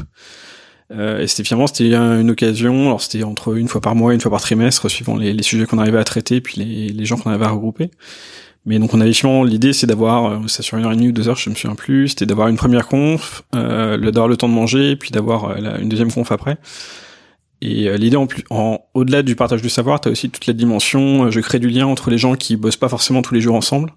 Euh, 0.93 1.21
et 1.21 1.27
c'était 1.27 1.43
finalement 1.43 1.67
c'était 1.67 1.93
une 1.93 2.31
occasion. 2.31 2.87
Alors 2.87 3.01
c'était 3.01 3.25
entre 3.25 3.57
une 3.57 3.67
fois 3.67 3.81
par 3.81 3.97
mois, 3.97 4.15
une 4.15 4.21
fois 4.21 4.31
par 4.31 4.41
trimestre, 4.41 4.89
suivant 4.89 5.17
les, 5.17 5.33
les 5.33 5.43
sujets 5.43 5.67
qu'on 5.67 5.79
arrivait 5.79 5.99
à 5.99 6.05
traiter, 6.05 6.41
puis 6.41 6.61
les, 6.61 6.89
les 6.91 7.05
gens 7.05 7.17
qu'on 7.17 7.31
avait 7.31 7.47
à 7.47 7.51
regrouper. 7.51 7.91
Mais 8.67 8.79
donc 8.79 8.95
on 8.95 9.01
avait 9.01 9.13
finalement 9.13 9.45
l'idée, 9.45 9.73
c'est 9.73 9.87
d'avoir, 9.87 10.27
euh, 10.27 10.47
ça 10.47 10.63
sur 10.63 10.79
une 10.79 10.85
heure 10.85 10.93
et 10.93 10.97
demie 10.97 11.09
ou 11.09 11.13
deux 11.13 11.29
heures, 11.29 11.37
je 11.37 11.51
me 11.51 11.55
souviens 11.55 11.75
plus, 11.77 12.09
c'était 12.09 12.27
d'avoir 12.27 12.49
une 12.49 12.57
première 12.57 12.87
conf, 12.87 13.43
euh, 13.55 13.99
d'avoir 13.99 14.29
le 14.29 14.37
temps 14.37 14.49
de 14.49 14.55
manger, 14.55 14.97
puis 14.97 15.11
d'avoir 15.11 15.51
euh, 15.51 15.79
une 15.81 15.89
deuxième 15.89 16.11
conf 16.11 16.33
après. 16.33 16.57
Et 17.65 17.89
euh, 17.89 17.97
l'idée 17.97 18.17
en 18.17 18.27
plus, 18.27 18.45
en 18.51 18.79
au-delà 18.93 19.23
du 19.23 19.37
partage 19.37 19.63
du 19.63 19.71
savoir, 19.71 20.01
t'as 20.01 20.11
aussi 20.11 20.29
toute 20.29 20.47
la 20.47 20.53
dimension. 20.53 21.25
euh, 21.25 21.31
je 21.31 21.41
crée 21.41 21.59
du 21.59 21.69
lien 21.69 21.87
entre 21.87 22.11
les 22.11 22.19
gens 22.19 22.37
qui 22.37 22.57
bossent 22.57 22.77
pas 22.77 22.91
forcément 22.91 23.23
tous 23.23 23.33
les 23.35 23.41
jours 23.41 23.55
ensemble. 23.57 23.91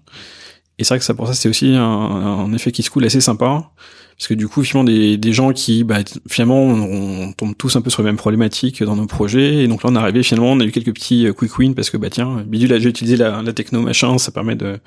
Et 0.78 0.84
c'est 0.84 0.94
vrai 0.94 0.98
que 0.98 1.04
ça 1.04 1.14
pour 1.14 1.26
ça 1.26 1.34
c'est 1.34 1.48
aussi 1.48 1.74
un, 1.74 1.82
un 1.82 2.52
effet 2.54 2.72
qui 2.72 2.82
se 2.82 2.90
coule 2.90 3.04
assez 3.04 3.20
sympa. 3.20 3.70
Parce 4.18 4.26
que 4.26 4.34
du 4.34 4.48
coup, 4.48 4.64
finalement, 4.64 4.90
des, 4.90 5.16
des 5.16 5.32
gens 5.32 5.52
qui, 5.52 5.84
bah, 5.84 5.98
finalement, 6.28 6.60
on, 6.60 7.28
on 7.28 7.32
tombe 7.32 7.54
tous 7.56 7.76
un 7.76 7.80
peu 7.80 7.88
sur 7.88 8.02
les 8.02 8.06
mêmes 8.08 8.16
problématiques 8.16 8.82
dans 8.82 8.96
nos 8.96 9.06
projets. 9.06 9.62
Et 9.62 9.68
donc 9.68 9.84
là, 9.84 9.90
on 9.92 9.94
est 9.94 9.98
arrivé, 9.98 10.24
finalement, 10.24 10.50
on 10.50 10.58
a 10.58 10.64
eu 10.64 10.72
quelques 10.72 10.92
petits 10.92 11.28
euh, 11.28 11.32
quick 11.32 11.56
wins 11.56 11.72
parce 11.72 11.88
que, 11.88 11.96
bah, 11.96 12.10
tiens, 12.10 12.42
Bidule 12.44 12.72
a 12.72 12.78
déjà 12.78 12.88
utilisé 12.88 13.16
la, 13.16 13.42
la 13.42 13.52
techno 13.52 13.80
machin, 13.80 14.18
ça 14.18 14.32
permet 14.32 14.56
de, 14.56 14.80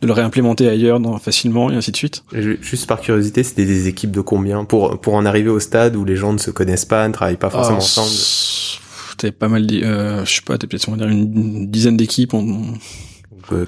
de 0.00 0.06
le 0.06 0.12
réimplémenter 0.12 0.68
ailleurs 0.68 1.00
dans, 1.00 1.18
facilement 1.18 1.72
et 1.72 1.74
ainsi 1.74 1.90
de 1.90 1.96
suite. 1.96 2.22
Juste 2.32 2.86
par 2.86 3.00
curiosité, 3.00 3.42
c'était 3.42 3.66
des 3.66 3.88
équipes 3.88 4.12
de 4.12 4.20
combien? 4.20 4.64
Pour 4.64 5.00
pour 5.00 5.14
en 5.14 5.26
arriver 5.26 5.50
au 5.50 5.58
stade 5.58 5.96
où 5.96 6.04
les 6.04 6.14
gens 6.14 6.32
ne 6.32 6.38
se 6.38 6.52
connaissent 6.52 6.84
pas, 6.84 7.08
ne 7.08 7.12
travaillent 7.12 7.36
pas 7.38 7.50
forcément 7.50 7.78
Ah, 7.80 7.82
ensemble? 7.82 8.78
T'avais 9.18 9.32
pas 9.32 9.48
mal, 9.48 9.66
euh, 9.82 10.24
je 10.24 10.32
sais 10.32 10.42
pas, 10.42 10.56
t'as 10.58 10.68
peut-être, 10.68 10.88
on 10.88 10.92
va 10.92 10.98
dire, 10.98 11.08
une 11.08 11.66
dizaine 11.68 11.96
d'équipes. 11.96 12.34
On, 12.34 12.62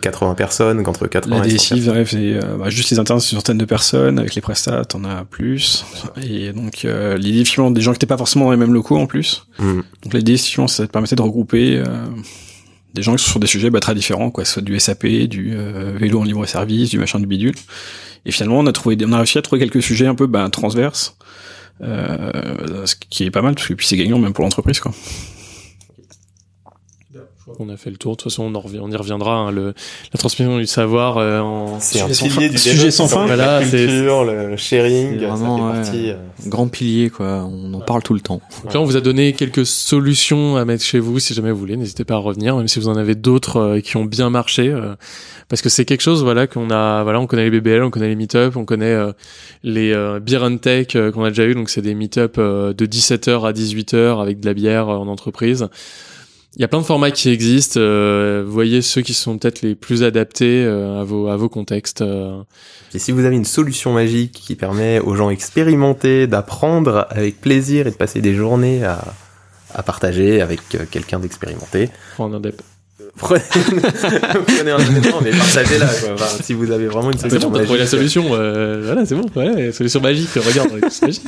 80 0.01 0.35
personnes, 0.35 0.83
qu'entre 0.83 1.07
80 1.07 1.39
La 1.39 1.47
et 1.47 1.59
100 1.59 1.75
DSI, 1.77 1.81
bref, 1.87 2.11
c'est 2.11 2.35
euh, 2.35 2.57
bah, 2.59 2.71
juste 2.71 2.91
les 2.91 2.99
internes, 2.99 3.21
c'est 3.21 3.33
une 3.33 3.39
centaine 3.39 3.59
de 3.59 3.65
personnes. 3.65 4.19
Avec 4.19 4.35
les 4.35 4.41
prestats, 4.41 4.85
t'en 4.85 5.05
as 5.05 5.25
plus. 5.25 5.85
Et 6.23 6.53
donc, 6.53 6.85
euh, 6.85 7.17
l'idée, 7.17 7.45
finalement, 7.45 7.71
des 7.71 7.81
gens 7.81 7.93
qui 7.93 7.97
n'étaient 7.97 8.07
pas 8.07 8.17
forcément 8.17 8.47
dans 8.47 8.51
les 8.51 8.57
mêmes 8.57 8.75
locaux, 8.75 8.99
en 8.99 9.07
plus. 9.07 9.47
Mhm. 9.59 9.83
Donc, 10.03 10.15
l'idée, 10.15 10.37
finalement, 10.37 10.69
ça 10.69 10.87
te 10.87 10.93
permettait 10.93 11.17
de 11.17 11.23
regrouper 11.23 11.77
euh, 11.79 11.85
des 12.95 13.03
gens 13.03 13.17
qui 13.17 13.25
sont 13.25 13.31
sur 13.31 13.41
des 13.41 13.47
sujets 13.47 13.71
bah, 13.71 13.81
très 13.81 13.95
différents, 13.95 14.31
quoi. 14.31 14.45
Soit 14.45 14.63
du 14.63 14.79
SAP, 14.79 15.07
du 15.07 15.53
euh, 15.55 15.97
vélo 15.99 16.21
en 16.21 16.25
libre-service, 16.25 16.91
du 16.91 16.99
machin, 16.99 17.21
du 17.21 17.27
bidule. 17.27 17.55
Et 18.25 18.33
finalement, 18.33 18.61
on 18.61 18.67
a 18.67 18.73
trouvé, 18.73 18.97
on 19.05 19.13
a 19.13 19.19
réussi 19.19 19.39
à 19.39 19.43
trouver 19.43 19.61
quelques 19.61 19.83
sujets 19.83 20.07
un 20.07 20.15
peu 20.15 20.27
bah, 20.27 20.49
transverses. 20.51 21.17
Euh, 21.83 22.87
ce 22.87 22.95
qui 22.95 23.25
est 23.25 23.31
pas 23.31 23.43
mal, 23.43 23.55
parce 23.55 23.67
que 23.67 23.75
puis 23.75 23.87
c'est 23.87 23.97
gagnant 23.97 24.19
même 24.19 24.33
pour 24.33 24.45
l'entreprise, 24.45 24.79
quoi. 24.79 24.93
On 27.67 27.73
a 27.73 27.77
fait 27.77 27.91
le 27.91 27.97
tour. 27.97 28.13
De 28.13 28.17
toute 28.23 28.31
façon, 28.31 28.45
on, 28.45 28.55
en 28.55 28.61
revient- 28.61 28.81
on 28.83 28.91
y 28.91 28.97
reviendra. 28.97 29.35
hein, 29.37 29.51
le, 29.51 29.75
la 30.13 30.19
transmission 30.19 30.59
du 30.59 30.67
savoir 30.67 31.19
euh, 31.19 31.41
en 31.41 31.79
C'est 31.81 32.01
un 32.01 32.09
Sujet 32.09 32.15
sans 32.15 32.29
pilier 32.29 32.47
fin. 32.49 32.53
du 32.53 32.59
Sujet 32.59 32.91
sans 32.91 33.09
fin. 33.09 33.27
Voilà, 33.27 33.61
la 33.61 33.67
c'est- 33.67 33.87
culture, 33.87 34.25
le, 34.25 34.49
le 34.51 34.57
sharing, 34.57 35.15
C'est 35.19 35.21
ça 35.27 35.27
vraiment, 35.35 35.57
fait 35.59 35.63
ouais. 35.65 35.83
partie. 35.83 36.11
euh, 36.11 36.17
Grand 36.47 36.69
pilier, 36.69 37.11
quoi. 37.11 37.49
On 37.51 37.73
en 37.75 37.81
parle 37.81 38.03
tout 38.03 38.15
le 38.15 38.21
temps. 38.21 38.41
Donc 38.65 38.75
là, 38.75 38.81
on 38.81 38.85
vous 38.85 38.97
a 38.97 39.01
donné 39.01 39.33
quelques 39.33 39.65
solutions 39.67 40.57
à 40.57 40.65
mettre 40.65 40.83
chez 40.85 40.99
vous, 40.99 41.19
si 41.19 41.35
jamais 41.35 41.51
vous 41.53 41.59
voulez. 41.59 41.77
N'hésitez 41.77 42.05
pas 42.05 42.15
à 42.15 42.19
revenir, 42.19 42.57
même 42.57 42.69
si 42.69 42.79
vous 42.81 42.89
en 42.89 42.97
avez 42.97 43.15
d'autres 43.15 43.57
euh, 43.59 43.81
qui 43.81 43.97
ont 43.97 44.05
bien 44.05 44.31
marché, 44.31 44.69
euh, 44.69 44.95
parce 45.49 45.63
que 45.63 45.69
c'est 45.69 45.85
quelque 45.85 46.01
chose, 46.01 46.23
voilà, 46.25 46.47
qu'on 46.47 46.71
a, 46.71 47.03
voilà, 47.03 47.21
on 47.21 47.27
connaît 47.27 47.49
les 47.49 47.61
BBL, 47.61 47.83
on 47.83 47.91
connaît 47.91 48.09
les 48.09 48.17
meet-up, 48.17 48.57
on 48.57 48.65
connaît 48.65 48.87
euh, 48.87 49.13
les 49.63 49.93
euh, 49.93 50.19
beer 50.21 50.43
and 50.43 50.57
tech 50.57 50.89
euh, 50.97 51.13
qu'on 51.13 51.25
a 51.25 51.29
déjà 51.29 51.45
eu. 51.45 51.55
Donc 51.55 51.69
c'est 51.71 51.83
des 51.83 51.95
meet-up 51.95 52.37
euh, 52.39 52.73
de 52.73 52.87
17h 52.87 53.47
à 53.47 53.53
18h 53.53 54.21
avec 54.23 54.41
de 54.41 54.47
la 54.47 54.55
bière 54.55 54.89
euh, 54.89 54.97
en 54.97 55.09
entreprise. 55.09 55.69
Il 56.57 56.61
y 56.61 56.65
a 56.65 56.69
plein 56.69 56.81
de 56.81 56.85
formats 56.85 57.11
qui 57.11 57.31
existent. 57.31 57.81
euh, 57.81 58.45
voyez 58.47 58.83
ceux 58.83 59.01
qui 59.01 59.15
sont 59.15 59.39
peut-être 59.39 59.63
les 59.63 59.75
plus 59.75 60.03
adaptés 60.03 60.65
euh, 60.65 61.01
à 61.01 61.05
vos 61.05 61.29
à 61.29 61.37
vos 61.37 61.49
contextes. 61.49 62.03
euh. 62.03 62.43
Et 62.95 62.99
si 62.99 63.11
vous 63.11 63.25
avez 63.25 63.37
une 63.37 63.47
solution 63.47 63.93
magique 63.95 64.33
qui 64.33 64.55
permet 64.55 65.01
aux 65.01 65.15
gens 65.15 65.31
expérimentés 65.31 66.27
d'apprendre 66.27 67.07
avec 67.09 67.41
plaisir 67.41 67.87
et 67.87 67.91
de 67.91 67.97
passer 67.97 68.21
des 68.21 68.35
journées 68.35 68.85
à, 68.85 69.03
à 69.75 69.83
partager 69.83 70.43
avec 70.43 70.61
euh, 70.75 70.81
quelqu'un 70.91 71.21
d'expérimenté, 71.21 71.89
en 72.19 72.35
indep. 72.35 72.61
prenez, 73.17 73.41
prenez 74.47 74.71
un 74.73 74.79
non, 74.79 75.21
mais 75.23 75.31
partagez-la. 75.31 75.87
Enfin, 76.13 76.43
si 76.43 76.53
vous 76.53 76.71
avez 76.71 76.87
vraiment 76.87 77.11
une 77.13 77.19
solution 77.19 77.49
bon, 77.51 77.59
t'as 77.59 77.65
trouvé 77.65 77.79
la 77.79 77.85
magique, 77.87 77.99
solution. 77.99 78.25
euh, 78.33 78.83
voilà, 78.85 79.07
c'est 79.07 79.15
bon. 79.15 79.25
Ouais, 79.37 79.73
solution 79.73 80.01
magique. 80.03 80.29
Regarde, 80.37 80.69
c'est 80.91 81.07
magique. 81.07 81.25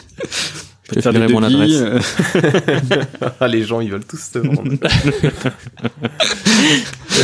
Je 0.91 0.95
te 0.97 1.01
Faire 1.01 1.12
des 1.14 1.26
mon 1.32 1.43
adresse. 1.43 1.70
euh, 1.80 1.99
Ah, 3.41 3.49
les 3.49 3.62
gens, 3.64 3.80
ils 3.80 3.91
veulent 3.91 4.05
tous 4.05 4.18
se 4.32 4.39
vendre. 4.39 4.62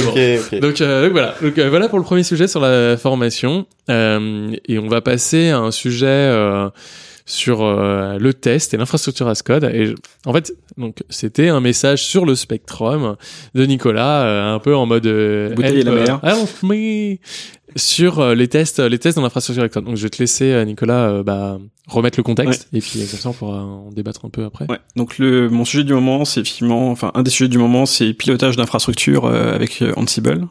Bon. 0.04 0.12
Donc, 0.60 0.80
euh, 0.80 1.02
donc 1.02 1.12
voilà, 1.12 1.34
donc, 1.42 1.58
euh, 1.58 1.68
voilà 1.68 1.88
pour 1.88 1.98
le 1.98 2.04
premier 2.04 2.22
sujet 2.22 2.46
sur 2.46 2.60
la 2.60 2.96
formation. 2.96 3.66
Euh, 3.90 4.54
et 4.68 4.78
on 4.78 4.88
va 4.88 5.00
passer 5.00 5.50
à 5.50 5.58
un 5.58 5.70
sujet 5.72 6.06
euh, 6.06 6.68
sur 7.26 7.62
euh, 7.62 8.18
le 8.18 8.32
test 8.34 8.72
et 8.72 8.76
l'infrastructure 8.76 9.28
as 9.28 9.42
code. 9.42 9.64
Et 9.64 9.86
je- 9.86 9.94
en 10.26 10.32
fait, 10.32 10.52
donc 10.78 10.98
c'était 11.08 11.48
un 11.48 11.60
message 11.60 12.04
sur 12.04 12.24
le 12.24 12.34
Spectrum 12.34 13.16
de 13.54 13.66
Nicolas, 13.66 14.22
euh, 14.22 14.54
un 14.54 14.58
peu 14.58 14.74
en 14.76 14.86
mode 14.86 15.02
Bouteille 15.54 15.80
et 15.80 15.82
la 15.82 15.92
mer. 15.92 16.20
help 16.22 16.62
me 16.62 17.16
sur 17.76 18.20
euh, 18.20 18.34
les 18.34 18.48
tests, 18.48 18.78
les 18.80 18.98
tests 18.98 19.16
dans 19.16 19.22
l'infrastructure 19.22 19.62
as 19.64 19.68
code. 19.68 19.84
Donc 19.84 19.96
je 19.96 20.02
vais 20.02 20.10
te 20.10 20.18
laisser 20.18 20.52
euh, 20.52 20.64
Nicolas 20.64 21.08
euh, 21.10 21.22
bah, 21.22 21.58
remettre 21.86 22.18
le 22.18 22.22
contexte 22.22 22.68
et 22.72 22.80
puis 22.80 23.02
euh, 23.02 23.06
comme 23.10 23.20
ça 23.20 23.28
on 23.30 23.32
pourra 23.32 23.62
en 23.62 23.90
débattre 23.90 24.24
un 24.24 24.30
peu 24.30 24.44
après. 24.44 24.66
Ouais. 24.70 24.78
Donc 24.96 25.18
le 25.18 25.48
mon 25.48 25.64
sujet 25.64 25.84
du 25.84 25.92
moment, 25.92 26.24
c'est 26.24 26.40
effectivement, 26.40 26.90
enfin 26.90 27.10
un 27.14 27.22
des 27.22 27.30
sujets 27.30 27.48
du 27.48 27.58
moment, 27.58 27.86
c'est 27.86 28.12
pilotage 28.14 28.56
d'infrastructure 28.56 29.26
euh, 29.26 29.54
avec 29.54 29.82
euh, 29.82 29.92
Ansible, 29.96 30.46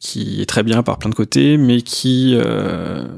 qui 0.00 0.40
est 0.42 0.46
très 0.46 0.62
bien 0.62 0.82
par 0.82 0.98
plein 0.98 1.10
de 1.10 1.14
côtés, 1.14 1.56
mais 1.56 1.80
qui, 1.82 2.32
euh... 2.34 3.04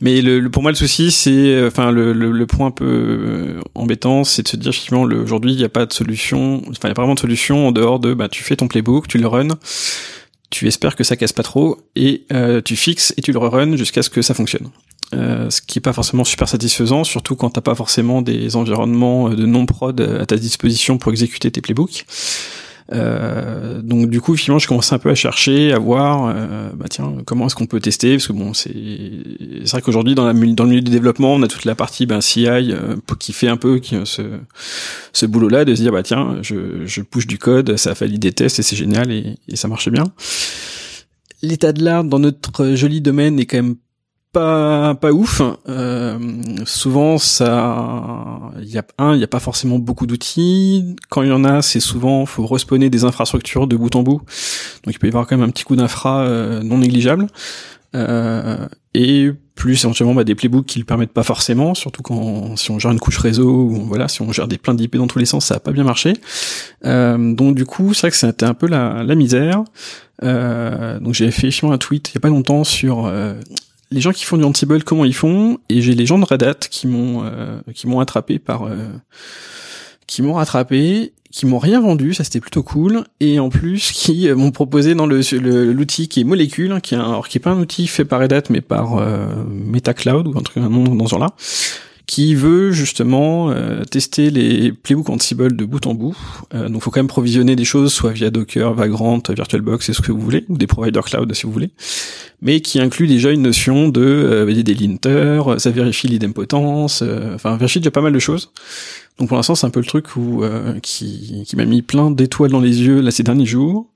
mais 0.00 0.20
le, 0.20 0.40
le- 0.40 0.50
pour 0.50 0.62
moi 0.62 0.70
le 0.70 0.76
souci, 0.76 1.10
c'est, 1.10 1.30
euh, 1.30 1.68
enfin 1.68 1.90
le, 1.90 2.12
le, 2.12 2.30
le 2.30 2.46
point 2.46 2.68
un 2.68 2.70
peu 2.70 2.84
euh, 2.84 3.60
embêtant, 3.74 4.24
c'est 4.24 4.42
de 4.42 4.48
se 4.48 4.56
dire 4.56 4.72
le- 5.04 5.20
aujourd'hui 5.20 5.52
il 5.52 5.56
n'y 5.58 5.64
a 5.64 5.68
pas 5.68 5.86
de 5.86 5.92
solution, 5.92 6.58
enfin 6.68 6.78
il 6.84 6.86
n'y 6.86 6.90
a 6.90 6.94
pas 6.94 7.02
vraiment 7.02 7.14
de 7.14 7.20
solution 7.20 7.68
en 7.68 7.72
dehors 7.72 7.98
de, 7.98 8.14
bah 8.14 8.28
tu 8.28 8.42
fais 8.44 8.56
ton 8.56 8.68
playbook, 8.68 9.08
tu 9.08 9.18
le 9.18 9.26
run. 9.26 9.48
Tu 10.50 10.68
espères 10.68 10.96
que 10.96 11.04
ça 11.04 11.16
casse 11.16 11.32
pas 11.32 11.42
trop 11.42 11.78
et 11.94 12.24
euh, 12.32 12.60
tu 12.62 12.76
fixes 12.76 13.12
et 13.16 13.22
tu 13.22 13.32
le 13.32 13.38
rerun 13.38 13.76
jusqu'à 13.76 14.02
ce 14.02 14.10
que 14.10 14.22
ça 14.22 14.34
fonctionne. 14.34 14.68
Euh, 15.14 15.50
ce 15.50 15.60
qui 15.60 15.78
est 15.78 15.82
pas 15.82 15.92
forcément 15.92 16.24
super 16.24 16.48
satisfaisant, 16.48 17.04
surtout 17.04 17.36
quand 17.36 17.50
t'as 17.50 17.60
pas 17.60 17.74
forcément 17.74 18.22
des 18.22 18.56
environnements 18.56 19.30
de 19.30 19.46
non-prod 19.46 20.00
à 20.00 20.26
ta 20.26 20.36
disposition 20.36 20.98
pour 20.98 21.12
exécuter 21.12 21.50
tes 21.50 21.60
playbooks. 21.60 22.04
Euh, 22.92 23.82
donc 23.82 24.08
du 24.10 24.20
coup, 24.20 24.36
finalement, 24.36 24.58
je 24.58 24.68
commençais 24.68 24.94
un 24.94 24.98
peu 24.98 25.10
à 25.10 25.14
chercher, 25.14 25.72
à 25.72 25.78
voir, 25.78 26.32
euh, 26.34 26.70
bah 26.74 26.86
tiens, 26.88 27.16
comment 27.24 27.46
est-ce 27.46 27.54
qu'on 27.54 27.66
peut 27.66 27.80
tester 27.80 28.12
Parce 28.16 28.28
que 28.28 28.32
bon, 28.32 28.54
c'est 28.54 28.74
c'est 29.64 29.72
vrai 29.72 29.82
qu'aujourd'hui 29.82 30.14
dans, 30.14 30.24
la, 30.24 30.32
dans 30.32 30.64
le 30.64 30.70
milieu 30.70 30.82
du 30.82 30.90
développement, 30.90 31.34
on 31.34 31.42
a 31.42 31.48
toute 31.48 31.64
la 31.64 31.74
partie 31.74 32.06
ben, 32.06 32.20
CI 32.20 32.46
euh, 32.48 32.96
qui 33.18 33.32
fait 33.32 33.48
un 33.48 33.56
peu 33.56 33.78
qui, 33.78 33.96
ce, 34.04 34.22
ce 35.12 35.26
boulot-là 35.26 35.64
de 35.64 35.74
se 35.74 35.82
dire 35.82 35.92
bah 35.92 36.02
tiens, 36.02 36.38
je, 36.42 36.86
je 36.86 37.02
push 37.02 37.26
du 37.26 37.38
code, 37.38 37.76
ça 37.76 37.92
valide 37.94 38.20
des 38.20 38.32
tests 38.32 38.58
et 38.58 38.62
c'est 38.62 38.76
génial 38.76 39.10
et, 39.10 39.36
et 39.48 39.56
ça 39.56 39.68
marche 39.68 39.88
bien. 39.88 40.04
L'état 41.42 41.72
de 41.72 41.84
l'art 41.84 42.04
dans 42.04 42.18
notre 42.18 42.74
joli 42.74 43.00
domaine 43.00 43.38
est 43.38 43.46
quand 43.46 43.58
même 43.58 43.76
pas 44.36 44.94
pas 44.94 45.12
ouf. 45.12 45.40
Euh, 45.66 46.18
souvent, 46.66 47.16
ça, 47.16 48.52
il 48.60 48.68
y 48.68 48.76
a 48.76 48.84
un, 48.98 49.14
il 49.14 49.20
y 49.20 49.24
a 49.24 49.28
pas 49.28 49.40
forcément 49.40 49.78
beaucoup 49.78 50.06
d'outils. 50.06 50.94
Quand 51.08 51.22
il 51.22 51.28
y 51.28 51.32
en 51.32 51.44
a, 51.44 51.62
c'est 51.62 51.80
souvent 51.80 52.26
faut 52.26 52.46
respawner 52.46 52.90
des 52.90 53.04
infrastructures 53.04 53.66
de 53.66 53.76
bout 53.76 53.96
en 53.96 54.02
bout. 54.02 54.20
Donc 54.84 54.94
il 54.94 54.98
peut 54.98 55.06
y 55.06 55.10
avoir 55.10 55.26
quand 55.26 55.38
même 55.38 55.48
un 55.48 55.50
petit 55.50 55.64
coup 55.64 55.76
d'infra 55.76 56.20
euh, 56.24 56.62
non 56.62 56.78
négligeable. 56.78 57.28
Euh, 57.94 58.66
et 58.92 59.30
plus 59.54 59.84
éventuellement 59.84 60.14
bah, 60.14 60.24
des 60.24 60.34
playbooks 60.34 60.66
qui 60.66 60.78
le 60.78 60.84
permettent 60.84 61.14
pas 61.14 61.22
forcément, 61.22 61.74
surtout 61.74 62.02
quand 62.02 62.56
si 62.56 62.70
on 62.70 62.78
gère 62.78 62.90
une 62.90 62.98
couche 63.00 63.16
réseau 63.16 63.48
ou 63.48 63.86
voilà 63.86 64.06
si 64.06 64.20
on 64.20 64.30
gère 64.32 64.48
des 64.48 64.58
plein 64.58 64.74
d'IP 64.74 64.96
dans 64.96 65.06
tous 65.06 65.18
les 65.18 65.24
sens, 65.24 65.46
ça 65.46 65.54
a 65.54 65.60
pas 65.60 65.72
bien 65.72 65.84
marché. 65.84 66.12
Euh, 66.84 67.32
donc 67.32 67.54
du 67.54 67.64
coup, 67.64 67.94
c'est 67.94 68.02
vrai 68.02 68.10
que 68.10 68.16
c'était 68.16 68.44
un 68.44 68.52
peu 68.52 68.66
la, 68.66 69.02
la 69.02 69.14
misère. 69.14 69.64
Euh, 70.22 71.00
donc 71.00 71.14
j'ai 71.14 71.30
fait 71.30 71.50
un 71.62 71.78
tweet 71.78 72.10
il 72.10 72.14
y 72.14 72.18
a 72.18 72.20
pas 72.20 72.28
longtemps 72.28 72.64
sur 72.64 73.06
euh, 73.06 73.34
les 73.90 74.00
gens 74.00 74.12
qui 74.12 74.24
font 74.24 74.36
du 74.36 74.44
Ansible, 74.44 74.82
comment 74.84 75.04
ils 75.04 75.14
font 75.14 75.58
Et 75.68 75.80
j'ai 75.82 75.94
les 75.94 76.06
gens 76.06 76.18
de 76.18 76.24
Red 76.24 76.42
Hat 76.42 76.54
qui 76.70 76.86
m'ont 76.86 77.22
euh, 77.24 77.60
qui 77.74 77.86
m'ont 77.86 78.00
attrapé 78.00 78.38
par 78.38 78.66
euh, 78.66 78.88
qui 80.06 80.22
m'ont 80.22 80.34
rattrapé, 80.34 81.12
qui 81.30 81.46
m'ont 81.46 81.58
rien 81.58 81.80
vendu, 81.80 82.14
ça 82.14 82.24
c'était 82.24 82.40
plutôt 82.40 82.62
cool, 82.62 83.04
et 83.20 83.38
en 83.38 83.48
plus 83.48 83.92
qui 83.92 84.28
euh, 84.28 84.36
m'ont 84.36 84.52
proposé 84.52 84.94
dans 84.94 85.06
le 85.06 85.20
l'outil 85.72 86.08
qui 86.08 86.20
est 86.20 86.24
Molecule, 86.24 86.72
hein, 86.72 86.80
qui 86.80 86.94
est 86.94 86.98
un, 86.98 87.04
alors 87.04 87.28
qui 87.28 87.38
est 87.38 87.40
pas 87.40 87.50
un 87.50 87.60
outil 87.60 87.86
fait 87.86 88.04
par 88.04 88.20
Red 88.20 88.32
Hat 88.32 88.44
mais 88.50 88.60
par 88.60 88.96
euh, 88.96 89.44
MetaCloud 89.48 90.28
ou 90.28 90.38
un 90.38 90.42
truc 90.42 90.58
un 90.58 90.68
nom 90.68 90.94
dans 90.94 91.06
ce 91.06 91.10
genre-là, 91.10 91.34
qui 92.06 92.34
veut 92.34 92.70
justement 92.70 93.50
euh, 93.50 93.82
tester 93.82 94.30
les 94.30 94.72
playbooks 94.72 95.10
Ansible 95.10 95.56
de 95.56 95.64
bout 95.64 95.86
en 95.86 95.94
bout. 95.94 96.16
Euh, 96.54 96.68
donc 96.68 96.82
faut 96.82 96.90
quand 96.90 97.00
même 97.00 97.08
provisionner 97.08 97.56
des 97.56 97.64
choses, 97.64 97.92
soit 97.92 98.12
via 98.12 98.30
Docker, 98.30 98.72
Vagrant, 98.74 99.20
VirtualBox, 99.28 99.86
c'est 99.86 99.92
ce 99.92 100.02
que 100.02 100.12
vous 100.12 100.20
voulez, 100.20 100.44
ou 100.48 100.56
des 100.56 100.66
providers 100.66 101.04
cloud 101.04 101.32
si 101.34 101.44
vous 101.44 101.52
voulez 101.52 101.70
mais 102.42 102.60
qui 102.60 102.80
inclut 102.80 103.06
déjà 103.06 103.30
une 103.32 103.42
notion 103.42 103.88
de 103.88 104.02
euh, 104.02 104.62
des 104.62 104.74
linters, 104.74 105.60
ça 105.60 105.70
vérifie 105.70 106.08
l'idempotence, 106.08 107.02
euh, 107.02 107.34
enfin 107.34 107.56
vérifie 107.56 107.80
déjà 107.80 107.90
pas 107.90 108.00
mal 108.00 108.12
de 108.12 108.18
choses. 108.18 108.52
Donc 109.18 109.28
pour 109.28 109.36
l'instant 109.36 109.54
c'est 109.54 109.66
un 109.66 109.70
peu 109.70 109.80
le 109.80 109.86
truc 109.86 110.16
où 110.16 110.42
euh, 110.42 110.78
qui, 110.80 111.44
qui 111.46 111.56
m'a 111.56 111.64
mis 111.64 111.82
plein 111.82 112.10
d'étoiles 112.10 112.50
dans 112.50 112.60
les 112.60 112.82
yeux 112.82 113.00
là 113.00 113.10
ces 113.10 113.22
derniers 113.22 113.46
jours. 113.46 113.90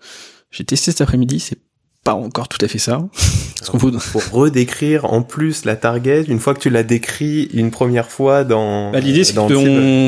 J'ai 0.50 0.64
testé 0.64 0.90
cet 0.90 1.00
après-midi, 1.00 1.38
c'est 1.38 1.58
pas 2.04 2.14
encore 2.14 2.48
tout 2.48 2.58
à 2.64 2.68
fait 2.68 2.78
ça. 2.78 3.06
Parce 3.58 3.68
qu'on 3.70 3.78
faut... 3.78 3.90
Pour 3.90 4.30
redécrire 4.30 5.04
en 5.04 5.20
plus 5.22 5.66
la 5.66 5.76
target, 5.76 6.24
une 6.28 6.38
fois 6.40 6.54
que 6.54 6.60
tu 6.60 6.70
l'as 6.70 6.82
décrit 6.82 7.50
une 7.52 7.70
première 7.70 8.10
fois 8.10 8.42
dans. 8.44 8.90
Bah, 8.90 9.00
l'idée 9.00 9.22
c'est 9.22 9.34
que 9.34 9.54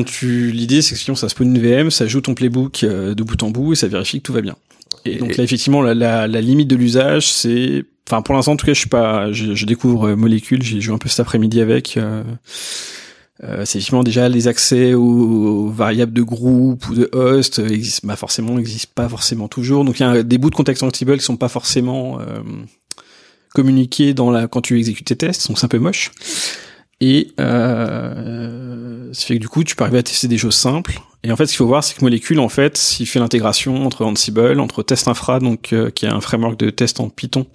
on- 0.01 0.03
tu 0.05 0.51
l'idée 0.53 0.81
c'est 0.81 0.95
que 0.95 1.01
sinon 1.01 1.15
ça 1.15 1.29
spawn 1.29 1.55
une 1.55 1.61
VM, 1.63 1.91
ça 1.91 2.07
joue 2.07 2.23
ton 2.23 2.35
playbook 2.35 2.83
euh, 2.85 3.15
de 3.15 3.23
bout 3.23 3.43
en 3.43 3.51
bout 3.51 3.75
et 3.75 3.77
ça 3.77 3.89
vérifie 3.89 4.19
que 4.21 4.23
tout 4.23 4.33
va 4.33 4.41
bien. 4.41 4.57
Et 5.05 5.17
donc 5.17 5.37
là 5.37 5.45
effectivement 5.45 5.83
la, 5.83 5.93
la, 5.95 6.27
la 6.29 6.41
limite 6.41 6.69
de 6.69 6.77
l'usage 6.77 7.31
c'est 7.31 7.85
enfin 8.09 8.23
pour 8.23 8.35
l'instant 8.35 8.53
en 8.53 8.57
tout 8.57 8.65
cas 8.67 8.73
je 8.73 8.79
suis 8.79 8.89
pas 8.89 9.31
je, 9.33 9.55
je 9.55 9.67
découvre 9.67 10.09
euh, 10.09 10.17
Molecule, 10.17 10.63
j'ai 10.63 10.81
joué 10.81 10.95
un 10.95 10.99
peu 10.99 11.09
cet 11.11 11.21
après-midi 11.21 11.61
avec 11.61 11.97
euh, 11.99 12.23
Euh, 13.43 13.65
c'est 13.65 13.79
effectivement 13.79 14.05
déjà 14.05 14.29
les 14.29 14.47
accès 14.47 14.95
aux, 14.95 15.69
variables 15.69 16.13
de 16.13 16.23
groupe 16.23 16.89
ou 16.89 16.95
de 16.95 17.09
host 17.13 17.59
euh, 17.59 17.69
existent, 17.69 18.07
bah 18.07 18.17
forcément 18.17 18.55
n'existent 18.55 18.93
pas 18.95 19.09
forcément 19.09 19.49
toujours. 19.49 19.85
Donc 19.85 19.99
il 19.99 20.03
y 20.03 20.07
a 20.07 20.23
des 20.23 20.39
bouts 20.39 20.51
de 20.51 20.55
contexte 20.55 20.83
Ansible 20.83 21.17
qui 21.19 21.25
sont 21.25 21.37
pas 21.37 21.49
forcément 21.49 22.21
euh, 22.21 22.41
communiqués 23.55 24.15
dans 24.15 24.31
la 24.31 24.49
quand 24.49 24.61
tu 24.61 24.79
exécutes 24.79 25.07
tes 25.07 25.17
tests, 25.17 25.49
donc 25.49 25.59
c'est 25.59 25.65
un 25.65 25.69
peu 25.69 25.79
moche. 25.79 26.13
Et 27.01 27.33
euh, 27.41 29.13
ça 29.13 29.27
fait 29.27 29.35
que 29.35 29.41
du 29.41 29.49
coup, 29.49 29.65
tu 29.65 29.75
peux 29.75 29.83
arriver 29.83 29.99
à 29.99 30.03
tester 30.05 30.29
des 30.29 30.39
choses 30.39 30.55
simples. 30.55 31.01
Et 31.25 31.31
en 31.31 31.37
fait, 31.37 31.47
ce 31.47 31.53
qu'il 31.53 31.59
faut 31.59 31.67
voir, 31.67 31.85
c'est 31.85 31.97
que 31.97 32.05
Molecule, 32.05 32.41
en 32.41 32.49
fait, 32.49 32.97
il 32.99 33.07
fait 33.07 33.21
l'intégration 33.21 33.87
entre 33.87 34.05
Ansible, 34.05 34.59
entre 34.59 34.83
Test 34.83 35.07
Infra, 35.07 35.39
donc 35.39 35.73
euh, 35.73 35.91
qui 35.91 36.05
est 36.05 36.09
un 36.09 36.21
framework 36.21 36.59
de 36.59 36.71
test 36.71 36.99
en 36.99 37.11
Python, 37.11 37.47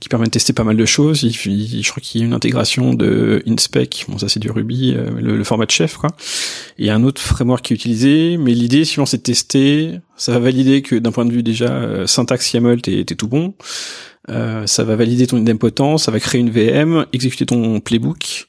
qui 0.00 0.08
permet 0.08 0.24
de 0.24 0.30
tester 0.30 0.54
pas 0.54 0.64
mal 0.64 0.78
de 0.78 0.86
choses. 0.86 1.22
Il, 1.22 1.32
je 1.34 1.90
crois 1.90 2.00
qu'il 2.00 2.22
y 2.22 2.24
a 2.24 2.26
une 2.26 2.32
intégration 2.32 2.94
de 2.94 3.42
InSpec, 3.46 4.06
bon 4.08 4.16
ça 4.16 4.30
c'est 4.30 4.40
du 4.40 4.50
Ruby, 4.50 4.94
euh, 4.96 5.10
le, 5.20 5.44
format 5.44 5.66
de 5.66 5.70
chef, 5.70 5.98
quoi. 5.98 6.08
Et 6.78 6.90
un 6.90 7.04
autre 7.04 7.20
framework 7.20 7.62
qui 7.62 7.74
est 7.74 7.76
utilisé, 7.76 8.38
mais 8.38 8.52
l'idée, 8.52 8.86
suivant, 8.86 9.06
c'est 9.06 9.18
de 9.18 9.22
tester. 9.22 10.00
Ça 10.16 10.32
va 10.32 10.38
valider 10.38 10.80
que 10.80 10.96
d'un 10.96 11.12
point 11.12 11.26
de 11.26 11.32
vue 11.32 11.42
déjà 11.42 11.72
euh, 11.72 12.06
syntaxe 12.06 12.54
YAML, 12.54 12.80
t'es 12.80 13.04
tout 13.04 13.28
bon. 13.28 13.52
ça 14.28 14.84
va 14.84 14.96
valider 14.96 15.26
ton 15.26 15.36
idempotence, 15.36 16.04
ça 16.04 16.10
va 16.10 16.20
créer 16.20 16.40
une 16.40 16.50
VM, 16.50 17.04
exécuter 17.12 17.44
ton 17.44 17.80
playbook 17.80 18.48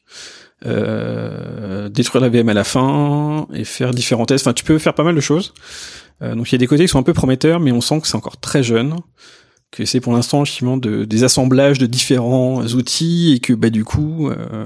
euh, 0.66 1.90
détruire 1.90 2.22
la 2.22 2.30
VM 2.30 2.50
à 2.50 2.54
la 2.54 2.64
fin 2.64 3.48
et 3.54 3.64
faire 3.64 3.92
différents 3.92 4.26
tests. 4.26 4.48
Enfin, 4.48 4.54
tu 4.54 4.64
peux 4.64 4.78
faire 4.78 4.94
pas 4.94 5.04
mal 5.04 5.16
de 5.16 5.22
choses. 5.22 5.54
Euh, 6.22 6.36
donc 6.36 6.50
il 6.50 6.54
y 6.54 6.56
a 6.56 6.60
des 6.60 6.68
côtés 6.68 6.84
qui 6.84 6.90
sont 6.90 7.00
un 7.00 7.04
peu 7.04 7.14
prometteurs, 7.14 7.60
mais 7.60 7.72
on 7.72 7.82
sent 7.82 8.02
que 8.02 8.08
c'est 8.08 8.16
encore 8.16 8.38
très 8.38 8.64
jeune, 8.64 8.96
que 9.72 9.86
c'est 9.86 10.00
pour 10.00 10.14
l'instant 10.14 10.46
justement 10.46 10.78
de, 10.78 11.04
des 11.04 11.24
assemblages 11.24 11.78
de 11.78 11.86
différents 11.86 12.66
outils 12.68 13.34
et 13.34 13.40
que 13.40 13.54
bah 13.54 13.70
du 13.70 13.84
coup 13.84 14.30
euh, 14.30 14.66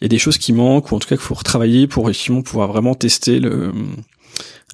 il 0.00 0.04
y 0.04 0.06
a 0.06 0.08
des 0.08 0.18
choses 0.18 0.36
qui 0.36 0.52
manquent 0.52 0.92
ou 0.92 0.96
en 0.96 0.98
tout 0.98 1.08
cas 1.08 1.16
qu'il 1.16 1.24
faut 1.24 1.34
retravailler 1.34 1.86
pour 1.86 2.08
effectivement 2.10 2.42
pouvoir 2.42 2.68
vraiment 2.68 2.94
tester 2.94 3.40
le 3.40 3.72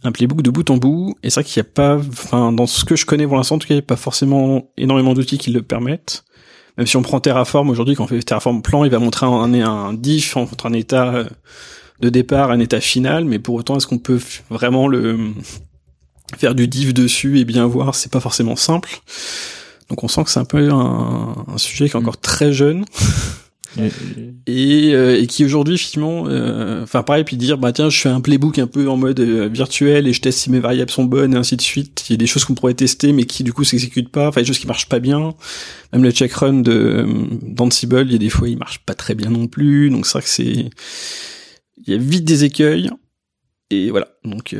un 0.05 0.12
playbook 0.12 0.43
de 0.43 0.51
bout 0.51 0.68
en 0.70 0.76
bout. 0.76 1.16
Et 1.22 1.30
c'est 1.30 1.40
vrai 1.40 1.45
qu'il 1.45 1.62
n'y 1.62 1.68
a 1.68 1.70
pas, 1.72 1.97
enfin 1.97 2.53
dans 2.53 2.66
ce 2.66 2.84
que 2.84 2.97
je 2.97 3.07
connais 3.07 3.26
pour 3.26 3.36
l'instant, 3.36 3.57
en 3.57 3.59
tout 3.59 3.68
cas, 3.68 3.74
il 3.74 3.78
n'y 3.78 3.84
a 3.84 3.86
pas 3.86 3.97
forcément 3.97 4.72
énormément 4.76 5.14
d'outils 5.14 5.38
qui 5.38 5.51
le 5.51 5.62
permettent. 5.62 6.24
Même 6.79 6.87
si 6.87 6.97
on 6.97 7.03
prend 7.03 7.20
Terraform 7.20 7.70
aujourd'hui, 7.70 7.95
quand 7.95 8.05
on 8.05 8.09
fait 8.09 8.23
Terraform 8.23 8.62
plan, 8.62 8.85
il 8.85 8.91
va 8.91 8.99
montrer 8.99 9.27
un, 9.27 9.53
un 9.55 9.93
diff 9.93 10.37
entre 10.37 10.66
un 10.66 10.73
état 10.73 11.14
euh, 11.14 11.25
de 12.01 12.09
départ 12.09 12.51
et 12.51 12.55
un 12.55 12.61
état 12.61 12.81
final, 12.81 13.25
mais 13.25 13.39
pour 13.39 13.55
autant, 13.55 13.77
est-ce 13.77 13.87
qu'on 13.87 13.99
peut 13.99 14.20
vraiment 14.51 14.89
le 14.89 15.18
faire 16.37 16.55
du 16.55 16.68
diff 16.68 16.95
dessus 16.95 17.39
et 17.39 17.45
bien 17.45 17.66
voir? 17.66 17.95
C'est 17.95 18.11
pas 18.11 18.20
forcément 18.20 18.57
simple. 18.57 19.01
Donc 19.89 20.03
on 20.05 20.09
sent 20.09 20.25
que 20.25 20.31
c'est 20.31 20.41
un 20.41 20.45
peu 20.45 20.70
un, 20.70 21.45
un 21.47 21.59
sujet 21.59 21.89
qui 21.89 21.93
est 21.93 22.01
encore 22.01 22.18
très 22.18 22.53
jeune. 22.53 22.85
et, 24.47 24.95
euh, 24.95 25.20
et 25.20 25.27
qui 25.27 25.45
aujourd'hui 25.45 25.79
finalement 25.79 26.25
euh, 26.27 26.83
enfin 26.83 27.03
pareil 27.03 27.25
puis 27.25 27.37
dire 27.37 27.59
bah 27.59 27.73
tiens 27.73 27.89
je 27.89 27.99
fais 27.99 28.09
un 28.09 28.20
playbook 28.20 28.59
un 28.59 28.66
peu 28.66 28.89
en 28.89 28.97
mode 28.97 29.20
euh, 29.20 29.49
virtuel 29.49 30.07
et 30.07 30.12
je 30.12 30.20
teste 30.20 30.41
si 30.41 30.51
mes 30.51 30.61
variables 30.61 30.91
sont 30.91 31.05
bonnes 31.05 31.35
et 31.35 31.37
ainsi 31.37 31.57
de 31.57 31.62
suite. 31.62 32.05
Il 32.09 32.12
y 32.12 32.14
a 32.14 32.16
des 32.18 32.27
choses 32.27 32.45
qu'on 32.45 32.55
pourrait 32.55 32.75
tester 32.75 33.12
mais 33.12 33.25
qui 33.25 33.45
du 33.45 33.53
coup 33.53 33.64
s'exécutent 33.64 34.11
pas. 34.11 34.29
Enfin 34.29 34.41
des 34.41 34.47
choses 34.47 34.59
qui 34.59 34.66
marchent 34.66 34.89
pas 34.89 34.99
bien. 34.99 35.35
Même 35.93 36.03
le 36.03 36.11
check 36.11 36.33
run 36.33 36.61
de 36.61 37.07
d'Ansible 37.43 38.05
il 38.07 38.12
y 38.12 38.16
a 38.16 38.18
des 38.18 38.29
fois 38.29 38.49
il 38.49 38.59
marche 38.59 38.81
pas 38.81 38.95
très 38.95 39.14
bien 39.14 39.31
non 39.31 39.47
plus. 39.47 39.91
Donc 39.91 40.07
c'est 40.07 40.12
vrai 40.12 40.23
que 40.23 40.29
c'est 40.29 40.70
il 41.85 41.93
y 41.93 41.95
a 41.95 41.99
vite 41.99 42.25
des 42.25 42.45
écueils. 42.45 42.91
Et 43.70 43.91
voilà. 43.91 44.09
Donc 44.25 44.55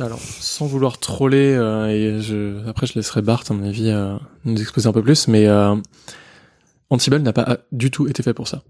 alors 0.00 0.20
sans 0.20 0.66
vouloir 0.66 0.98
troller 0.98 1.52
et 1.88 2.20
je 2.20 2.66
après 2.68 2.86
je 2.86 2.94
laisserai 2.94 3.22
Bart 3.22 3.44
à 3.48 3.54
mon 3.54 3.66
avis 3.66 3.90
nous 4.44 4.60
exposer 4.60 4.88
un 4.88 4.92
peu 4.92 5.02
plus 5.02 5.28
mais 5.28 5.46
Ansible 6.94 7.18
n'a 7.18 7.32
pas 7.32 7.58
du 7.72 7.90
tout 7.90 8.08
été 8.08 8.22
fait 8.22 8.34
pour 8.34 8.48
ça. 8.48 8.62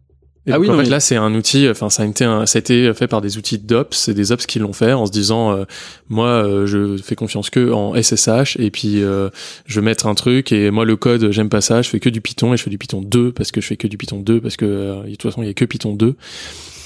Et 0.46 0.52
ah 0.52 0.60
oui, 0.60 0.68
en 0.68 0.76
fait, 0.76 0.90
là, 0.90 1.00
c'est 1.00 1.16
un 1.16 1.34
outil. 1.34 1.68
Enfin, 1.70 1.88
ça 1.88 2.02
a 2.02 2.06
été, 2.06 2.24
ça 2.24 2.58
a 2.58 2.58
été 2.58 2.92
fait 2.92 3.08
par 3.08 3.22
des 3.22 3.38
outils 3.38 3.58
d'ops. 3.58 3.96
C'est 3.96 4.12
des 4.12 4.30
ops 4.30 4.44
qui 4.44 4.58
l'ont 4.58 4.74
fait 4.74 4.92
en 4.92 5.06
se 5.06 5.10
disant, 5.10 5.52
euh, 5.52 5.64
moi, 6.10 6.28
euh, 6.28 6.66
je 6.66 6.98
fais 7.02 7.14
confiance 7.14 7.48
que 7.48 7.72
en 7.72 7.94
SSH 7.94 8.58
et 8.58 8.70
puis 8.70 9.02
euh, 9.02 9.30
je 9.64 9.80
vais 9.80 9.84
mettre 9.84 10.06
un 10.06 10.14
truc 10.14 10.52
et 10.52 10.70
moi, 10.70 10.84
le 10.84 10.96
code, 10.96 11.30
j'aime 11.30 11.48
pas 11.48 11.62
ça. 11.62 11.80
Je 11.80 11.88
fais 11.88 12.00
que 12.00 12.10
du 12.10 12.20
Python 12.20 12.52
et 12.52 12.58
je 12.58 12.62
fais 12.62 12.70
du 12.70 12.76
Python 12.76 13.00
2 13.00 13.32
parce 13.32 13.52
que 13.52 13.62
je 13.62 13.68
fais 13.68 13.76
que 13.76 13.86
du 13.86 13.96
Python 13.96 14.18
2 14.18 14.40
parce 14.40 14.56
que 14.56 14.66
de 15.06 15.10
toute 15.12 15.22
façon, 15.22 15.42
il 15.42 15.46
y 15.46 15.50
a 15.50 15.54
que 15.54 15.64
Python 15.64 15.94
2. 15.94 16.14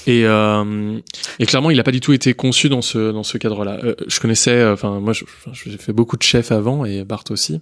Et, 0.07 0.21
et 0.21 1.45
clairement, 1.45 1.69
il 1.69 1.77
n'a 1.77 1.83
pas 1.83 1.91
du 1.91 1.99
tout 1.99 2.13
été 2.13 2.33
conçu 2.33 2.69
dans 2.69 2.81
ce 2.81 3.11
dans 3.11 3.23
ce 3.23 3.37
cadre-là. 3.37 3.79
je 4.07 4.19
connaissais, 4.19 4.65
enfin 4.65 4.99
moi, 5.01 5.13
j'ai 5.13 5.77
fait 5.77 5.93
beaucoup 5.93 6.17
de 6.17 6.23
chefs 6.23 6.51
avant 6.51 6.85
et 6.85 7.03
Bart 7.03 7.25
aussi. 7.29 7.59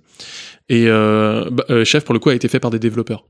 Et 0.69 0.85
bah, 0.87 1.83
chef 1.83 2.05
pour 2.05 2.13
le 2.13 2.19
coup 2.19 2.29
a 2.29 2.35
été 2.35 2.47
fait 2.47 2.59
par 2.59 2.69
des 2.69 2.79
développeurs 2.79 3.25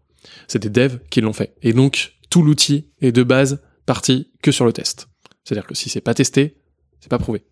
c'est 0.48 0.60
des 0.62 0.70
devs 0.70 1.00
qui 1.10 1.22
l'ont 1.22 1.34
fait. 1.34 1.54
Et 1.62 1.74
donc, 1.74 2.14
tout 2.30 2.42
l'outil 2.42 2.88
est 3.02 3.12
de 3.12 3.24
base 3.24 3.62
parti 3.86 4.32
que 4.42 4.52
sur 4.52 4.66
le 4.66 4.74
test. 4.74 5.08
C'est-à-dire 5.44 5.68
que 5.68 5.76
si 5.76 5.90
c'est 5.90 6.02
pas 6.02 6.14
testé, 6.14 6.58
c'est 7.00 7.10
pas 7.10 7.20
prouvé. 7.20 7.44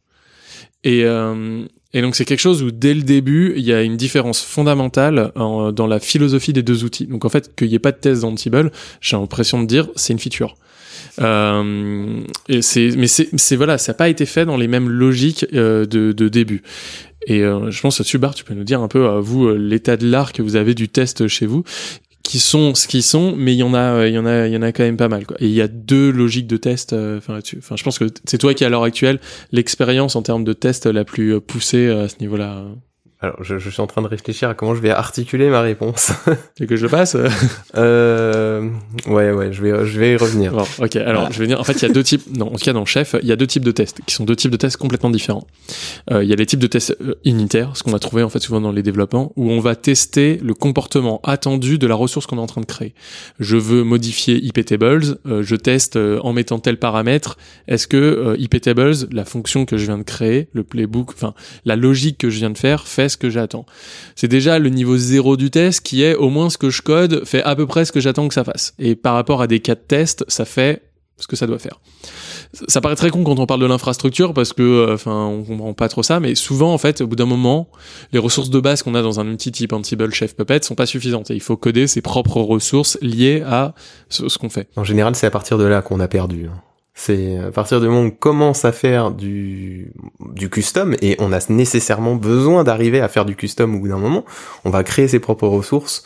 Et, 0.84 1.04
euh, 1.06 1.66
et 1.94 2.02
donc 2.02 2.16
c'est 2.16 2.26
quelque 2.26 2.40
chose 2.40 2.62
où 2.62 2.72
dès 2.72 2.94
le 2.94 3.04
début, 3.04 3.54
il 3.56 3.64
y 3.64 3.74
a 3.74 3.82
une 3.82 3.98
différence 3.98 4.42
fondamentale 4.42 5.32
dans 5.36 5.88
la 5.88 6.00
philosophie 6.00 6.54
des 6.54 6.64
deux 6.64 6.84
outils. 6.84 7.08
Donc 7.08 7.26
en 7.26 7.30
fait, 7.30 7.56
qu'il 7.56 7.70
n'y 7.70 7.76
ait 7.76 7.80
pas 7.80 7.92
de 7.92 7.98
test 7.98 8.22
d'Ansible, 8.22 8.72
j'ai 9.02 9.18
l'impression 9.18 9.62
de 9.62 9.66
dire, 9.66 9.90
c'est 9.96 10.14
une 10.14 10.20
feature. 10.20 10.58
Euh, 11.20 12.22
et 12.50 12.62
c'est, 12.62 12.90
mais 12.98 13.08
c'est, 13.08 13.56
voilà, 13.56 13.78
ça 13.78 13.94
n'a 13.94 13.98
pas 13.98 14.10
été 14.10 14.26
fait 14.26 14.46
dans 14.46 14.58
les 14.58 14.68
mêmes 14.68 14.90
logiques 14.90 15.46
euh, 15.54 15.86
de, 15.86 16.12
de 16.12 16.28
début. 16.28 16.64
Et 17.28 17.42
euh, 17.44 17.72
je 17.72 17.82
pense 17.82 18.02
Subar, 18.04 18.36
tu 18.36 18.44
peux 18.44 18.54
nous 18.54 18.64
dire 18.64 18.82
un 18.82 18.88
peu 18.88 19.08
vous 19.20 19.48
euh, 19.48 19.56
l'état 19.56 19.98
de 19.98 20.08
l'art 20.08 20.32
que 20.32 20.42
vous 20.42 20.56
avez 20.56 20.76
du 20.76 20.90
test 20.90 21.28
chez 21.28 21.46
vous 21.46 21.64
qui 22.26 22.40
sont 22.40 22.74
ce 22.74 22.88
qu'ils 22.88 23.04
sont, 23.04 23.36
mais 23.38 23.54
il 23.54 23.58
y 23.58 23.64
en 23.64 23.74
a, 23.74 23.94
euh, 23.94 24.10
il 24.10 24.16
y 24.16 24.18
en 24.18 24.26
a, 24.26 24.48
il 24.48 24.54
y 24.54 24.58
en 24.58 24.62
a 24.64 24.72
quand 24.72 24.84
même 24.84 24.98
pas 24.98 25.08
mal. 25.08 25.26
Quoi. 25.26 25.38
Et 25.40 25.46
il 25.46 25.54
y 25.54 25.62
a 25.62 25.68
deux 25.68 26.10
logiques 26.10 26.48
de 26.48 26.58
test. 26.58 26.92
Euh, 26.92 27.20
enfin, 27.20 27.40
enfin, 27.58 27.76
je 27.76 27.84
pense 27.84 28.00
que 28.00 28.06
c'est 28.26 28.40
toi 28.40 28.54
qui 28.54 28.66
à 28.66 28.70
l'heure 28.70 28.84
actuelle 28.84 29.20
l'expérience 29.52 30.16
en 30.16 30.24
termes 30.24 30.44
de 30.44 30.54
test 30.54 30.88
la 30.88 31.06
plus 31.06 31.36
euh, 31.36 31.40
poussée 31.40 31.88
à 31.88 32.10
ce 32.10 32.16
niveau-là. 32.20 32.66
Alors, 33.26 33.44
je, 33.44 33.58
je, 33.58 33.70
suis 33.70 33.82
en 33.82 33.88
train 33.88 34.02
de 34.02 34.08
réfléchir 34.08 34.50
à 34.50 34.54
comment 34.54 34.76
je 34.76 34.82
vais 34.82 34.92
articuler 34.92 35.50
ma 35.50 35.62
réponse. 35.62 36.12
Et 36.60 36.68
que 36.68 36.76
je 36.76 36.88
passe? 36.88 37.18
Euh, 37.76 38.70
Ouais, 39.08 39.32
ouais, 39.32 39.52
je 39.52 39.62
vais, 39.62 39.86
je 39.86 40.00
vais 40.00 40.14
y 40.14 40.16
revenir. 40.16 40.52
Bon, 40.54 40.66
ok, 40.80 40.96
alors 40.96 41.32
je 41.32 41.40
vais 41.40 41.48
dire. 41.48 41.60
En 41.60 41.64
fait, 41.64 41.74
il 41.74 41.82
y 41.84 41.90
a 41.90 41.94
deux 41.94 42.04
types. 42.04 42.24
Non, 42.36 42.48
en 42.48 42.58
tout 42.58 42.64
cas, 42.64 42.74
dans 42.74 42.86
Chef, 42.86 43.16
il 43.22 43.28
y 43.28 43.32
a 43.32 43.36
deux 43.36 43.48
types 43.48 43.64
de 43.64 43.72
tests 43.72 44.02
qui 44.06 44.16
sont 44.16 44.26
deux 44.26 44.36
types 44.36 44.52
de 44.52 44.58
tests 44.58 44.78
complètement 44.78 45.10
différents. 45.10 45.46
Euh, 46.12 46.24
il 46.24 46.30
y 46.30 46.34
a 46.34 46.36
les 46.36 46.46
types 46.46 46.60
de 46.60 46.68
tests 46.68 46.96
euh, 47.02 47.16
unitaires, 47.26 47.76
ce 47.76 47.84
qu'on 47.84 47.92
va 47.92 48.00
trouver 48.00 48.24
en 48.24 48.30
fait 48.30 48.40
souvent 48.40 48.62
dans 48.62 48.72
les 48.72 48.84
développements, 48.84 49.32
où 49.36 49.52
on 49.52 49.60
va 49.60 49.76
tester 49.76 50.40
le 50.44 50.54
comportement 50.54 51.20
attendu 51.24 51.78
de 51.78 51.88
la 51.88 51.96
ressource 51.96 52.26
qu'on 52.26 52.38
est 52.38 52.42
en 52.42 52.48
train 52.48 52.62
de 52.62 52.66
créer. 52.66 52.94
Je 53.40 53.58
veux 53.58 53.84
modifier 53.84 54.44
iptables, 54.44 55.18
euh, 55.28 55.44
je 55.44 55.56
teste 55.56 55.96
euh, 55.96 56.20
en 56.22 56.34
mettant 56.34 56.60
tel 56.60 56.78
paramètre. 56.78 57.38
Est-ce 57.68 57.88
que 57.88 58.36
iptables, 58.38 58.94
la 59.12 59.26
fonction 59.26 59.66
que 59.66 59.78
je 59.78 59.86
viens 59.86 59.98
de 59.98 60.04
créer, 60.04 60.48
le 60.54 60.64
playbook, 60.64 61.12
enfin 61.14 61.34
la 61.66 61.76
logique 61.76 62.18
que 62.18 62.30
je 62.30 62.38
viens 62.40 62.50
de 62.50 62.58
faire, 62.58 62.88
fait 62.88 63.15
que 63.18 63.30
j'attends. 63.30 63.66
C'est 64.16 64.28
déjà 64.28 64.60
le 64.60 64.70
niveau 64.70 64.98
zéro 64.98 65.38
du 65.38 65.52
test 65.52 65.82
qui 65.82 66.04
est 66.04 66.16
au 66.16 66.30
moins 66.30 66.50
ce 66.50 66.58
que 66.58 66.70
je 66.70 66.82
code 66.82 67.26
fait 67.26 67.44
à 67.44 67.56
peu 67.56 67.66
près 67.66 67.86
ce 67.86 67.92
que 67.92 68.00
j'attends 68.00 68.28
que 68.28 68.34
ça 68.34 68.44
fasse. 68.44 68.74
Et 68.80 68.96
par 68.96 69.14
rapport 69.14 69.42
à 69.42 69.48
des 69.48 69.60
cas 69.60 69.76
de 69.76 69.82
test, 69.82 70.26
ça 70.28 70.46
fait 70.46 70.82
ce 71.18 71.28
que 71.28 71.36
ça 71.36 71.48
doit 71.48 71.60
faire. 71.60 71.80
Ça 72.68 72.82
paraît 72.82 72.96
très 72.96 73.10
con 73.10 73.24
quand 73.24 73.40
on 73.40 73.46
parle 73.46 73.62
de 73.62 73.66
l'infrastructure 73.66 74.34
parce 74.34 74.54
que, 74.54 74.62
euh, 74.62 74.94
enfin, 74.96 75.26
on 75.26 75.44
comprend 75.44 75.74
pas 75.74 75.88
trop 75.88 76.04
ça, 76.04 76.20
mais 76.20 76.36
souvent, 76.36 76.74
en 76.74 76.78
fait, 76.78 77.02
au 77.02 77.08
bout 77.08 77.16
d'un 77.16 77.26
moment, 77.26 77.70
les 78.12 78.20
ressources 78.20 78.50
de 78.50 78.60
base 78.60 78.84
qu'on 78.84 78.96
a 78.96 79.02
dans 79.02 79.20
un 79.20 79.28
outil 79.28 79.52
type 79.52 79.74
Ansible, 79.74 80.14
Chef, 80.14 80.36
Puppet 80.36 80.62
sont 80.64 80.76
pas 80.76 80.86
suffisantes 80.86 81.32
et 81.32 81.36
il 81.36 81.42
faut 81.42 81.58
coder 81.58 81.88
ses 81.88 82.02
propres 82.02 82.42
ressources 82.42 82.98
liées 83.02 83.44
à 83.46 83.74
ce, 84.10 84.38
qu'on 84.38 84.50
fait. 84.50 84.68
En 84.76 84.84
général, 84.84 85.16
c'est 85.16 85.28
à 85.28 85.32
partir 85.32 85.58
de 85.58 85.64
là 85.64 85.82
qu'on 85.82 86.00
a 86.00 86.08
perdu. 86.08 86.48
Hein. 86.48 86.62
C'est 86.98 87.38
à 87.40 87.52
partir 87.52 87.82
du 87.82 87.88
moment 87.88 88.02
où 88.02 88.06
on 88.06 88.10
commence 88.10 88.64
à 88.64 88.72
faire 88.72 89.12
du, 89.12 89.92
du 90.34 90.50
custom, 90.50 90.96
et 91.02 91.18
on 91.20 91.34
a 91.34 91.40
nécessairement 91.50 92.16
besoin 92.16 92.64
d'arriver 92.64 93.02
à 93.02 93.10
faire 93.10 93.26
du 93.26 93.36
custom 93.36 93.76
au 93.76 93.80
bout 93.80 93.90
d'un 93.90 93.98
moment, 93.98 94.24
on 94.64 94.70
va 94.70 94.84
créer 94.84 95.10
ses 95.10 95.20
propres 95.20 95.48
ressources 95.48 96.06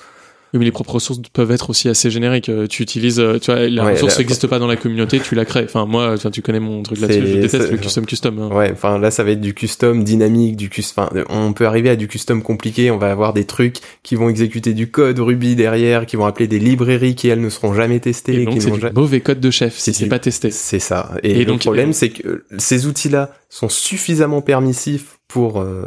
oui, 0.54 0.60
mais 0.60 0.66
les 0.66 0.72
propres 0.72 0.95
ressources 0.95 1.20
peuvent 1.32 1.52
être 1.52 1.70
aussi 1.70 1.89
assez 1.89 2.10
génériques. 2.10 2.50
Euh, 2.50 2.66
tu 2.66 2.82
utilises, 2.82 3.20
euh, 3.20 3.38
tu 3.38 3.52
vois, 3.52 3.70
la 3.70 3.84
ressource 3.84 4.18
n'existe 4.18 4.47
pas 4.47 4.58
dans 4.58 4.66
la 4.66 4.78
communauté, 4.78 5.20
tu 5.20 5.36
la 5.36 5.45
crées. 5.45 5.66
Enfin, 5.66 5.86
moi, 5.86 6.14
enfin, 6.14 6.32
tu 6.32 6.41
connais 6.41 6.60
mon 6.60 6.82
truc 6.82 7.00
là-dessus. 7.00 7.22
Je 7.26 7.34
déteste 7.41 7.72
le 7.72 7.78
custom 7.78 8.06
custom. 8.06 8.39
Hein. 8.39 8.56
Ouais, 8.56 8.72
enfin, 8.72 8.97
là, 8.97 9.12
ça 9.12 9.24
va 9.24 9.32
être 9.32 9.41
du 9.41 9.54
custom 9.54 10.04
dynamique, 10.04 10.56
du 10.56 10.70
custom. 10.70 11.06
Enfin, 11.12 11.24
on 11.30 11.54
peut 11.54 11.68
arriver 11.68 11.89
à 11.91 11.95
du 11.95 12.08
custom 12.08 12.41
compliqué. 12.41 12.89
On 12.89 12.97
va 12.97 13.12
avoir 13.12 13.34
des 13.34 13.45
trucs 13.45 13.78
qui 14.02 14.16
vont 14.16 14.28
exécuter 14.28 14.74
du 14.74 14.89
code 14.89 15.20
Ruby 15.20 15.56
derrière, 15.56 16.08
qui 16.08 16.16
vont 16.16 16.26
appeler 16.26 16.47
des 16.47 16.60
librairies 16.60 17.14
qui 17.14 17.28
elles 17.28 17.41
ne 17.41 17.50
seront 17.50 17.76
jamais 17.76 18.00
testées. 18.00 18.41
Et 18.41 18.45
donc, 18.45 18.60
c'est 18.60 18.72
du 18.72 18.82
mauvais 18.95 19.22
code 19.22 19.39
de 19.39 19.52
chef 19.52 19.78
si 19.78 19.93
c'est 19.93 20.08
pas 20.08 20.20
testé. 20.20 20.50
C'est 20.50 20.80
ça. 20.80 21.12
Et, 21.22 21.45
le 21.45 21.58
problème, 21.58 21.93
c'est 21.93 22.10
que 22.10 22.43
ces 22.58 22.88
outils-là 22.88 23.32
sont 23.50 23.70
suffisamment 23.70 24.41
permissifs 24.41 25.20
pour 25.28 25.62
euh, 25.62 25.84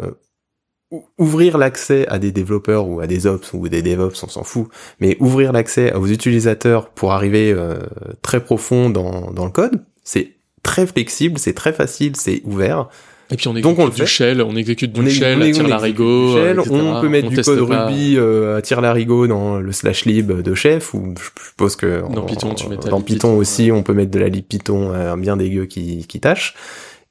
ouvrir 1.18 1.58
l'accès 1.58 2.06
à 2.08 2.18
des 2.18 2.32
développeurs 2.32 2.86
ou 2.88 3.00
à 3.00 3.06
des 3.06 3.26
ops 3.26 3.52
ou 3.52 3.68
des 3.68 3.82
DevOps, 3.82 4.22
on 4.22 4.28
s'en 4.28 4.44
fout, 4.44 4.68
mais 5.00 5.16
ouvrir 5.20 5.52
l'accès 5.52 5.92
aux 5.94 6.06
utilisateurs 6.06 6.88
pour 6.90 7.12
arriver 7.12 7.52
euh, 7.52 7.78
très 8.22 8.40
profond 8.40 8.90
dans, 8.90 9.30
dans 9.30 9.44
le 9.44 9.50
code, 9.50 9.82
c'est 10.04 10.32
très 10.62 10.86
flexible, 10.86 11.38
c'est 11.38 11.54
très 11.54 11.72
facile, 11.72 12.16
c'est 12.16 12.42
ouvert. 12.44 12.88
Et 13.30 13.36
puis 13.36 13.48
on 13.48 13.54
Donc, 13.54 13.78
on 13.78 13.84
le 13.86 13.88
exécute 13.88 14.04
du 14.04 14.06
shell, 14.06 14.42
on 14.42 14.56
exécute 14.56 14.92
du 14.92 15.00
on 15.00 15.06
shell, 15.08 15.38
on 15.38 15.40
tire 15.40 15.46
exécute 15.46 15.70
l'arigot, 15.70 16.26
du 16.34 16.40
shell, 16.40 16.60
on 16.60 17.00
peut 17.00 17.08
mettre 17.08 17.28
du 17.30 17.40
code. 17.40 17.60
Ruby 17.60 18.16
euh, 18.18 18.58
à 18.58 18.62
tire 18.62 18.82
l'arigot 18.82 19.26
dans 19.26 19.58
le 19.58 19.72
slash 19.72 20.04
lib 20.04 20.30
de 20.30 20.54
chef 20.54 20.92
ou 20.92 21.14
je 21.18 21.42
suppose 21.48 21.76
que 21.76 22.02
Dans 22.12 22.22
en- 22.22 22.26
Python, 22.26 22.54
tu 22.54 22.68
mets 22.68 22.76
dans 22.76 22.98
lib 22.98 23.06
Python 23.06 23.28
Python, 23.30 23.36
aussi 23.38 23.72
on 23.72 23.82
peut 23.82 23.94
mettre 23.94 24.10
de 24.10 24.18
la 24.18 24.28
lib 24.28 24.44
Python 24.44 24.92
euh, 24.92 25.16
bien 25.16 25.38
dégueu 25.38 25.64
qui 25.64 26.06
qui 26.06 26.20
tâche 26.20 26.54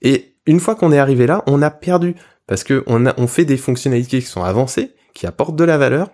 et 0.03 0.33
une 0.45 0.59
fois 0.59 0.75
qu'on 0.75 0.91
est 0.91 0.99
arrivé 0.99 1.25
là 1.25 1.43
on 1.47 1.61
a 1.63 1.71
perdu 1.71 2.15
parce 2.51 2.65
que 2.65 2.83
on 2.85 3.05
a 3.05 3.13
on 3.15 3.27
fait 3.27 3.45
des 3.45 3.55
fonctionnalités 3.55 4.19
qui 4.19 4.27
sont 4.27 4.43
avancées 4.43 4.91
qui 5.13 5.25
apportent 5.25 5.55
de 5.55 5.63
la 5.63 5.77
valeur 5.77 6.09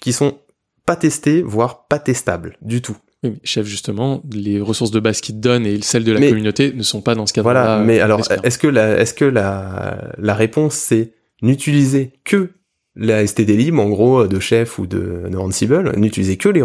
qui 0.00 0.14
sont 0.14 0.38
pas 0.86 0.96
testées 0.96 1.42
voire 1.42 1.86
pas 1.88 1.98
testables 1.98 2.56
du 2.62 2.80
tout 2.80 2.96
Oui, 3.22 3.32
mais 3.34 3.40
chef, 3.44 3.66
justement, 3.66 4.22
les 4.32 4.62
ressources 4.62 4.90
de 4.92 4.98
base 4.98 5.20
qu'ils 5.20 5.34
te 5.34 5.40
donnent 5.40 5.66
et 5.66 5.82
celles 5.82 6.04
de 6.04 6.12
la 6.12 6.20
Mais- 6.20 6.30
communauté 6.30 6.72
ne 6.72 6.82
sont 6.82 7.02
pas 7.02 7.14
dans 7.14 7.26
ce 7.26 7.34
cadre-là. 7.34 7.64
Voilà, 7.64 7.84
mais 7.84 8.00
alors, 8.00 8.22
est-ce 8.42 8.56
que 8.56 8.66
la, 8.66 8.98
est-ce 8.98 9.12
que 9.12 9.26
la, 9.26 10.12
la 10.16 10.34
réponse 10.34 10.74
c'est 10.74 11.12
n'utiliser 11.42 12.14
que 12.24 12.52
la 12.96 13.26
STD 13.26 13.54
lib, 13.54 13.78
en 13.78 13.90
gros, 13.90 14.26
de 14.26 14.40
chef 14.40 14.78
ou 14.78 14.86
de, 14.86 15.28
de 15.30 15.36
Ansible, 15.36 15.92
n'utilisez 15.98 16.38
que 16.38 16.48
les 16.48 16.62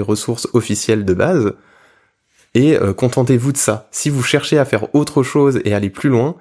ressources 0.00 0.46
officielles 0.52 1.06
de 1.06 1.14
base 1.14 1.54
et 2.54 2.76
euh, 2.76 2.92
contentez-vous 2.92 3.52
de 3.52 3.58
ça. 3.58 3.88
Si 3.90 4.08
vous 4.10 4.22
cherchez 4.22 4.58
à 4.58 4.64
faire 4.66 4.94
autre 4.94 5.22
chose 5.22 5.60
et 5.64 5.74
aller 5.74 5.90
plus 5.90 6.08
loin, 6.10 6.36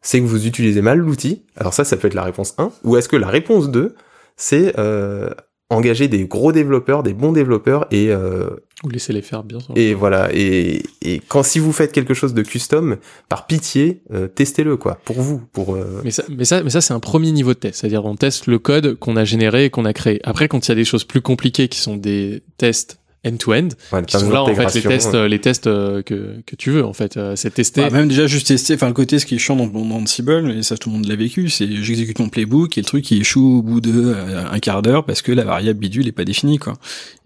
c'est 0.00 0.20
que 0.20 0.26
vous 0.26 0.46
utilisez 0.46 0.82
mal 0.82 0.98
l'outil. 0.98 1.42
Alors 1.56 1.74
ça, 1.74 1.84
ça 1.84 1.96
peut 1.96 2.06
être 2.08 2.14
la 2.14 2.24
réponse 2.24 2.54
1. 2.58 2.70
Ou 2.84 2.96
est-ce 2.96 3.08
que 3.08 3.16
la 3.16 3.28
réponse 3.28 3.70
2, 3.70 3.94
c'est 4.36 4.78
euh, 4.78 5.30
engager 5.70 6.08
des 6.08 6.24
gros 6.26 6.52
développeurs, 6.52 7.02
des 7.02 7.12
bons 7.12 7.32
développeurs 7.32 7.86
et 7.90 8.10
euh, 8.10 8.48
Ou 8.84 8.88
laissez-les 8.90 9.20
faire, 9.22 9.42
bien 9.44 9.60
sûr. 9.60 9.74
et 9.76 9.92
voilà. 9.92 10.30
Et, 10.32 10.82
et 11.02 11.20
quand 11.28 11.42
si 11.42 11.58
vous 11.58 11.72
faites 11.72 11.92
quelque 11.92 12.14
chose 12.14 12.32
de 12.32 12.42
custom, 12.42 12.96
par 13.28 13.46
pitié, 13.46 14.02
euh, 14.14 14.28
testez-le 14.28 14.76
quoi, 14.78 14.98
pour 15.04 15.20
vous, 15.20 15.42
pour. 15.52 15.74
euh, 15.74 16.00
Mais 16.04 16.10
ça, 16.10 16.22
mais 16.30 16.44
ça, 16.46 16.62
mais 16.62 16.70
ça 16.70 16.80
c'est 16.80 16.94
un 16.94 17.00
premier 17.00 17.32
niveau 17.32 17.52
de 17.52 17.58
test. 17.58 17.80
C'est-à-dire, 17.80 18.04
on 18.06 18.14
teste 18.16 18.46
le 18.46 18.58
code 18.58 18.94
qu'on 18.98 19.16
a 19.16 19.24
généré 19.24 19.66
et 19.66 19.70
qu'on 19.70 19.84
a 19.84 19.92
créé. 19.92 20.20
Après, 20.24 20.48
quand 20.48 20.66
il 20.66 20.70
y 20.70 20.72
a 20.72 20.76
des 20.76 20.84
choses 20.86 21.04
plus 21.04 21.20
compliquées 21.20 21.68
qui 21.68 21.80
sont 21.80 21.96
des 21.96 22.42
tests 22.56 22.97
end-to-end, 23.26 23.68
voilà, 23.90 24.06
qui 24.06 24.18
sont 24.18 24.30
là, 24.30 24.42
en 24.42 24.54
fait, 24.54 24.74
les 24.74 24.82
tests, 24.82 25.14
les 25.14 25.40
tests 25.40 25.66
euh, 25.66 26.02
que, 26.02 26.40
que 26.46 26.56
tu 26.56 26.70
veux, 26.70 26.84
en 26.84 26.92
fait. 26.92 27.16
Euh, 27.16 27.34
c'est 27.36 27.50
tester. 27.50 27.82
Bah, 27.82 27.90
même 27.90 28.08
déjà 28.08 28.26
juste 28.26 28.46
tester, 28.46 28.74
enfin 28.74 28.86
le 28.86 28.94
côté 28.94 29.18
ce 29.18 29.26
qui 29.26 29.34
est 29.34 29.38
chiant 29.38 29.56
dans, 29.56 29.66
dans 29.66 29.96
Ansible, 29.96 30.50
et 30.50 30.62
ça 30.62 30.76
tout 30.76 30.88
le 30.88 30.96
monde 30.96 31.06
l'a 31.06 31.16
vécu, 31.16 31.48
c'est 31.48 31.82
j'exécute 31.82 32.18
mon 32.20 32.28
playbook 32.28 32.78
et 32.78 32.80
le 32.80 32.86
truc 32.86 33.10
il 33.10 33.20
échoue 33.20 33.58
au 33.58 33.62
bout 33.62 33.80
de 33.80 34.14
euh, 34.14 34.44
un 34.50 34.58
quart 34.60 34.82
d'heure 34.82 35.04
parce 35.04 35.22
que 35.22 35.32
la 35.32 35.44
variable 35.44 35.80
bidule 35.80 36.06
est 36.06 36.12
pas 36.12 36.24
définie 36.24 36.58
quoi. 36.58 36.74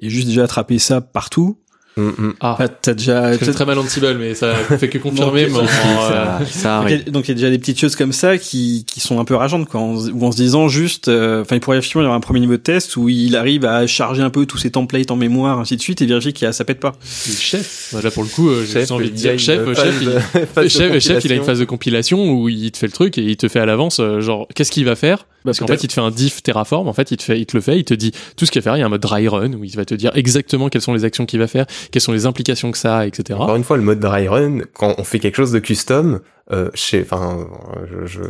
Et 0.01 0.09
juste 0.09 0.27
déjà 0.27 0.45
attraper 0.45 0.79
ça 0.79 1.01
partout, 1.01 1.59
Mm, 1.97 2.09
mm. 2.09 2.33
ah, 2.41 2.53
enfin, 2.55 2.69
t'as 2.81 2.95
déjà 2.95 3.35
je 3.35 3.39
connais 3.39 3.53
très 3.53 3.67
mal 3.67 3.79
Ansible, 3.79 4.17
mais 4.19 4.35
ça 4.35 4.55
fait 4.79 4.89
que 4.89 4.97
confirmer. 4.99 5.47
Non, 5.49 5.61
mais 5.63 5.69
ça- 5.69 5.83
en, 5.85 6.11
euh, 6.13 6.39
ça, 6.47 6.47
ça 6.47 6.81
Donc, 6.81 6.89
il 6.89 6.91
y 6.91 6.95
arrive. 6.95 7.05
a- 7.07 7.11
donc 7.11 7.25
il 7.25 7.29
y 7.29 7.33
a 7.33 7.35
déjà 7.35 7.51
des 7.51 7.59
petites 7.59 7.79
choses 7.79 7.97
comme 7.97 8.13
ça 8.13 8.39
qui, 8.39 8.85
qui 8.87 9.01
sont 9.01 9.21
un 9.21 9.25
peu 9.27 9.35
rageantes 9.35 9.69
quoi, 9.69 9.81
en, 9.81 9.95
ou 9.97 10.25
en 10.25 10.33
se 10.33 10.37
disant 10.39 10.69
juste, 10.69 11.09
euh, 11.09 11.43
enfin 11.43 11.57
il 11.57 11.61
pourrait 11.61 11.77
effectivement 11.79 12.03
y 12.03 12.07
avoir 12.07 12.17
un 12.17 12.21
premier 12.21 12.41
niveau 12.41 12.53
de 12.53 12.57
test 12.63 12.97
où 12.97 13.09
il 13.11 13.37
arrive 13.37 13.67
à 13.67 13.87
charger 13.87 14.23
un 14.23 14.31
peu 14.31 14.47
tous 14.47 14.57
ses 14.59 14.71
templates 14.71 15.11
en 15.11 15.17
mémoire 15.17 15.59
ainsi 15.59 15.77
de 15.77 15.83
suite 15.83 16.01
et 16.01 16.07
vérifier 16.07 16.33
qu'il 16.33 16.47
y 16.47 16.49
a 16.49 16.53
ça 16.53 16.65
pète 16.65 16.81
pas. 16.81 16.93
le 17.29 17.33
chef. 17.35 17.89
Voilà, 17.93 18.11
pour 18.11 18.23
le 18.23 18.29
coup, 18.31 18.49
euh, 18.49 18.65
j'ai 18.65 18.91
envie 18.91 19.11
de 19.11 19.15
dire 19.17 19.39
chef, 19.39 19.63
phase 19.75 19.85
chef, 19.85 19.95
il, 20.01 20.09
de- 20.63 20.69
chef, 20.69 20.99
chef, 20.99 21.25
il 21.27 21.33
a 21.33 21.35
une 21.35 21.45
phase 21.45 21.59
de 21.59 21.65
compilation 21.67 22.33
où 22.33 22.49
il 22.49 22.71
te 22.73 22.79
fait 22.79 22.87
le 22.87 22.93
truc 22.93 23.19
et 23.19 23.23
il 23.23 23.37
te 23.37 23.49
fait 23.49 23.61
à 23.61 23.67
l'avance, 23.67 24.01
euh, 24.01 24.21
genre, 24.23 24.49
qu'est-ce 24.55 24.73
qu'il 24.73 24.87
va 24.87 24.97
faire 24.97 25.27
Parce 25.45 25.59
qu'en 25.59 25.67
fait, 25.67 25.83
il 25.85 25.89
te 25.89 25.93
fait 25.93 26.01
un 26.01 26.11
diff 26.11 26.43
Terraform, 26.43 26.89
en 26.89 26.93
fait, 26.95 27.11
il 27.11 27.17
te, 27.19 27.23
fait, 27.23 27.39
il 27.39 27.45
te 27.47 27.57
le 27.57 27.61
fait, 27.61 27.79
il 27.79 27.85
te 27.85 27.93
dit 27.95 28.13
tout 28.37 28.47
ce 28.47 28.51
qu'il 28.51 28.61
va 28.63 28.65
faire. 28.65 28.77
Il 28.77 28.81
y 28.81 28.83
a 28.83 28.87
un 28.87 28.89
mode 28.89 29.03
dry 29.03 29.29
run 29.29 29.53
où 29.55 29.65
il 29.65 29.77
va 29.77 29.85
te 29.85 29.95
dire 29.95 30.11
exactement 30.15 30.69
quelles 30.69 30.81
sont 30.83 30.95
les 30.95 31.05
actions 31.05 31.27
qu'il 31.27 31.39
va 31.39 31.47
faire, 31.47 31.67
quelles 31.91 32.03
sont 32.03 32.13
les 32.13 32.27
implications 32.27 32.71
que 32.71 32.79
ça 32.79 32.99
a, 32.99 33.07
etc. 33.07 33.39
Encore 33.41 33.57
une 33.57 33.65
fois, 33.65 33.77
le 33.77 33.83
mode 33.83 34.01
dry 34.01 34.29
run, 34.29 34.59
quand 34.75 34.95
on 34.99 35.05
fait 35.05 35.19
quelque 35.19 35.37
chose 35.37 35.53
de 35.53 35.59
custom, 35.59 36.21
euh, 36.53 36.71
chez, 36.75 37.03
enfin, 37.03 37.47
je, 37.91 38.07
je, 38.07 38.23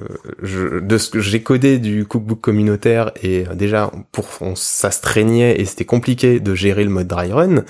je- 0.43 0.79
de 0.81 0.99
ce 0.99 1.11
que 1.11 1.21
j'ai 1.21 1.43
codé 1.43 1.79
du 1.79 2.05
cookbook 2.07 2.41
communautaire 2.41 3.11
et 3.23 3.45
déjà 3.55 3.91
pour, 4.13 4.27
ça 4.55 4.91
se 4.91 5.01
traînait 5.01 5.61
et 5.61 5.65
c'était 5.65 5.85
compliqué 5.87 6.39
de 6.41 6.55
gérer 6.55 6.85
le 6.85 6.91
mode 6.91 7.09
dry 7.09 7.33
run. 7.33 7.65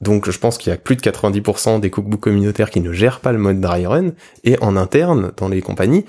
Donc, 0.00 0.28
je 0.28 0.36
pense 0.36 0.58
qu'il 0.58 0.70
y 0.70 0.74
a 0.74 0.76
plus 0.76 0.96
de 0.96 1.00
90% 1.00 1.78
des 1.78 1.88
cookbooks 1.90 2.20
communautaires 2.20 2.70
qui 2.70 2.80
ne 2.80 2.92
gèrent 2.92 3.20
pas 3.20 3.30
le 3.30 3.38
mode 3.38 3.60
dry 3.60 3.86
run 3.86 4.10
et 4.42 4.58
en 4.60 4.76
interne, 4.76 5.30
dans 5.36 5.48
les 5.48 5.62
compagnies, 5.62 6.04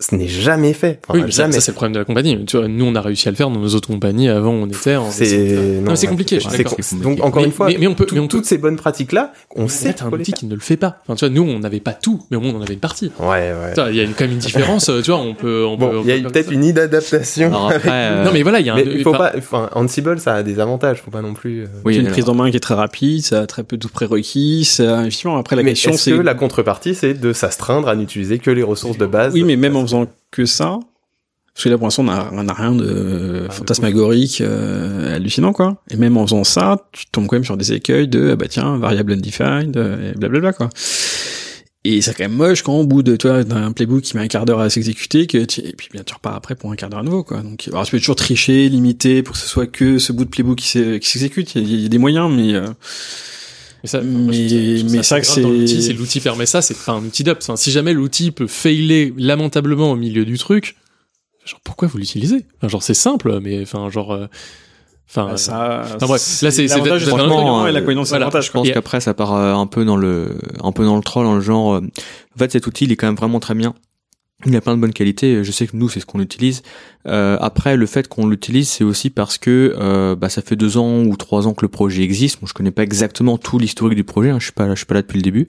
ce 0.00 0.14
n'est 0.14 0.26
jamais 0.28 0.72
fait. 0.72 0.98
Enfin, 1.06 1.20
oui, 1.22 1.30
jamais. 1.30 1.52
ça, 1.52 1.60
c'est 1.60 1.70
le 1.72 1.74
problème 1.76 1.92
de 1.92 1.98
la 1.98 2.04
compagnie. 2.04 2.42
Tu 2.46 2.56
vois, 2.56 2.66
nous, 2.68 2.84
on 2.86 2.94
a 2.94 3.00
réussi 3.00 3.28
à 3.28 3.30
le 3.30 3.36
faire 3.36 3.50
dans 3.50 3.60
nos 3.60 3.74
autres 3.74 3.88
compagnies. 3.88 4.28
Avant, 4.28 4.50
on 4.52 4.66
était 4.66 4.96
en. 4.96 5.10
c'est 5.10 5.80
Non, 5.82 5.90
mais 5.90 5.96
c'est 5.96 6.06
compliqué, 6.06 6.40
je 6.40 6.48
suis 6.48 6.96
Donc 7.00 7.22
encore 7.22 7.42
Mais- 7.42 7.46
une 7.48 7.52
fois, 7.52 7.66
mais- 7.68 7.76
mais 7.78 7.86
on 7.86 7.94
peut- 7.94 8.06
tout- 8.06 8.14
mais 8.14 8.20
on 8.20 8.24
peut- 8.26 8.38
toutes 8.38 8.46
ces 8.46 8.58
bonnes 8.58 8.76
pratiques 8.76 9.12
là, 9.12 9.32
on 9.54 9.62
Mais 9.62 9.68
sait 9.68 9.88
là, 9.88 9.94
t'as 9.94 10.04
un 10.06 10.10
outil 10.12 10.32
qui 10.32 10.46
ne 10.46 10.54
le 10.54 10.60
fait 10.60 10.76
pas. 10.76 10.96
Enfin, 11.06 11.14
tu 11.16 11.24
vois, 11.26 11.34
nous, 11.34 11.42
on 11.42 11.58
n'avait 11.60 11.80
pas 11.80 11.92
tout, 11.92 12.20
mais 12.30 12.36
au 12.36 12.40
moins, 12.40 12.52
on 12.54 12.58
en 12.58 12.62
avait 12.62 12.74
une 12.74 12.80
partie. 12.80 13.12
Ouais, 13.20 13.26
ouais. 13.26 13.74
Tu 13.74 13.80
vois, 13.80 13.90
Il 13.90 13.96
y 13.96 14.00
a 14.00 14.04
une, 14.04 14.12
quand 14.14 14.24
même 14.24 14.32
une 14.32 14.38
différence. 14.38 14.88
euh, 14.88 15.02
Tu 15.02 15.10
vois, 15.10 15.20
on 15.20 15.34
peut. 15.34 15.64
Bon, 15.78 16.02
il 16.02 16.08
y 16.08 16.12
a 16.26 16.28
peut-être 16.30 16.50
une 16.52 16.64
idée 16.64 16.72
d'adaptation. 16.72 17.52
Après, 17.68 17.88
euh, 17.90 18.24
Non, 18.24 18.30
mais 18.32 18.42
voilà, 18.42 18.60
il 18.60 18.66
y 18.66 18.70
a 18.70 18.74
un. 18.74 18.76
Mais 18.76 18.84
il 18.86 19.02
faut 19.02 19.10
enfin, 19.10 19.18
pas, 19.18 19.32
enfin, 19.36 19.68
Ansible, 19.74 20.18
ça 20.18 20.34
a 20.36 20.42
des 20.42 20.60
avantages, 20.60 21.02
faut 21.04 21.10
pas 21.10 21.22
non 21.22 21.34
plus. 21.34 21.62
euh, 21.64 21.66
oui, 21.84 21.96
une 21.96 22.08
prise 22.08 22.28
en 22.28 22.34
main 22.34 22.50
qui 22.50 22.56
est 22.56 22.60
très 22.60 22.74
rapide, 22.74 23.22
ça 23.22 23.40
a 23.40 23.46
très 23.46 23.64
peu 23.64 23.76
de 23.76 23.86
prérequis, 23.86 24.64
ça, 24.64 25.00
effectivement 25.00 25.36
après 25.36 25.56
la 25.56 25.62
mais 25.62 25.70
question 25.72 25.92
est-ce 25.92 26.04
c'est 26.04 26.10
que 26.12 26.16
la 26.20 26.34
contrepartie, 26.34 26.94
c'est 26.94 27.14
de 27.14 27.32
s'astreindre 27.32 27.88
à 27.88 27.96
n'utiliser 27.96 28.38
que 28.38 28.50
les 28.50 28.62
ressources 28.62 28.98
de 28.98 29.06
base 29.06 29.34
Oui, 29.34 29.44
mais 29.44 29.56
même 29.56 29.76
en 29.76 29.84
faisant 29.90 30.06
que 30.30 30.46
ça, 30.46 30.78
parce 31.54 31.64
que 31.64 31.68
là 31.68 31.76
pour 31.76 31.86
l'instant 31.86 32.04
on 32.04 32.08
a, 32.08 32.30
on 32.32 32.48
a 32.48 32.52
rien 32.52 32.74
de 32.74 33.46
Ah, 33.48 33.52
fantasmagorique 33.52 34.40
euh, 34.40 35.16
hallucinant 35.16 35.52
quoi. 35.52 35.82
Et 35.90 35.96
même 35.96 36.16
en 36.16 36.26
faisant 36.26 36.44
ça, 36.44 36.88
tu 36.92 37.06
tombes 37.06 37.26
quand 37.26 37.36
même 37.36 37.44
sur 37.44 37.56
des 37.56 37.72
écueils 37.72 38.08
de 38.08 38.30
ah 38.32 38.36
bah 38.36 38.46
tiens 38.48 38.78
variable 38.78 39.12
undefined 39.12 39.76
euh, 39.76 40.12
et 40.12 40.18
blablabla 40.18 40.52
quoi. 40.52 40.68
Et 41.82 42.02
c'est 42.02 42.14
quand 42.14 42.24
même 42.24 42.36
moche 42.36 42.62
quand 42.62 42.74
au 42.74 42.86
bout 42.86 43.02
de 43.02 43.16
toi 43.16 43.42
d'un 43.42 43.72
playbook 43.72 44.02
qui 44.02 44.16
met 44.16 44.22
un 44.22 44.28
quart 44.28 44.44
d'heure 44.44 44.60
à 44.60 44.68
s'exécuter 44.68 45.26
que 45.26 45.44
tu, 45.44 45.60
et 45.60 45.72
puis 45.72 45.88
bien 45.90 46.02
tu 46.04 46.14
repars 46.14 46.34
après 46.34 46.54
pour 46.54 46.70
un 46.70 46.76
quart 46.76 46.90
d'heure 46.90 47.00
à 47.00 47.02
nouveau 47.02 47.24
quoi. 47.24 47.40
Donc 47.40 47.68
alors 47.68 47.84
tu 47.84 47.92
peux 47.92 47.98
toujours 47.98 48.16
tricher, 48.16 48.68
limiter 48.68 49.22
pour 49.22 49.34
que 49.34 49.40
ce 49.40 49.48
soit 49.48 49.66
que 49.66 49.98
ce 49.98 50.12
bout 50.12 50.24
de 50.24 50.30
playbook 50.30 50.58
qui 50.58 50.68
s'exécute. 50.68 51.54
Il 51.54 51.66
y, 51.66 51.82
y 51.82 51.86
a 51.86 51.88
des 51.88 51.98
moyens 51.98 52.30
mais 52.30 52.54
euh, 52.54 52.68
Mais, 53.82 53.88
ça, 53.88 54.00
Mais- 54.02 54.82
mais 54.90 55.02
ça 55.02 55.22
c'est- 55.22 55.42
l'outil, 55.42 55.82
si 55.82 55.92
l'outil 55.92 56.20
permet 56.20 56.46
ça, 56.46 56.60
c'est 56.62 56.76
pas 56.76 56.92
un 56.92 57.04
outil 57.04 57.24
d'up. 57.24 57.38
Enfin, 57.40 57.56
si 57.56 57.70
jamais 57.70 57.92
l'outil 57.92 58.30
peut 58.30 58.46
failer 58.46 59.12
lamentablement 59.16 59.90
au 59.92 59.96
milieu 59.96 60.24
du 60.24 60.36
truc, 60.38 60.76
genre 61.46 61.60
pourquoi 61.64 61.88
vous 61.88 61.98
l'utilisez? 61.98 62.44
Enfin, 62.58 62.68
Genre 62.68 62.82
c'est 62.82 62.94
simple, 62.94 63.40
mais 63.40 63.62
enfin 63.62 63.88
genre, 63.88 64.12
euh, 64.12 64.26
enfin. 65.08 65.28
bah, 65.28 65.36
ça. 65.36 65.82
Enfin, 65.84 65.96
bref, 66.06 66.10
là, 66.42 66.50
c'est- 66.50 66.50
c'est 66.50 66.68
c'est 66.68 66.78
franchement, 67.06 67.64
c'est 68.10 68.18
voilà. 68.18 68.26
l'avantage 68.26 68.46
Je 68.46 68.50
pense 68.52 68.66
qu'après 68.74 69.00
ça 69.00 69.14
part 69.14 69.34
euh, 69.34 69.54
un 69.54 69.66
peu 69.66 69.84
dans 69.84 69.96
le 69.96 70.36
un 70.62 70.72
peu 70.72 70.84
dans 70.84 70.96
le 70.96 71.02
troll 71.02 71.24
dans 71.24 71.34
le 71.34 71.40
genre 71.40 71.74
euh, 71.74 71.80
en 71.80 72.38
fait 72.38 72.52
cet 72.52 72.66
outil 72.66 72.84
il 72.84 72.92
est 72.92 72.96
quand 72.96 73.06
même 73.06 73.16
vraiment 73.16 73.40
très 73.40 73.54
bien 73.54 73.74
il 74.46 74.56
a 74.56 74.60
plein 74.60 74.74
de 74.74 74.80
bonnes 74.80 74.92
qualités 74.92 75.44
je 75.44 75.52
sais 75.52 75.66
que 75.66 75.76
nous 75.76 75.88
c'est 75.88 76.00
ce 76.00 76.06
qu'on 76.06 76.20
utilise. 76.20 76.62
Euh, 77.06 77.38
après 77.40 77.78
le 77.78 77.86
fait 77.86 78.08
qu'on 78.08 78.26
l'utilise 78.26 78.68
c'est 78.68 78.84
aussi 78.84 79.08
parce 79.08 79.38
que 79.38 79.74
euh, 79.78 80.14
bah, 80.14 80.28
ça 80.28 80.42
fait 80.42 80.56
deux 80.56 80.76
ans 80.76 81.02
ou 81.02 81.16
trois 81.16 81.46
ans 81.46 81.54
que 81.54 81.64
le 81.64 81.68
projet 81.68 82.02
existe. 82.02 82.42
Moi 82.42 82.48
je 82.48 82.54
connais 82.54 82.70
pas 82.70 82.82
exactement 82.82 83.38
tout 83.38 83.58
l'historique 83.58 83.96
du 83.96 84.04
projet 84.04 84.30
hein, 84.30 84.38
je 84.38 84.44
suis 84.44 84.52
pas 84.52 84.74
suis 84.76 84.86
pas 84.86 84.94
là 84.94 85.02
depuis 85.02 85.16
le 85.16 85.22
début. 85.22 85.46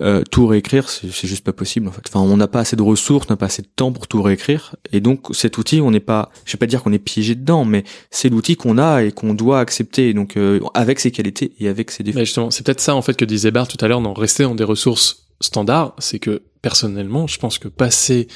Euh, 0.00 0.22
tout 0.30 0.46
réécrire 0.46 0.88
c'est 0.88 1.26
juste 1.26 1.44
pas 1.44 1.52
possible 1.52 1.88
en 1.88 1.92
fait. 1.92 2.02
Enfin 2.08 2.20
on 2.20 2.36
n'a 2.36 2.48
pas 2.48 2.60
assez 2.60 2.76
de 2.76 2.82
ressources 2.82 3.26
on 3.28 3.32
n'a 3.32 3.36
pas 3.36 3.46
assez 3.46 3.62
de 3.62 3.68
temps 3.74 3.92
pour 3.92 4.06
tout 4.06 4.22
réécrire. 4.22 4.76
Et 4.92 5.00
donc 5.00 5.28
cet 5.32 5.58
outil 5.58 5.80
on 5.80 5.90
n'est 5.90 6.00
pas 6.00 6.30
je 6.44 6.52
vais 6.52 6.58
pas 6.58 6.66
dire 6.66 6.82
qu'on 6.82 6.92
est 6.92 6.98
piégé 6.98 7.34
dedans 7.34 7.64
mais 7.64 7.84
c'est 8.10 8.28
l'outil 8.28 8.56
qu'on 8.56 8.78
a 8.78 9.02
et 9.02 9.12
qu'on 9.12 9.34
doit 9.34 9.60
accepter. 9.60 10.12
Donc 10.14 10.36
euh, 10.36 10.60
avec 10.74 11.00
ses 11.00 11.10
qualités 11.10 11.52
et 11.58 11.68
avec 11.68 11.90
ses 11.90 12.02
défauts. 12.02 12.20
Justement, 12.20 12.50
c'est 12.50 12.64
peut-être 12.64 12.80
ça 12.80 12.94
en 12.94 13.02
fait 13.02 13.14
que 13.14 13.24
disait 13.24 13.50
Bart 13.50 13.68
tout 13.68 13.82
à 13.84 13.88
l'heure, 13.88 14.00
d'en 14.00 14.12
rester 14.12 14.44
dans 14.44 14.54
des 14.54 14.64
ressources 14.64 15.26
standards, 15.42 15.94
c'est 15.98 16.18
que 16.18 16.42
personnellement, 16.62 17.26
je 17.26 17.38
pense 17.38 17.58
que 17.58 17.68
passer 17.68 18.28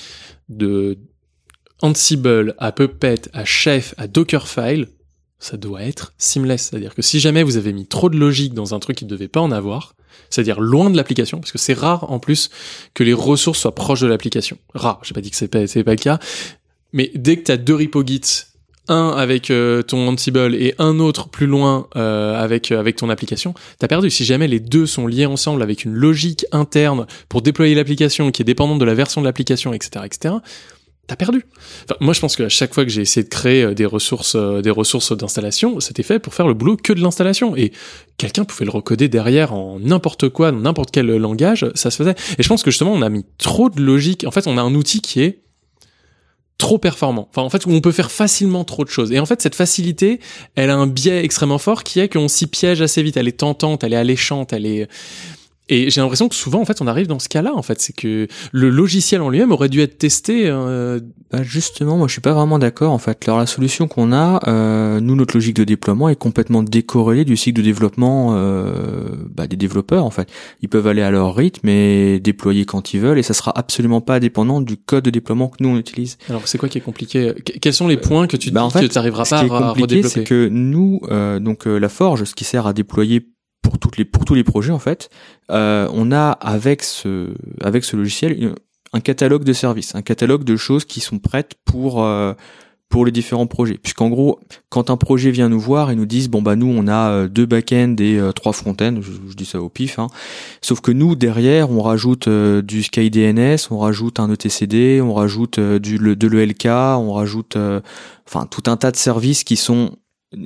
de 0.49 0.99
Ansible 1.83 2.55
à 2.59 2.73
Puppet 2.73 3.23
à 3.33 3.45
Chef 3.45 3.95
à 3.99 4.07
Dockerfile, 4.07 4.89
ça 5.39 5.57
doit 5.57 5.83
être 5.83 6.15
seamless. 6.19 6.69
C'est-à-dire 6.71 6.95
que 6.95 7.03
si 7.03 7.21
jamais 7.21 7.43
vous 7.43 7.57
avez 7.57 7.73
mis 7.73 7.87
trop 7.87 8.09
de 8.09 8.17
logique 8.17 8.55
dans 8.55 8.75
un 8.75 8.79
truc 8.79 8.97
qui 8.97 9.05
ne 9.05 9.11
devait 9.11 9.29
pas 9.29 9.41
en 9.41 9.53
avoir, 9.53 9.95
c'est-à-dire 10.31 10.61
loin 10.61 10.91
de 10.91 10.97
l'application, 10.97 11.39
parce 11.39 11.53
que 11.53 11.59
c'est 11.59 11.75
rare 11.75 12.11
en 12.11 12.19
plus 12.19 12.51
que 12.95 13.05
les 13.05 13.13
ressources 13.13 13.61
soient 13.61 13.75
proches 13.75 14.01
de 14.01 14.07
l'application. 14.07 14.59
Rare, 14.75 15.01
j'ai 15.03 15.15
pas 15.15 15.21
dit 15.21 15.31
que 15.31 15.37
c'est 15.37 15.49
pas, 15.49 15.67
pas 15.67 15.91
le 15.91 15.97
cas, 15.97 16.19
mais 16.93 17.11
dès 17.15 17.37
que 17.37 17.45
tu 17.45 17.53
as 17.53 17.57
deux 17.57 17.75
repos 17.75 18.05
Git, 18.05 18.47
un 18.89 19.11
avec 19.11 19.51
euh, 19.51 19.83
ton 19.83 20.09
Ansible 20.09 20.55
et 20.55 20.75
un 20.79 20.99
autre 20.99 21.29
plus 21.29 21.47
loin 21.47 21.89
euh, 21.97 22.43
avec 22.43 22.73
euh, 22.73 22.81
avec 22.81 22.97
ton 22.97 23.11
application, 23.11 23.55
t'as 23.79 23.89
perdu. 23.89 24.11
Si 24.11 24.25
jamais 24.25 24.49
les 24.49 24.61
deux 24.61 24.87
sont 24.87 25.07
liés 25.07 25.27
ensemble 25.27 25.63
avec 25.63 25.85
une 25.85 25.95
logique 25.95 26.47
interne 26.53 27.07
pour 27.29 27.43
déployer 27.43 27.75
l'application 27.75 28.31
qui 28.31 28.43
est 28.43 28.45
dépendante 28.45 28.79
de 28.79 28.85
la 28.85 28.95
version 28.95 29.21
de 29.21 29.27
l'application, 29.27 29.73
etc., 29.73 30.05
etc., 30.05 30.35
t'as 31.07 31.17
perdu. 31.17 31.47
Enfin, 31.85 31.97
moi, 32.01 32.13
je 32.13 32.21
pense 32.21 32.37
qu'à 32.37 32.49
chaque 32.49 32.75
fois 32.75 32.85
que 32.85 32.91
j'ai 32.91 33.03
essayé 33.03 33.23
de 33.25 33.29
créer 33.29 33.63
euh, 33.63 33.75
des 33.75 33.87
ressources, 33.87 34.35
euh, 34.35 34.61
des 34.61 34.71
ressources 34.71 35.17
d'installation, 35.17 35.81
c'était 35.81 36.03
fait 36.03 36.19
pour 36.19 36.35
faire 36.35 36.49
le 36.49 36.55
boulot 36.55 36.77
que 36.77 36.93
de 36.93 37.01
l'installation. 37.01 37.57
Et 37.57 37.73
quelqu'un 38.17 38.45
pouvait 38.45 38.65
le 38.65 38.71
recoder 38.71 39.09
derrière 39.09 39.53
en 39.53 39.79
n'importe 39.79 40.29
quoi, 40.29 40.53
dans 40.53 40.59
n'importe 40.59 40.91
quel 40.91 41.07
langage, 41.07 41.67
ça 41.75 41.91
se 41.91 41.97
faisait. 41.97 42.15
Et 42.39 42.43
je 42.43 42.49
pense 42.49 42.63
que 42.63 42.71
justement, 42.71 42.93
on 42.93 43.03
a 43.03 43.09
mis 43.09 43.25
trop 43.39 43.71
de 43.71 43.81
logique. 43.81 44.25
En 44.27 44.31
fait, 44.31 44.47
on 44.47 44.59
a 44.59 44.63
un 44.63 44.75
outil 44.75 45.01
qui 45.01 45.21
est 45.21 45.43
trop 46.59 46.79
performant. 46.79 47.29
Enfin, 47.31 47.43
en 47.43 47.51
fait, 47.51 47.67
on 47.67 47.81
peut 47.81 47.93
faire 47.93 48.11
facilement 48.11 48.65
trop 48.65 48.85
de 48.85 48.89
choses. 48.89 49.13
Et 49.13 49.19
en 49.19 49.27
fait, 49.27 49.43
cette 49.43 49.55
facilité, 49.55 50.21
elle 50.55 50.71
a 50.71 50.77
un 50.77 50.87
biais 50.87 51.25
extrêmement 51.25 51.59
fort 51.59 51.85
qui 51.85 52.01
est 52.01 52.09
qu'on 52.09 52.29
s'y 52.29 52.47
piège 52.47 52.81
assez 52.81 53.03
vite. 53.03 53.17
Elle 53.17 53.29
est 53.29 53.39
tentante, 53.39 53.85
elle 53.85 53.93
est 53.93 53.97
alléchante, 53.97 54.53
elle 54.53 54.67
est, 54.67 54.89
Et 55.69 55.91
j'ai 55.91 56.01
l'impression 56.01 56.29
que 56.29 56.35
souvent, 56.37 56.61
en 56.61 56.65
fait, 56.65 56.81
on 56.81 56.87
arrive 56.87 57.09
dans 57.09 57.19
ce 57.19 57.29
cas-là. 57.29 57.53
En 57.55 57.63
fait, 57.63 57.81
c'est 57.81 57.93
que 57.95 58.29
le 58.53 58.71
logiciel 58.71 59.21
en 59.21 59.29
lui-même 59.31 59.51
aurait 59.53 59.69
dû 59.69 59.81
être 59.81 59.99
testé. 59.99 60.47
Euh... 60.47 61.01
Bah 61.33 61.43
justement, 61.43 61.97
moi, 61.97 62.07
je 62.07 62.13
suis 62.13 62.21
pas 62.21 62.33
vraiment 62.35 62.61
d'accord. 62.61 62.93
En 62.93 62.99
fait, 62.99 63.27
alors 63.27 63.41
la 63.41 63.47
solution 63.47 63.89
qu'on 63.89 64.13
a, 64.13 64.41
euh, 64.49 65.01
nous, 65.01 65.17
notre 65.17 65.35
logique 65.37 65.57
de 65.57 65.65
déploiement 65.65 66.09
est 66.09 66.15
complètement 66.15 66.63
décorrélée 66.63 67.25
du 67.25 67.37
cycle 67.37 67.57
de 67.59 67.63
développement 67.65 68.35
euh, 68.37 69.09
bah, 69.35 69.49
des 69.49 69.57
développeurs. 69.57 70.05
En 70.05 70.11
fait, 70.11 70.29
ils 70.63 70.69
peuvent 70.69 70.87
aller 70.87 71.03
à 71.03 71.11
leur 71.11 71.35
rythme 71.35 71.69
et 71.69 72.21
déployer 72.21 72.65
quand 72.65 72.95
ils 72.95 73.01
veulent, 73.01 73.19
et 73.19 73.25
ça 73.25 73.35
sera 73.35 73.57
absolument 73.59 74.01
pas 74.01 74.21
dépendant 74.21 74.61
du 74.61 74.77
code 74.77 75.03
de 75.05 75.11
déploiement 75.11 75.49
que 75.49 75.57
nous 75.61 75.71
on 75.71 75.77
utilise. 75.77 76.17
Alors, 76.29 76.47
c'est 76.47 76.59
quoi 76.59 76.69
qui 76.69 76.79
est 76.79 76.83
compliqué? 76.83 77.33
Qu- 77.45 77.59
Quels 77.59 77.75
sont 77.75 77.89
les 77.89 77.97
points 77.97 78.29
que 78.29 78.37
tu 78.37 78.53
Bah, 78.53 78.61
dis 78.61 78.67
en 78.67 78.71
fait, 78.71 78.83
que 78.83 78.87
tu 78.87 78.95
n'arriveras 78.95 79.25
pas 79.25 79.41
à 79.41 79.41
compliqué, 79.49 79.83
redévelopper 79.83 80.09
c'est 80.09 80.25
que 80.25 80.49
nous, 80.49 81.01
euh, 81.11 81.41
donc 81.41 81.67
euh, 81.67 81.79
la 81.79 81.89
forge, 81.89 82.23
ce 82.23 82.35
qui 82.37 82.45
sert 82.45 82.69
à 82.69 82.73
déployer 82.73 83.27
pour 83.67 83.79
toutes 83.79 83.97
les 83.97 84.05
pour 84.05 84.25
tous 84.25 84.35
les 84.35 84.45
projets 84.45 84.73
en 84.73 84.79
fait, 84.79 85.11
euh, 85.51 85.89
on 85.93 86.13
a 86.13 86.31
avec 86.31 86.83
ce 86.83 87.35
avec 87.61 87.85
ce 87.85 87.97
logiciel 87.97 88.55
un 88.93 89.01
catalogue 89.01 89.43
de 89.43 89.53
services, 89.53 89.95
un 89.95 90.03
catalogue 90.03 90.45
de 90.45 90.57
choses 90.57 90.85
qui 90.85 91.01
sont 91.01 91.19
prêtes 91.19 91.55
pour 91.65 92.05
euh, 92.05 92.33
pour 92.89 93.05
les 93.05 93.11
différents 93.11 93.49
projets. 93.49 93.79
Puisqu'en 93.79 94.09
gros, 94.09 94.39
quand 94.69 94.91
un 94.91 94.97
projet 94.97 95.31
vient 95.31 95.49
nous 95.49 95.59
voir 95.59 95.91
et 95.91 95.97
nous 95.97 96.07
disent 96.07 96.29
bon 96.29 96.41
bah 96.43 96.55
nous 96.55 96.69
on 96.69 96.87
a 96.87 97.11
euh, 97.11 97.29
deux 97.29 97.47
back-end 97.47 97.97
et 97.99 98.19
euh, 98.19 98.31
trois 98.33 98.53
front-end, 98.53 99.01
je, 99.01 99.11
je 99.29 99.35
dis 99.35 99.45
ça 99.45 99.61
au 99.61 99.69
pif, 99.69 99.99
hein. 99.99 100.07
sauf 100.63 100.81
que 100.81 100.93
nous 100.93 101.17
derrière 101.17 101.71
on 101.71 101.83
rajoute 101.83 102.29
euh, 102.29 102.63
du 102.63 102.85
SkyDNS, 102.85 103.69
on 103.71 103.79
rajoute 103.79 104.21
un 104.21 104.31
ETCD, 104.31 105.01
on 105.01 105.15
rajoute 105.15 105.59
du 105.59 105.99
de 105.99 106.29
l'ELK, 106.29 106.67
on 106.67 107.13
rajoute 107.13 107.59
enfin 108.27 108.47
tout 108.47 108.63
un 108.67 108.77
tas 108.77 108.93
de 108.93 108.97
services 108.97 109.43
qui 109.43 109.57
sont 109.57 109.97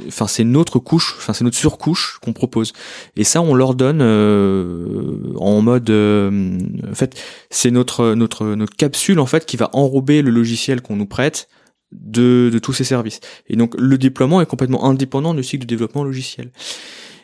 enfin 0.06 0.26
c'est 0.26 0.44
notre 0.44 0.78
couche 0.78 1.14
enfin 1.18 1.32
c'est 1.32 1.44
notre 1.44 1.56
surcouche 1.56 2.18
qu'on 2.22 2.32
propose. 2.32 2.72
Et 3.16 3.24
ça 3.24 3.40
on 3.40 3.54
leur 3.54 3.74
donne 3.74 4.00
euh, 4.02 5.32
en 5.36 5.62
mode 5.62 5.90
euh, 5.90 6.58
en 6.90 6.94
fait 6.94 7.20
c'est 7.50 7.70
notre 7.70 8.14
notre 8.14 8.54
notre 8.54 8.76
capsule 8.76 9.20
en 9.20 9.26
fait 9.26 9.46
qui 9.46 9.56
va 9.56 9.70
enrober 9.72 10.22
le 10.22 10.30
logiciel 10.30 10.82
qu'on 10.82 10.96
nous 10.96 11.06
prête 11.06 11.48
de, 11.92 12.56
tous 12.62 12.72
ces 12.72 12.84
services. 12.84 13.20
Et 13.48 13.56
donc 13.56 13.74
le 13.78 13.98
déploiement 13.98 14.40
est 14.40 14.46
complètement 14.46 14.84
indépendant 14.84 15.34
du 15.34 15.42
cycle 15.42 15.62
de 15.62 15.68
développement 15.68 16.04
logiciel. 16.04 16.52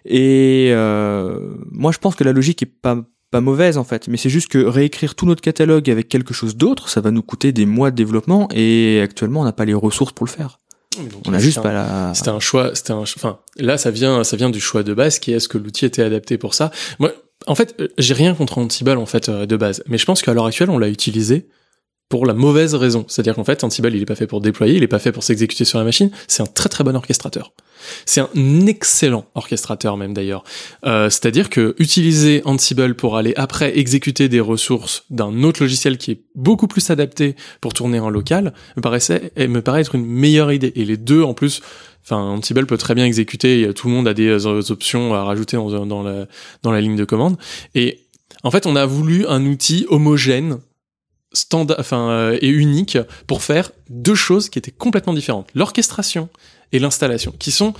Et 0.04 0.70
euh, 0.70 1.54
moi 1.70 1.92
je 1.92 1.98
pense 1.98 2.14
que 2.14 2.24
la 2.24 2.32
logique 2.32 2.62
est 2.62 2.66
pas 2.66 3.02
pas 3.32 3.40
mauvaise 3.40 3.76
en 3.76 3.82
fait, 3.82 4.07
mais 4.07 4.16
c'est 4.16 4.30
juste 4.30 4.48
que 4.48 4.59
réécrire 4.59 5.16
tout 5.16 5.26
notre 5.26 5.42
catalogue 5.42 5.90
avec 5.90 6.09
quelque 6.09 6.32
chose 6.32 6.57
d'autre, 6.57 6.88
ça 6.88 7.00
va 7.00 7.11
nous 7.11 7.22
coûter 7.22 7.50
des 7.50 7.66
mois 7.66 7.90
de 7.90 7.96
développement 7.96 8.48
et 8.54 9.00
actuellement 9.00 9.40
on 9.40 9.44
n'a 9.44 9.52
pas 9.52 9.64
les 9.64 9.74
ressources 9.74 10.12
pour 10.12 10.26
le 10.26 10.30
faire. 10.30 10.61
Donc, 11.05 11.22
On 11.26 11.32
a 11.34 11.38
juste 11.38 11.59
un- 11.59 11.62
pas 11.62 11.72
la. 11.72 12.12
C'était 12.14 12.30
un 12.30 12.40
choix, 12.40 12.74
c'était 12.74 12.92
un, 12.92 12.99
enfin, 12.99 13.38
là, 13.57 13.78
ça 13.78 13.90
vient, 13.90 14.24
ça 14.24 14.36
vient 14.36 14.51
du 14.51 14.61
choix 14.61 14.82
de 14.82 14.94
base 14.94 15.18
qui 15.18 15.32
est 15.32 15.36
est-ce 15.36 15.49
que 15.49 15.59
l'outil 15.59 15.84
était 15.84 16.03
adapté 16.03 16.38
pour 16.38 16.55
ça. 16.55 16.70
Moi, 16.99 17.12
en 17.47 17.55
fait, 17.55 17.74
euh, 17.80 17.88
j'ai 17.99 18.14
rien 18.14 18.34
contre 18.34 18.59
Ansible, 18.59 18.97
en 18.97 19.07
fait, 19.07 19.28
euh, 19.28 19.47
de 19.47 19.57
base. 19.57 19.82
Mais 19.88 19.99
je 19.99 20.05
pense 20.07 20.22
qu'à 20.22 20.32
l'heure 20.34 20.47
actuelle, 20.47 20.70
on 20.70 20.78
l'a 20.78 20.88
utilisé 20.88 21.49
pour 22.09 22.24
la 22.24 22.34
mauvaise 22.34 22.74
raison. 22.74 23.04
C'est-à-dire 23.09 23.34
qu'en 23.34 23.44
fait, 23.44 23.64
Ansible, 23.64 23.92
il 23.94 24.02
est 24.02 24.07
pas 24.07 24.14
fait 24.14 24.26
pour 24.26 24.40
déployer, 24.40 24.76
il 24.76 24.82
est 24.82 24.88
pas 24.88 24.98
fait 24.98 25.12
pour 25.12 25.24
s'exécuter 25.24 25.64
sur 25.64 25.78
la 25.78 25.84
machine. 25.84 26.11
C'est 26.28 26.42
un 26.42 26.46
très 26.46 26.68
très 26.68 26.84
bon 26.84 26.94
orchestrateur. 26.94 27.52
C'est 28.04 28.20
un 28.20 28.66
excellent 28.66 29.26
orchestrateur 29.34 29.96
même 29.96 30.14
d'ailleurs. 30.14 30.44
Euh, 30.84 31.11
C'est-à-dire 31.11 31.50
que 31.50 31.74
utiliser 31.78 32.42
Ansible 32.44 32.94
pour 32.94 33.16
aller 33.16 33.34
après 33.36 33.76
exécuter 33.78 34.28
des 34.28 34.40
ressources 34.40 35.04
d'un 35.11 35.42
autre 35.42 35.61
logiciel 35.62 35.98
qui 35.98 36.12
est 36.12 36.20
beaucoup 36.34 36.68
plus 36.68 36.90
adapté 36.90 37.34
pour 37.61 37.74
tourner 37.74 37.98
en 37.98 38.09
local 38.09 38.54
me 38.76 38.82
paraissait 38.82 39.32
et 39.36 39.48
me 39.48 39.61
paraît 39.61 39.80
être 39.80 39.94
une 39.94 40.07
meilleure 40.07 40.52
idée. 40.52 40.72
Et 40.76 40.84
les 40.84 40.96
deux 40.96 41.22
en 41.22 41.34
plus, 41.34 41.61
enfin 42.04 42.18
Ansible 42.18 42.66
peut 42.66 42.78
très 42.78 42.94
bien 42.94 43.04
exécuter. 43.04 43.68
Tout 43.74 43.88
le 43.88 43.94
monde 43.94 44.07
a 44.07 44.14
des 44.14 44.28
euh, 44.28 44.70
options 44.70 45.14
à 45.14 45.24
rajouter 45.24 45.57
dans 45.57 46.02
la 46.04 46.26
dans 46.62 46.70
la 46.70 46.80
ligne 46.80 46.96
de 46.96 47.04
commande. 47.04 47.36
Et 47.74 48.07
en 48.42 48.50
fait, 48.50 48.66
on 48.66 48.76
a 48.76 48.86
voulu 48.86 49.26
un 49.26 49.44
outil 49.44 49.86
homogène 49.88 50.59
standard, 51.33 51.77
enfin 51.79 52.11
euh, 52.11 52.39
et 52.41 52.49
unique 52.49 52.99
pour 53.27 53.43
faire 53.43 53.70
deux 53.91 54.14
choses 54.14 54.49
qui 54.49 54.59
étaient 54.59 54.70
complètement 54.70 55.12
différentes 55.12 55.49
l'orchestration 55.55 56.29
et 56.72 56.79
l'installation, 56.79 57.35
qui 57.39 57.51
sont 57.51 57.74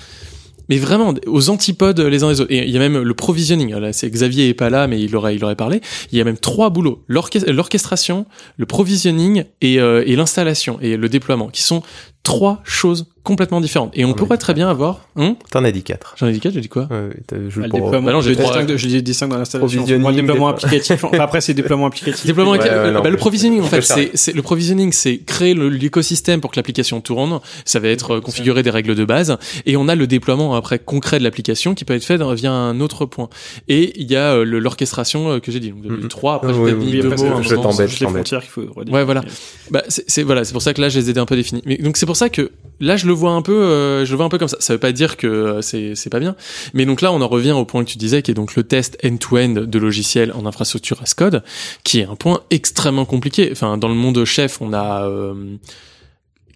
mais 0.68 0.78
vraiment 0.78 1.14
aux 1.26 1.49
antipodes 1.49 2.01
les 2.01 2.24
uns 2.24 2.28
des 2.32 2.40
autres. 2.40 2.51
Et 2.53 2.64
il 2.64 2.70
y 2.70 2.76
a 2.76 2.80
même 2.80 2.99
le 3.01 3.14
provisioning. 3.14 3.72
Là, 3.76 3.92
c'est 3.92 4.11
Xavier 4.11 4.49
est 4.49 4.55
pas 4.55 4.68
là, 4.68 4.88
mais 4.88 5.01
il 5.01 5.14
aurait 5.14 5.36
il 5.36 5.44
aurait 5.44 5.55
parlé. 5.55 5.80
Il 6.11 6.18
y 6.18 6.20
a 6.20 6.24
même 6.24 6.38
trois 6.38 6.70
boulots 6.70 7.05
L'orchest- 7.09 7.49
l'orchestration, 7.49 8.26
le 8.57 8.66
provisioning 8.66 9.44
et, 9.61 9.78
euh, 9.80 10.03
et 10.07 10.16
l'installation 10.16 10.78
et 10.80 10.97
le 10.97 11.09
déploiement, 11.09 11.49
qui 11.49 11.62
sont 11.62 11.84
trois 12.24 12.62
choses 12.64 13.07
complètement 13.26 13.60
différentes. 13.60 13.90
Et 13.94 14.04
on 14.04 14.14
pourrait 14.14 14.36
dit 14.36 14.40
très 14.40 14.54
bien 14.54 14.68
avoir. 14.70 15.00
Hein 15.16 15.36
T'en 15.50 15.64
as 15.64 15.72
dit 15.72 15.82
4. 15.82 16.14
J'en 16.16 16.28
ai 16.28 16.32
dit 16.32 16.40
quatre, 16.40 16.54
j'ai 16.54 16.60
dit 16.60 16.68
quoi 16.68 16.88
t'as- 17.26 17.36
je 17.48 17.60
Bah, 17.60 17.66
le 17.66 17.70
pour- 17.70 17.90
Bah 17.90 18.00
non, 18.00 18.20
j'ai 18.20 18.34
je, 18.34 18.76
je 18.76 18.98
distingue 19.00 19.30
dans 19.30 19.38
l'installation. 19.38 19.84
Moi, 19.98 20.12
le 20.12 20.16
déploiement 20.22 20.48
applicatif. 20.48 21.04
Enfin, 21.04 21.18
après, 21.18 21.40
c'est 21.40 21.52
déploiement 21.54 21.86
applicatif. 21.90 22.24
Déploiement 22.24 22.52
Ouais, 22.52 22.58
applicatif. 22.58 22.84
ouais, 22.86 22.92
non, 22.92 23.02
bah, 23.02 23.10
le 23.10 23.16
provisioning, 23.16 23.60
en 23.60 23.64
je 23.64 23.68
fait, 23.68 23.82
c'est, 23.82 24.10
c'est 24.14 24.32
le 24.34 24.42
provisioning, 24.42 24.92
c'est 24.92 25.18
créer 25.18 25.54
l'écosystème 25.54 26.40
pour 26.40 26.50
que 26.50 26.56
l'application 26.56 27.00
tourne. 27.00 27.40
Ça 27.64 27.80
va 27.80 27.88
être 27.88 28.16
euh, 28.16 28.20
configurer 28.20 28.62
des 28.62 28.70
règles 28.70 28.94
de 28.94 29.04
base, 29.04 29.36
et 29.66 29.76
on 29.76 29.88
a 29.88 29.94
le 29.94 30.06
déploiement 30.06 30.54
après 30.54 30.78
concret 30.78 31.18
de 31.18 31.24
l'application 31.24 31.74
qui 31.74 31.84
peut 31.84 31.94
être 31.94 32.04
fait 32.04 32.16
via 32.34 32.52
un 32.52 32.80
autre 32.80 33.04
point. 33.06 33.28
Et 33.68 33.92
il 34.00 34.10
y 34.10 34.16
a 34.16 34.34
euh, 34.34 34.44
l'orchestration 34.44 35.30
euh, 35.32 35.40
que 35.40 35.50
j'ai 35.52 35.60
dit. 35.60 35.70
Donc 35.70 35.82
depuis 35.82 36.02
Mhm. 36.04 36.08
trois. 36.08 36.34
Après, 36.36 36.48
Ah, 36.50 36.54
j'ai 36.54 36.60
oui, 36.60 36.72
oui, 36.72 36.84
mis 36.86 36.92
oui, 36.92 37.00
deux 37.00 37.08
mots. 37.10 37.16
je 37.42 37.54
t'embête. 37.56 37.90
les 37.90 37.96
t'embête. 38.06 38.12
frontières 38.28 38.40
qu'il 38.42 38.50
faut 38.50 38.60
redéfinir. 38.62 38.92
Ouais, 38.94 39.04
voilà. 39.04 39.22
Bah, 39.70 39.82
c'est, 39.88 40.04
c'est- 40.08 40.22
voilà, 40.22 40.44
c'est 40.44 40.52
pour 40.52 40.62
ça 40.62 40.72
que 40.74 40.80
là, 40.80 40.88
je 40.88 40.98
les 40.98 41.10
ai 41.10 41.18
un 41.18 41.26
peu 41.26 41.36
définis. 41.36 41.62
Mais 41.66 41.76
donc 41.78 41.96
c'est 41.96 42.06
pour 42.06 42.16
ça 42.16 42.28
que 42.28 42.50
là, 42.80 42.96
je 42.96 43.06
le 43.06 43.12
vois 43.12 43.32
un 43.32 43.42
peu, 43.42 43.52
euh, 43.54 44.04
je 44.04 44.10
le 44.10 44.16
vois 44.16 44.26
un 44.26 44.28
peu 44.28 44.38
comme 44.38 44.48
ça. 44.48 44.56
Ça 44.60 44.72
veut 44.72 44.80
pas 44.80 44.92
dire 44.92 45.16
que 45.16 45.26
euh, 45.26 45.62
c'est 45.62 45.94
c'est 45.94 46.10
pas 46.10 46.20
bien, 46.20 46.36
mais 46.74 46.84
donc 46.86 47.00
là, 47.00 47.12
on 47.12 47.20
en 47.20 47.28
revient 47.28 47.52
au 47.52 47.64
point 47.64 47.84
que 47.84 47.90
tu 47.90 47.98
disais, 47.98 48.22
qui 48.22 48.30
est 48.30 48.34
donc 48.34 48.54
le 48.56 48.62
test 48.64 48.98
end-to-end 49.04 49.64
de 49.66 49.78
logiciels 49.78 50.32
en 50.32 50.46
infrastructure 50.46 51.00
as 51.02 51.14
code, 51.14 51.42
qui 51.84 52.00
est 52.00 52.04
un 52.04 52.16
point 52.16 52.42
extrêmement 52.50 53.04
compliqué. 53.04 53.48
Enfin, 53.52 53.78
dans 53.78 53.88
le 53.88 53.94
monde 53.94 54.24
chef, 54.24 54.60
on 54.60 54.72
a 54.72 55.06
euh, 55.08 55.56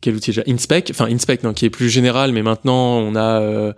quel 0.01 0.15
outil 0.15 0.31
déjà? 0.31 0.43
Inspec, 0.49 0.89
enfin 0.91 1.07
Inspec, 1.07 1.43
non, 1.43 1.53
qui 1.53 1.67
est 1.67 1.71
plus 1.71 1.91
général, 1.91 2.33
mais 2.33 2.43
maintenant 2.43 2.99
on 2.99 3.15
a 3.15 3.41
euh, 3.43 3.73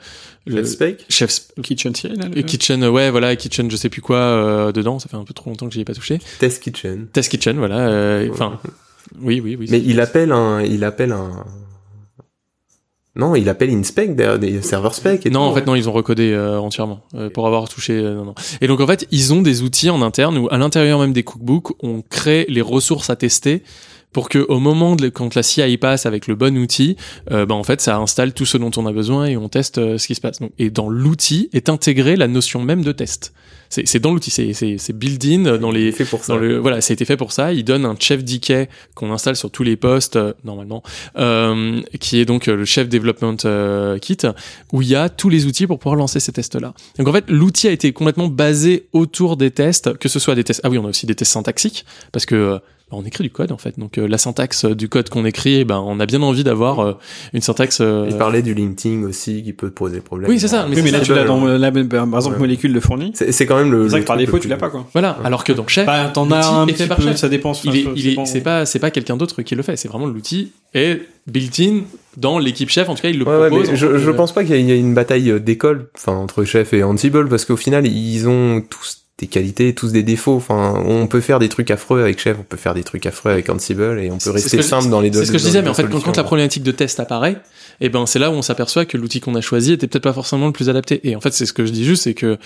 le 0.47 0.59
Chef 0.59 0.67
Spec 0.67 1.05
chef 1.09 1.41
Kitchen 1.63 1.93
Kitchen, 1.93 2.85
ouais, 2.85 3.11
voilà, 3.11 3.35
Kitchen, 3.37 3.71
je 3.71 3.77
sais 3.77 3.89
plus 3.89 4.03
quoi 4.03 4.17
euh, 4.19 4.73
dedans. 4.73 4.99
Ça 4.99 5.09
fait 5.09 5.17
un 5.17 5.25
peu 5.25 5.35
trop 5.35 5.51
longtemps 5.51 5.67
que 5.67 5.75
j'y 5.75 5.81
ai 5.81 5.85
pas 5.85 5.95
touché. 5.95 6.21
Test 6.39 6.63
Kitchen. 6.63 7.07
Test 7.13 7.31
Kitchen, 7.31 7.59
voilà. 7.59 7.89
euh, 7.89 8.29
Enfin, 8.31 8.61
oui, 9.21 9.41
oui, 9.41 9.57
oui. 9.59 9.67
Mais 9.71 9.81
il 9.85 10.01
appelle 10.01 10.33
un, 10.33 10.63
il 10.63 10.85
appelle 10.85 11.13
un, 11.13 11.45
non, 13.15 13.35
il 13.35 13.49
appelle 13.51 13.71
InSpec 13.71 14.17
derrière 14.17 14.39
des 14.39 14.63
serveurs 14.63 14.95
spec 14.95 15.27
et 15.27 15.31
Non, 15.31 15.41
tout, 15.41 15.45
en 15.51 15.55
fait, 15.55 15.61
ouais. 15.61 15.67
non, 15.67 15.75
ils 15.75 15.89
ont 15.89 15.93
recodé 15.93 16.33
euh, 16.33 16.59
entièrement 16.59 17.03
euh, 17.15 17.29
pour 17.29 17.47
avoir 17.47 17.69
touché. 17.69 17.93
euh, 17.93 18.15
non, 18.15 18.25
non. 18.25 18.35
Et 18.63 18.67
donc, 18.67 18.81
en 18.81 18.87
fait, 18.87 19.07
ils 19.11 19.35
ont 19.35 19.43
des 19.43 19.63
outils 19.63 19.91
en 19.91 20.01
interne 20.01 20.39
où, 20.39 20.49
à 20.51 20.57
l'intérieur 20.57 20.99
même 20.99 21.13
des 21.13 21.23
cookbooks, 21.23 21.73
on 21.83 22.01
crée 22.03 22.47
les 22.49 22.63
ressources 22.63 23.11
à 23.11 23.17
tester 23.17 23.63
pour 24.13 24.29
que, 24.31 24.39
au 24.49 24.59
moment 24.61 24.97
de 24.97 25.09
quand 25.11 25.35
la 25.35 25.43
CI 25.43 25.77
passe 25.77 26.07
avec 26.07 26.27
le 26.27 26.35
bon 26.37 26.57
outil, 26.57 26.97
euh, 27.31 27.45
bah, 27.45 27.55
en 27.55 27.65
fait, 27.65 27.81
ça 27.83 27.99
installe 27.99 28.33
tout 28.33 28.47
ce 28.47 28.57
dont 28.57 28.71
on 28.77 28.87
a 28.87 28.93
besoin 28.93 29.27
et 29.27 29.37
on 29.37 29.49
teste 29.49 29.99
ce 29.99 30.07
qui 30.07 30.15
se 30.15 30.21
passe. 30.23 30.41
Donc, 30.41 30.53
et 30.59 30.71
dans 30.71 30.89
l'outil 30.89 31.51
est 31.53 31.69
intégrée 31.69 32.17
la 32.17 32.29
notion 32.29 32.63
même 32.63 32.83
de 32.83 32.93
test. 32.93 33.35
C'est 33.75 33.89
c'est 33.89 34.01
dans 34.01 34.13
l'outil, 34.13 34.31
c'est 34.31 34.53
c'est 34.53 34.77
c'est 34.77 34.93
build-in 34.93 35.57
dans 35.57 35.71
les 35.71 35.93
fait 35.93 36.05
pour 36.05 36.23
ça. 36.23 36.35
dans 36.35 36.39
le 36.39 36.59
voilà, 36.59 36.83
ça 36.83 36.93
a 36.93 36.95
été 36.95 37.07
fait 37.07 37.17
pour 37.17 37.33
ça. 37.33 37.55
Il 37.55 37.65
donne 37.65 37.87
un 37.87 37.97
chef 37.99 38.23
decay 38.23 38.69
qu'on 38.95 39.11
installe 39.11 39.35
sur 39.35 39.51
tous 39.51 39.63
les 39.63 39.77
postes 39.77 40.17
euh, 40.17 40.35
normalement, 40.45 40.83
euh, 41.19 41.81
qui 41.99 42.21
est 42.21 42.27
donc 42.27 42.49
euh, 42.49 42.57
le 42.57 42.67
chef 42.67 42.91
development 42.91 43.39
euh, 43.47 43.97
kit, 43.99 44.19
où 44.75 44.83
il 44.83 44.89
y 44.89 44.95
a 44.95 45.09
tous 45.09 45.31
les 45.31 45.47
outils 45.47 45.67
pour 45.67 45.79
pouvoir 45.79 45.97
lancer 45.97 46.21
ces 46.21 46.33
tests-là. 46.33 46.75
Donc 46.99 47.09
en 47.09 47.13
fait, 47.15 47.25
l'outil 47.29 47.67
a 47.67 47.71
été 47.71 47.95
complètement 47.95 48.29
basé 48.29 48.89
autour 48.93 49.39
des 49.39 49.51
tests, 49.51 49.97
que 49.97 50.11
ce 50.11 50.19
soit 50.19 50.35
des 50.35 50.45
tests. 50.45 50.61
Ah 50.65 50.69
oui, 50.69 50.77
on 50.77 50.85
a 50.85 50.89
aussi 50.91 51.07
des 51.07 51.15
tests 51.15 51.33
syntaxiques 51.33 51.87
parce 52.13 52.27
que 52.27 52.35
euh, 52.35 52.59
bah, 52.91 52.99
on 53.01 53.05
écrit 53.07 53.25
du 53.25 53.31
code 53.31 53.53
en 53.53 53.57
fait. 53.59 53.79
Donc 53.79 53.97
euh, 53.97 54.07
la 54.07 54.19
syntaxe 54.19 54.67
euh, 54.67 54.75
du 54.75 54.89
code 54.91 55.09
qu'on 55.09 55.25
écrit, 55.25 55.61
eh 55.61 55.65
ben 55.65 55.79
on 55.79 55.99
a 55.99 56.05
bien 56.05 56.21
envie 56.21 56.45
d'avoir 56.45 56.81
euh, 56.81 56.93
une 57.33 57.41
syntaxe. 57.41 57.79
euh, 57.81 58.07
Il 58.11 58.19
parlait 58.19 58.43
du 58.43 58.53
linting 58.53 59.05
aussi 59.05 59.43
qui 59.43 59.55
peut 59.55 59.71
poser 59.71 60.01
problème. 60.03 60.29
Oui, 60.31 60.39
c'est 60.39 60.49
ça, 60.49 60.67
mais 60.69 60.77
Oui, 60.77 60.83
mais 60.83 60.91
là, 60.91 61.01
tu 61.01 61.15
l'as 61.15 61.25
dans, 61.25 61.43
là, 61.47 61.73
par 61.73 61.83
exemple, 62.05 62.35
Ouais. 62.35 62.39
Molécule 62.41 62.73
le 62.75 62.81
fournit. 62.81 63.13
C'est 63.15 63.33
c'est 63.33 63.47
quand 63.47 63.57
même 63.63 63.73
le. 63.73 63.85
C'est 63.85 63.91
vrai 63.93 64.01
que 64.03 64.07
par 64.07 64.17
défaut, 64.17 64.39
tu 64.39 64.49
l'as 64.49 64.57
pas, 64.57 64.71
quoi. 64.71 64.87
Voilà. 64.93 65.19
Alors 65.25 65.45
que 65.45 65.53
dans 65.53 65.67
Chef, 65.67 65.87
Bah, 65.87 66.11
t'en 66.13 66.31
as 66.31 66.47
un 66.47 66.67
petit 66.67 66.87
par 66.87 66.97
peu, 66.99 67.05
Chef. 67.05 67.17
ça 67.17 67.29
dépend. 67.29 67.53
il 67.65 67.77
est, 67.77 67.87
il 67.97 68.09
est, 68.09 68.27
c'est 68.27 68.41
pas, 68.41 68.67
c'est 68.67 68.79
pas 68.79 68.91
quelqu'un 68.91 69.17
d'autre 69.17 69.43
qui 69.43 69.55
le 69.55 69.63
fait. 69.63 69.77
C'est 69.77 69.89
vraiment 69.89 70.07
l'outil 70.07 70.53
est 70.75 71.01
built-in 71.27 71.81
dans 72.17 72.39
l'équipe 72.39 72.69
chef. 72.71 72.89
En 72.89 72.95
tout 72.95 73.03
cas, 73.03 73.09
il 73.11 73.19
le 73.19 73.27
Ouais, 73.27 73.49
propose. 73.49 73.71
je, 73.75 73.99
je 73.99 74.11
que- 74.11 74.17
pense 74.17 74.33
pas 74.33 74.45
qu'il 74.45 74.57
y 74.61 74.71
ait 74.73 74.79
une 74.79 74.95
bataille 74.95 75.31
euh, 75.31 75.39
d'école, 75.39 75.89
enfin 75.97 76.13
entre 76.13 76.45
Chef 76.45 76.73
et 76.73 76.83
Ansible, 76.83 77.29
parce 77.29 77.45
qu'au 77.45 77.57
final 77.57 77.87
ils 77.87 78.29
ont 78.29 78.63
tous 78.69 78.99
des 79.19 79.27
qualités, 79.29 79.73
tous 79.75 79.93
des 79.93 80.03
défauts. 80.03 80.35
Enfin, 80.35 80.83
on 80.85 81.07
peut 81.07 81.21
faire 81.21 81.39
des 81.39 81.49
trucs 81.49 81.71
affreux 81.71 82.01
avec 82.03 82.19
Chef, 82.19 82.37
on 82.41 82.43
peut 82.43 82.57
faire 82.57 82.75
des 82.75 82.83
trucs 82.83 83.07
affreux 83.07 83.31
avec 83.31 83.49
Ansible, 83.51 84.01
et 84.03 84.11
on 84.11 84.19
peut 84.19 84.31
rester 84.31 84.57
je- 84.57 84.63
simple 84.63 84.89
dans 84.89 85.01
les 85.01 85.11
deux. 85.11 85.21
C'est 85.21 85.27
ce 85.27 85.33
que 85.33 85.39
je 85.39 85.45
disais, 85.45 85.63
mais 85.63 85.69
en 85.69 85.75
fait, 85.75 85.87
quand, 85.89 86.17
la 86.17 86.25
problématique 86.25 86.63
de 86.65 86.73
test 86.73 86.99
apparaît, 86.99 87.37
et 87.81 87.89
ben 87.89 88.05
c'est 88.07 88.19
là 88.19 88.31
où 88.31 88.35
on 88.35 88.43
s'aperçoit 88.43 88.85
que 88.85 88.97
l'outil 88.97 89.21
qu'on 89.21 89.35
a 89.35 89.41
choisi 89.41 89.73
était 89.75 89.87
peut-être 89.87 90.03
pas 90.05 90.13
forcément 90.13 90.47
le 90.47 90.53
plus 90.53 90.69
adapté. 90.71 91.01
Et 91.09 91.15
en 91.15 91.21
fait, 91.21 91.33
c'est 91.33 91.47
ce 91.47 91.53
que 91.53 91.65
je 91.67 91.71
dis 91.73 91.85
juste, 91.85 92.05
c'est 92.05 92.15
que 92.15 92.39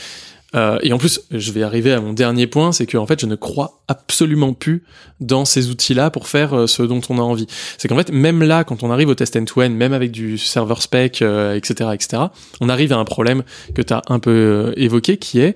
euh, 0.57 0.79
et 0.83 0.93
en 0.93 0.99
plus, 0.99 1.21
je 1.31 1.53
vais 1.53 1.63
arriver 1.63 1.93
à 1.93 2.01
mon 2.01 2.13
dernier 2.13 2.47
point, 2.47 2.73
c'est 2.73 2.87
que 2.87 2.97
en 2.97 3.07
fait, 3.07 3.21
je 3.21 3.27
ne 3.27 3.35
crois 3.35 3.83
absolument 3.89 4.53
plus 4.53 4.85
dans 5.21 5.45
ces 5.45 5.69
outils-là 5.69 6.11
pour 6.11 6.29
faire 6.29 6.55
euh, 6.55 6.67
ce 6.67 6.83
dont 6.83 7.01
on 7.09 7.19
a 7.19 7.23
envie. 7.23 7.47
C'est 7.79 7.89
qu'en 7.89 7.97
fait, 7.97 8.11
même 8.11 8.43
là, 8.43 8.65
quand 8.65 8.83
on 8.83 8.91
arrive 8.91 9.09
au 9.09 9.15
test 9.15 9.37
end-to-end, 9.37 9.71
même 9.71 9.93
avec 9.93 10.11
du 10.11 10.39
server 10.39 10.77
spec, 10.79 11.23
euh, 11.23 11.55
etc., 11.55 11.91
etc., 11.93 12.23
on 12.61 12.69
arrive 12.69 12.93
à 12.93 12.97
un 12.97 13.05
problème 13.05 13.43
que 13.75 13.83
tu 13.83 13.93
as 13.93 14.03
un 14.09 14.19
peu 14.19 14.31
euh, 14.31 14.73
évoqué, 14.77 15.19
qui 15.19 15.41
est 15.41 15.55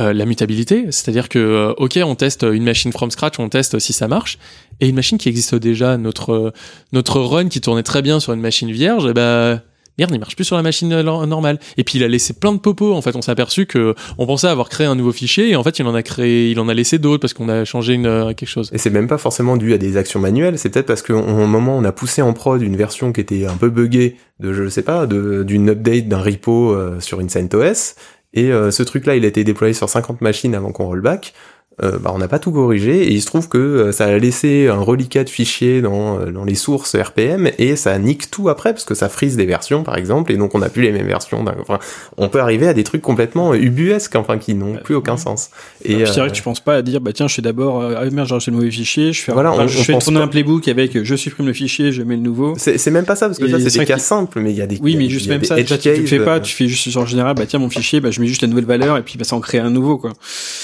euh, 0.00 0.12
la 0.12 0.26
mutabilité, 0.26 0.86
c'est-à-dire 0.90 1.28
que 1.28 1.38
euh, 1.38 1.72
ok, 1.76 2.00
on 2.04 2.16
teste 2.16 2.42
une 2.42 2.64
machine 2.64 2.92
from 2.92 3.12
scratch, 3.12 3.38
on 3.38 3.48
teste 3.48 3.78
si 3.78 3.92
ça 3.92 4.08
marche, 4.08 4.38
et 4.80 4.88
une 4.88 4.96
machine 4.96 5.18
qui 5.18 5.28
existe 5.28 5.54
déjà, 5.54 5.96
notre 5.96 6.52
notre 6.92 7.20
run 7.20 7.48
qui 7.48 7.60
tournait 7.60 7.84
très 7.84 8.02
bien 8.02 8.18
sur 8.18 8.32
une 8.32 8.40
machine 8.40 8.72
vierge, 8.72 9.06
eh 9.08 9.12
ben 9.12 9.62
merde, 9.98 10.10
il 10.12 10.18
marche 10.18 10.36
plus 10.36 10.44
sur 10.44 10.56
la 10.56 10.62
machine 10.62 10.92
euh, 10.92 11.02
normale. 11.02 11.58
Et 11.76 11.84
puis 11.84 11.98
il 11.98 12.04
a 12.04 12.08
laissé 12.08 12.34
plein 12.34 12.52
de 12.52 12.58
popos. 12.58 12.94
En 12.94 13.02
fait, 13.02 13.16
on 13.16 13.22
s'est 13.22 13.30
aperçu 13.30 13.66
que 13.66 13.94
on 14.18 14.26
pensait 14.26 14.48
avoir 14.48 14.68
créé 14.68 14.86
un 14.86 14.94
nouveau 14.94 15.12
fichier 15.12 15.50
et 15.50 15.56
en 15.56 15.62
fait, 15.62 15.78
il 15.78 15.86
en 15.86 15.94
a 15.94 16.02
créé, 16.02 16.50
il 16.50 16.60
en 16.60 16.68
a 16.68 16.74
laissé 16.74 16.98
d'autres 16.98 17.20
parce 17.20 17.34
qu'on 17.34 17.48
a 17.48 17.64
changé 17.64 17.94
une, 17.94 18.06
euh, 18.06 18.34
quelque 18.34 18.48
chose. 18.48 18.70
Et 18.72 18.78
c'est 18.78 18.90
même 18.90 19.08
pas 19.08 19.18
forcément 19.18 19.56
dû 19.56 19.72
à 19.72 19.78
des 19.78 19.96
actions 19.96 20.20
manuelles. 20.20 20.58
C'est 20.58 20.70
peut-être 20.70 20.86
parce 20.86 21.02
qu'au 21.02 21.22
moment 21.22 21.76
on 21.76 21.84
a 21.84 21.92
poussé 21.92 22.22
en 22.22 22.32
prod 22.32 22.60
une 22.60 22.76
version 22.76 23.12
qui 23.12 23.20
était 23.20 23.46
un 23.46 23.56
peu 23.56 23.70
buggée 23.70 24.16
de, 24.40 24.52
je 24.52 24.68
sais 24.68 24.82
pas, 24.82 25.06
d'une 25.06 25.70
update 25.70 26.08
d'un 26.08 26.20
repo 26.20 26.72
euh, 26.72 27.00
sur 27.00 27.20
une 27.20 27.28
CentOS. 27.28 27.94
Et 28.36 28.50
ce 28.50 28.82
truc-là, 28.82 29.14
il 29.14 29.24
a 29.24 29.28
été 29.28 29.44
déployé 29.44 29.74
sur 29.74 29.88
50 29.88 30.20
machines 30.20 30.56
avant 30.56 30.72
qu'on 30.72 30.86
rollback. 30.86 31.34
Euh, 31.82 31.98
bah, 31.98 32.12
on 32.14 32.18
n'a 32.18 32.28
pas 32.28 32.38
tout 32.38 32.52
corrigé 32.52 33.02
et 33.02 33.10
il 33.10 33.20
se 33.20 33.26
trouve 33.26 33.48
que 33.48 33.58
euh, 33.58 33.90
ça 33.90 34.04
a 34.04 34.16
laissé 34.16 34.68
un 34.68 34.78
reliquat 34.78 35.24
de 35.24 35.28
fichiers 35.28 35.82
dans, 35.82 36.20
euh, 36.20 36.30
dans 36.30 36.44
les 36.44 36.54
sources 36.54 36.94
RPM 36.94 37.50
et 37.58 37.74
ça 37.74 37.98
nique 37.98 38.30
tout 38.30 38.48
après 38.48 38.72
parce 38.72 38.84
que 38.84 38.94
ça 38.94 39.08
frise 39.08 39.36
des 39.36 39.44
versions 39.44 39.82
par 39.82 39.96
exemple 39.96 40.30
et 40.30 40.36
donc 40.36 40.54
on 40.54 40.60
n'a 40.60 40.68
plus 40.68 40.82
les 40.82 40.92
mêmes 40.92 41.08
versions. 41.08 41.44
Enfin, 41.62 41.80
on 42.16 42.28
peut 42.28 42.38
arriver 42.38 42.68
à 42.68 42.74
des 42.74 42.84
trucs 42.84 43.02
complètement 43.02 43.54
ubuesques 43.54 44.14
enfin 44.14 44.38
qui 44.38 44.54
n'ont 44.54 44.76
plus 44.76 44.94
aucun 44.94 45.16
sens. 45.16 45.50
Et 45.84 46.06
c'est 46.06 46.20
vrai 46.20 46.28
que 46.28 46.34
tu 46.34 46.42
penses 46.42 46.60
pas 46.60 46.76
à 46.76 46.82
dire 46.82 47.00
bah 47.00 47.12
tiens 47.12 47.26
je 47.26 47.34
fais 47.34 47.42
d'abord 47.42 47.82
ah 47.82 48.04
merde 48.08 48.32
j'ai 48.38 48.52
le 48.52 48.56
mauvais 48.56 48.70
fichier 48.70 49.12
je 49.12 49.22
fais 49.22 49.32
voilà, 49.32 49.66
je 49.66 49.78
fais 49.78 49.98
tourner 49.98 50.20
un 50.20 50.28
playbook 50.28 50.68
avec 50.68 51.02
je 51.02 51.16
supprime 51.16 51.46
le 51.46 51.52
fichier 51.52 51.90
je 51.90 52.02
mets 52.02 52.14
le 52.14 52.22
nouveau. 52.22 52.54
C'est 52.56 52.90
même 52.92 53.04
pas 53.04 53.16
ça 53.16 53.26
parce 53.26 53.40
que 53.40 53.48
ça 53.48 53.58
c'est 53.58 53.80
des 53.80 53.84
cas 53.84 53.98
simples 53.98 54.38
mais 54.38 54.52
il 54.52 54.56
y 54.56 54.62
a 54.62 54.66
des 54.68 54.78
oui 54.80 54.94
mais 54.94 55.08
juste 55.08 55.28
même 55.28 55.42
ça 55.42 55.56
tu, 55.56 55.76
tu 55.76 56.06
fais 56.06 56.20
pas 56.20 56.38
tu 56.38 56.54
fais 56.54 56.68
juste 56.68 56.96
en 56.96 57.04
général 57.06 57.34
bah 57.34 57.46
tiens 57.46 57.58
mon 57.58 57.68
fichier 57.68 57.98
bah 57.98 58.12
je 58.12 58.20
mets 58.20 58.28
juste 58.28 58.42
la 58.42 58.48
nouvelle 58.48 58.64
valeur 58.66 58.96
et 58.96 59.02
puis 59.02 59.18
bah 59.18 59.24
ça 59.24 59.34
en 59.34 59.40
crée 59.40 59.58
un 59.58 59.70
nouveau 59.70 59.98
quoi. 59.98 60.12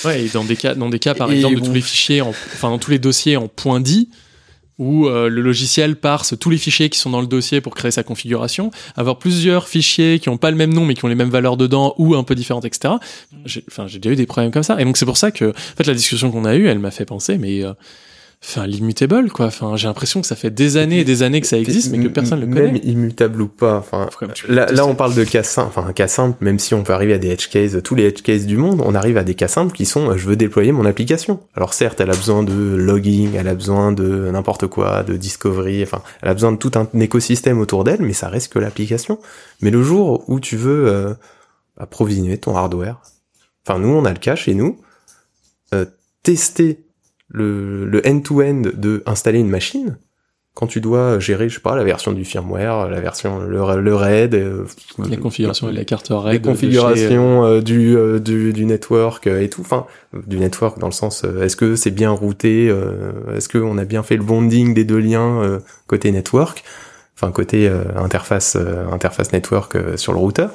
Ouais 0.04 0.22
et 0.22 0.28
dans 0.28 0.44
des 0.44 0.54
cas 0.54 0.76
dans 0.76 0.88
des 0.88 0.99
cas 1.00 1.14
par 1.14 1.32
exemple 1.32 1.56
de 1.56 1.66
tous 1.66 1.72
les 1.72 1.80
fichiers, 1.80 2.20
en, 2.20 2.30
enfin 2.30 2.70
dans 2.70 2.78
tous 2.78 2.90
les 2.90 2.98
dossiers 2.98 3.36
en 3.36 3.48
point 3.48 3.80
.dit, 3.80 4.08
où 4.80 5.06
euh, 5.06 5.28
le 5.28 5.42
logiciel 5.42 5.94
parse 5.94 6.38
tous 6.38 6.48
les 6.48 6.56
fichiers 6.56 6.88
qui 6.88 6.98
sont 6.98 7.10
dans 7.10 7.20
le 7.20 7.26
dossier 7.26 7.60
pour 7.60 7.74
créer 7.74 7.90
sa 7.90 8.02
configuration, 8.02 8.70
avoir 8.96 9.18
plusieurs 9.18 9.68
fichiers 9.68 10.18
qui 10.18 10.30
n'ont 10.30 10.38
pas 10.38 10.50
le 10.50 10.56
même 10.56 10.72
nom 10.72 10.86
mais 10.86 10.94
qui 10.94 11.04
ont 11.04 11.08
les 11.08 11.14
mêmes 11.14 11.28
valeurs 11.28 11.58
dedans 11.58 11.94
ou 11.98 12.14
un 12.14 12.24
peu 12.24 12.34
différentes, 12.34 12.64
etc. 12.64 12.94
Enfin, 13.68 13.86
j'ai 13.86 13.98
déjà 13.98 14.14
eu 14.14 14.16
des 14.16 14.26
problèmes 14.26 14.50
comme 14.50 14.62
ça. 14.62 14.80
Et 14.80 14.84
donc 14.84 14.96
c'est 14.96 15.04
pour 15.04 15.18
ça 15.18 15.30
que, 15.30 15.50
en 15.50 15.76
fait, 15.76 15.86
la 15.86 15.94
discussion 15.94 16.30
qu'on 16.30 16.46
a 16.46 16.56
eue, 16.56 16.66
elle 16.66 16.78
m'a 16.78 16.90
fait 16.90 17.04
penser, 17.04 17.36
mais 17.36 17.62
euh, 17.62 17.74
enfin 18.42 18.66
l'immutable 18.66 19.30
quoi. 19.30 19.46
Enfin 19.46 19.76
j'ai 19.76 19.86
l'impression 19.86 20.20
que 20.20 20.26
ça 20.26 20.34
fait 20.34 20.50
des 20.50 20.78
années 20.78 21.00
et 21.00 21.04
des 21.04 21.22
années 21.22 21.40
que 21.40 21.46
ça 21.46 21.58
existe 21.58 21.90
mais 21.90 22.02
que 22.02 22.08
personne 22.08 22.40
ne 22.40 22.46
le 22.46 22.52
connaît. 22.52 22.72
même 22.72 22.80
immutable 22.82 23.42
ou 23.42 23.48
pas 23.48 23.76
enfin 23.76 24.08
là, 24.48 24.66
là 24.72 24.86
on 24.86 24.94
parle 24.94 25.14
de 25.14 25.24
cas 25.24 25.42
simples 25.42 25.68
enfin 25.68 25.86
un 25.86 25.92
cas 25.92 26.08
simple 26.08 26.42
même 26.42 26.58
si 26.58 26.72
on 26.72 26.82
peut 26.82 26.94
arriver 26.94 27.12
à 27.12 27.18
des 27.18 27.28
edge 27.28 27.48
cases 27.48 27.76
tous 27.84 27.94
les 27.94 28.04
edge 28.04 28.22
cases 28.22 28.46
du 28.46 28.56
monde 28.56 28.82
on 28.84 28.94
arrive 28.94 29.18
à 29.18 29.24
des 29.24 29.34
cas 29.34 29.48
simples 29.48 29.74
qui 29.74 29.84
sont 29.84 30.16
je 30.16 30.26
veux 30.26 30.36
déployer 30.36 30.72
mon 30.72 30.86
application. 30.86 31.40
Alors 31.54 31.74
certes 31.74 32.00
elle 32.00 32.10
a 32.10 32.16
besoin 32.16 32.42
de 32.42 32.52
logging 32.52 33.34
elle 33.34 33.48
a 33.48 33.54
besoin 33.54 33.92
de 33.92 34.30
n'importe 34.30 34.66
quoi 34.68 35.02
de 35.02 35.16
discovery 35.16 35.82
enfin 35.82 36.02
elle 36.22 36.30
a 36.30 36.34
besoin 36.34 36.52
de 36.52 36.56
tout 36.56 36.72
un 36.76 36.88
écosystème 36.98 37.60
autour 37.60 37.84
d'elle 37.84 38.00
mais 38.00 38.14
ça 38.14 38.28
reste 38.28 38.52
que 38.52 38.58
l'application. 38.58 39.18
Mais 39.60 39.70
le 39.70 39.82
jour 39.82 40.24
où 40.28 40.40
tu 40.40 40.56
veux 40.56 40.86
euh, 40.88 41.12
approvisionner 41.76 42.38
ton 42.38 42.56
hardware 42.56 43.02
enfin 43.66 43.78
nous 43.78 43.90
on 43.90 44.06
a 44.06 44.12
le 44.12 44.18
cas 44.18 44.34
chez 44.34 44.54
nous 44.54 44.80
euh, 45.74 45.84
tester 46.22 46.86
le, 47.30 47.86
le 47.86 48.06
end-to-end 48.06 48.62
de 48.74 49.02
installer 49.06 49.38
une 49.38 49.48
machine, 49.48 49.96
quand 50.54 50.66
tu 50.66 50.80
dois 50.80 51.20
gérer, 51.20 51.48
je 51.48 51.54
sais 51.54 51.60
pas, 51.60 51.76
la 51.76 51.84
version 51.84 52.12
du 52.12 52.24
firmware, 52.24 52.90
la 52.90 53.00
version, 53.00 53.38
le, 53.38 53.80
le 53.80 53.94
RAID, 53.94 54.34
euh, 54.34 54.64
les 55.08 55.16
configurations 55.16 55.68
de 55.68 55.72
la 55.72 55.84
carte 55.84 56.08
RAID, 56.10 56.32
les 56.32 56.40
configurations 56.40 57.44
euh, 57.44 57.60
du, 57.60 57.96
euh, 57.96 58.18
du, 58.18 58.52
du 58.52 58.66
network 58.66 59.28
et 59.28 59.48
tout, 59.48 59.60
enfin 59.60 59.86
du 60.26 60.38
network 60.38 60.78
dans 60.78 60.88
le 60.88 60.92
sens, 60.92 61.24
est-ce 61.24 61.56
que 61.56 61.76
c'est 61.76 61.92
bien 61.92 62.10
routé, 62.10 62.66
est-ce 63.34 63.48
qu'on 63.48 63.78
a 63.78 63.84
bien 63.84 64.02
fait 64.02 64.16
le 64.16 64.24
bonding 64.24 64.74
des 64.74 64.84
deux 64.84 64.98
liens 64.98 65.60
côté 65.86 66.10
network, 66.10 66.64
enfin 67.14 67.30
côté 67.30 67.70
interface 67.94 68.56
interface 68.90 69.32
network 69.32 69.76
sur 69.96 70.12
le 70.12 70.18
routeur? 70.18 70.50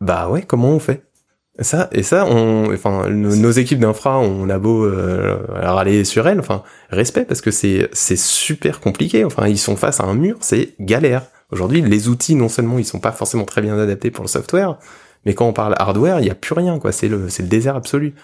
Bah 0.00 0.28
ouais, 0.28 0.42
comment 0.42 0.70
on 0.70 0.80
fait? 0.80 1.02
Ça 1.58 1.88
et 1.92 2.02
ça, 2.02 2.26
on, 2.26 2.72
enfin, 2.72 3.10
nos, 3.10 3.50
équipes 3.50 3.80
d'infra, 3.80 4.18
on 4.18 4.48
a 4.48 4.58
beau 4.58 4.84
euh, 4.84 5.36
râler 5.48 6.04
sur 6.04 6.26
elles, 6.28 6.40
enfin, 6.40 6.62
respect 6.90 7.24
parce 7.24 7.40
que 7.40 7.50
c'est 7.50 7.88
c'est 7.92 8.18
super 8.18 8.80
compliqué. 8.80 9.24
Enfin, 9.24 9.48
ils 9.48 9.58
sont 9.58 9.76
face 9.76 10.00
à 10.00 10.04
un 10.04 10.14
mur, 10.14 10.36
c'est 10.40 10.74
galère. 10.80 11.22
Aujourd'hui, 11.50 11.82
les 11.82 12.08
outils, 12.08 12.36
non 12.36 12.48
seulement 12.48 12.78
ils 12.78 12.84
sont 12.84 13.00
pas 13.00 13.12
forcément 13.12 13.44
très 13.44 13.60
bien 13.60 13.78
adaptés 13.78 14.10
pour 14.10 14.24
le 14.24 14.28
software, 14.28 14.78
mais 15.26 15.34
quand 15.34 15.46
on 15.46 15.52
parle 15.52 15.74
hardware, 15.78 16.20
il 16.20 16.26
y 16.26 16.30
a 16.30 16.34
plus 16.34 16.54
rien, 16.54 16.78
quoi. 16.78 16.92
C'est 16.92 17.08
le 17.08 17.28
c'est 17.28 17.42
le 17.42 17.48
désert 17.48 17.76
absolu 17.76 18.14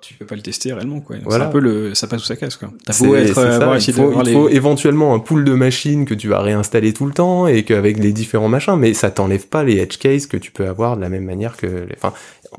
tu 0.00 0.14
peux 0.14 0.26
pas 0.26 0.34
le 0.34 0.42
tester 0.42 0.72
réellement 0.72 1.00
quoi. 1.00 1.16
C'est 1.28 1.34
un 1.36 1.46
peu 1.46 1.60
le 1.60 1.94
ça 1.94 2.06
passe 2.06 2.22
ou 2.22 2.26
ça 2.26 2.36
casse 2.36 2.56
quoi. 2.56 2.70
T'as 2.84 2.98
beau 2.98 3.14
être 3.14 3.38
euh, 3.38 3.78
il 3.78 3.92
faut, 3.92 4.22
il 4.22 4.32
faut 4.32 4.48
éventuellement 4.48 5.14
un 5.14 5.18
pool 5.18 5.44
de 5.44 5.52
machines 5.52 6.04
que 6.04 6.14
tu 6.14 6.28
vas 6.28 6.40
réinstaller 6.40 6.92
tout 6.92 7.06
le 7.06 7.12
temps 7.12 7.46
et 7.46 7.62
qu'avec 7.64 7.98
les 7.98 8.12
différents 8.12 8.48
machins 8.48 8.76
mais 8.76 8.94
ça 8.94 9.10
t'enlève 9.10 9.46
pas 9.46 9.64
les 9.64 9.78
edge 9.78 9.98
cases 9.98 10.26
que 10.26 10.36
tu 10.36 10.50
peux 10.50 10.66
avoir 10.66 10.96
de 10.96 11.02
la 11.02 11.08
même 11.08 11.24
manière 11.24 11.56
que 11.56 11.66
les... 11.66 11.94
enfin 11.96 12.12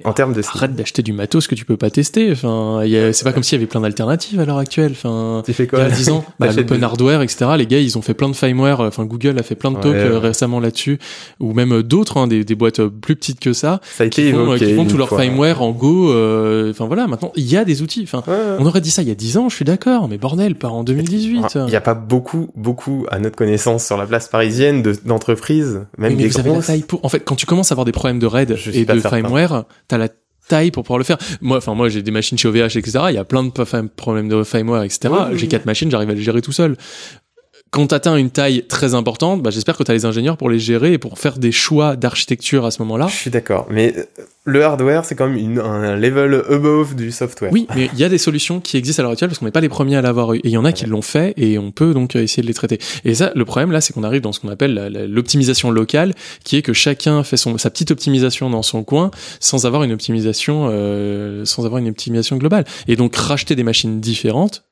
en 0.04 0.14
termes 0.14 0.34
de 0.34 0.42
arrête 0.56 0.76
d'acheter 0.76 1.02
du 1.02 1.14
matos 1.14 1.48
que 1.48 1.56
tu 1.56 1.66
peux 1.66 1.78
pas 1.78 1.90
tester 1.90 2.32
enfin 2.32 2.82
c'est 3.12 3.24
pas 3.24 3.34
comme 3.34 3.44
s'il 3.44 3.58
y 3.58 3.62
avait 3.62 3.68
plein 3.68 3.82
d'alternatives 3.82 4.40
à 4.40 4.46
l'heure 4.46 4.58
actuelle 4.58 4.92
enfin 4.92 5.44
tu 5.46 5.54
fais 5.54 5.68
quoi 5.68 5.80
il 5.80 5.90
y 5.90 5.92
a 5.92 5.96
10 5.96 6.10
ans 6.10 6.26
bah, 6.40 6.52
l'open 6.52 6.84
hardware 6.84 7.22
etc 7.22 7.52
les 7.58 7.66
gars 7.66 7.80
ils 7.80 7.98
ont 7.98 8.02
fait 8.02 8.14
plein 8.14 8.30
de 8.30 8.36
firmware 8.36 8.80
enfin 8.82 9.06
Google 9.06 9.38
a 9.40 9.44
fait 9.44 9.56
plein 9.56 9.72
de 9.72 9.78
talks 9.78 9.96
euh, 9.96 10.20
récemment 10.20 10.60
là-dessus 10.60 11.00
ou 11.40 11.54
même 11.54 11.74
euh, 11.74 11.84
d'autres 11.84 12.18
hein, 12.18 12.28
des, 12.28 12.44
des, 12.44 12.56
boîtes 12.56 12.86
plus 12.86 13.16
petites 13.16 13.40
que 13.40 13.54
ça 13.54 13.82
ça 13.84 14.08
qui 14.08 14.32
font, 14.32 14.56
qui 14.56 14.74
font 14.74 14.86
tout 14.86 14.98
leur 14.98 15.10
firmware 15.10 15.62
en 15.62 15.72
Go 15.72 16.10
enfin 16.70 16.86
voilà 16.86 17.08
maintenant 17.08 17.32
il 17.36 17.50
y 17.50 17.58
a 17.58 17.66
des 17.66 17.82
outils 17.82 18.04
enfin 18.04 18.24
on 18.60 18.66
aurait 18.66 18.82
dit 18.82 18.92
ça 18.92 19.02
il 19.02 19.08
y 19.08 19.12
a 19.12 19.16
10 19.16 19.38
ans 19.38 19.50
je 19.50 19.56
suis 19.56 19.66
d'accord 19.66 20.08
mais 20.08 20.18
bordel 20.18 20.56
pas 20.56 20.70
en 20.70 20.84
2018 20.84 21.58
il 21.68 21.74
y 21.74 21.76
a 21.76 21.82
pas 21.82 21.94
beaucoup 21.94 22.50
beaucoup 22.56 23.06
à 23.12 23.20
notre 23.20 23.36
connaissance 23.36 23.86
sur 23.86 23.98
la 23.98 24.06
place 24.06 24.28
parisienne 24.28 24.84
d'entreprises 25.06 25.82
même 25.98 26.16
des 26.16 26.30
grosses. 26.30 26.70
en 27.04 27.10
fait 27.10 27.20
quand 27.20 27.36
tu 27.36 27.46
commences 27.46 27.72
à 27.72 27.74
avoir 27.74 27.86
des 27.86 27.92
problèmes 27.92 28.20
de 28.20 28.26
RAID 28.26 28.58
et 28.74 28.86
de 28.86 29.00
firmware 29.00 29.66
t'as 29.88 29.98
la 29.98 30.10
taille 30.48 30.72
pour 30.72 30.84
pouvoir 30.84 30.98
le 30.98 31.04
faire. 31.04 31.18
Moi, 31.42 31.58
enfin 31.58 31.74
moi 31.74 31.90
j'ai 31.90 32.02
des 32.02 32.12
machines 32.12 32.38
chez 32.38 32.48
OVH 32.48 32.78
etc. 32.78 33.00
Il 33.10 33.16
y 33.16 33.18
a 33.18 33.26
plein 33.26 33.44
de 33.44 33.50
problèmes 33.50 34.30
de 34.30 34.44
firmware 34.44 34.84
etc. 34.84 35.14
J'ai 35.34 35.48
quatre 35.48 35.66
machines, 35.66 35.92
j'arrive 35.92 36.10
à 36.10 36.14
les 36.14 36.22
gérer 36.22 36.42
tout 36.42 36.52
seul 36.52 36.78
quand 37.72 37.88
tu 37.88 37.96
atteins 37.96 38.16
une 38.16 38.30
taille 38.30 38.64
très 38.68 38.96
importante, 38.96 39.42
bah, 39.42 39.50
j'espère 39.50 39.78
que 39.78 39.84
tu 39.84 39.92
as 39.92 39.94
les 39.94 40.06
ingénieurs 40.06 40.38
pour 40.38 40.50
les 40.50 40.60
gérer 40.60 40.94
et 40.94 40.98
pour 40.98 41.20
faire 41.20 41.38
des 41.38 41.52
choix 41.52 41.96
d'architecture 41.96 42.66
à 42.66 42.72
ce 42.72 42.82
moment-là. 42.84 43.08
Je 43.08 43.16
suis 43.16 43.32
d'accord, 43.32 43.68
mais 43.70 43.94
euh, 43.98 44.04
le 44.46 44.64
hardware, 44.64 45.04
c'est 45.04 45.16
quand 45.16 45.28
même 45.28 45.38
une, 45.38 45.60
un 45.60 45.96
level 45.96 46.44
above 46.50 46.96
du 46.96 47.12
software. 47.12 47.52
Oui, 47.52 47.68
mais 47.76 47.90
il 47.94 48.00
y 48.00 48.04
a 48.04 48.10
des 48.10 48.18
solutions 48.18 48.62
qui 48.62 48.78
existent 48.78 49.02
à 49.02 49.04
l'heure 49.04 49.12
actuelle 49.12 49.30
parce 49.30 49.40
qu'on 49.40 49.46
n'est 49.46 49.52
pas 49.52 49.62
les 49.62 49.70
premiers 49.70 49.98
à 49.98 50.02
l'avoir 50.02 50.34
eu. 50.34 50.38
Et 50.38 50.48
il 50.48 50.52
y 50.52 50.58
en 50.58 50.66
a 50.66 50.72
qui 50.72 50.86
l'ont 50.86 51.02
fait 51.02 51.34
et 51.36 51.58
on 51.58 51.72
peut 51.72 51.94
donc 51.94 52.16
essayer 52.16 52.42
de 52.42 52.48
les 52.48 52.54
traiter. 52.54 52.80
Et 53.04 53.16
ça, 53.16 53.32
le 53.36 53.46
problème 53.46 53.72
là, 53.72 53.82
c'est 53.82 53.94
qu'on 53.94 54.04
arrive 54.04 54.22
dans 54.22 54.32
ce 54.32 54.40
qu'on 54.40 54.50
appelle 54.50 55.08
l'optimisation 55.10 55.70
locale, 55.70 56.14
qui 56.44 56.56
est 56.56 56.62
que 56.62 56.74
chacun 56.74 57.24
fait 57.24 57.38
son, 57.38 57.58
sa 57.58 57.70
petite 57.70 57.92
optimisation 57.92 58.50
dans 58.50 58.64
son 58.64 58.84
coin 58.84 59.12
sans 59.40 59.66
avoir 59.66 59.84
une 59.84 59.92
optimisation, 59.92 60.70
euh, 60.72 61.44
sans 61.44 61.66
avoir 61.66 61.80
une 61.80 61.90
optimisation 61.90 62.38
globale. 62.38 62.64
Et 62.88 62.96
donc 62.96 63.16
racheter 63.16 63.56
des 63.56 63.64
machines 63.64 64.00
différentes 64.00 64.64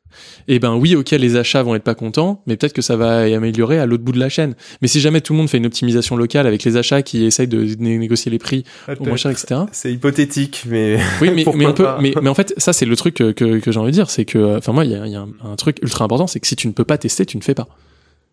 eh 0.47 0.59
ben 0.59 0.75
oui, 0.75 0.95
ok, 0.95 1.11
les 1.11 1.35
achats 1.35 1.63
vont 1.63 1.75
être 1.75 1.83
pas 1.83 1.95
contents, 1.95 2.41
mais 2.47 2.57
peut-être 2.57 2.73
que 2.73 2.81
ça 2.81 2.95
va 2.95 3.19
améliorer 3.21 3.79
à 3.79 3.85
l'autre 3.85 4.03
bout 4.03 4.11
de 4.11 4.19
la 4.19 4.29
chaîne. 4.29 4.55
Mais 4.81 4.87
si 4.87 4.99
jamais 4.99 5.21
tout 5.21 5.33
le 5.33 5.37
monde 5.37 5.49
fait 5.49 5.57
une 5.57 5.65
optimisation 5.65 6.15
locale 6.15 6.47
avec 6.47 6.63
les 6.63 6.77
achats 6.77 7.01
qui 7.01 7.25
essayent 7.25 7.47
de 7.47 7.75
négocier 7.79 8.31
les 8.31 8.39
prix 8.39 8.63
au 8.99 9.05
moins 9.05 9.17
cher, 9.17 9.31
etc. 9.31 9.61
C'est 9.71 9.93
hypothétique, 9.93 10.63
mais 10.67 10.97
oui, 11.21 11.31
mais 11.33 11.45
mais, 11.55 11.73
mais, 12.01 12.13
mais, 12.21 12.29
en 12.29 12.35
fait, 12.35 12.53
ça 12.57 12.73
c'est 12.73 12.85
le 12.85 12.95
truc 12.95 13.15
que, 13.15 13.31
que, 13.31 13.71
j'ai 13.71 13.79
envie 13.79 13.91
de 13.91 13.95
dire, 13.95 14.09
c'est 14.09 14.25
que, 14.25 14.57
enfin 14.57 14.71
moi, 14.71 14.85
il 14.85 14.91
y 14.91 14.95
a, 14.95 15.07
y 15.07 15.15
a 15.15 15.21
un, 15.21 15.29
un, 15.43 15.55
truc 15.55 15.79
ultra 15.81 16.05
important, 16.05 16.27
c'est 16.27 16.39
que 16.39 16.47
si 16.47 16.55
tu 16.55 16.67
ne 16.67 16.73
peux 16.73 16.85
pas 16.85 16.97
tester, 16.97 17.25
tu 17.25 17.37
ne 17.37 17.43
fais 17.43 17.55
pas. 17.55 17.67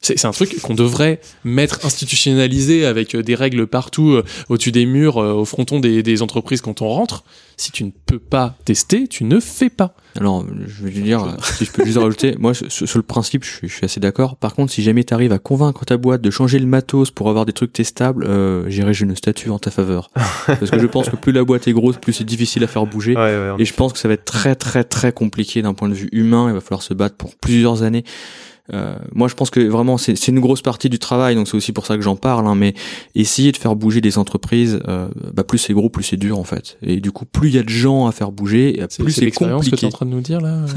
C'est 0.02 0.24
un 0.24 0.32
truc 0.32 0.60
qu'on 0.60 0.74
devrait 0.74 1.20
mettre 1.44 1.86
institutionnalisé 1.86 2.84
avec 2.84 3.14
euh, 3.14 3.22
des 3.22 3.36
règles 3.36 3.68
partout 3.68 4.10
euh, 4.10 4.24
au-dessus 4.48 4.72
des 4.72 4.84
murs, 4.84 5.18
euh, 5.18 5.32
au 5.32 5.44
fronton 5.44 5.78
des, 5.78 6.02
des, 6.02 6.22
entreprises 6.22 6.60
quand 6.60 6.82
on 6.82 6.88
rentre. 6.88 7.22
Si 7.56 7.70
tu 7.70 7.84
ne 7.84 7.90
peux 8.06 8.18
pas 8.18 8.56
tester, 8.64 9.06
tu 9.06 9.22
ne 9.22 9.38
fais 9.38 9.70
pas. 9.70 9.94
Alors, 10.16 10.44
je 10.66 10.82
veux 10.82 10.90
dire, 10.90 11.36
si 11.56 11.64
je 11.64 11.70
peux 11.70 11.84
juste 11.84 11.98
rajouter, 11.98 12.34
moi, 12.38 12.52
sur, 12.54 12.98
le 12.98 13.02
principe, 13.02 13.44
je 13.44 13.50
suis, 13.50 13.68
je 13.68 13.74
suis 13.74 13.84
assez 13.84 14.00
d'accord. 14.00 14.36
Par 14.36 14.54
contre, 14.54 14.72
si 14.72 14.82
jamais 14.82 15.04
tu 15.04 15.14
arrives 15.14 15.32
à 15.32 15.38
convaincre 15.38 15.84
ta 15.84 15.96
boîte 15.96 16.20
de 16.20 16.30
changer 16.30 16.58
le 16.58 16.66
matos 16.66 17.10
pour 17.10 17.28
avoir 17.28 17.46
des 17.46 17.52
trucs 17.52 17.72
testables, 17.72 18.24
euh, 18.24 18.68
j'irai 18.68 18.92
une 19.00 19.14
statue 19.14 19.50
en 19.50 19.58
ta 19.58 19.70
faveur. 19.70 20.10
Parce 20.46 20.70
que 20.70 20.78
je 20.78 20.86
pense 20.86 21.08
que 21.08 21.16
plus 21.16 21.32
la 21.32 21.44
boîte 21.44 21.68
est 21.68 21.72
grosse, 21.72 21.96
plus 21.96 22.12
c'est 22.12 22.24
difficile 22.24 22.64
à 22.64 22.66
faire 22.66 22.86
bouger. 22.86 23.12
et 23.58 23.64
je 23.64 23.74
pense 23.74 23.92
que 23.92 23.98
ça 23.98 24.08
va 24.08 24.14
être 24.14 24.24
très, 24.24 24.54
très, 24.54 24.84
très 24.84 25.12
compliqué 25.12 25.62
d'un 25.62 25.74
point 25.74 25.88
de 25.88 25.94
vue 25.94 26.08
humain. 26.12 26.48
Il 26.48 26.54
va 26.54 26.60
falloir 26.60 26.82
se 26.82 26.94
battre 26.94 27.16
pour 27.16 27.36
plusieurs 27.36 27.82
années. 27.82 28.04
Euh, 28.72 28.96
moi, 29.12 29.28
je 29.28 29.34
pense 29.34 29.50
que 29.50 29.60
vraiment, 29.60 29.98
c'est 29.98 30.28
une 30.28 30.40
grosse 30.40 30.62
partie 30.62 30.88
du 30.88 30.98
travail, 30.98 31.34
donc 31.34 31.48
c'est 31.48 31.56
aussi 31.56 31.72
pour 31.72 31.86
ça 31.86 31.96
que 31.96 32.02
j'en 32.02 32.16
parle. 32.16 32.46
Hein, 32.46 32.54
mais 32.54 32.74
essayer 33.14 33.52
de 33.52 33.56
faire 33.56 33.74
bouger 33.76 34.00
des 34.00 34.18
entreprises, 34.18 34.80
euh, 34.88 35.08
bah, 35.34 35.44
plus 35.44 35.58
c'est 35.58 35.72
gros, 35.72 35.90
plus 35.90 36.04
c'est 36.04 36.16
dur 36.16 36.38
en 36.38 36.44
fait. 36.44 36.78
Et 36.82 37.00
du 37.00 37.10
coup, 37.10 37.24
plus 37.24 37.48
il 37.48 37.54
y 37.54 37.58
a 37.58 37.62
de 37.62 37.68
gens 37.68 38.06
à 38.06 38.12
faire 38.12 38.32
bouger, 38.32 38.80
plus 38.98 39.12
c'est 39.12 39.30
compliqué. 39.30 39.64
C'est 39.64 39.70
que 39.70 39.76
tu 39.76 39.84
es 39.84 39.88
en 39.88 39.90
train 39.90 40.06
de 40.06 40.10
nous 40.10 40.20
dire 40.20 40.40
là 40.40 40.64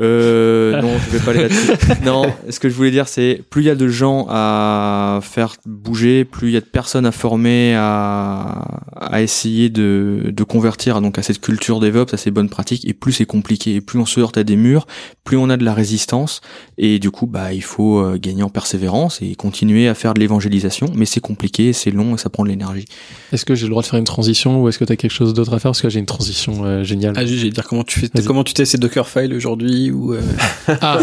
Euh, 0.00 0.80
non, 0.82 0.92
je 0.98 1.16
vais 1.16 1.24
pas 1.24 1.30
aller 1.30 1.42
là-dessus. 1.42 1.70
non, 2.04 2.32
ce 2.48 2.60
que 2.60 2.68
je 2.68 2.74
voulais 2.74 2.90
dire, 2.90 3.08
c'est 3.08 3.42
plus 3.48 3.62
il 3.62 3.66
y 3.66 3.70
a 3.70 3.74
de 3.74 3.88
gens 3.88 4.26
à 4.28 5.20
faire 5.22 5.56
bouger, 5.64 6.24
plus 6.24 6.48
il 6.48 6.52
y 6.52 6.56
a 6.56 6.60
de 6.60 6.66
personnes 6.66 7.06
à 7.06 7.12
former, 7.12 7.74
à, 7.76 8.80
à 8.94 9.22
essayer 9.22 9.68
de, 9.68 10.26
de 10.26 10.44
convertir 10.44 11.00
donc 11.00 11.18
à 11.18 11.22
cette 11.22 11.40
culture 11.40 11.80
DevOps, 11.80 12.12
à 12.12 12.16
ces 12.16 12.30
bonnes 12.30 12.50
pratiques, 12.50 12.86
et 12.86 12.92
plus 12.92 13.12
c'est 13.12 13.26
compliqué, 13.26 13.76
et 13.76 13.80
plus 13.80 13.98
on 13.98 14.06
se 14.06 14.20
heurte 14.20 14.36
à 14.36 14.44
des 14.44 14.56
murs, 14.56 14.86
plus 15.24 15.36
on 15.36 15.50
a 15.50 15.56
de 15.56 15.64
la 15.64 15.74
résistance, 15.74 16.40
et 16.78 16.98
du 16.98 17.10
coup, 17.10 17.26
bah, 17.26 17.52
il 17.52 17.62
faut 17.62 17.98
euh, 17.98 18.18
gagner 18.18 18.42
en 18.42 18.48
persévérance 18.48 19.20
et 19.22 19.34
continuer 19.34 19.88
à 19.88 19.94
faire 19.94 20.14
de 20.14 20.20
l'évangélisation, 20.20 20.86
mais 20.94 21.06
c'est 21.06 21.20
compliqué, 21.20 21.72
c'est 21.72 21.90
long 21.90 22.14
et 22.14 22.18
ça 22.18 22.30
prend 22.30 22.44
de 22.44 22.48
l'énergie. 22.48 22.84
Est-ce 23.32 23.44
que 23.44 23.54
j'ai 23.54 23.64
le 23.64 23.70
droit 23.70 23.82
de 23.82 23.86
faire 23.86 23.98
une 23.98 24.04
transition 24.04 24.62
ou 24.62 24.68
est-ce 24.68 24.78
que 24.78 24.84
tu 24.84 24.92
as 24.92 24.96
quelque 24.96 25.10
chose 25.10 25.34
d'autre 25.34 25.52
à 25.54 25.58
faire? 25.58 25.70
Parce 25.70 25.82
que 25.82 25.88
j'ai 25.88 26.00
une 26.00 26.06
transition 26.06 26.64
euh, 26.64 26.84
géniale. 26.84 27.14
Ah, 27.16 27.24
j'allais 27.24 27.50
dire 27.50 27.64
comment 27.64 27.84
tu 27.84 28.00
fais, 28.00 28.10
comment 28.24 28.44
tu 28.44 28.54
testes 28.54 28.72
ces 28.72 28.78
Dockerfiles 28.78 29.34
aujourd'hui 29.34 29.85
ou 29.90 30.14
euh, 30.14 30.20
Ah, 30.80 30.98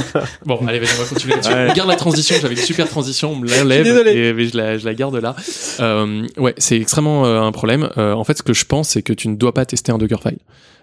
bon, 0.45 0.59
allez, 0.67 0.79
vas-y, 0.79 0.89
on 0.97 1.03
va 1.03 1.09
continuer 1.09 1.35
là-dessus. 1.35 1.53
Ouais. 1.53 1.73
Garde 1.75 1.89
la 1.89 1.95
transition, 1.95 2.35
j'avais 2.41 2.55
une 2.55 2.61
super 2.61 2.87
transition, 2.87 3.31
on 3.31 3.35
me 3.35 3.47
l'enlève, 3.47 4.07
et 4.07 4.33
mais 4.33 4.47
je 4.47 4.57
la, 4.57 4.77
je 4.77 4.85
la 4.85 4.93
garde 4.93 5.15
là. 5.15 5.35
Euh, 5.79 6.25
ouais, 6.37 6.53
c'est 6.57 6.77
extrêmement 6.77 7.25
euh, 7.25 7.41
un 7.41 7.51
problème. 7.51 7.89
Euh, 7.97 8.13
en 8.13 8.23
fait, 8.23 8.37
ce 8.37 8.43
que 8.43 8.53
je 8.53 8.65
pense, 8.65 8.89
c'est 8.89 9.01
que 9.01 9.13
tu 9.13 9.27
ne 9.27 9.35
dois 9.35 9.53
pas 9.53 9.65
tester 9.65 9.91
un 9.91 9.97
Dockerfile. 9.97 10.37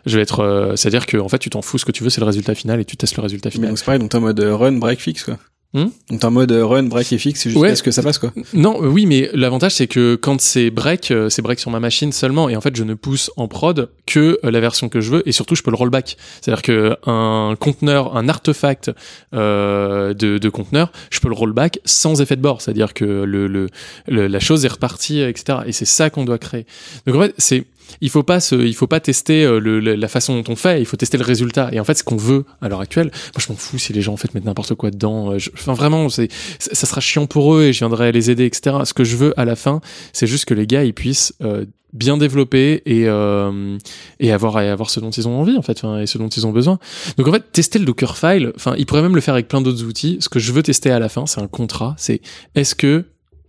Je 0.06 0.16
vais 0.16 0.22
être, 0.22 0.40
euh, 0.40 0.76
c'est-à-dire 0.76 1.06
que 1.06 1.18
en 1.18 1.28
fait, 1.28 1.38
tu 1.38 1.50
t'en 1.50 1.62
fous, 1.62 1.78
ce 1.78 1.84
que 1.84 1.92
tu 1.92 2.02
veux, 2.02 2.10
c'est 2.10 2.20
le 2.20 2.26
résultat 2.26 2.54
final, 2.54 2.80
et 2.80 2.84
tu 2.84 2.96
testes 2.96 3.16
le 3.16 3.22
résultat 3.22 3.48
mais 3.50 3.54
final. 3.54 3.68
donc 3.70 3.78
c'est 3.78 3.84
pareil, 3.84 4.00
donc 4.00 4.10
t'es 4.10 4.16
en 4.16 4.22
mode 4.22 4.40
run, 4.40 4.72
break, 4.72 5.00
fix 5.00 5.24
quoi. 5.24 5.36
Hmm 5.72 5.86
donc 6.10 6.18
t'es 6.18 6.24
en 6.24 6.32
mode 6.32 6.50
euh, 6.50 6.66
run, 6.66 6.82
break 6.82 7.12
et 7.12 7.18
fixe 7.18 7.44
jusqu'à 7.44 7.60
Ouais. 7.60 7.76
ce 7.76 7.82
que 7.84 7.92
ça 7.92 8.02
passe 8.02 8.18
quoi. 8.18 8.32
Non, 8.54 8.82
euh, 8.82 8.88
oui, 8.88 9.06
mais 9.06 9.30
l'avantage 9.34 9.74
c'est 9.76 9.86
que 9.86 10.16
quand 10.16 10.40
c'est 10.40 10.70
break, 10.70 11.12
euh, 11.12 11.28
c'est 11.28 11.42
break 11.42 11.60
sur 11.60 11.70
ma 11.70 11.78
machine 11.78 12.10
seulement, 12.10 12.48
et 12.48 12.56
en 12.56 12.60
fait 12.60 12.74
je 12.74 12.82
ne 12.82 12.94
pousse 12.94 13.30
en 13.36 13.46
prod 13.46 13.88
que 14.06 14.40
la 14.42 14.58
version 14.58 14.88
que 14.88 15.00
je 15.00 15.10
veux, 15.12 15.28
et 15.28 15.32
surtout 15.32 15.54
je 15.54 15.62
peux 15.62 15.70
le 15.70 15.76
rollback. 15.76 16.16
C'est-à-dire 16.40 16.62
que 16.62 16.96
un 17.08 17.54
conteneur, 17.58 18.16
un 18.16 18.28
artefact 18.28 18.90
euh, 19.34 20.12
de, 20.14 20.38
de 20.38 20.48
conteneur, 20.48 20.90
je 21.10 21.20
peux 21.20 21.28
le 21.28 21.34
rollback 21.34 21.78
sans 21.84 22.20
effet 22.20 22.34
de 22.36 22.42
bord. 22.42 22.60
C'est-à-dire 22.60 22.92
que 22.94 23.04
le, 23.04 23.46
le, 23.46 23.68
le- 24.08 24.26
la 24.26 24.40
chose 24.40 24.64
est 24.64 24.68
repartie, 24.68 25.20
etc. 25.20 25.58
Et 25.66 25.72
c'est 25.72 25.84
ça 25.84 26.10
qu'on 26.10 26.24
doit 26.24 26.38
créer. 26.38 26.66
Donc 27.06 27.14
en 27.16 27.20
fait 27.20 27.34
c'est 27.38 27.64
il 28.00 28.10
faut 28.10 28.22
pas 28.22 28.40
se, 28.40 28.54
il 28.54 28.74
faut 28.74 28.86
pas 28.86 29.00
tester 29.00 29.44
euh, 29.44 29.58
le, 29.58 29.80
la 29.80 30.08
façon 30.08 30.40
dont 30.40 30.52
on 30.52 30.56
fait, 30.56 30.80
il 30.80 30.86
faut 30.86 30.96
tester 30.96 31.18
le 31.18 31.24
résultat. 31.24 31.70
Et 31.72 31.80
en 31.80 31.84
fait, 31.84 31.94
ce 31.94 32.04
qu'on 32.04 32.16
veut 32.16 32.44
à 32.60 32.68
l'heure 32.68 32.80
actuelle, 32.80 33.06
moi 33.06 33.42
je 33.44 33.52
m'en 33.52 33.58
fous 33.58 33.78
si 33.78 33.92
les 33.92 34.02
gens 34.02 34.12
en 34.12 34.16
fait 34.16 34.34
mettent 34.34 34.44
n'importe 34.44 34.74
quoi 34.74 34.90
dedans. 34.90 35.32
Euh, 35.32 35.38
Enfin 35.54 35.74
vraiment, 35.74 36.08
c'est 36.08 36.28
ça 36.58 36.86
sera 36.86 37.00
chiant 37.00 37.26
pour 37.26 37.54
eux 37.54 37.64
et 37.64 37.72
je 37.72 37.78
viendrai 37.80 38.12
les 38.12 38.30
aider, 38.30 38.44
etc. 38.44 38.76
Ce 38.84 38.94
que 38.94 39.04
je 39.04 39.16
veux 39.16 39.38
à 39.38 39.44
la 39.44 39.56
fin, 39.56 39.80
c'est 40.12 40.26
juste 40.26 40.44
que 40.44 40.54
les 40.54 40.66
gars 40.66 40.84
ils 40.84 40.94
puissent 40.94 41.34
euh, 41.42 41.64
bien 41.92 42.16
développer 42.16 42.82
et 42.86 43.08
euh, 43.08 43.76
et 44.20 44.32
avoir 44.32 44.60
et 44.60 44.68
avoir 44.68 44.90
ce 44.90 45.00
dont 45.00 45.10
ils 45.10 45.26
ont 45.28 45.38
envie 45.40 45.56
en 45.56 45.62
fait 45.62 45.82
et 46.00 46.06
ce 46.06 46.18
dont 46.18 46.28
ils 46.28 46.46
ont 46.46 46.52
besoin. 46.52 46.78
Donc 47.16 47.28
en 47.28 47.32
fait, 47.32 47.52
tester 47.52 47.78
le 47.78 47.84
Dockerfile, 47.84 48.52
enfin, 48.54 48.74
ils 48.78 48.86
pourraient 48.86 49.02
même 49.02 49.14
le 49.14 49.20
faire 49.20 49.34
avec 49.34 49.48
plein 49.48 49.60
d'autres 49.60 49.84
outils. 49.84 50.18
Ce 50.20 50.28
que 50.28 50.38
je 50.38 50.52
veux 50.52 50.62
tester 50.62 50.90
à 50.90 50.98
la 50.98 51.08
fin, 51.08 51.26
c'est 51.26 51.40
un 51.40 51.48
contrat. 51.48 51.94
C'est 51.98 52.20
est-ce 52.54 52.74
que 52.74 53.04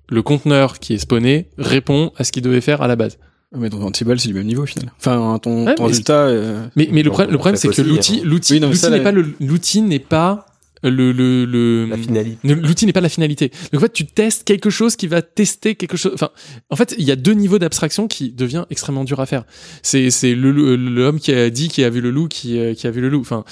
le 0.10 0.22
conteneur 0.22 0.80
qui 0.80 0.94
est 0.94 0.98
spawné 0.98 1.48
répond 1.58 2.12
à 2.18 2.24
ce 2.24 2.32
qu'il 2.32 2.44
devait 2.44 2.62
faire 2.62 2.82
à 2.82 2.88
la 2.88 2.96
base? 2.96 3.18
Mais 3.54 3.70
ton 3.70 3.82
Ansible 3.84 4.20
c'est 4.20 4.30
du 4.30 4.34
même 4.34 4.46
niveau 4.48 4.64
au 4.64 4.66
final. 4.66 4.92
Enfin 4.98 5.38
ton, 5.42 5.66
Ouais, 5.66 5.76
ton 5.76 5.84
mais 5.84 5.90
résultat. 5.90 6.14
euh, 6.28 6.66
Mais, 6.76 6.88
mais 6.92 7.04
le 7.04 7.10
problème, 7.12 7.32
le 7.32 7.56
c'est 7.58 7.68
que 7.70 7.82
l'outil, 7.82 8.20
hein. 8.20 8.22
l'outil, 8.26 8.54
Oui, 8.64 8.90
n'est 8.90 9.02
pas 9.02 9.12
le, 9.12 9.34
l'outil 9.42 9.82
n'est 9.82 10.00
pas 10.00 10.46
le, 10.84 11.12
le, 11.12 11.46
le, 11.46 11.86
La 11.88 11.98
finalité. 11.98 12.56
L'outil 12.56 12.86
n'est 12.88 12.94
pas 12.94 13.02
la 13.02 13.10
finalité. 13.10 13.52
Donc 13.72 13.82
en 13.82 13.86
fait, 13.86 13.94
tu 13.94 14.06
testes 14.08 14.46
quelque 14.46 14.70
chose 14.72 14.96
qui 14.96 15.06
va 15.08 15.22
tester 15.22 15.76
quelque 15.76 15.96
chose. 15.98 16.12
Enfin, 16.16 16.30
en 16.72 16.76
fait, 16.76 16.96
il 16.98 17.04
y 17.06 17.12
a 17.12 17.16
deux 17.16 17.34
niveaux 17.34 17.60
d'abstraction 17.60 18.08
qui 18.08 18.32
devient 18.32 18.66
extrêmement 18.72 19.04
dur 19.04 19.20
à 19.20 19.26
faire. 19.28 19.44
C'est 19.84 20.10
c'est 20.10 20.34
le 20.34 20.52
le- 20.52 20.76
l'homme 20.78 21.20
qui 21.20 21.34
a 21.34 21.50
dit 21.52 21.68
qui 21.68 21.84
a 21.84 21.90
vu 21.92 22.02
le 22.02 22.10
loup 22.10 22.28
qui 22.30 22.58
euh, 22.58 22.74
qui 22.74 22.88
a 22.88 22.92
vu 22.92 23.00
le 23.02 23.10
loup. 23.10 23.22
Enfin, 23.22 23.44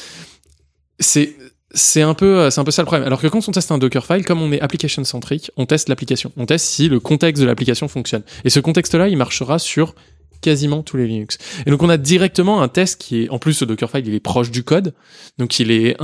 c'est 0.99 1.35
c'est 1.71 2.01
un 2.01 2.13
peu 2.13 2.39
euh, 2.39 2.49
c'est 2.49 2.59
un 2.59 2.63
peu 2.63 2.71
ça 2.71 2.81
le 2.81 2.87
problème. 2.87 3.05
Alors 3.05 3.21
que 3.21 3.27
quand 3.27 3.47
on 3.47 3.51
teste 3.51 3.71
un 3.71 3.77
Dockerfile, 3.77 4.25
comme 4.25 4.41
on 4.41 4.51
est 4.51 4.61
application 4.61 5.03
centrique, 5.03 5.51
on 5.57 5.65
teste 5.65 5.89
l'application. 5.89 6.31
On 6.37 6.45
teste 6.45 6.65
si 6.65 6.89
le 6.89 6.99
contexte 6.99 7.41
de 7.41 7.47
l'application 7.47 7.87
fonctionne. 7.87 8.23
Et 8.43 8.49
ce 8.49 8.59
contexte-là, 8.59 9.07
il 9.07 9.17
marchera 9.17 9.59
sur 9.59 9.93
quasiment 10.41 10.83
tous 10.83 10.97
les 10.97 11.07
Linux. 11.07 11.37
Et 11.65 11.69
donc 11.69 11.83
on 11.83 11.89
a 11.89 11.97
directement 11.97 12.61
un 12.61 12.67
test 12.67 13.01
qui 13.01 13.23
est 13.23 13.29
en 13.29 13.39
plus 13.39 13.53
ce 13.53 13.65
Dockerfile, 13.65 14.07
il 14.07 14.13
est 14.13 14.19
proche 14.19 14.51
du 14.51 14.63
code. 14.63 14.93
Donc 15.37 15.59
il 15.59 15.71
est 15.71 15.95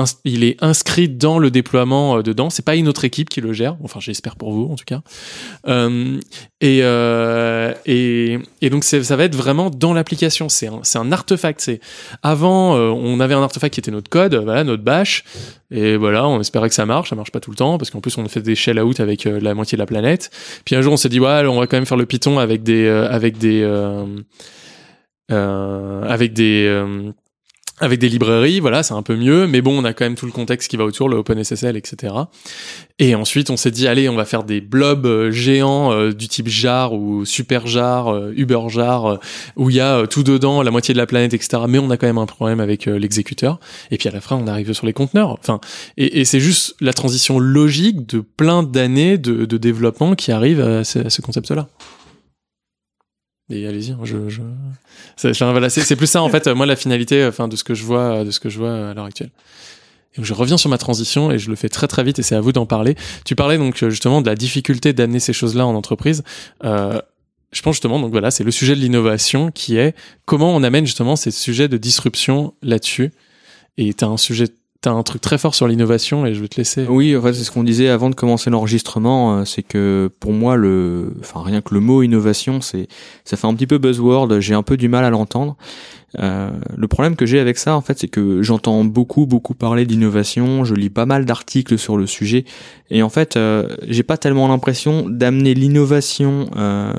inscrit 0.61 1.09
dans 1.09 1.39
le 1.39 1.51
déploiement 1.51 2.17
euh, 2.17 2.21
dedans. 2.21 2.49
C'est 2.49 2.65
pas 2.65 2.75
une 2.75 2.87
autre 2.87 3.05
équipe 3.05 3.29
qui 3.29 3.41
le 3.41 3.53
gère. 3.53 3.77
Enfin, 3.83 3.99
j'espère 3.99 4.35
pour 4.35 4.51
vous 4.51 4.67
en 4.71 4.75
tout 4.75 4.85
cas. 4.85 5.01
Euh, 5.67 6.19
et, 6.65 6.79
euh, 6.81 7.75
et 7.85 8.39
et 8.59 8.71
donc 8.71 8.83
ça 8.83 9.15
va 9.15 9.23
être 9.25 9.35
vraiment 9.35 9.69
dans 9.69 9.93
l'application. 9.93 10.49
C'est 10.49 10.65
un 10.67 10.81
un 10.95 11.11
artefact. 11.11 11.69
Avant 12.23 12.75
euh, 12.75 12.89
on 12.89 13.19
avait 13.19 13.35
un 13.35 13.43
artefact 13.43 13.75
qui 13.75 13.81
était 13.81 13.91
notre 13.91 14.09
code, 14.09 14.33
voilà 14.33 14.63
notre 14.63 14.81
bash. 14.81 15.23
Et 15.69 15.95
voilà, 15.95 16.27
on 16.27 16.39
espérait 16.41 16.69
que 16.69 16.73
ça 16.73 16.87
marche. 16.87 17.11
Ça 17.11 17.15
marche 17.15 17.31
pas 17.31 17.39
tout 17.39 17.51
le 17.51 17.55
temps 17.55 17.77
parce 17.77 17.91
qu'en 17.91 18.01
plus 18.01 18.17
on 18.17 18.27
fait 18.27 18.41
des 18.41 18.55
shell 18.55 18.79
out 18.79 18.99
avec 18.99 19.27
euh, 19.27 19.39
la 19.39 19.53
moitié 19.53 19.75
de 19.75 19.81
la 19.81 19.85
planète. 19.85 20.31
Puis 20.65 20.75
un 20.75 20.81
jour 20.81 20.93
on 20.93 20.97
s'est 20.97 21.09
dit 21.09 21.19
ouais, 21.19 21.45
on 21.45 21.59
va 21.59 21.67
quand 21.67 21.77
même 21.77 21.85
faire 21.85 21.97
le 21.97 22.07
Python 22.07 22.39
avec 22.39 22.63
des 22.63 22.87
avec 22.87 23.37
des 23.37 23.63
avec 25.29 26.33
des 26.33 27.13
avec 27.79 27.99
des 27.99 28.07
librairies, 28.07 28.61
voilà, 28.61 28.83
c'est 28.83 28.93
un 28.93 29.01
peu 29.01 29.17
mieux, 29.17 29.47
mais 29.47 29.61
bon, 29.61 29.77
on 29.77 29.83
a 29.83 29.91
quand 29.91 30.05
même 30.05 30.15
tout 30.15 30.25
le 30.25 30.31
contexte 30.31 30.69
qui 30.69 30.77
va 30.77 30.85
autour, 30.85 31.09
le 31.09 31.17
OpenSSL, 31.17 31.75
etc. 31.75 32.13
Et 32.99 33.15
ensuite, 33.15 33.49
on 33.49 33.57
s'est 33.57 33.71
dit, 33.71 33.85
allez, 33.85 34.07
on 34.07 34.15
va 34.15 34.23
faire 34.23 34.45
des 34.45 34.61
blobs 34.61 35.05
euh, 35.05 35.29
géants 35.29 35.91
euh, 35.91 36.13
du 36.13 36.29
type 36.29 36.47
jar 36.47 36.93
ou 36.93 37.25
super 37.25 37.67
jar, 37.67 38.07
euh, 38.07 38.31
uber 38.37 38.69
jar, 38.69 39.19
où 39.57 39.69
il 39.69 39.75
y 39.75 39.81
a 39.81 40.07
tout 40.07 40.23
dedans, 40.23 40.61
la 40.61 40.71
moitié 40.71 40.93
de 40.93 40.97
la 40.97 41.05
planète, 41.05 41.33
etc. 41.33 41.63
Mais 41.67 41.77
on 41.77 41.89
a 41.89 41.97
quand 41.97 42.07
même 42.07 42.17
un 42.17 42.25
problème 42.25 42.61
avec 42.61 42.85
l'exécuteur. 42.85 43.59
Et 43.91 43.97
puis 43.97 44.07
à 44.07 44.11
la 44.13 44.21
fin, 44.21 44.37
on 44.37 44.47
arrive 44.47 44.71
sur 44.71 44.85
les 44.85 44.93
conteneurs. 44.93 45.31
Enfin, 45.31 45.59
et, 45.97 46.23
c'est 46.23 46.39
juste 46.39 46.75
la 46.79 46.93
transition 46.93 47.39
logique 47.39 48.07
de 48.07 48.21
plein 48.21 48.63
d'années 48.63 49.17
de, 49.17 49.57
développement 49.57 50.15
qui 50.15 50.31
arrive 50.31 50.61
à 50.61 50.83
ce 50.83 51.21
concept-là. 51.21 51.67
Et 53.49 53.67
allez-y, 53.67 53.91
hein, 53.91 53.99
je, 54.03 54.27
je... 54.27 54.41
C'est, 55.17 55.95
plus 55.95 56.07
ça 56.07 56.23
en 56.23 56.29
fait. 56.29 56.47
Moi, 56.47 56.65
la 56.65 56.75
finalité, 56.75 57.21
euh, 57.21 57.29
enfin, 57.29 57.47
de 57.47 57.55
ce 57.55 57.63
que 57.63 57.75
je 57.75 57.83
vois, 57.83 58.23
de 58.23 58.31
ce 58.31 58.39
que 58.39 58.49
je 58.49 58.57
vois 58.57 58.69
euh, 58.69 58.91
à 58.91 58.93
l'heure 58.93 59.05
actuelle. 59.05 59.29
Je 60.17 60.33
reviens 60.33 60.57
sur 60.57 60.69
ma 60.69 60.77
transition 60.77 61.29
et 61.29 61.37
je 61.37 61.49
le 61.49 61.55
fais 61.55 61.69
très 61.69 61.87
très 61.87 62.03
vite 62.03 62.19
et 62.19 62.23
c'est 62.23 62.35
à 62.35 62.41
vous 62.41 62.53
d'en 62.53 62.65
parler. 62.65 62.95
Tu 63.25 63.35
parlais 63.35 63.57
donc 63.57 63.83
euh, 63.83 63.89
justement 63.89 64.21
de 64.21 64.27
la 64.27 64.35
difficulté 64.35 64.93
d'amener 64.93 65.19
ces 65.19 65.33
choses-là 65.33 65.67
en 65.67 65.75
entreprise. 65.75 66.23
Je 66.63 67.61
pense 67.61 67.75
justement, 67.75 67.99
donc 67.99 68.11
voilà, 68.11 68.31
c'est 68.31 68.43
le 68.43 68.51
sujet 68.51 68.75
de 68.75 68.81
l'innovation 68.81 69.49
qui 69.49 69.77
est 69.77 69.95
comment 70.25 70.53
on 70.53 70.61
amène 70.63 70.85
justement 70.85 71.15
ces 71.15 71.31
sujets 71.31 71.69
de 71.69 71.77
disruption 71.77 72.53
là-dessus. 72.61 73.11
Et 73.77 73.93
un 74.01 74.17
sujet, 74.17 74.47
t'as 74.85 74.91
un 74.91 75.01
truc 75.01 75.19
très 75.19 75.39
fort 75.39 75.55
sur 75.55 75.67
l'innovation 75.67 76.27
et 76.27 76.35
je 76.35 76.41
vais 76.41 76.47
te 76.47 76.57
laisser. 76.57 76.85
Oui, 76.87 77.17
en 77.17 77.21
fait, 77.23 77.33
c'est 77.33 77.43
ce 77.43 77.49
qu'on 77.49 77.63
disait 77.63 77.89
avant 77.89 78.11
de 78.11 78.15
commencer 78.15 78.51
l'enregistrement, 78.51 79.39
euh, 79.39 79.45
c'est 79.45 79.63
que 79.63 80.11
pour 80.19 80.31
moi, 80.31 80.57
le, 80.57 81.11
enfin 81.21 81.41
rien 81.43 81.61
que 81.61 81.73
le 81.73 81.79
mot 81.79 82.03
innovation, 82.03 82.61
c'est, 82.61 82.87
ça 83.23 83.35
fait 83.35 83.47
un 83.47 83.55
petit 83.55 83.65
peu 83.65 83.79
buzzword. 83.79 84.39
J'ai 84.41 84.53
un 84.53 84.61
peu 84.61 84.77
du 84.77 84.87
mal 84.87 85.03
à 85.03 85.09
l'entendre. 85.09 85.57
Euh, 86.19 86.49
le 86.77 86.87
problème 86.87 87.15
que 87.15 87.25
j'ai 87.25 87.39
avec 87.39 87.57
ça, 87.57 87.75
en 87.75 87.81
fait, 87.81 87.99
c'est 87.99 88.07
que 88.07 88.41
j'entends 88.41 88.83
beaucoup, 88.85 89.25
beaucoup 89.25 89.53
parler 89.53 89.85
d'innovation. 89.85 90.63
Je 90.63 90.73
lis 90.75 90.89
pas 90.89 91.05
mal 91.05 91.25
d'articles 91.25 91.77
sur 91.77 91.97
le 91.97 92.07
sujet, 92.07 92.45
et 92.89 93.03
en 93.03 93.09
fait, 93.09 93.35
euh, 93.35 93.67
j'ai 93.87 94.03
pas 94.03 94.17
tellement 94.17 94.47
l'impression 94.47 95.09
d'amener 95.09 95.53
l'innovation 95.53 96.49
euh, 96.55 96.93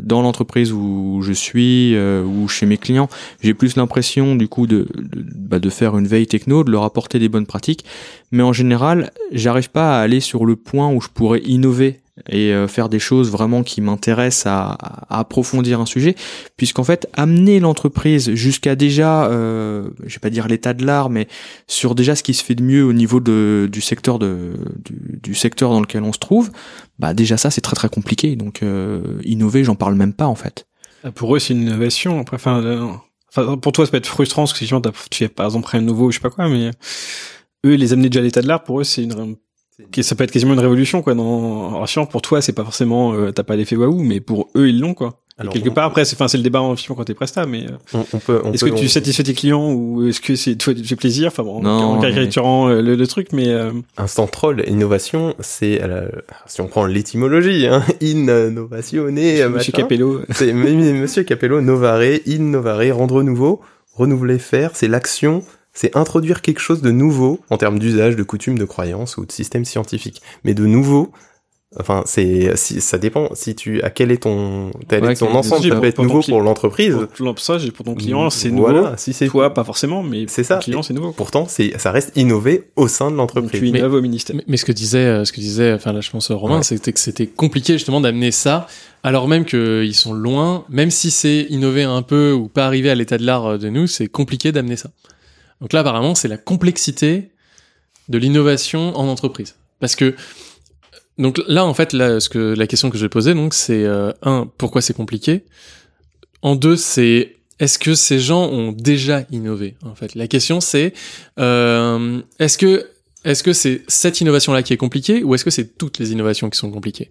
dans 0.00 0.22
l'entreprise 0.22 0.72
où 0.72 1.20
je 1.22 1.32
suis 1.32 1.94
euh, 1.94 2.24
ou 2.24 2.48
chez 2.48 2.66
mes 2.66 2.76
clients. 2.76 3.08
J'ai 3.40 3.54
plus 3.54 3.76
l'impression, 3.76 4.34
du 4.34 4.48
coup, 4.48 4.66
de, 4.66 4.88
de, 4.96 5.24
bah, 5.34 5.58
de 5.58 5.70
faire 5.70 5.96
une 5.96 6.06
veille 6.06 6.26
techno, 6.26 6.64
de 6.64 6.70
leur 6.70 6.82
apporter 6.82 7.18
des 7.18 7.28
bonnes 7.28 7.46
pratiques 7.46 7.84
mais 8.32 8.42
en 8.42 8.52
général, 8.52 9.10
j'arrive 9.32 9.70
pas 9.70 9.98
à 9.98 10.02
aller 10.02 10.20
sur 10.20 10.44
le 10.44 10.56
point 10.56 10.92
où 10.92 11.00
je 11.00 11.08
pourrais 11.08 11.40
innover 11.40 12.00
et 12.28 12.52
euh, 12.52 12.66
faire 12.66 12.88
des 12.88 12.98
choses 12.98 13.30
vraiment 13.30 13.62
qui 13.62 13.80
m'intéressent 13.80 14.46
à, 14.46 14.76
à 15.08 15.20
approfondir 15.20 15.80
un 15.80 15.86
sujet, 15.86 16.14
puisqu'en 16.56 16.84
fait, 16.84 17.08
amener 17.12 17.60
l'entreprise 17.60 18.34
jusqu'à 18.34 18.74
déjà, 18.74 19.26
euh, 19.26 19.90
je 20.06 20.14
vais 20.14 20.20
pas 20.20 20.30
dire 20.30 20.48
l'état 20.48 20.72
de 20.72 20.84
l'art, 20.84 21.10
mais 21.10 21.28
sur 21.66 21.94
déjà 21.94 22.16
ce 22.16 22.22
qui 22.22 22.34
se 22.34 22.42
fait 22.42 22.54
de 22.54 22.62
mieux 22.62 22.84
au 22.84 22.92
niveau 22.92 23.20
de, 23.20 23.68
du 23.70 23.80
secteur 23.80 24.18
de, 24.18 24.54
du, 24.84 25.20
du 25.22 25.34
secteur 25.34 25.70
dans 25.70 25.80
lequel 25.80 26.02
on 26.02 26.12
se 26.12 26.18
trouve, 26.18 26.50
bah 26.98 27.12
déjà 27.14 27.36
ça 27.36 27.50
c'est 27.50 27.60
très 27.60 27.76
très 27.76 27.88
compliqué. 27.88 28.36
Donc 28.36 28.62
euh, 28.62 29.20
innover, 29.24 29.64
j'en 29.64 29.74
parle 29.74 29.94
même 29.94 30.14
pas 30.14 30.26
en 30.26 30.34
fait. 30.34 30.66
Ah, 31.04 31.10
Pour 31.12 31.36
eux, 31.36 31.38
c'est 31.38 31.52
une 31.52 31.62
innovation. 31.62 32.24
Enfin, 32.32 32.62
euh, 32.62 32.88
enfin, 33.28 33.56
pour 33.58 33.72
toi, 33.72 33.84
ça 33.84 33.90
peut 33.90 33.98
être 33.98 34.06
frustrant 34.06 34.42
parce 34.42 34.52
que 34.52 34.58
si 34.58 34.72
tu 35.10 35.18
fais 35.18 35.28
par 35.28 35.46
exemple 35.46 35.68
un 35.76 35.80
nouveau, 35.80 36.10
je 36.10 36.16
sais 36.16 36.22
pas 36.22 36.30
quoi, 36.30 36.48
mais 36.48 36.70
eux, 37.64 37.74
les 37.74 37.92
amener 37.92 38.08
déjà 38.08 38.20
à 38.20 38.22
l'état 38.22 38.42
de 38.42 38.48
l'art, 38.48 38.64
pour 38.64 38.80
eux, 38.80 38.84
c'est 38.84 39.02
une, 39.02 39.36
ça 40.00 40.14
peut 40.14 40.24
être 40.24 40.30
quasiment 40.30 40.54
une 40.54 40.60
révolution, 40.60 41.02
quoi. 41.02 41.14
Dans, 41.14 41.68
alors, 41.68 41.86
chiant, 41.86 42.06
pour 42.06 42.22
toi, 42.22 42.40
c'est 42.40 42.52
pas 42.52 42.64
forcément, 42.64 43.12
euh, 43.14 43.30
t'as 43.32 43.42
pas 43.42 43.56
l'effet 43.56 43.76
waouh, 43.76 44.02
mais 44.02 44.20
pour 44.20 44.48
eux, 44.56 44.68
ils 44.68 44.80
l'ont, 44.80 44.94
quoi. 44.94 45.20
Alors, 45.38 45.52
quelque 45.52 45.68
on- 45.68 45.74
part, 45.74 45.84
après, 45.84 46.06
c'est, 46.06 46.16
enfin, 46.16 46.28
c'est 46.28 46.38
le 46.38 46.42
débat 46.42 46.62
en 46.62 46.74
fiction 46.76 46.94
quand 46.94 47.04
t'es 47.04 47.12
presta, 47.12 47.44
mais 47.44 47.64
euh, 47.66 47.72
On, 47.92 48.06
on 48.14 48.18
peut, 48.18 48.40
on 48.42 48.52
est-ce 48.54 48.64
peut- 48.64 48.70
que 48.70 48.76
tu 48.78 48.88
satisfais 48.88 49.22
tes 49.22 49.34
clients 49.34 49.70
ou 49.70 50.06
est-ce 50.08 50.22
que 50.22 50.34
c'est, 50.34 50.56
toi, 50.56 50.72
tu 50.72 50.82
fais 50.82 50.96
plaisir, 50.96 51.28
enfin 51.28 51.42
bon, 51.42 51.60
Non, 51.60 51.70
en 51.70 52.00
caricaturant 52.00 52.70
euh, 52.70 52.80
le, 52.80 52.94
le 52.96 53.06
truc, 53.06 53.28
mais 53.34 53.48
euh, 53.48 53.70
Instant 53.98 54.26
troll, 54.28 54.64
innovation, 54.66 55.34
c'est, 55.40 55.82
euh, 55.82 56.08
si 56.46 56.62
on 56.62 56.68
prend 56.68 56.86
l'étymologie, 56.86 57.66
hein, 57.66 57.82
innovatione, 58.00 59.14
Monsieur. 59.50 59.72
Capello, 59.72 60.22
C'est 60.30 60.52
Monsieur 60.54 61.22
Capello, 61.24 61.60
novare, 61.60 62.02
innovare, 62.26 62.96
rendre 62.96 63.22
nouveau, 63.22 63.60
renouveler, 63.94 64.38
faire, 64.38 64.70
c'est 64.74 64.88
l'action, 64.88 65.42
c'est 65.76 65.96
introduire 65.96 66.40
quelque 66.42 66.58
chose 66.60 66.80
de 66.82 66.90
nouveau 66.90 67.38
en 67.50 67.58
termes 67.58 67.78
d'usage, 67.78 68.16
de 68.16 68.22
coutume, 68.24 68.58
de 68.58 68.64
croyance 68.64 69.16
ou 69.18 69.26
de 69.26 69.30
système 69.30 69.64
scientifique. 69.64 70.22
Mais 70.42 70.54
de 70.54 70.64
nouveau, 70.66 71.12
enfin, 71.78 72.02
c'est 72.06 72.56
si 72.56 72.80
ça 72.80 72.96
dépend. 72.96 73.28
Si 73.34 73.54
tu 73.54 73.82
à 73.82 73.90
quel 73.90 74.10
est 74.10 74.22
ton 74.22 74.70
tel 74.88 75.04
Ouais, 75.04 75.12
est 75.12 75.16
ton 75.16 75.26
quel- 75.26 75.36
ensemble, 75.36 75.68
ça 75.68 75.76
peut 75.76 75.86
être 75.86 76.02
nouveau 76.02 76.22
pour 76.22 76.40
l'entreprise. 76.40 76.94
Et 76.94 77.70
pour 77.72 77.84
ton 77.84 77.94
client, 77.94 78.30
c'est 78.30 78.50
nouveau. 78.50 78.70
Voilà, 78.70 78.96
si 78.96 79.12
c'est 79.12 79.26
Toi, 79.26 79.52
pas 79.52 79.64
forcément, 79.64 80.02
mais 80.02 80.24
C'est 80.28 80.42
pour 80.42 80.48
ça. 80.48 80.54
ton 80.56 80.60
client, 80.62 80.82
c'est 80.82 80.94
nouveau. 80.94 81.12
Pourtant, 81.12 81.44
c'est 81.48 81.78
ça 81.78 81.90
reste 81.92 82.12
innové 82.16 82.70
au 82.76 82.88
sein 82.88 83.10
de 83.10 83.16
l'entreprise. 83.16 83.60
tu 83.60 83.66
innoves 83.68 83.94
au 83.94 84.00
ministère. 84.00 84.34
Mais, 84.36 84.44
mais 84.48 84.56
ce 84.56 84.64
que 84.64 84.72
disait, 84.72 84.98
euh, 84.98 85.24
ce 85.26 85.32
que 85.32 85.40
disait, 85.40 85.74
enfin 85.74 85.92
là 85.92 86.00
je 86.00 86.10
pense 86.10 86.30
euh, 86.30 86.34
Romain, 86.34 86.58
Ouais. 86.58 86.62
c'était 86.62 86.92
que 86.94 87.00
c'était 87.00 87.26
compliqué 87.26 87.74
justement 87.74 88.00
d'amener 88.00 88.30
ça, 88.30 88.66
alors 89.02 89.28
même 89.28 89.44
qu'ils 89.44 89.94
sont 89.94 90.14
loin, 90.14 90.64
même 90.70 90.90
si 90.90 91.10
c'est 91.10 91.46
innover 91.50 91.82
un 91.82 92.00
peu 92.02 92.32
ou 92.32 92.48
pas 92.48 92.64
arriver 92.66 92.88
à 92.88 92.94
l'état 92.94 93.18
de 93.18 93.26
l'art 93.26 93.44
euh, 93.46 93.58
de 93.58 93.68
nous, 93.68 93.86
c'est 93.86 94.06
compliqué 94.06 94.52
d'amener 94.52 94.76
ça. 94.76 94.88
Donc 95.60 95.72
là 95.72 95.80
apparemment 95.80 96.14
c'est 96.14 96.28
la 96.28 96.36
complexité 96.38 97.30
de 98.08 98.18
l'innovation 98.18 98.96
en 98.96 99.08
entreprise, 99.08 99.56
parce 99.80 99.96
que 99.96 100.14
donc 101.18 101.40
là 101.48 101.64
en 101.64 101.74
fait 101.74 101.92
là 101.92 102.20
ce 102.20 102.28
que 102.28 102.54
la 102.56 102.66
question 102.66 102.90
que 102.90 102.98
je 102.98 103.02
vais 103.04 103.08
poser 103.08 103.34
donc 103.34 103.54
c'est 103.54 103.84
euh, 103.84 104.12
un 104.22 104.48
pourquoi 104.58 104.80
c'est 104.82 104.94
compliqué, 104.94 105.44
en 106.42 106.54
deux 106.56 106.76
c'est 106.76 107.36
est-ce 107.58 107.78
que 107.78 107.94
ces 107.94 108.18
gens 108.20 108.44
ont 108.50 108.70
déjà 108.72 109.24
innové 109.30 109.76
en 109.82 109.94
fait? 109.94 110.14
La 110.14 110.28
question 110.28 110.60
c'est 110.60 110.92
euh, 111.38 112.20
est-ce 112.38 112.58
que 112.58 112.86
est-ce 113.24 113.42
que 113.42 113.52
c'est 113.54 113.82
cette 113.88 114.20
innovation-là 114.20 114.62
qui 114.62 114.72
est 114.72 114.76
compliquée 114.76 115.24
ou 115.24 115.34
est-ce 115.34 115.44
que 115.44 115.50
c'est 115.50 115.76
toutes 115.78 115.98
les 115.98 116.12
innovations 116.12 116.48
qui 116.48 116.58
sont 116.58 116.70
compliquées? 116.70 117.10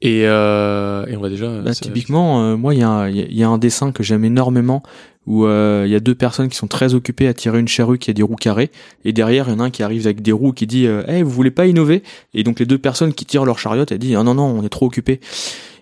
Et, 0.00 0.22
euh, 0.26 1.04
et 1.06 1.16
on 1.16 1.20
va 1.20 1.28
déjà... 1.28 1.48
Bah, 1.60 1.74
typiquement, 1.74 2.44
euh, 2.44 2.56
moi, 2.56 2.74
il 2.74 2.80
y, 2.80 2.82
a 2.84 2.88
un- 2.88 3.08
il 3.08 3.16
y 3.16 3.20
a- 3.22 3.26
il 3.28 3.36
y 3.36 3.42
a 3.42 3.48
un 3.48 3.58
dessin 3.58 3.90
que 3.92 4.02
j'aime 4.04 4.24
énormément 4.24 4.84
où 5.26 5.46
euh, 5.46 5.84
il 5.86 5.92
y 5.92 5.94
a 5.94 6.00
deux 6.00 6.14
personnes 6.14 6.48
qui 6.48 6.56
sont 6.56 6.66
très 6.66 6.94
occupées 6.94 7.28
à 7.28 7.34
tirer 7.34 7.58
une 7.58 7.68
charrue 7.68 7.98
qui 7.98 8.10
a 8.10 8.12
des 8.12 8.22
roues 8.22 8.36
carrées 8.36 8.70
et 9.04 9.12
derrière 9.12 9.48
il 9.48 9.52
y 9.52 9.54
en 9.54 9.60
a 9.60 9.64
un 9.64 9.70
qui 9.70 9.82
arrive 9.82 10.06
avec 10.06 10.22
des 10.22 10.32
roues 10.32 10.52
qui 10.52 10.66
dit 10.66 10.86
euh, 10.86 11.02
hey, 11.06 11.22
vous 11.22 11.30
voulez 11.30 11.50
pas 11.50 11.66
innover? 11.66 12.02
Et 12.34 12.42
donc 12.42 12.58
les 12.58 12.66
deux 12.66 12.78
personnes 12.78 13.12
qui 13.14 13.24
tirent 13.24 13.44
leur 13.44 13.58
chariot 13.58 13.84
elles 13.90 13.98
disent 13.98 14.16
ah, 14.16 14.24
non 14.24 14.34
non 14.34 14.44
on 14.44 14.64
est 14.64 14.68
trop 14.68 14.86
occupés. 14.86 15.20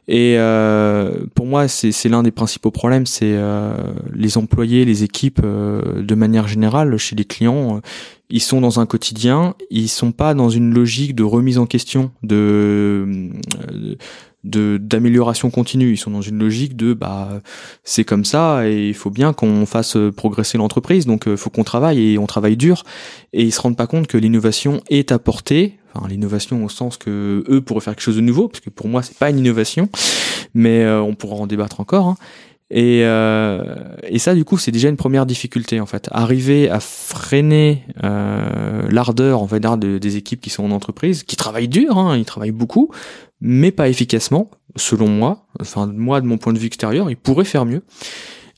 Et 0.09 0.37
euh, 0.39 1.25
pour 1.35 1.47
moi 1.47 1.69
c'est 1.69 2.09
l'un 2.09 2.23
des 2.23 2.33
principaux 2.33 2.71
problèmes 2.71 3.07
c'est 3.07 3.35
euh, 3.35 3.77
les 4.13 4.39
employés 4.39 4.85
les 4.85 5.05
équipes 5.05 5.41
euh, 5.45 6.03
de 6.03 6.15
manière 6.15 6.49
générale 6.49 6.97
chez 6.97 7.15
les 7.15 7.25
clients 7.25 7.81
ils 8.29 8.41
sont 8.41 8.61
dans 8.61 8.81
un 8.81 8.87
quotidien 8.87 9.55
ils 9.71 9.89
sont 9.89 10.11
pas 10.11 10.35
dans 10.35 10.49
une 10.49 10.75
logique 10.75 11.15
de 11.15 11.23
remise 11.23 11.59
en 11.59 11.67
question 11.67 12.11
de 12.23 13.31
euh, 13.73 13.95
de 14.45 14.79
d'amélioration 14.81 15.51
continue. 15.51 15.93
Ils 15.93 15.97
sont 15.99 16.11
dans 16.11 16.23
une 16.23 16.39
logique 16.39 16.77
de 16.77 16.95
bah 16.95 17.41
c'est 17.85 18.05
comme 18.05 18.25
ça 18.25 18.67
et 18.69 18.89
il 18.89 18.95
faut 18.95 19.11
bien 19.11 19.33
qu'on 19.33 19.67
fasse 19.67 19.97
euh, 19.97 20.11
progresser 20.11 20.59
l'entreprise. 20.59 21.07
Donc 21.07 21.25
il 21.27 21.37
faut 21.37 21.51
qu'on 21.51 21.65
travaille 21.65 22.13
et 22.13 22.19
on 22.19 22.27
travaille 22.27 22.57
dur. 22.57 22.85
Et 23.33 23.43
ils 23.45 23.53
se 23.53 23.61
rendent 23.61 23.77
pas 23.77 23.87
compte 23.87 24.07
que 24.07 24.17
l'innovation 24.19 24.81
est 24.89 25.13
apportée. 25.13 25.77
Enfin 25.95 26.09
l'innovation 26.09 26.65
au 26.65 26.69
sens 26.69 26.97
que 26.97 27.45
eux 27.49 27.61
pourraient 27.61 27.81
faire 27.81 27.95
quelque 27.95 28.05
chose 28.05 28.17
de 28.17 28.21
nouveau, 28.21 28.49
parce 28.49 28.61
que 28.61 28.71
pour 28.71 28.89
moi 28.89 29.03
c'est 29.03 29.17
pas 29.17 29.31
une 29.31 29.39
innovation, 29.39 29.89
mais 30.55 30.85
euh, 30.85 31.01
on 31.03 31.15
pourra 31.15 31.37
en 31.37 31.47
débattre 31.47 31.81
encore. 31.81 32.07
hein. 32.07 32.17
Et, 32.73 33.03
euh, 33.05 33.75
et 34.05 34.19
ça, 34.21 34.35
du 34.35 34.45
coup, 34.45 34.57
c'est 34.57 34.71
déjà 34.71 34.89
une 34.89 34.97
première 34.97 35.27
difficulté 35.27 35.81
en 35.81 35.87
fait. 35.87 36.09
Arriver 36.13 36.71
à 36.71 36.79
freiner 36.79 37.85
euh, 38.05 38.87
l'ardeur, 38.91 39.45
va 39.45 39.59
dire, 39.59 39.77
de- 39.77 39.99
des 39.99 40.17
équipes 40.17 40.41
qui 40.41 40.51
sont 40.51 40.65
en 40.65 40.71
entreprise, 40.71 41.25
qui 41.25 41.35
travaillent 41.37 41.69
dur, 41.69 41.99
hein, 41.99 42.17
ils 42.17 42.25
travaillent 42.25 42.53
beaucoup, 42.53 42.91
mais 43.41 43.73
pas 43.73 43.89
efficacement, 43.89 44.51
selon 44.77 45.09
moi. 45.09 45.47
Enfin, 45.61 45.87
moi, 45.87 46.21
de 46.21 46.27
mon 46.27 46.39
point 46.39 46.53
de 46.53 46.59
vue 46.59 46.67
extérieur, 46.67 47.11
ils 47.11 47.17
pourraient 47.17 47.45
faire 47.45 47.65
mieux. 47.67 47.83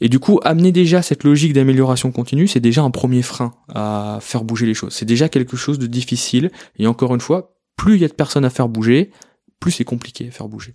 Et 0.03 0.09
du 0.09 0.19
coup, 0.19 0.41
amener 0.43 0.73
déjà 0.73 1.01
cette 1.01 1.25
logique 1.25 1.53
d'amélioration 1.53 2.11
continue, 2.13 2.49
c'est 2.49 2.61
déjà 2.61 2.83
un 2.83 2.91
premier 2.91 3.23
frein 3.23 3.55
à 3.73 4.19
faire 4.21 4.43
bouger 4.45 4.67
les 4.67 4.75
choses. 4.75 4.93
C'est 4.93 5.05
déjà 5.07 5.29
quelque 5.31 5.57
chose 5.57 5.79
de 5.79 5.87
difficile. 5.87 6.51
Et 6.79 6.87
encore 6.87 7.15
une 7.15 7.21
fois, 7.21 7.55
plus 7.77 7.95
il 7.95 8.03
y 8.03 8.05
a 8.05 8.09
de 8.09 8.13
personnes 8.13 8.45
à 8.45 8.51
faire 8.51 8.69
bouger, 8.69 9.11
plus 9.61 9.71
c'est 9.71 9.85
compliqué 9.85 10.27
à 10.29 10.31
faire 10.33 10.49
bouger. 10.49 10.75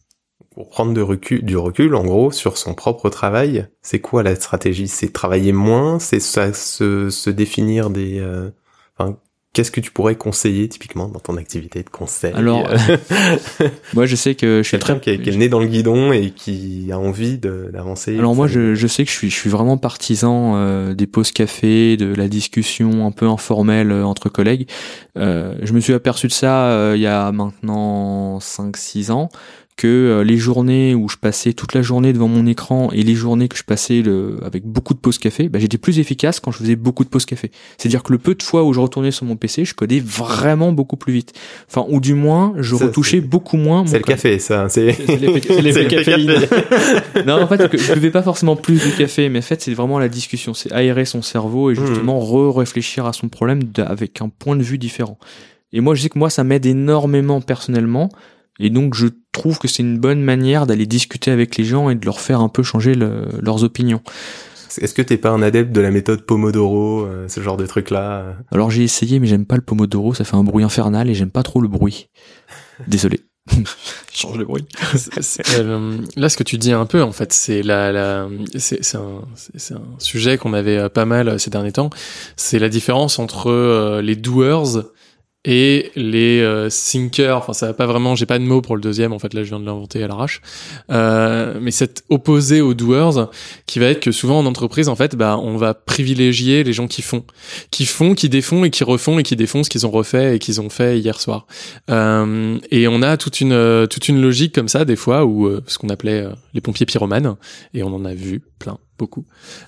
Pour 0.57 0.69
prendre 0.69 0.91
de 0.91 1.01
recul, 1.01 1.45
du 1.45 1.55
recul, 1.55 1.93
en 1.93 2.03
gros, 2.03 2.31
sur 2.31 2.57
son 2.57 2.73
propre 2.73 3.11
travail, 3.11 3.67
c'est 3.83 3.99
quoi 3.99 4.23
la 4.23 4.33
stratégie? 4.35 4.87
C'est 4.87 5.13
travailler 5.13 5.51
moins, 5.51 5.99
c'est 5.99 6.19
ça, 6.19 6.51
se, 6.51 7.11
se 7.11 7.29
définir 7.29 7.91
des. 7.91 8.17
euh, 8.19 8.49
Enfin, 8.97 9.17
qu'est-ce 9.53 9.69
que 9.69 9.79
tu 9.81 9.91
pourrais 9.91 10.15
conseiller 10.15 10.67
typiquement 10.67 11.09
dans 11.09 11.19
ton 11.19 11.37
activité 11.37 11.83
de 11.83 11.89
conseil? 11.91 12.33
Alors, 12.33 12.67
Moi, 13.93 14.07
je 14.07 14.15
sais 14.15 14.33
que 14.33 14.61
je 14.63 14.67
suis 14.67 14.79
très 14.79 14.99
qui, 14.99 15.11
est- 15.11 15.21
qui 15.21 15.29
est 15.29 15.35
nez 15.37 15.47
dans 15.47 15.59
le 15.59 15.67
guidon 15.67 16.11
et 16.11 16.31
qui 16.31 16.89
a 16.91 16.97
envie 16.97 17.37
d'avancer. 17.37 18.17
Alors 18.17 18.33
moi, 18.33 18.47
je, 18.47 18.73
je 18.73 18.87
sais 18.87 19.03
que 19.05 19.11
je 19.11 19.15
suis, 19.15 19.29
je 19.29 19.35
suis 19.35 19.51
vraiment 19.51 19.77
partisan 19.77 20.53
euh, 20.55 20.95
des 20.95 21.05
pauses 21.05 21.31
café, 21.31 21.97
de 21.97 22.13
la 22.15 22.27
discussion 22.27 23.05
un 23.05 23.11
peu 23.11 23.27
informelle 23.27 23.91
euh, 23.91 24.03
entre 24.03 24.29
collègues. 24.29 24.67
Euh, 25.19 25.53
je 25.61 25.71
me 25.73 25.79
suis 25.79 25.93
aperçu 25.93 26.25
de 26.25 26.33
ça 26.33 26.69
euh, 26.71 26.93
il 26.95 27.01
y 27.01 27.07
a 27.07 27.31
maintenant 27.31 28.39
5-6 28.39 29.11
ans 29.11 29.29
que 29.77 29.87
euh, 29.87 30.23
les 30.23 30.37
journées 30.37 30.95
où 30.95 31.07
je 31.07 31.17
passais 31.17 31.53
toute 31.53 31.73
la 31.75 31.81
journée 31.83 32.11
devant 32.11 32.27
mon 32.27 32.45
écran 32.47 32.89
et 32.91 33.03
les 33.03 33.13
journées 33.13 33.47
que 33.47 33.55
je 33.55 33.63
passais 33.63 34.01
le, 34.01 34.39
avec 34.43 34.65
beaucoup 34.65 34.95
de 34.95 34.99
pauses 34.99 35.19
café, 35.19 35.49
bah, 35.49 35.59
j'étais 35.59 35.77
plus 35.77 35.99
efficace 35.99 36.39
quand 36.39 36.51
je 36.51 36.57
faisais 36.57 36.75
beaucoup 36.75 37.03
de 37.03 37.09
pauses 37.09 37.25
café. 37.25 37.51
C'est-à-dire 37.77 38.01
que 38.03 38.11
le 38.11 38.17
peu 38.17 38.33
de 38.35 38.41
fois 38.41 38.63
où 38.63 38.73
je 38.73 38.79
retournais 38.79 39.11
sur 39.11 39.25
mon 39.25 39.35
PC, 39.35 39.65
je 39.65 39.75
codais 39.75 39.99
vraiment 39.99 40.71
beaucoup 40.73 40.97
plus 40.97 41.13
vite. 41.13 41.33
Enfin, 41.69 41.85
ou 41.89 42.01
du 42.01 42.15
moins, 42.15 42.53
je 42.57 42.75
Ça, 42.75 42.85
retouchais 42.87 43.21
beaucoup 43.21 43.57
moins 43.57 43.81
mon 43.81 43.87
C'est 43.87 43.99
le 43.99 44.03
code. 44.03 44.15
café, 44.15 44.39
ça. 44.39 44.67
C'est 44.67 44.91
C'est 44.93 45.17
l'effet- 45.17 45.85
caféine. 45.87 46.27
café. 46.39 47.23
non, 47.27 47.41
en 47.41 47.47
fait, 47.47 47.77
je 47.77 47.93
buvais 47.93 48.09
pas 48.11 48.23
forcément 48.23 48.55
plus 48.55 48.83
de 48.83 48.97
café, 48.97 49.29
mais 49.29 49.39
en 49.39 49.43
fait, 49.43 49.61
c'est 49.61 49.73
vraiment 49.75 49.99
la 49.99 50.09
discussion. 50.09 50.55
C'est 50.55 50.71
aérer 50.73 51.05
son 51.05 51.21
cerveau 51.21 51.69
et 51.69 51.75
justement 51.75 52.19
re-réfléchir 52.19 53.05
à 53.05 53.13
son 53.13 53.29
problème 53.29 53.59
avec 53.77 54.21
un 54.21 54.29
point 54.29 54.55
de 54.55 54.63
vue 54.63 54.79
différent. 54.79 55.19
Et 55.71 55.81
moi, 55.81 55.93
je 55.93 56.01
sais 56.01 56.09
que 56.09 56.17
moi, 56.17 56.29
ça 56.31 56.43
m'aide 56.43 56.65
énormément 56.65 57.41
personnellement. 57.41 58.09
Et 58.59 58.69
donc, 58.69 58.95
je 58.95 59.07
trouve 59.31 59.59
que 59.59 59.67
c'est 59.67 59.83
une 59.83 59.99
bonne 59.99 60.21
manière 60.21 60.65
d'aller 60.65 60.85
discuter 60.85 61.31
avec 61.31 61.57
les 61.57 61.63
gens 61.63 61.89
et 61.89 61.95
de 61.95 62.05
leur 62.05 62.19
faire 62.19 62.41
un 62.41 62.49
peu 62.49 62.63
changer 62.63 62.95
le- 62.95 63.25
leurs 63.41 63.63
opinions. 63.63 64.01
Est-ce 64.79 64.93
que 64.93 65.01
t'es 65.01 65.17
pas 65.17 65.29
un 65.31 65.41
adepte 65.41 65.71
de 65.71 65.81
la 65.81 65.91
méthode 65.91 66.21
Pomodoro, 66.25 67.01
euh, 67.05 67.27
ce 67.27 67.41
genre 67.41 67.57
de 67.57 67.65
truc-là 67.65 68.35
Alors, 68.51 68.69
j'ai 68.69 68.83
essayé, 68.83 69.19
mais 69.19 69.27
j'aime 69.27 69.45
pas 69.45 69.55
le 69.55 69.61
pomodoro. 69.61 70.13
Ça 70.13 70.23
fait 70.23 70.35
un 70.35 70.43
bruit 70.43 70.63
infernal 70.63 71.09
et 71.09 71.15
j'aime 71.15 71.31
pas 71.31 71.43
trop 71.43 71.61
le 71.61 71.67
bruit. 71.67 72.09
Désolé. 72.87 73.21
Change 74.13 74.37
le 74.37 74.45
bruit. 74.45 74.65
Euh, 75.57 75.97
là, 76.15 76.29
ce 76.29 76.35
que 76.37 76.43
tu 76.43 76.57
dis 76.57 76.73
un 76.73 76.85
peu, 76.85 77.01
en 77.01 77.11
fait, 77.13 77.31
c'est 77.33 77.63
la, 77.63 77.91
la, 77.91 78.27
c'est 78.57 78.95
un, 78.95 79.21
un 79.71 79.81
sujet 79.99 80.37
qu'on 80.37 80.53
avait 80.53 80.77
euh, 80.77 80.89
pas 80.89 81.05
mal 81.05 81.29
euh, 81.29 81.37
ces 81.37 81.49
derniers 81.49 81.71
temps. 81.71 81.89
C'est 82.35 82.59
la 82.59 82.69
différence 82.69 83.19
entre 83.19 83.49
euh, 83.49 84.01
les 84.01 84.15
doers 84.15 84.83
et 85.47 85.91
les 85.95 86.41
euh, 86.41 86.67
thinkers. 86.69 87.37
Enfin, 87.37 87.53
ça 87.53 87.67
va 87.67 87.73
pas 87.73 87.85
vraiment. 87.85 88.15
J'ai 88.15 88.25
pas 88.25 88.37
de 88.37 88.43
mot 88.43 88.61
pour 88.61 88.75
le 88.75 88.81
deuxième. 88.81 89.13
En 89.13 89.19
fait, 89.19 89.33
là, 89.33 89.43
je 89.43 89.49
viens 89.49 89.59
de 89.59 89.65
l'inventer 89.65 90.03
à 90.03 90.07
l'arrache. 90.07 90.41
Euh, 90.91 91.57
mais 91.61 91.71
cet 91.71 92.03
opposé 92.09 92.59
aux 92.59 92.73
doers, 92.73 93.31
qui 93.65 93.79
va 93.79 93.85
être 93.87 94.01
que 94.01 94.11
souvent 94.11 94.39
en 94.39 94.45
entreprise, 94.45 94.89
en 94.89 94.95
fait, 94.95 95.15
bah, 95.15 95.39
on 95.41 95.55
va 95.55 95.73
privilégier 95.73 96.65
les 96.65 96.73
gens 96.73 96.87
qui 96.87 97.01
font, 97.01 97.23
qui 97.71 97.85
font, 97.85 98.13
qui 98.13 98.27
défont 98.27 98.65
et 98.65 98.69
qui 98.69 98.83
refont 98.83 99.19
et 99.19 99.23
qui 99.23 99.37
défont 99.37 99.63
ce 99.63 99.69
qu'ils 99.69 99.87
ont 99.87 99.91
refait 99.91 100.35
et 100.35 100.39
qu'ils 100.39 100.59
ont 100.59 100.69
fait 100.69 100.99
hier 100.99 101.19
soir. 101.19 101.47
Euh, 101.89 102.57
et 102.69 102.89
on 102.89 103.01
a 103.01 103.15
toute 103.15 103.39
une 103.39 103.53
euh, 103.53 103.87
toute 103.87 104.09
une 104.09 104.21
logique 104.21 104.53
comme 104.53 104.67
ça 104.67 104.85
des 104.85 104.95
fois 104.95 105.25
où 105.25 105.47
euh, 105.47 105.63
ce 105.67 105.77
qu'on 105.77 105.89
appelait 105.89 106.23
euh, 106.23 106.31
les 106.53 106.61
pompiers 106.61 106.85
pyromanes 106.85 107.35
et 107.73 107.83
on 107.83 107.93
en 107.93 108.03
a 108.05 108.13
vu 108.13 108.41
plein 108.59 108.77
beaucoup. 108.97 109.25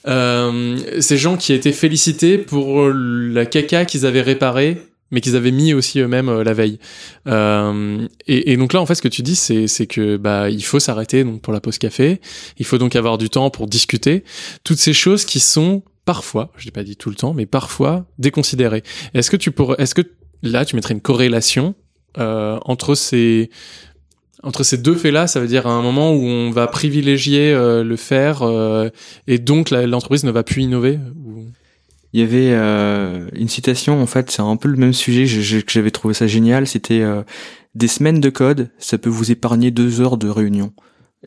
Euh, 0.07 0.77
ces 0.99 1.17
gens 1.17 1.37
qui 1.37 1.53
étaient 1.53 1.71
félicités 1.71 2.37
pour 2.37 2.89
la 2.89 3.45
caca 3.45 3.85
qu'ils 3.85 4.05
avaient 4.05 4.21
réparée 4.21 4.81
mais 5.11 5.21
qu'ils 5.21 5.35
avaient 5.35 5.51
mis 5.51 5.73
aussi 5.73 5.99
eux-mêmes 5.99 6.29
euh, 6.29 6.43
la 6.43 6.53
veille. 6.53 6.79
Euh, 7.27 8.07
et, 8.27 8.51
et 8.51 8.57
donc 8.57 8.73
là, 8.73 8.81
en 8.81 8.85
fait, 8.85 8.95
ce 8.95 9.01
que 9.01 9.07
tu 9.07 9.21
dis, 9.21 9.35
c'est 9.35 9.87
que 9.87 10.17
bah 10.17 10.49
il 10.49 10.63
faut 10.63 10.79
s'arrêter 10.79 11.23
donc 11.23 11.41
pour 11.41 11.53
la 11.53 11.61
pause 11.61 11.77
café. 11.77 12.21
Il 12.57 12.65
faut 12.65 12.77
donc 12.77 12.95
avoir 12.95 13.17
du 13.17 13.29
temps 13.29 13.49
pour 13.49 13.67
discuter. 13.67 14.23
Toutes 14.63 14.79
ces 14.79 14.93
choses 14.93 15.25
qui 15.25 15.39
sont 15.39 15.83
parfois, 16.05 16.51
je 16.57 16.65
l'ai 16.65 16.71
pas 16.71 16.83
dit 16.83 16.95
tout 16.95 17.09
le 17.09 17.15
temps, 17.15 17.33
mais 17.33 17.45
parfois 17.45 18.05
déconsidérées. 18.17 18.83
Est-ce 19.13 19.29
que 19.29 19.37
tu 19.37 19.51
pourrais, 19.51 19.75
est-ce 19.77 19.93
que 19.93 20.01
là, 20.41 20.65
tu 20.65 20.75
mettrais 20.75 20.93
une 20.93 21.01
corrélation 21.01 21.75
euh, 22.17 22.57
entre 22.65 22.95
ces 22.95 23.51
entre 24.41 24.63
ces 24.63 24.77
deux 24.77 24.95
faits-là, 24.95 25.27
ça 25.27 25.39
veut 25.41 25.47
dire 25.47 25.67
à 25.67 25.71
un 25.71 25.81
moment 25.81 26.13
où 26.13 26.23
on 26.23 26.49
va 26.49 26.65
privilégier 26.67 27.51
euh, 27.51 27.83
le 27.83 27.95
faire 27.97 28.41
euh, 28.41 28.89
et 29.27 29.37
donc 29.37 29.69
l'entreprise 29.69 30.23
ne 30.23 30.31
va 30.31 30.43
plus 30.43 30.63
innover. 30.63 30.97
Il 32.13 32.19
y 32.19 32.23
avait 32.23 32.51
euh, 32.53 33.27
une 33.33 33.47
citation, 33.49 34.01
en 34.01 34.05
fait, 34.07 34.31
c'est 34.31 34.41
un 34.41 34.55
peu 34.57 34.67
le 34.69 34.77
même 34.77 34.93
sujet, 34.93 35.25
je- 35.27 35.41
je- 35.41 35.59
que 35.59 35.71
j'avais 35.71 35.91
trouvé 35.91 36.13
ça 36.13 36.25
génial, 36.27 36.65
c'était 36.67 37.01
euh, 37.01 37.21
des 37.75 37.87
semaines 37.87 38.19
de 38.19 38.29
code, 38.29 38.69
ça 38.79 38.97
peut 38.97 39.09
vous 39.09 39.31
épargner 39.31 39.69
deux 39.71 40.01
heures 40.01 40.17
de 40.17 40.27
réunion. 40.29 40.73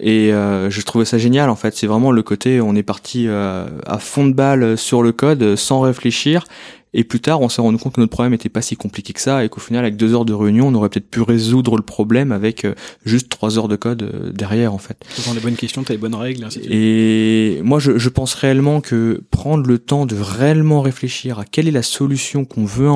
Et 0.00 0.32
euh, 0.32 0.70
je 0.70 0.80
trouvais 0.82 1.04
ça 1.04 1.18
génial, 1.18 1.50
en 1.50 1.56
fait, 1.56 1.76
c'est 1.76 1.86
vraiment 1.86 2.10
le 2.10 2.22
côté, 2.22 2.60
on 2.60 2.74
est 2.74 2.82
parti 2.82 3.28
à 3.28 3.98
fond 4.00 4.26
de 4.26 4.32
balle 4.32 4.76
sur 4.78 5.02
le 5.02 5.12
code, 5.12 5.54
sans 5.56 5.80
réfléchir, 5.82 6.44
Et 6.94 7.04
plus 7.04 7.20
tard, 7.20 7.40
on 7.40 7.48
s'est 7.48 7.62
rendu 7.62 7.78
compte 7.78 7.94
que 7.94 8.00
notre 8.00 8.12
problème 8.12 8.34
était 8.34 8.48
pas 8.48 8.62
si 8.62 8.76
compliqué 8.76 9.12
que 9.12 9.20
ça 9.20 9.44
et 9.44 9.48
qu'au 9.48 9.60
final, 9.60 9.84
avec 9.84 9.96
deux 9.96 10.14
heures 10.14 10.24
de 10.24 10.34
réunion, 10.34 10.68
on 10.68 10.74
aurait 10.74 10.90
peut-être 10.90 11.08
pu 11.08 11.22
résoudre 11.22 11.76
le 11.76 11.82
problème 11.82 12.32
avec 12.32 12.64
euh, 12.64 12.74
juste 13.04 13.30
trois 13.30 13.58
heures 13.58 13.68
de 13.68 13.76
code 13.76 14.02
euh, 14.02 14.30
derrière, 14.30 14.74
en 14.74 14.78
fait. 14.78 14.98
Posant 15.16 15.32
les 15.34 15.40
bonnes 15.40 15.56
questions, 15.56 15.82
t'as 15.82 15.94
les 15.94 15.98
bonnes 15.98 16.14
règles, 16.14 16.44
ainsi 16.44 16.58
de 16.58 16.64
suite. 16.64 16.74
Et 16.74 17.60
moi, 17.62 17.78
je, 17.78 17.96
je 17.96 18.08
pense 18.08 18.34
réellement 18.34 18.80
que 18.80 19.22
prendre 19.30 19.66
le 19.66 19.78
temps 19.78 20.04
de 20.04 20.16
réellement 20.16 20.82
réfléchir 20.82 21.38
à 21.38 21.44
quelle 21.44 21.66
est 21.66 21.72
la 21.72 21.82
solution 21.82 22.44
qu'on 22.44 22.64
veut 22.64 22.88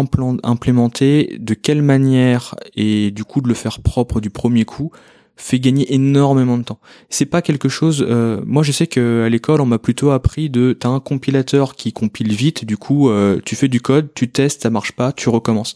implémenter, 0.43 1.37
de 1.39 1.55
quelle 1.55 1.83
manière, 1.83 2.55
et 2.75 3.11
du 3.11 3.25
coup 3.25 3.41
de 3.41 3.49
le 3.49 3.55
faire 3.55 3.81
propre 3.81 4.21
du 4.21 4.31
premier 4.31 4.65
coup, 4.65 4.91
fait 5.37 5.61
gagner 5.61 5.93
énormément 5.95 6.59
de 6.59 6.65
temps. 6.65 6.79
C'est 7.11 7.27
pas 7.27 7.43
quelque 7.43 7.69
chose. 7.69 8.05
euh, 8.09 8.41
moi, 8.47 8.63
je 8.63 8.73
sais 8.73 8.87
que 8.87 9.25
à 9.25 9.29
l'école, 9.29 9.61
on 9.61 9.67
m'a 9.67 9.79
plutôt 9.79 10.11
appris 10.11 10.51
de 10.51 10.73
t'as 10.73 10.89
un 10.89 11.01
compilateur 11.01 11.75
qui 11.77 11.93
compile 11.93 12.33
vite. 12.33 12.65
Du 12.65 12.77
coup, 12.77 13.11
euh, 13.11 13.41
tu 13.45 13.55
fais 13.55 13.69
du 13.69 13.81
code, 13.81 14.09
tu 14.15 14.29
testes, 14.29 14.63
ça 14.63 14.71
marche 14.71 14.93
pas, 14.93 15.13
tu 15.13 15.29
recommences. 15.29 15.75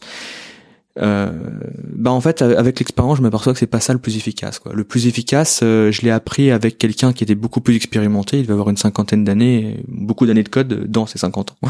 Euh, 0.99 1.31
bah 1.95 2.11
en 2.11 2.19
fait 2.19 2.41
avec 2.41 2.77
l'expérience 2.79 3.17
je 3.17 3.21
m'aperçois 3.21 3.53
que 3.53 3.59
c'est 3.59 3.65
pas 3.65 3.79
ça 3.79 3.93
le 3.93 3.99
plus 3.99 4.17
efficace 4.17 4.59
quoi. 4.59 4.73
Le 4.73 4.83
plus 4.83 5.07
efficace 5.07 5.61
euh, 5.63 5.89
je 5.89 6.01
l'ai 6.01 6.09
appris 6.11 6.51
avec 6.51 6.77
quelqu'un 6.77 7.13
qui 7.13 7.23
était 7.23 7.35
beaucoup 7.35 7.61
plus 7.61 7.77
expérimenté, 7.77 8.39
il 8.39 8.41
devait 8.43 8.53
avoir 8.53 8.69
une 8.69 8.75
cinquantaine 8.75 9.23
d'années, 9.23 9.77
beaucoup 9.87 10.25
d'années 10.25 10.43
de 10.43 10.49
code 10.49 10.91
dans 10.91 11.05
ses 11.05 11.17
50 11.17 11.51
ans. 11.51 11.69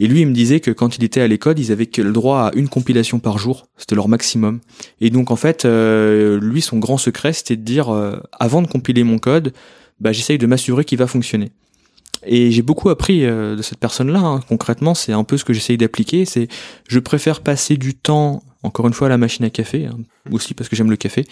Et 0.00 0.06
lui 0.06 0.20
il 0.20 0.26
me 0.26 0.32
disait 0.32 0.60
que 0.60 0.70
quand 0.70 0.96
il 0.96 1.04
était 1.04 1.20
à 1.20 1.28
l'école, 1.28 1.58
ils 1.58 1.72
avaient 1.72 1.88
le 1.96 2.12
droit 2.12 2.40
à 2.40 2.50
une 2.54 2.68
compilation 2.68 3.18
par 3.18 3.38
jour, 3.38 3.66
c'était 3.76 3.94
leur 3.94 4.08
maximum. 4.08 4.60
Et 5.00 5.10
donc 5.10 5.30
en 5.30 5.36
fait 5.36 5.64
euh, 5.64 6.38
lui 6.40 6.62
son 6.62 6.78
grand 6.78 6.98
secret 6.98 7.32
c'était 7.32 7.56
de 7.56 7.62
dire 7.62 7.88
euh, 7.92 8.18
avant 8.32 8.62
de 8.62 8.66
compiler 8.66 9.04
mon 9.04 9.18
code, 9.18 9.52
bah 10.00 10.12
j'essaye 10.12 10.38
de 10.38 10.46
m'assurer 10.46 10.84
qu'il 10.84 10.98
va 10.98 11.06
fonctionner. 11.06 11.50
Et 12.26 12.50
j'ai 12.50 12.62
beaucoup 12.62 12.90
appris 12.90 13.24
euh, 13.24 13.56
de 13.56 13.62
cette 13.62 13.78
personne-là. 13.78 14.20
hein. 14.20 14.40
Concrètement, 14.48 14.94
c'est 14.94 15.12
un 15.12 15.24
peu 15.24 15.36
ce 15.36 15.44
que 15.44 15.52
j'essaye 15.52 15.76
d'appliquer. 15.76 16.24
C'est, 16.24 16.48
je 16.88 16.98
préfère 16.98 17.42
passer 17.42 17.76
du 17.76 17.94
temps, 17.94 18.42
encore 18.62 18.86
une 18.86 18.94
fois, 18.94 19.08
à 19.08 19.10
la 19.10 19.18
machine 19.18 19.44
à 19.44 19.50
café, 19.50 19.86
hein, 19.86 19.98
aussi 20.30 20.54
parce 20.54 20.68
que 20.68 20.76
j'aime 20.76 20.90
le 20.90 20.96
café, 20.96 21.26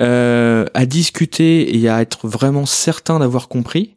euh, 0.00 0.64
à 0.74 0.86
discuter 0.86 1.76
et 1.76 1.88
à 1.88 2.02
être 2.02 2.26
vraiment 2.26 2.66
certain 2.66 3.18
d'avoir 3.18 3.48
compris 3.48 3.94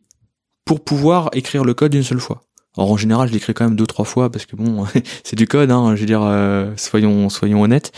pour 0.66 0.84
pouvoir 0.84 1.30
écrire 1.34 1.64
le 1.64 1.74
code 1.74 1.96
une 1.96 2.04
seule 2.04 2.20
fois. 2.20 2.42
Alors 2.78 2.92
en 2.92 2.98
général, 2.98 3.28
je 3.28 3.34
l'écris 3.34 3.54
quand 3.54 3.66
même 3.66 3.76
deux 3.76 3.88
trois 3.88 4.06
fois 4.06 4.32
parce 4.32 4.46
que 4.46 4.56
bon, 4.56 4.86
c'est 5.24 5.36
du 5.36 5.48
code. 5.48 5.72
Hein, 5.72 5.96
je 5.96 6.02
veux 6.02 6.06
dire, 6.06 6.22
euh, 6.24 6.72
soyons 6.78 7.30
soyons 7.30 7.62
honnêtes. 7.62 7.92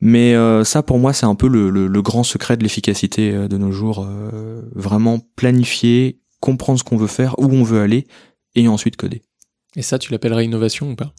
Mais 0.00 0.34
euh, 0.34 0.64
ça, 0.64 0.82
pour 0.82 0.98
moi, 0.98 1.12
c'est 1.12 1.26
un 1.26 1.34
peu 1.34 1.48
le, 1.48 1.70
le- 1.70 1.86
le 1.86 2.02
grand 2.02 2.24
secret 2.24 2.56
de 2.56 2.62
l'efficacité 2.62 3.32
euh, 3.32 3.48
de 3.48 3.56
nos 3.56 3.72
jours. 3.72 4.04
euh, 4.08 4.62
vraiment 4.74 5.20
planifier, 5.36 6.20
comprendre 6.40 6.78
ce 6.78 6.84
qu'on 6.84 6.96
veut 6.96 7.06
faire, 7.06 7.38
où 7.38 7.46
on 7.46 7.62
veut 7.62 7.80
aller, 7.80 8.06
et 8.54 8.68
ensuite 8.68 8.96
coder. 8.96 9.22
Et 9.76 9.82
ça, 9.82 9.98
tu 9.98 10.12
l'appellerais 10.12 10.44
innovation 10.44 10.90
ou 10.90 10.94
pas? 10.96 11.12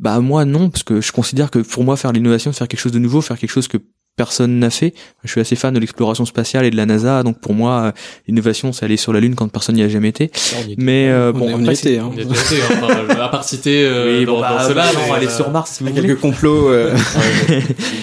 Bah 0.00 0.20
moi 0.20 0.44
non, 0.44 0.70
parce 0.70 0.84
que 0.84 1.00
je 1.00 1.10
considère 1.12 1.50
que 1.50 1.58
pour 1.58 1.84
moi 1.84 1.96
faire 1.96 2.12
l'innovation, 2.12 2.52
faire 2.52 2.68
quelque 2.68 2.80
chose 2.80 2.92
de 2.92 2.98
nouveau, 3.00 3.20
faire 3.20 3.38
quelque 3.38 3.50
chose 3.50 3.68
que 3.68 3.78
personne 4.18 4.58
n'a 4.58 4.68
fait. 4.68 4.92
Je 5.24 5.30
suis 5.30 5.40
assez 5.40 5.56
fan 5.56 5.72
de 5.72 5.80
l'exploration 5.80 6.26
spatiale 6.26 6.66
et 6.66 6.70
de 6.70 6.76
la 6.76 6.84
NASA, 6.84 7.22
donc 7.22 7.40
pour 7.40 7.54
moi 7.54 7.84
euh, 7.86 7.92
l'innovation 8.26 8.72
c'est 8.74 8.84
aller 8.84 8.98
sur 8.98 9.14
la 9.14 9.20
Lune 9.20 9.34
quand 9.34 9.48
personne 9.48 9.76
n'y 9.76 9.82
a 9.82 9.88
jamais 9.88 10.08
été. 10.08 10.30
Mais 10.76 11.08
euh, 11.08 11.32
On 11.34 11.38
bon, 11.38 11.48
est- 11.48 11.54
on 11.54 11.60
y 11.64 11.70
était, 11.72 11.96
hein. 11.98 12.10
On 12.12 12.18
y. 12.18 12.22
Enfin, 12.24 13.08
à 13.22 13.28
part 13.28 13.44
citer 13.44 13.84
euh, 13.86 14.18
Oui, 14.18 14.26
dans, 14.26 14.34
bon, 14.34 14.40
bah, 14.40 14.56
dans 14.58 14.68
cela, 14.68 14.84
on 15.06 15.10
va 15.10 15.16
aller 15.16 15.26
euh, 15.26 15.30
sur 15.30 15.50
Mars 15.50 15.70
si 15.78 15.84
vous 15.84 15.92
quelques 15.94 16.20
complots. 16.20 16.68
euh, 16.68 16.94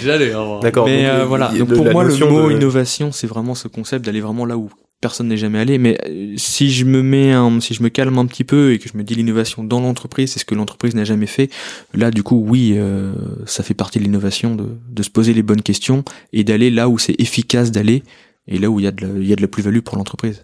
hein. 0.07 0.59
D'accord. 0.61 0.85
Mais 0.85 1.03
donc, 1.03 1.11
euh, 1.13 1.25
voilà. 1.25 1.51
Donc 1.57 1.73
pour 1.73 1.85
moi, 1.91 2.03
le 2.03 2.15
mot 2.17 2.49
de- 2.49 2.55
innovation, 2.55 3.11
c'est 3.11 3.27
vraiment 3.27 3.55
ce 3.55 3.67
concept 3.67 4.05
d'aller 4.05 4.21
vraiment 4.21 4.45
là 4.45 4.57
où 4.57 4.69
personne 5.05 5.27
n'est 5.27 5.37
jamais 5.37 5.59
allé. 5.59 5.77
Mais 5.77 5.99
euh, 6.07 6.33
si 6.35 6.71
je 6.71 6.83
me 6.83 7.03
mets, 7.03 7.35
si 7.61 7.75
je 7.75 7.83
me 7.83 7.89
calme 7.89 8.17
un 8.17 8.25
petit 8.25 8.43
peu 8.43 8.73
et 8.73 8.79
que 8.79 8.89
je 8.89 8.97
me 8.97 9.03
dis 9.03 9.13
l'innovation 9.13 9.63
dans 9.63 9.79
l'entreprise, 9.79 10.31
c'est 10.31 10.39
ce 10.39 10.45
que 10.45 10.55
l'entreprise 10.55 10.95
n'a 10.95 11.03
jamais 11.03 11.27
fait. 11.27 11.51
Là, 11.93 12.09
du 12.09 12.23
coup, 12.23 12.43
oui, 12.43 12.73
euh, 12.75 13.13
ça 13.45 13.61
fait 13.61 13.75
partie 13.75 13.99
de 13.99 14.03
l'innovation 14.03 14.55
de, 14.55 15.03
se 15.03 15.11
poser 15.11 15.33
les 15.35 15.43
bonnes 15.43 15.61
questions 15.61 16.03
et 16.33 16.43
d'aller 16.43 16.71
là 16.71 16.89
où 16.89 16.97
c'est 16.97 17.13
efficace 17.21 17.69
d'aller 17.69 18.01
et 18.47 18.57
là 18.57 18.71
où 18.71 18.79
il 18.79 18.85
y 18.85 18.87
a 18.87 18.91
de 18.91 19.41
la, 19.41 19.47
plus-value 19.47 19.81
pour 19.81 19.95
l'entreprise. 19.95 20.43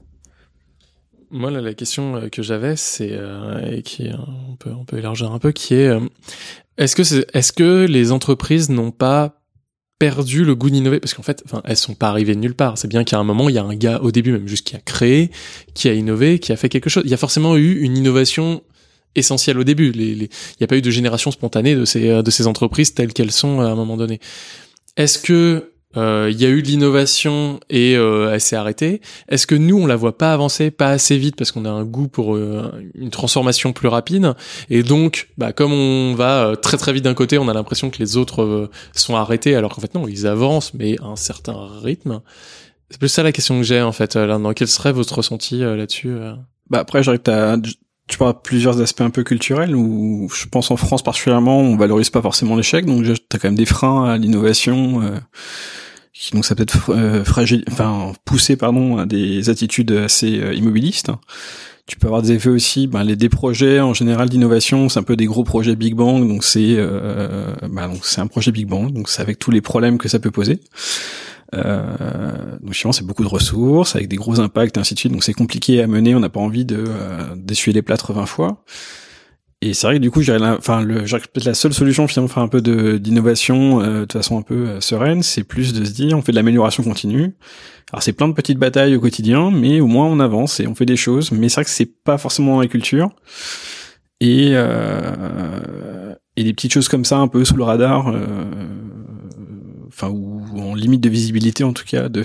Moi, 1.32 1.50
la 1.50 1.74
question 1.74 2.18
euh, 2.18 2.30
que 2.30 2.44
j'avais, 2.44 2.76
c'est 2.76 3.14
euh, 3.14 3.78
et 3.78 3.82
qui 3.82 4.12
on 4.68 4.86
peut 4.86 5.00
élargir 5.00 5.32
un 5.32 5.40
peu, 5.40 5.52
qui 5.52 5.74
est 5.74 5.90
est-ce 6.78 7.24
est-ce 7.34 7.52
que 7.52 7.88
les 7.88 8.12
entreprises 8.12 8.70
n'ont 8.70 8.92
pas 8.92 9.41
perdu 10.02 10.44
le 10.44 10.56
goût 10.56 10.72
d'innover 10.72 11.00
parce 11.00 11.14
qu'en 11.14 11.22
fait, 11.22 11.44
enfin, 11.46 11.62
elles 11.64 11.78
sont 11.78 11.94
pas 11.94 12.10
arrivées 12.10 12.34
de 12.34 12.40
nulle 12.40 12.56
part. 12.56 12.76
C'est 12.80 12.88
bien 12.88 13.04
qu'à 13.04 13.20
un 13.20 13.24
moment, 13.24 13.50
il 13.50 13.56
y 13.56 13.60
a 13.60 13.64
un 13.64 13.76
gars 13.76 14.00
au 14.02 14.10
début 14.10 14.32
même 14.32 14.48
juste 14.48 14.66
qui 14.66 14.76
a 14.76 14.80
créé, 14.80 15.30
qui 15.76 15.90
a 15.90 15.94
innové, 15.94 16.40
qui 16.40 16.52
a 16.52 16.56
fait 16.56 16.70
quelque 16.70 16.90
chose. 16.90 17.04
Il 17.06 17.12
y 17.12 17.14
a 17.14 17.18
forcément 17.18 17.56
eu 17.56 17.82
une 17.82 17.96
innovation 17.96 18.64
essentielle 19.14 19.60
au 19.60 19.64
début. 19.64 19.92
Il 19.96 20.18
n'y 20.18 20.64
a 20.64 20.66
pas 20.66 20.76
eu 20.76 20.82
de 20.82 20.90
génération 20.90 21.30
spontanée 21.30 21.76
de 21.76 21.86
ces 21.86 22.10
euh, 22.10 22.24
de 22.24 22.32
ces 22.32 22.48
entreprises 22.48 22.96
telles 22.96 23.14
qu'elles 23.14 23.32
sont 23.32 23.60
à 23.60 23.66
un 23.66 23.76
moment 23.76 23.96
donné. 23.96 24.20
Est-ce 24.98 25.20
que 25.20 25.71
il 25.96 26.42
y 26.42 26.46
a 26.46 26.50
eu 26.50 26.62
de 26.62 26.68
l'innovation 26.68 27.60
et 27.70 27.96
euh, 27.96 28.32
elle 28.34 28.42
s'est 28.42 28.56
arrêtée 28.56 29.02
Est-ce 29.30 29.48
que 29.48 29.56
nous 29.56 29.78
on 29.78 29.86
la 29.86 29.96
voit 29.96 30.18
pas 30.18 30.34
avancer, 30.34 30.72
pas 30.72 30.90
assez 30.90 31.18
vite 31.18 31.36
parce 31.36 31.52
qu'on 31.52 31.66
a 31.66 31.70
un 31.70 31.84
goût 31.84 32.08
pour 32.08 32.36
euh, 32.36 32.72
une 32.96 33.10
transformation 33.10 33.74
plus 33.74 33.88
rapide 33.88 34.34
et 34.70 34.84
donc 34.84 35.30
bah 35.38 35.54
comme 35.54 35.74
on 35.74 36.14
va 36.16 36.46
euh, 36.46 36.56
très 36.56 36.78
très 36.78 36.94
vite 36.94 37.04
d'un 37.04 37.14
côté, 37.14 37.38
on 37.38 37.48
a 37.48 37.54
l'impression 37.54 37.90
que 37.90 38.00
les 38.00 38.18
autres 38.18 38.44
euh, 38.44 38.70
sont 38.94 39.16
arrêtés 39.16 39.56
alors 39.56 39.74
qu'en 39.74 39.82
fait 39.82 39.94
non, 39.96 40.08
ils 40.08 40.28
avancent 40.28 40.74
mais 40.74 40.98
à 41.02 41.08
un 41.08 41.16
certain 41.16 41.68
rythme. 41.82 42.22
C'est 42.90 43.00
plus 43.00 43.08
ça 43.08 43.24
la 43.24 43.32
question 43.32 43.58
que 43.58 43.64
j'ai 43.64 43.82
en 43.82 43.94
fait. 43.94 44.16
euh, 44.16 44.38
dans 44.38 44.54
quel 44.54 44.68
serait 44.68 44.92
votre 44.92 45.16
ressenti 45.16 45.64
euh, 45.64 45.76
là-dessus 45.76 46.10
euh? 46.10 46.34
Bah 46.70 46.80
après, 46.80 47.02
que 47.02 47.16
t'as, 47.18 47.58
tu 48.12 48.18
parles 48.18 48.34
de 48.34 48.40
plusieurs 48.44 48.82
aspects 48.82 49.02
un 49.02 49.10
peu 49.10 49.24
culturels 49.24 49.74
où 49.74 50.30
je 50.36 50.46
pense 50.46 50.70
en 50.70 50.76
France 50.76 51.02
particulièrement, 51.02 51.60
on 51.60 51.78
valorise 51.78 52.10
pas 52.10 52.22
forcément 52.22 52.58
l'échec, 52.58 52.86
donc 52.86 53.06
t'as 53.30 53.38
quand 53.38 53.48
même 53.48 53.56
des 53.56 53.66
freins 53.66 54.04
à 54.04 54.18
l'innovation, 54.18 55.02
euh, 55.02 55.18
qui 56.12 56.34
donc 56.34 56.44
ça 56.44 56.54
peut 56.54 56.64
être 56.64 56.92
euh, 56.92 57.24
fragile, 57.24 57.64
enfin 57.72 58.12
poussé 58.26 58.58
pardon 58.58 58.98
à 58.98 59.06
des 59.06 59.50
attitudes 59.50 59.92
assez 59.92 60.42
euh, 60.42 60.54
immobilistes. 60.54 61.10
Tu 61.88 61.98
peux 61.98 62.08
avoir 62.08 62.22
des 62.22 62.34
effets 62.34 62.50
aussi, 62.50 62.88
ben, 62.88 63.04
les 63.04 63.16
des 63.16 63.30
projets 63.30 63.80
en 63.80 63.94
général 63.94 64.28
d'innovation, 64.28 64.90
c'est 64.90 65.00
un 65.00 65.04
peu 65.04 65.16
des 65.16 65.26
gros 65.26 65.46
projets 65.46 65.78
Big 65.78 65.96
Bang, 65.96 66.28
donc 66.28 66.44
c'est 66.44 66.76
euh, 66.78 67.56
bah, 67.70 67.88
donc 67.88 68.02
c'est 68.04 68.20
un 68.20 68.28
projet 68.28 68.52
Big 68.52 68.68
Bang, 68.68 68.92
donc 68.92 69.08
c'est 69.08 69.22
avec 69.22 69.40
tous 69.40 69.52
les 69.52 69.62
problèmes 69.62 69.98
que 69.98 70.10
ça 70.10 70.20
peut 70.20 70.32
poser. 70.32 70.60
Euh, 71.54 72.58
donc 72.62 72.74
finalement 72.74 72.94
c'est 72.94 73.06
beaucoup 73.06 73.24
de 73.24 73.30
ressources 73.30 73.96
avec 73.98 74.08
des 74.08 74.16
gros 74.16 74.40
impacts 74.40 74.78
et 74.78 74.80
ainsi 74.80 74.94
de 74.94 75.00
suite 75.00 75.12
donc 75.12 75.24
c'est 75.26 75.34
compliqué 75.34 75.82
à 75.82 75.88
mener 75.88 76.16
on 76.16 76.22
n'a 76.22 76.30
pas 76.30 76.40
envie 76.40 76.64
de 76.64 76.82
euh, 76.88 77.36
d'essuyer 77.36 77.74
les 77.74 77.82
plâtres 77.82 78.14
20 78.14 78.26
fois 78.26 78.64
et 79.64 79.76
c'est 79.76 79.86
vrai 79.86 79.98
que 79.98 80.02
du 80.02 80.10
coup, 80.10 80.22
la- 80.22 80.58
enfin, 80.58 80.84
peut-être 80.84 81.46
la 81.46 81.54
seule 81.54 81.72
solution 81.74 82.08
finalement 82.08 82.30
faire 82.30 82.42
un 82.42 82.48
peu 82.48 82.62
de 82.62 82.98
d'innovation 82.98 83.80
euh, 83.84 84.08
de 84.08 84.12
façon 84.12 84.40
un 84.40 84.42
peu 84.42 84.56
euh, 84.68 84.82
sereine, 84.82 85.22
c'est 85.22 85.44
plus 85.44 85.72
de 85.74 85.86
se 85.86 85.92
dire, 85.92 86.18
on 86.18 86.24
fait 86.24 86.32
de 86.32 86.38
l'amélioration 86.38 86.82
continue. 86.82 87.36
Alors 87.94 88.02
c'est 88.02 88.14
plein 88.14 88.28
de 88.28 88.34
petites 88.34 88.58
batailles 88.58 88.96
au 88.96 89.00
quotidien, 89.00 89.52
mais 89.52 89.80
au 89.80 89.86
moins 89.86 90.08
on 90.08 90.20
avance 90.20 90.60
et 90.62 90.66
on 90.66 90.74
fait 90.74 90.88
des 90.88 90.96
choses. 90.96 91.32
Mais 91.32 91.48
c'est 91.48 91.56
vrai 91.58 91.66
que 91.66 91.70
c'est 91.70 91.86
pas 92.04 92.18
forcément 92.18 92.56
dans 92.56 92.62
la 92.62 92.68
culture. 92.68 93.12
Et 94.20 94.52
euh, 94.54 96.16
et 96.38 96.44
des 96.44 96.54
petites 96.54 96.74
choses 96.74 96.88
comme 96.88 97.06
ça, 97.06 97.18
un 97.20 97.28
peu 97.28 97.46
sous 97.46 97.56
le 97.56 97.64
radar, 97.64 98.08
euh, 98.08 98.18
enfin 99.94 100.10
ou 100.10 100.42
en 100.60 100.74
limite 100.76 101.02
de 101.02 101.10
visibilité 101.10 101.64
en 101.64 101.74
tout 101.74 101.86
cas 101.86 102.10
de 102.10 102.24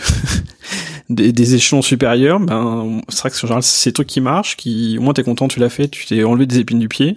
des, 1.10 1.54
échelons 1.54 1.82
supérieurs, 1.82 2.40
ben 2.40 3.00
c'est 3.08 3.20
vrai 3.20 3.30
que 3.30 3.36
en 3.36 3.40
général 3.40 3.62
c'est 3.62 3.90
des 3.90 3.94
trucs 3.94 4.08
qui 4.08 4.20
marchent, 4.20 4.56
qui 4.56 4.96
au 4.98 5.02
moins 5.02 5.12
t'es 5.14 5.22
content, 5.22 5.48
tu 5.48 5.60
l'as 5.60 5.68
fait, 5.68 5.88
tu 5.88 6.06
t'es 6.06 6.24
enlevé 6.24 6.46
des 6.46 6.58
épines 6.58 6.78
du 6.78 6.88
pied. 6.88 7.14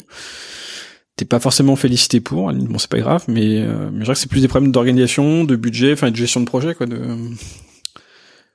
T'es 1.16 1.26
pas 1.26 1.40
forcément 1.42 1.76
félicité 1.76 2.22
pour, 2.22 2.52
bon 2.54 2.78
c'est 2.78 2.90
pas 2.90 3.00
grave, 3.00 3.26
mais, 3.28 3.60
euh, 3.60 3.90
mais 3.92 4.06
je 4.06 4.12
que 4.12 4.18
c'est 4.18 4.30
plus 4.30 4.40
des 4.42 4.48
problèmes 4.48 4.72
d'organisation, 4.72 5.44
de 5.44 5.56
budget, 5.58 5.92
enfin 5.94 6.12
de 6.12 6.16
gestion 6.16 6.40
de 6.40 6.46
projet 6.46 6.74
quoi, 6.76 6.86
de 6.86 6.98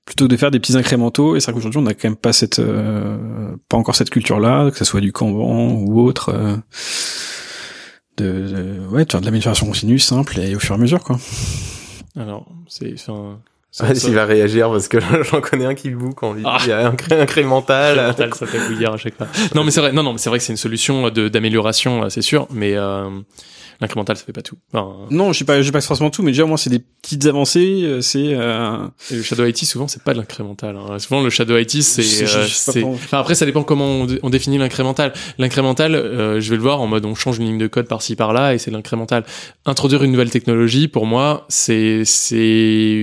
plutôt 0.07 0.27
que 0.27 0.31
de 0.31 0.37
faire 0.37 0.51
des 0.51 0.61
petits 0.61 0.77
incrémentaux. 0.77 1.37
Et 1.37 1.41
c'est 1.41 1.47
vrai 1.51 1.55
qu'aujourd'hui 1.55 1.81
on 1.83 1.87
a 1.87 1.95
quand 1.95 2.09
même 2.09 2.16
pas 2.16 2.33
cette, 2.33 2.59
euh, 2.61 3.57
pas 3.69 3.77
encore 3.77 3.97
cette 3.97 4.11
culture 4.11 4.41
là, 4.41 4.71
que 4.71 4.79
ce 4.79 4.85
soit 4.85 5.01
du 5.01 5.12
Kanban 5.12 5.73
ou 5.73 6.01
autre. 6.01 6.31
euh, 6.31 6.57
de, 8.16 8.25
de- 8.25 8.87
ouais, 8.91 9.05
de 9.05 9.11
faire 9.11 9.21
de 9.21 9.27
l'amélioration 9.27 9.66
continue, 9.66 9.99
simple 9.99 10.39
et 10.39 10.55
au 10.55 10.61
fur 10.61 10.73
et 10.75 10.79
à 10.79 10.81
mesure 10.81 11.03
quoi. 11.03 11.19
Alors, 12.19 12.47
c'est 12.69 12.95
Ah, 13.81 13.95
s'il 13.95 14.15
va 14.15 14.24
réagir 14.24 14.70
parce 14.70 14.89
que 14.89 14.99
j'en 15.31 15.41
connais 15.41 15.65
un 15.66 15.74
qui 15.74 15.91
le 15.91 15.97
boue 15.97 16.12
quand 16.12 16.31
on 16.31 16.32
lui 16.35 16.43
dit 16.43 16.49
Ah. 16.51 16.59
il 16.62 16.69
y 16.69 16.73
a 16.73 16.86
un 16.86 16.95
cré- 16.95 17.20
incrémental. 17.20 17.97
Mental, 18.09 18.35
ça 18.35 18.47
fait 18.47 18.66
bouillir 18.69 18.93
à 18.93 18.97
chaque 18.97 19.16
fois. 19.16 19.27
Non, 19.55 19.65
mais 19.65 19.70
c'est 19.70 19.81
vrai. 19.81 19.93
Non, 19.93 20.03
non, 20.03 20.12
mais 20.12 20.19
c'est 20.19 20.28
vrai 20.31 20.39
que 20.39 20.45
c'est 20.45 20.53
une 20.53 20.57
solution 20.57 21.11
de 21.11 21.28
d'amélioration, 21.28 22.05
euh, 22.05 22.09
c'est 22.09 22.23
sûr. 22.23 22.47
Mais 22.51 22.74
euh, 22.77 23.09
L'incrémental, 23.80 24.16
ça 24.16 24.24
fait 24.24 24.32
pas 24.32 24.42
tout. 24.42 24.56
Enfin, 24.72 25.06
Non, 25.10 25.32
je 25.32 25.38
sais 25.38 25.44
pas, 25.44 25.60
je 25.60 25.66
sais 25.66 25.72
pas 25.72 25.80
forcément 25.80 26.10
tout, 26.10 26.22
mais 26.22 26.30
déjà 26.32 26.44
moi 26.44 26.56
c'est 26.59 26.70
des 26.70 26.78
petites 27.02 27.26
avancées, 27.26 27.82
euh, 27.84 28.01
c'est 28.01 28.34
euh, 28.34 28.86
et 29.10 29.16
le 29.16 29.22
Shadow 29.22 29.44
IT, 29.46 29.59
souvent, 29.64 29.88
c'est 29.88 30.02
pas 30.02 30.12
de 30.14 30.18
l'incrémental. 30.18 30.76
hein. 30.76 30.98
Souvent, 30.98 31.22
le 31.22 31.30
Shadow 31.30 31.56
IT, 31.59 31.82
c'est, 31.82 32.02
euh, 32.02 32.44
enfin, 32.94 33.18
après, 33.18 33.34
ça 33.34 33.44
dépend 33.46 33.62
comment 33.62 33.86
on, 33.86 34.05
dé- 34.06 34.20
on 34.22 34.30
définit 34.30 34.59
l'incrémental. 34.59 35.12
L'incrémental, 35.38 35.94
euh, 35.94 36.40
je 36.40 36.51
vais 36.51 36.56
le 36.56 36.62
voir 36.62 36.80
en 36.80 36.86
mode 36.86 37.05
on 37.05 37.14
change 37.14 37.38
une 37.38 37.44
ligne 37.46 37.59
de 37.59 37.66
code 37.66 37.86
par-ci 37.88 38.16
par-là 38.16 38.55
et 38.55 38.59
c'est 38.59 38.70
l'incrémental. 38.70 39.24
Introduire 39.66 40.02
une 40.02 40.12
nouvelle 40.12 40.30
technologie, 40.30 40.88
pour 40.88 41.06
moi, 41.06 41.44
c'est, 41.48 42.05
c'est 42.05 42.36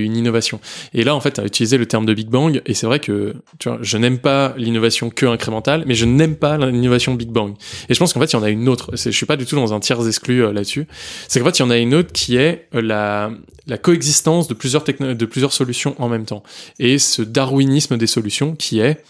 une 0.04 0.16
innovation. 0.16 0.60
Et 0.94 1.04
là, 1.04 1.14
en 1.14 1.20
fait, 1.20 1.38
as 1.38 1.44
utilisé 1.44 1.78
le 1.78 1.86
terme 1.86 2.06
de 2.06 2.14
Big 2.14 2.28
Bang 2.28 2.60
et 2.66 2.74
c'est 2.74 2.86
vrai 2.86 2.98
que, 3.00 3.34
tu 3.58 3.68
vois, 3.68 3.78
je 3.82 3.96
n'aime 3.98 4.18
pas 4.18 4.54
l'innovation 4.56 5.10
que 5.10 5.26
incrémentale, 5.26 5.84
mais 5.86 5.94
je 5.94 6.06
n'aime 6.06 6.36
pas 6.36 6.56
l'innovation 6.58 7.14
Big 7.14 7.28
Bang. 7.30 7.54
Et 7.88 7.94
je 7.94 7.98
pense 7.98 8.12
qu'en 8.12 8.20
fait, 8.20 8.32
il 8.32 8.36
y 8.36 8.38
en 8.38 8.42
a 8.42 8.50
une 8.50 8.68
autre. 8.68 8.90
Je 8.94 9.10
suis 9.10 9.26
pas 9.26 9.36
du 9.36 9.46
tout 9.46 9.56
dans 9.56 9.72
un 9.74 9.80
tiers 9.80 10.04
exclu 10.06 10.44
euh, 10.44 10.52
là-dessus. 10.62 10.86
C'est 11.28 11.40
qu'en 11.40 11.46
fait, 11.46 11.58
il 11.58 11.62
y 11.62 11.64
en 11.64 11.70
a 11.70 11.78
une 11.78 11.94
autre 11.94 12.12
qui 12.12 12.36
est 12.36 12.68
euh, 12.74 12.80
la, 12.82 13.78
coexistence 13.78 14.48
de 14.48 14.54
plusieurs 14.54 14.84
de 14.84 15.26
plusieurs 15.26 15.52
solutions 15.52 15.94
en 15.98 16.08
même 16.08 16.24
temps. 16.24 16.42
Et 16.78 16.98
ce 16.98 17.22
darwinisme 17.22 17.96
des 17.96 18.06
solutions 18.06 18.54
qui 18.54 18.80
est, 18.80 19.02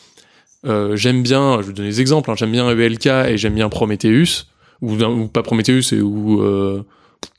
euh, 0.65 0.97
j'aime 0.97 1.23
bien, 1.23 1.61
je 1.61 1.69
vais 1.69 1.73
donner 1.73 1.89
des 1.89 2.01
exemples, 2.01 2.31
hein, 2.31 2.35
j'aime 2.37 2.53
bien 2.53 2.71
ELK 2.71 3.07
et 3.07 3.37
j'aime 3.37 3.55
bien 3.55 3.69
Prometheus, 3.69 4.47
ou, 4.81 4.97
pas 5.29 5.43
Prometheus, 5.43 5.93
et, 5.93 6.01
ou 6.01 6.43
euh, 6.43 6.83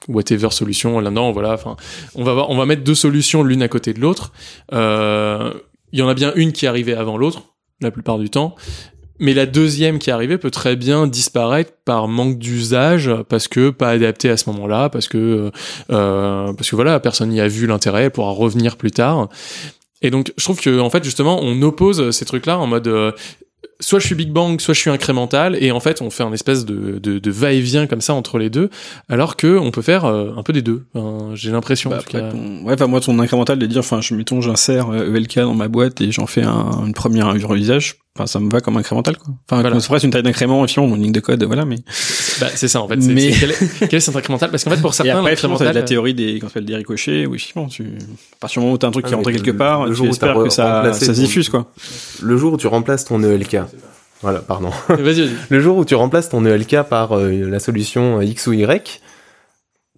whatever 0.08 0.50
solution 0.52 1.00
là-dedans, 1.00 1.32
voilà. 1.32 1.54
Enfin, 1.54 1.78
on 2.16 2.24
va 2.24 2.46
on 2.50 2.58
va 2.58 2.66
mettre 2.66 2.84
deux 2.84 2.96
solutions 2.96 3.44
l'une 3.44 3.62
à 3.62 3.68
côté 3.68 3.94
de 3.94 4.00
l'autre. 4.00 4.34
Euh, 4.74 5.54
Il 5.92 6.00
y 6.00 6.02
en 6.02 6.08
a 6.08 6.14
bien 6.14 6.34
une 6.36 6.52
qui 6.52 6.66
est 6.66 6.68
arrivée 6.68 6.94
avant 6.94 7.18
l'autre, 7.18 7.44
la 7.82 7.92
plupart 7.92 8.18
du 8.18 8.30
temps. 8.30 8.56
Mais 9.24 9.34
la 9.34 9.46
deuxième 9.46 10.00
qui 10.00 10.10
est 10.10 10.14
arrivée 10.14 10.38
peut 10.38 10.52
très 10.52 10.76
bien 10.76 11.08
disparaître 11.08 11.72
par 11.86 12.10
manque 12.10 12.38
d'usage, 12.38 13.10
parce 13.30 13.48
que 13.48 13.70
pas 13.70 13.92
adapté 13.92 14.30
à 14.30 14.36
ce 14.36 14.50
moment-là, 14.50 14.90
parce 14.90 15.08
que 15.08 15.50
euh, 15.92 16.52
parce 16.52 16.70
que 16.70 16.76
voilà, 16.76 17.00
personne 17.00 17.30
n'y 17.30 17.40
a 17.40 17.48
vu 17.48 17.66
l'intérêt, 17.66 18.04
elle 18.04 18.12
pourra 18.12 18.32
revenir 18.32 18.76
plus 18.76 18.92
tard. 18.92 19.30
Et 20.02 20.10
donc, 20.10 20.34
je 20.38 20.44
trouve 20.44 20.60
que 20.60 20.78
en 20.78 20.90
fait, 20.90 21.06
justement, 21.06 21.40
on 21.42 21.62
oppose 21.62 22.12
ces 22.12 22.26
trucs-là 22.26 22.60
en 22.60 22.68
mode 22.68 22.90
euh, 22.90 23.14
soit 23.80 24.00
je 24.00 24.06
suis 24.06 24.16
Big 24.16 24.32
Bang, 24.32 24.60
soit 24.62 24.74
je 24.74 24.80
suis 24.80 24.90
incrémental, 24.90 25.58
et 25.62 25.72
en 25.72 25.80
fait, 25.80 26.02
on 26.02 26.10
fait 26.10 26.24
un 26.24 26.32
espèce 26.34 26.66
de, 26.66 27.00
de, 27.00 27.20
de 27.20 27.32
va-et-vient 27.32 27.88
comme 27.88 28.02
ça 28.02 28.14
entre 28.14 28.38
les 28.38 28.50
deux, 28.50 28.70
alors 29.10 29.36
que 29.36 29.58
on 29.58 29.72
peut 29.72 29.82
faire 29.82 30.06
euh, 30.06 30.32
un 30.38 30.44
peu 30.44 30.54
des 30.54 30.62
deux. 30.62 30.86
Enfin, 30.94 31.32
J'ai 31.36 31.52
l'impression. 31.52 31.90
bah, 31.90 31.98
en 31.98 32.00
tout 32.00 32.18
après, 32.18 32.22
cas. 32.22 32.32
ton- 32.32 32.64
ouais, 32.66 32.74
enfin 32.74 32.88
moi 32.88 33.02
ton 33.02 33.18
incrémental 33.20 33.60
de 33.60 33.66
dire, 33.66 33.80
enfin 33.80 34.00
je 34.02 34.14
mettons 34.16 34.42
j'insère 34.42 34.90
euh, 34.92 35.14
ELK 35.16 35.40
dans 35.40 35.54
ma 35.56 35.68
boîte 35.68 36.02
et 36.02 36.12
j'en 36.12 36.28
fais 36.28 36.44
un, 36.44 36.86
une 36.86 36.94
première 36.94 37.28
un 37.28 37.36
usage, 37.36 37.96
enfin 38.16 38.26
ça 38.28 38.40
me 38.40 38.50
va 38.50 38.62
comme 38.62 38.78
incrémental 38.78 39.18
quoi. 39.18 39.34
Enfin 39.50 39.62
Voilà. 39.62 39.80
c'est 39.80 39.88
presque 39.88 40.06
une 40.06 40.12
taille 40.12 40.24
d'incrément, 40.24 40.64
effectivement, 40.64 40.96
une 40.96 41.02
ligne 41.04 41.12
de 41.12 41.20
code, 41.20 41.44
voilà, 41.44 41.66
mais 41.66 41.78
Bah, 42.40 42.48
c'est 42.56 42.68
ça 42.68 42.82
en 42.82 42.88
fait. 42.88 42.96
Mais- 42.98 43.32
quel, 43.40 43.52
est, 43.52 43.88
quel 43.90 43.96
est 43.96 44.00
cet 44.00 44.16
incrémental? 44.16 44.50
Parce 44.50 44.64
qu'en 44.64 44.72
fait, 44.72 44.82
pour 44.82 44.92
et 44.92 44.96
certains, 44.96 45.22
l'incrémental. 45.22 45.74
la 45.74 45.82
théorie 45.84 46.14
des 46.14 46.40
qu'on 46.40 46.48
appelle 46.48 46.66
des 46.66 46.76
ricochets, 46.76 47.26
où 47.26 47.36
effectivement 47.36 47.68
tu 47.68 47.84
à 47.84 48.36
partir 48.40 48.60
du 48.62 48.66
moment 48.66 48.76
où 48.76 48.78
t'as 48.78 48.88
un 48.88 48.92
truc 48.92 49.06
Ah, 49.06 49.10
qui 49.10 49.16
rentre 49.16 49.28
mais 49.30 49.36
quelque 49.36 49.52
le- 49.52 49.58
part, 49.58 49.86
le 49.86 49.92
tu 49.92 49.98
jour 49.98 50.08
où 50.08 50.10
espères 50.10 50.36
t'as 50.36 50.44
que 50.44 50.50
ça 50.50 50.94
ça 50.94 51.06
se 51.06 51.12
diffuse 51.12 51.50
quoi. 51.50 51.72
Le 52.22 52.38
jour 52.38 52.54
où 52.54 52.58
tu 52.58 52.68
remplaces 52.68 53.06
ton 53.06 53.22
ELK, 53.24 53.58
voilà, 54.24 54.40
pardon. 54.40 54.72
Vas-y, 54.88 55.22
vas-y. 55.22 55.32
Le 55.50 55.60
jour 55.60 55.78
où 55.78 55.86
tu 55.86 55.96
remplaces 55.96 56.30
ton 56.30 56.46
ELK 56.46 56.84
par 56.90 57.12
euh, 57.12 57.30
la 57.30 57.60
solution 57.60 58.20
euh, 58.20 58.24
X 58.24 58.48
ou 58.48 58.54
Y, 58.54 59.02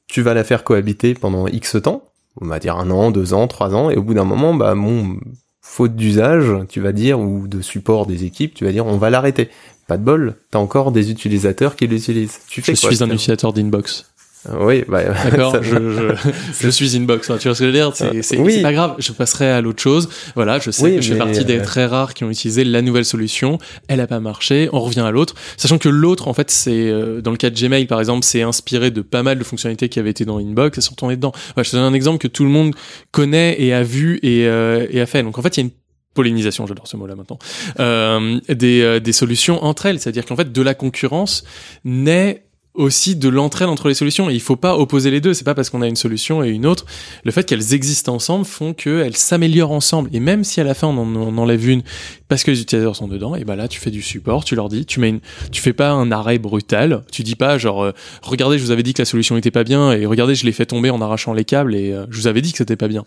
tu 0.07 0.21
vas 0.21 0.33
la 0.33 0.43
faire 0.43 0.63
cohabiter 0.63 1.13
pendant 1.13 1.47
X 1.47 1.77
temps, 1.81 2.03
on 2.41 2.47
va 2.47 2.59
dire 2.59 2.75
un 2.75 2.89
an, 2.89 3.11
deux 3.11 3.33
ans, 3.33 3.47
trois 3.47 3.73
ans, 3.75 3.89
et 3.89 3.95
au 3.95 4.01
bout 4.01 4.15
d'un 4.15 4.25
moment, 4.25 4.53
bah, 4.53 4.75
mon 4.75 5.17
faute 5.61 5.95
d'usage, 5.95 6.51
tu 6.69 6.81
vas 6.81 6.91
dire, 6.91 7.19
ou 7.19 7.47
de 7.47 7.61
support 7.61 8.07
des 8.07 8.23
équipes, 8.23 8.55
tu 8.55 8.65
vas 8.65 8.71
dire, 8.71 8.85
on 8.85 8.97
va 8.97 9.09
l'arrêter. 9.09 9.49
Pas 9.87 9.97
de 9.97 10.03
bol, 10.03 10.35
t'as 10.49 10.57
encore 10.57 10.91
des 10.91 11.11
utilisateurs 11.11 11.75
qui 11.75 11.85
l'utilisent. 11.85 12.39
Tu 12.47 12.61
Je 12.61 12.65
fais 12.65 12.73
quoi 12.73 12.91
suis 12.91 13.03
un 13.03 13.09
utilisateur 13.09 13.53
d'inbox. 13.53 14.11
Euh, 14.49 14.57
Oui, 14.65 14.83
bah, 14.87 15.01
D'accord, 15.23 15.61
je, 15.61 15.69
je, 16.15 16.29
je 16.61 16.69
suis 16.69 16.95
inbox. 16.97 17.29
hein, 17.29 17.37
tu 17.39 17.47
vois 17.47 17.55
ce 17.55 17.59
que 17.59 17.65
je 17.65 17.69
veux 17.71 17.75
dire 17.75 17.91
C'est 17.95 18.21
c'est- 18.21 18.37
Oui. 18.37 18.55
c'est 18.55 18.61
pas 18.61 18.73
grave. 18.73 18.95
Je 18.99 19.11
passerai 19.11 19.49
à 19.49 19.61
l'autre 19.61 19.81
chose. 19.81 20.09
Voilà, 20.35 20.59
je 20.59 20.71
sais 20.71 20.83
Oui, 20.83 20.95
que 20.97 21.01
je 21.01 21.13
fais 21.13 21.17
partie 21.19 21.43
des 21.45 21.59
euh, 21.59 21.63
très 21.63 21.85
rares 21.85 22.13
qui 22.13 22.23
ont 22.23 22.29
utilisé 22.29 22.63
la 22.63 22.81
nouvelle 22.81 23.05
solution. 23.05 23.57
Elle 23.87 24.01
a 24.01 24.07
pas 24.07 24.19
marché. 24.19 24.69
On 24.73 24.79
revient 24.81 24.99
à 25.01 25.11
l'autre, 25.11 25.35
sachant 25.57 25.77
que 25.77 25.89
l'autre, 25.89 26.27
en 26.27 26.33
fait, 26.33 26.51
c'est 26.51 26.71
euh, 26.89 27.21
dans 27.21 27.31
le 27.31 27.37
cas 27.37 27.49
de 27.49 27.55
Gmail 27.59 27.85
par 27.87 27.99
exemple, 27.99 28.23
c'est 28.25 28.41
inspiré 28.41 28.91
de 28.91 29.01
pas 29.01 29.23
mal 29.23 29.37
de 29.39 29.43
fonctionnalités 29.43 29.89
qui 29.89 29.99
avaient 29.99 30.11
été 30.11 30.25
dans 30.25 30.37
Inbox 30.39 30.77
et 30.77 30.81
sont 30.81 30.95
tournées 30.95 31.15
dedans. 31.15 31.31
Je 31.57 31.63
te 31.69 31.75
donne 31.75 31.85
un 31.85 31.93
exemple 31.93 32.17
que 32.19 32.27
tout 32.27 32.43
le 32.43 32.49
monde 32.49 32.75
connaît 33.11 33.61
et 33.61 33.73
a 33.73 33.83
vu 33.83 34.19
et, 34.23 34.47
euh, 34.47 34.85
et 34.89 35.01
a 35.01 35.05
fait. 35.05 35.23
Donc 35.23 35.37
en 35.37 35.41
fait, 35.41 35.57
il 35.57 35.59
y 35.59 35.63
a 35.63 35.65
une 35.65 35.71
pollinisation, 36.13 36.65
j'adore 36.65 36.87
ce 36.87 36.95
mot-là 36.95 37.15
maintenant, 37.15 37.37
euh, 37.81 38.39
des, 38.47 38.81
euh, 38.81 38.99
des 39.01 39.11
solutions 39.11 39.61
entre 39.65 39.85
elles. 39.87 39.99
C'est-à-dire 39.99 40.25
qu'en 40.25 40.37
fait, 40.37 40.49
de 40.49 40.61
la 40.61 40.73
concurrence 40.73 41.43
naît 41.83 42.44
aussi 42.75 43.15
de 43.15 43.29
l'entraide 43.29 43.69
entre 43.69 43.87
les 43.87 43.93
solutions. 43.93 44.29
Et 44.29 44.33
il 44.33 44.41
faut 44.41 44.55
pas 44.55 44.77
opposer 44.77 45.11
les 45.11 45.21
deux. 45.21 45.33
C'est 45.33 45.43
pas 45.43 45.55
parce 45.55 45.69
qu'on 45.69 45.81
a 45.81 45.87
une 45.87 45.95
solution 45.95 46.43
et 46.43 46.49
une 46.49 46.65
autre. 46.65 46.85
Le 47.23 47.31
fait 47.31 47.43
qu'elles 47.43 47.73
existent 47.73 48.13
ensemble 48.13 48.45
font 48.45 48.73
qu'elles 48.73 49.17
s'améliorent 49.17 49.71
ensemble. 49.71 50.09
Et 50.13 50.19
même 50.19 50.43
si 50.43 50.61
à 50.61 50.63
la 50.63 50.73
fin 50.73 50.87
on 50.87 50.97
en, 50.97 51.37
enlève 51.37 51.67
une 51.67 51.83
parce 52.27 52.43
que 52.43 52.51
les 52.51 52.61
utilisateurs 52.61 52.95
sont 52.95 53.07
dedans 53.07 53.35
et 53.35 53.43
ben 53.43 53.55
là 53.55 53.67
tu 53.67 53.79
fais 53.79 53.91
du 53.91 54.01
support 54.01 54.43
tu 54.45 54.55
leur 54.55 54.67
dis 54.67 54.87
tu 54.87 54.99
mets 54.99 55.09
une 55.09 55.19
tu 55.51 55.61
fais 55.61 55.73
pas 55.73 55.91
un 55.91 56.11
arrêt 56.11 56.39
brutal. 56.39 57.03
Tu 57.11 57.23
dis 57.23 57.35
pas 57.35 57.57
genre 57.57 57.83
euh, 57.83 57.91
regardez 58.21 58.57
je 58.57 58.63
vous 58.63 58.71
avais 58.71 58.83
dit 58.83 58.93
que 58.93 59.01
la 59.01 59.05
solution 59.05 59.37
était 59.37 59.51
pas 59.51 59.63
bien 59.63 59.91
et 59.91 60.05
regardez 60.05 60.35
je 60.35 60.45
l'ai 60.45 60.51
fait 60.51 60.65
tomber 60.65 60.89
en 60.89 61.01
arrachant 61.01 61.33
les 61.33 61.45
câbles 61.45 61.75
et 61.75 61.91
euh, 61.91 62.05
je 62.09 62.19
vous 62.19 62.27
avais 62.27 62.41
dit 62.41 62.51
que 62.51 62.57
c'était 62.57 62.75
pas 62.75 62.87
bien. 62.87 63.05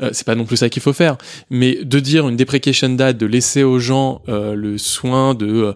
Euh, 0.00 0.10
c'est 0.12 0.26
pas 0.26 0.34
non 0.34 0.44
plus 0.44 0.56
ça 0.56 0.68
qu'il 0.68 0.82
faut 0.82 0.92
faire. 0.92 1.16
Mais 1.50 1.84
de 1.84 2.00
dire 2.00 2.28
une 2.28 2.36
deprecation 2.36 2.90
date 2.90 3.18
de 3.18 3.26
laisser 3.26 3.62
aux 3.62 3.78
gens 3.78 4.22
euh, 4.28 4.54
le 4.54 4.78
soin 4.78 5.34
de 5.34 5.46
euh, 5.46 5.72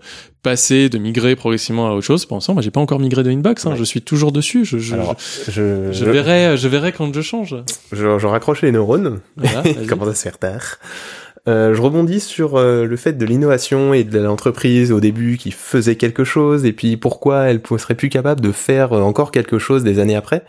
passer, 0.49 0.89
de 0.89 0.99
migrer 0.99 1.37
progressivement 1.37 1.89
à 1.89 1.93
autre 1.93 2.07
chose. 2.07 2.25
Pour 2.25 2.37
l'instant, 2.37 2.55
moi, 2.55 2.63
j'ai 2.63 2.71
pas 2.71 2.81
encore 2.81 3.01
migré 3.01 3.23
de 3.23 3.31
Inbox. 3.31 3.67
Hein, 3.67 3.71
Ouais. 3.73 3.77
Je 3.77 3.85
suis 3.85 4.01
toujours 4.01 4.33
dessus. 4.33 4.65
Je, 4.65 4.79
je, 4.79 4.95
Alors, 4.95 5.15
je, 5.49 6.05
verrai, 6.05 6.57
je 6.57 6.69
verrai 6.69 6.93
quand 6.93 7.13
je 7.15 7.21
change. 7.21 7.55
je, 7.93 8.19
je 8.19 8.27
raccroche 8.27 8.63
les 8.63 8.73
neurones. 8.73 9.21
Voilà, 9.37 9.63
Il 9.81 9.87
commence 9.87 10.09
à 10.09 10.15
se 10.15 10.23
faire 10.23 10.39
tard. 10.39 10.79
Euh, 11.47 11.75
je 11.75 11.81
rebondis 11.81 12.21
sur 12.21 12.57
euh, 12.57 12.85
le 12.85 12.97
fait 12.97 13.13
de 13.13 13.25
l'innovation 13.25 13.95
et 13.95 14.05
de 14.05 14.19
l'entreprise 14.19 14.93
au 14.93 15.01
début 15.01 15.37
qui 15.39 15.51
faisait 15.51 15.97
quelque 15.97 16.25
chose 16.25 16.65
et 16.65 16.73
puis 16.73 16.97
pourquoi 16.97 17.45
elle 17.45 17.63
ne 17.71 17.79
serait 17.79 17.95
plus 17.95 18.09
capable 18.11 18.41
de 18.41 18.53
faire 18.53 18.93
euh, 18.93 19.01
encore 19.01 19.31
quelque 19.31 19.59
chose 19.59 19.83
des 19.85 19.99
années 19.99 20.17
après. 20.17 20.45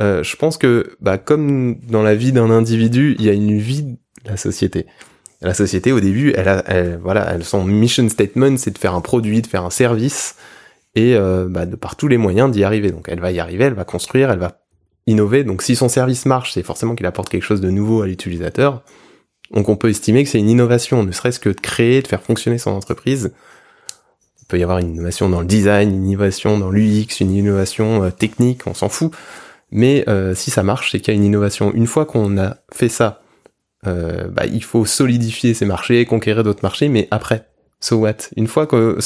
Euh, 0.00 0.22
je 0.22 0.36
pense 0.36 0.58
que 0.58 0.96
bah, 1.00 1.18
comme 1.18 1.76
dans 1.88 2.02
la 2.02 2.14
vie 2.14 2.32
d'un 2.32 2.50
individu, 2.50 3.14
il 3.18 3.24
y 3.24 3.30
a 3.30 3.32
une 3.32 3.58
vie 3.58 3.82
de 3.84 3.96
la 4.26 4.36
société. 4.36 4.86
La 5.44 5.52
société 5.52 5.92
au 5.92 6.00
début, 6.00 6.32
elle 6.34 6.48
a, 6.48 6.64
voilà, 7.02 7.36
son 7.42 7.64
mission 7.64 8.08
statement, 8.08 8.56
c'est 8.56 8.72
de 8.72 8.78
faire 8.78 8.94
un 8.94 9.02
produit, 9.02 9.42
de 9.42 9.46
faire 9.46 9.64
un 9.64 9.70
service 9.70 10.36
et 10.94 11.14
euh, 11.16 11.46
bah, 11.48 11.66
de 11.66 11.76
par 11.76 11.96
tous 11.96 12.08
les 12.08 12.16
moyens 12.16 12.50
d'y 12.50 12.64
arriver. 12.64 12.90
Donc 12.90 13.06
elle 13.08 13.20
va 13.20 13.30
y 13.30 13.40
arriver, 13.40 13.64
elle 13.64 13.74
va 13.74 13.84
construire, 13.84 14.30
elle 14.30 14.38
va 14.38 14.62
innover. 15.06 15.44
Donc 15.44 15.62
si 15.62 15.76
son 15.76 15.88
service 15.88 16.24
marche, 16.24 16.52
c'est 16.54 16.62
forcément 16.62 16.94
qu'il 16.94 17.06
apporte 17.06 17.28
quelque 17.28 17.42
chose 17.42 17.60
de 17.60 17.70
nouveau 17.70 18.02
à 18.02 18.06
l'utilisateur. 18.06 18.82
Donc 19.52 19.68
on 19.68 19.76
peut 19.76 19.90
estimer 19.90 20.24
que 20.24 20.30
c'est 20.30 20.38
une 20.38 20.48
innovation, 20.48 21.02
ne 21.02 21.12
serait-ce 21.12 21.38
que 21.38 21.50
de 21.50 21.60
créer, 21.60 22.00
de 22.00 22.08
faire 22.08 22.22
fonctionner 22.22 22.58
son 22.58 22.70
entreprise. 22.70 23.32
Il 24.40 24.46
peut 24.46 24.58
y 24.58 24.62
avoir 24.62 24.78
une 24.78 24.94
innovation 24.94 25.28
dans 25.28 25.40
le 25.40 25.46
design, 25.46 25.90
une 25.90 26.08
innovation 26.08 26.58
dans 26.58 26.70
l'UX, 26.70 27.20
une 27.20 27.32
innovation 27.32 28.04
euh, 28.04 28.10
technique, 28.10 28.66
on 28.66 28.74
s'en 28.74 28.88
fout. 28.88 29.12
Mais 29.70 30.04
euh, 30.08 30.34
si 30.34 30.50
ça 30.50 30.62
marche, 30.62 30.92
c'est 30.92 31.00
qu'il 31.00 31.12
y 31.12 31.16
a 31.16 31.18
une 31.18 31.24
innovation. 31.24 31.72
Une 31.74 31.86
fois 31.86 32.06
qu'on 32.06 32.38
a 32.38 32.56
fait 32.72 32.88
ça, 32.88 33.23
euh, 33.86 34.28
bah, 34.28 34.46
il 34.46 34.62
faut 34.64 34.84
solidifier 34.84 35.54
ses 35.54 35.66
marchés, 35.66 36.04
conquérir 36.06 36.42
d'autres 36.44 36.62
marchés, 36.62 36.88
mais 36.88 37.08
après, 37.10 37.48
so 37.80 37.96
what? 37.96 38.16
Une 38.36 38.46
fois 38.46 38.66
que 38.66 38.98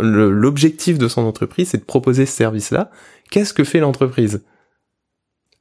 l'objectif 0.00 0.98
de 0.98 1.08
son 1.08 1.22
entreprise, 1.22 1.68
c'est 1.70 1.78
de 1.78 1.84
proposer 1.84 2.26
ce 2.26 2.36
service-là, 2.36 2.90
qu'est-ce 3.30 3.54
que 3.54 3.64
fait 3.64 3.80
l'entreprise? 3.80 4.42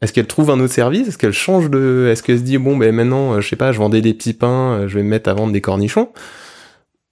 Est-ce 0.02 0.12
qu'elle 0.14 0.28
trouve 0.28 0.52
un 0.52 0.60
autre 0.60 0.74
service? 0.74 1.08
Est-ce 1.08 1.18
qu'elle 1.18 1.32
change 1.32 1.70
de 1.70 2.10
Est-ce 2.12 2.22
qu'elle 2.22 2.38
se 2.38 2.44
dit 2.44 2.58
bon 2.58 2.76
ben 2.78 2.94
maintenant, 2.94 3.34
euh, 3.34 3.42
je 3.42 3.48
sais 3.50 3.56
pas, 3.56 3.72
je 3.72 3.78
vendais 3.80 4.02
des 4.02 4.14
petits 4.14 4.34
pains, 4.34 4.74
euh, 4.82 4.88
je 4.88 4.96
vais 4.96 5.04
me 5.04 5.10
mettre 5.10 5.30
à 5.30 5.34
vendre 5.34 5.54
des 5.54 5.62
cornichons? 5.62 6.10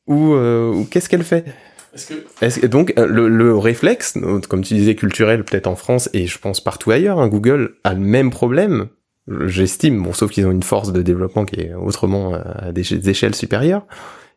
Ou, 0.07 0.33
euh, 0.33 0.83
qu'est-ce 0.91 1.07
qu'elle 1.07 1.23
fait? 1.23 1.45
Est-ce 1.95 2.07
que 2.07 2.13
est-ce 2.41 2.59
que- 2.59 2.67
donc 2.67 2.93
euh, 2.97 3.07
le, 3.07 3.29
le 3.29 3.55
réflexe, 3.57 4.17
comme 4.49 4.63
tu 4.63 4.73
disais 4.73 4.95
culturel 4.95 5.43
peut-être 5.45 5.67
en 5.67 5.75
France 5.75 6.09
et 6.13 6.27
je 6.27 6.37
pense 6.39 6.61
partout 6.61 6.91
ailleurs, 6.91 7.19
hein, 7.19 7.27
Google 7.29 7.75
a 7.83 7.93
le 7.93 7.99
même 8.01 8.31
problème. 8.31 8.87
J'estime, 9.47 10.03
bon 10.03 10.11
sauf 10.11 10.31
qu'ils 10.31 10.45
ont 10.45 10.51
une 10.51 10.63
force 10.63 10.91
de 10.91 11.01
développement 11.01 11.45
qui 11.45 11.61
est 11.61 11.73
autrement 11.73 12.33
euh, 12.33 12.41
à 12.55 12.71
des 12.73 13.09
échelles 13.09 13.35
supérieures, 13.35 13.85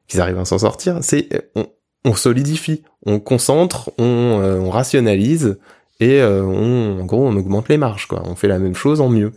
qu'ils 0.06 0.20
arrivent 0.20 0.38
à 0.38 0.44
s'en 0.44 0.58
sortir. 0.58 0.98
C'est 1.02 1.28
euh, 1.56 1.64
on, 2.04 2.14
solidifie, 2.14 2.82
on 3.04 3.18
concentre, 3.18 3.90
on, 3.98 4.40
euh, 4.40 4.58
on 4.60 4.70
rationalise 4.70 5.58
et 5.98 6.22
on, 6.22 7.00
en 7.00 7.04
gros 7.04 7.26
on 7.26 7.36
augmente 7.36 7.68
les 7.68 7.78
marges 7.78 8.06
quoi. 8.06 8.22
On 8.26 8.34
fait 8.34 8.48
la 8.48 8.58
même 8.58 8.74
chose 8.74 9.00
en 9.00 9.08
mieux. 9.08 9.32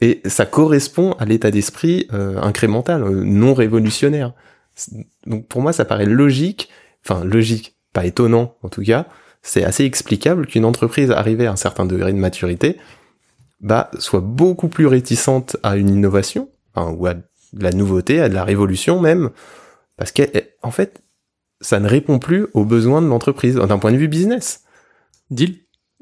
Et 0.00 0.22
ça 0.24 0.46
correspond 0.46 1.12
à 1.18 1.24
l'état 1.24 1.50
d'esprit 1.50 2.08
euh, 2.12 2.40
incrémental, 2.40 3.04
non 3.04 3.54
révolutionnaire. 3.54 4.32
Donc 5.26 5.46
pour 5.46 5.60
moi 5.60 5.72
ça 5.72 5.84
paraît 5.84 6.06
logique 6.06 6.70
enfin 7.04 7.24
logique, 7.24 7.76
pas 7.92 8.06
étonnant 8.06 8.54
en 8.62 8.68
tout 8.68 8.82
cas, 8.82 9.06
c'est 9.42 9.64
assez 9.64 9.84
explicable 9.84 10.46
qu'une 10.46 10.64
entreprise 10.64 11.10
arrivée 11.10 11.46
à 11.46 11.52
un 11.52 11.56
certain 11.56 11.86
degré 11.86 12.12
de 12.12 12.18
maturité, 12.18 12.76
bah, 13.60 13.90
soit 13.98 14.20
beaucoup 14.20 14.68
plus 14.68 14.86
réticente 14.86 15.56
à 15.62 15.76
une 15.76 15.88
innovation, 15.90 16.48
enfin, 16.74 16.92
ou 16.92 17.06
à 17.06 17.14
de 17.14 17.22
la 17.62 17.70
nouveauté, 17.72 18.20
à 18.20 18.28
de 18.28 18.34
la 18.34 18.44
révolution 18.44 19.00
même, 19.00 19.30
parce 19.96 20.12
qu'en 20.12 20.70
fait, 20.70 21.02
ça 21.60 21.80
ne 21.80 21.88
répond 21.88 22.18
plus 22.18 22.46
aux 22.54 22.64
besoins 22.64 23.02
de 23.02 23.06
l'entreprise 23.08 23.56
d'un 23.56 23.78
point 23.78 23.92
de 23.92 23.96
vue 23.98 24.08
business. 24.08 24.62
deal? 25.30 25.56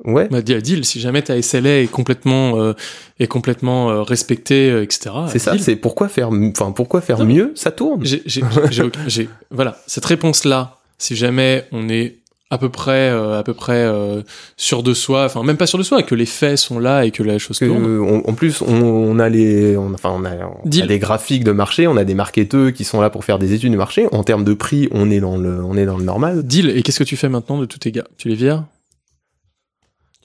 Ouais. 0.04 0.28
Bah, 0.28 0.42
deal, 0.42 0.84
si 0.84 1.00
jamais 1.00 1.22
ta 1.22 1.40
SLA 1.42 1.80
est 1.82 1.90
complètement, 1.90 2.60
euh, 2.60 2.74
est 3.18 3.26
complètement 3.26 3.90
euh, 3.90 4.02
respectée, 4.02 4.70
euh, 4.70 4.84
etc. 4.84 5.10
C'est 5.28 5.40
ça, 5.40 5.58
c'est 5.58 5.74
pourquoi 5.74 6.06
faire, 6.08 6.30
enfin, 6.30 6.70
pourquoi 6.70 7.00
faire 7.00 7.18
Non, 7.18 7.24
mieux, 7.24 7.52
ça 7.56 7.72
tourne. 7.72 8.04
J'ai- 8.04 9.28
voilà, 9.50 9.76
cette 9.88 10.04
réponse-là, 10.04 10.78
si 10.98 11.16
jamais 11.16 11.66
on 11.72 11.88
est 11.88 12.17
à 12.50 12.56
peu 12.58 12.70
près, 12.70 13.10
euh, 13.10 13.38
à 13.38 13.42
peu 13.42 13.52
près 13.52 13.74
euh, 13.84 14.22
sûr 14.56 14.82
de 14.82 14.94
soi, 14.94 15.24
enfin 15.26 15.42
même 15.42 15.58
pas 15.58 15.66
sûr 15.66 15.78
de 15.78 15.82
soi, 15.82 16.02
que 16.02 16.14
les 16.14 16.24
faits 16.26 16.56
sont 16.56 16.78
là 16.78 17.04
et 17.04 17.10
que 17.10 17.22
la 17.22 17.38
chose 17.38 17.58
Que, 17.58 17.66
tourne. 17.66 17.84
on- 18.00 18.28
en 18.28 18.32
plus, 18.34 18.62
on, 18.62 18.72
on 18.82 19.18
a 19.18 19.28
les, 19.28 19.76
on, 19.76 19.92
enfin, 19.92 20.10
on 20.14 20.24
a, 20.24 20.30
on 20.46 20.66
a 20.66 20.86
des 20.86 20.98
graphiques 20.98 21.44
de 21.44 21.52
marché, 21.52 21.86
on 21.86 21.96
a 21.96 22.04
des 22.04 22.14
marketeurs 22.14 22.72
qui 22.72 22.84
sont 22.84 23.00
là 23.00 23.10
pour 23.10 23.24
faire 23.24 23.38
des 23.38 23.52
études 23.52 23.72
de 23.72 23.76
marché. 23.76 24.06
En 24.12 24.22
termes 24.24 24.44
de 24.44 24.54
prix, 24.54 24.88
on 24.92 25.10
est 25.10 25.20
dans 25.20 25.36
le, 25.36 25.62
on 25.62 25.76
est 25.76 25.84
dans 25.86 25.98
le 25.98 26.04
normal. 26.04 26.42
Deal. 26.46 26.70
Et 26.70 26.82
qu'est-ce 26.82 26.98
que 26.98 27.04
tu 27.04 27.16
fais 27.16 27.28
maintenant 27.28 27.58
de 27.58 27.66
tous 27.66 27.78
tes 27.80 27.92
gars? 27.92 28.04
Tu 28.16 28.28
les 28.28 28.34
vires? 28.34 28.64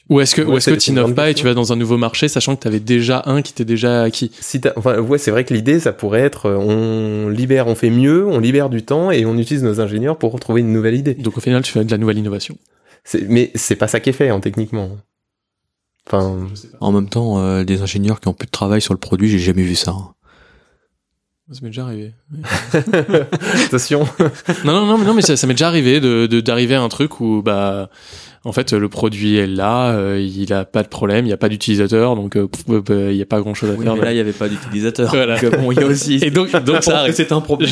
Ou 0.09 0.19
est-ce 0.19 0.35
que, 0.35 0.41
Ouais, 0.41 0.53
ou 0.53 0.57
est-ce 0.57 0.69
que 0.69 0.75
tu 0.75 1.13
pas 1.15 1.30
et 1.30 1.34
tu 1.34 1.45
vas 1.45 1.53
dans 1.53 1.71
un 1.71 1.77
nouveau 1.77 1.97
marché, 1.97 2.27
sachant 2.27 2.55
que 2.57 2.61
tu 2.63 2.67
avais 2.67 2.81
déjà 2.81 3.23
un 3.25 3.41
qui 3.41 3.53
t'est 3.53 3.63
déjà 3.65 4.03
acquis? 4.03 4.31
Si 4.41 4.59
t'as- 4.59 4.73
enfin, 4.75 4.99
ouais, 4.99 5.17
c'est 5.17 5.31
vrai 5.31 5.45
que 5.45 5.53
l'idée, 5.53 5.80
ça 5.80 5.93
pourrait 5.93 6.19
être, 6.21 6.47
euh, 6.47 6.57
on 6.57 7.30
libère, 7.30 7.67
on 7.67 7.75
fait 7.75 7.89
mieux, 7.89 8.27
on 8.27 8.39
libère 8.39 8.69
du 8.69 8.84
temps 8.84 9.11
et 9.11 9.25
on 9.25 9.38
utilise 9.38 9.63
nos 9.63 9.80
ingénieurs 9.80 10.17
pour 10.17 10.34
retrouver 10.34 10.59
une 10.61 10.73
nouvelle 10.73 10.95
idée. 10.95 11.13
Donc 11.13 11.38
au 11.38 11.41
final, 11.41 11.61
tu 11.63 11.71
fais 11.71 11.85
de 11.85 11.91
la 11.91 11.97
nouvelle 11.97 12.17
innovation. 12.17 12.57
C'est- 13.05 13.25
mais 13.30 13.51
c'est 13.55 13.77
pas 13.77 13.88
ça 13.88 14.01
qui 14.01 14.09
est 14.09 14.13
fait, 14.13 14.27
hein, 14.30 14.39
techniquement. 14.41 14.89
Enfin, 16.05 16.47
En 16.81 16.91
même 16.91 17.07
temps, 17.07 17.39
euh, 17.39 17.63
des 17.63 17.81
ingénieurs 17.81 18.19
qui 18.19 18.27
ont 18.27 18.34
plus 18.34 18.45
de 18.47 18.51
travail 18.51 18.81
sur 18.81 18.93
le 18.93 18.99
produit, 18.99 19.30
j'ai 19.30 19.39
jamais 19.39 19.63
vu 19.63 19.75
ça. 19.75 19.91
hein. 19.91 20.13
Ça 21.51 21.59
m'est 21.61 21.69
déjà 21.69 21.84
arrivé. 21.84 22.13
attention. 23.65 24.07
Non, 24.65 24.73
non, 24.73 24.85
non, 24.85 24.97
mais 24.97 25.05
non, 25.05 25.13
mais 25.13 25.21
ça, 25.21 25.35
ça 25.38 25.45
m'est 25.47 25.53
déjà 25.53 25.67
arrivé 25.67 25.99
de 25.99 26.25
de- 26.25 26.41
d'arriver 26.41 26.75
à 26.75 26.81
un 26.81 26.89
truc 26.89 27.19
où 27.19 27.41
bah 27.43 27.89
en 28.45 28.52
fait 28.52 28.74
le 28.74 28.90
produit 28.90 29.38
est 29.38 29.48
là, 29.48 29.91
euh, 29.91 30.20
il 30.20 30.52
a 30.53 30.65
pas 30.65 30.84
de 30.84 30.88
problème, 30.88 31.26
il 31.26 31.30
y 31.30 31.34
a 31.34 31.38
pas 31.38 31.49
d'utilisateur, 31.49 32.15
donc 32.15 32.36
euh, 32.36 32.48
il 33.11 33.15
y 33.15 33.22
a 33.22 33.26
pas 33.26 33.40
grand 33.40 33.53
chose 33.53 33.70
à 33.70 33.74
Oui, 33.74 33.84
faire. 33.86 33.95
mais 33.95 34.02
là, 34.06 34.11
il 34.11 34.15
n'y 34.15 34.20
avait 34.22 34.32
pas 34.34 34.49
d'utilisateur. 34.49 35.10
Voilà. 35.14 35.40
Bon, 35.60 35.72
il 35.72 35.80
y 35.80 35.84
a 35.84 35.88
aussi. 35.88 36.15
Et 36.22 36.32
donc, 36.32 36.52
donc 36.64 36.84
ça 36.84 37.06
c'est 37.11 37.32
un 37.32 37.41
problème. 37.41 37.70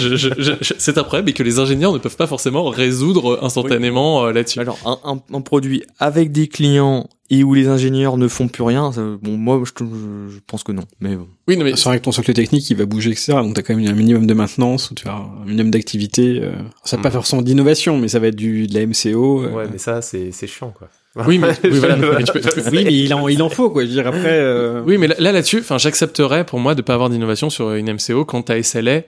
C'est 0.77 0.97
un 0.97 1.03
problème 1.03 1.27
et 1.27 1.33
que 1.33 1.43
les 1.43 1.59
ingénieurs 1.59 1.91
ne 1.93 1.97
peuvent 1.97 2.15
pas 2.15 2.27
forcément 2.27 2.65
résoudre 2.65 3.39
instantanément 3.41 4.25
euh, 4.25 4.31
là-dessus. 4.31 4.59
Alors, 4.59 4.77
un, 4.85 4.97
un, 5.03 5.19
un 5.35 5.41
produit 5.41 5.83
avec 5.99 6.31
des 6.31 6.47
clients 6.47 7.07
et 7.33 7.43
où 7.43 7.53
les 7.55 7.67
ingénieurs 7.67 8.17
ne 8.17 8.27
font 8.27 8.47
plus 8.47 8.61
rien, 8.63 8.91
ça- 8.91 9.01
bon, 9.21 9.37
moi, 9.37 9.59
je, 9.65 9.71
je, 9.79 10.35
je 10.35 10.39
pense 10.45 10.63
que 10.63 10.71
non. 10.71 10.83
Mais 10.99 11.15
bon. 11.15 11.27
Oui, 11.47 11.57
non 11.57 11.63
mais 11.63 11.75
C'est 11.75 11.85
vrai 11.89 11.97
que 11.99 12.03
ton 12.03 12.11
socle 12.11 12.33
technique, 12.33 12.69
il 12.69 12.77
va 12.77 12.85
bouger, 12.85 13.09
etc. 13.11 13.33
Donc 13.37 13.55
t'as 13.55 13.61
quand 13.63 13.75
même 13.75 13.87
un 13.87 13.93
minimum 13.95 14.27
de 14.27 14.33
maintenance, 14.35 14.91
ou 14.91 14.95
tu 14.95 15.07
as 15.07 15.13
un 15.13 15.45
minimum 15.45 15.71
d'activité. 15.71 16.39
Euh... 16.43 16.51
Ça 16.83 16.97
va 16.97 17.03
pas 17.03 17.09
Mm. 17.09 17.13
forcément 17.13 17.41
d'innovation, 17.41 17.97
mais 17.97 18.07
ça 18.09 18.19
va 18.19 18.27
être 18.27 18.35
du 18.35 18.67
de 18.67 18.73
la 18.75 18.85
MCO. 18.85 19.43
euh. 19.43 19.51
Ouais, 19.51 19.65
mais 19.71 19.77
ça, 19.79 20.01
c'est, 20.01 20.31
c'est 20.31 20.47
chiant, 20.47 20.73
quoi. 20.77 20.89
oui, 21.27 21.39
mais 21.39 21.47
oui, 21.63 21.69
voilà. 21.79 21.95
Mais 21.97 22.23
tu 22.23 22.31
peux- 22.33 22.39
tu 22.41 22.49
peux- 22.49 22.69
Oui, 22.71 22.83
mais 22.85 22.93
il 22.93 23.13
en, 23.13 23.27
il 23.27 23.41
en 23.41 23.49
faut, 23.49 23.69
quoi. 23.69 23.83
Je 23.83 23.87
veux 23.87 23.93
dire, 23.95 24.07
après. 24.07 24.19
euh, 24.39 24.81
Oui, 24.85 24.97
mais 24.97 25.07
là 25.07 25.15
là, 25.19 25.31
là-dessus, 25.31 25.59
enfin, 25.59 25.77
j'accepterais 25.77 26.45
pour 26.45 26.59
moi 26.59 26.75
de 26.75 26.81
pas 26.81 26.93
avoir 26.93 27.09
d'innovation 27.09 27.49
sur 27.49 27.71
une 27.73 27.91
MCO 27.93 28.23
quand 28.25 28.43
ta 28.43 28.61
SLA 28.61 29.01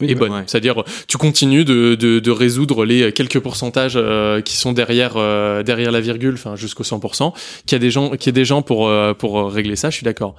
oui, 0.00 0.10
est 0.10 0.14
bah, 0.14 0.20
bonne. 0.20 0.32
ouais. 0.32 0.44
C'est-à-dire, 0.46 0.82
tu 1.06 1.16
continues 1.18 1.64
de, 1.64 1.94
de, 1.94 2.18
de 2.18 2.30
résoudre 2.30 2.84
les 2.84 3.12
quelques 3.12 3.38
pourcentages 3.40 3.94
euh, 3.96 4.40
qui 4.40 4.56
sont 4.56 4.72
derrière 4.72 5.14
euh, 5.16 5.62
derrière 5.62 5.92
la 5.92 6.00
virgule, 6.00 6.34
enfin 6.34 6.56
jusqu'au 6.56 6.84
100%. 6.84 7.32
Qu'il 7.66 7.76
y 7.76 7.76
a 7.76 7.78
des 7.78 7.90
gens, 7.90 8.10
qu'il 8.10 8.26
y 8.26 8.28
ait 8.30 8.32
des 8.32 8.44
gens 8.44 8.62
pour 8.62 8.88
euh, 8.88 9.14
pour 9.14 9.50
régler 9.52 9.76
ça, 9.76 9.90
je 9.90 9.96
suis 9.96 10.04
d'accord. 10.04 10.34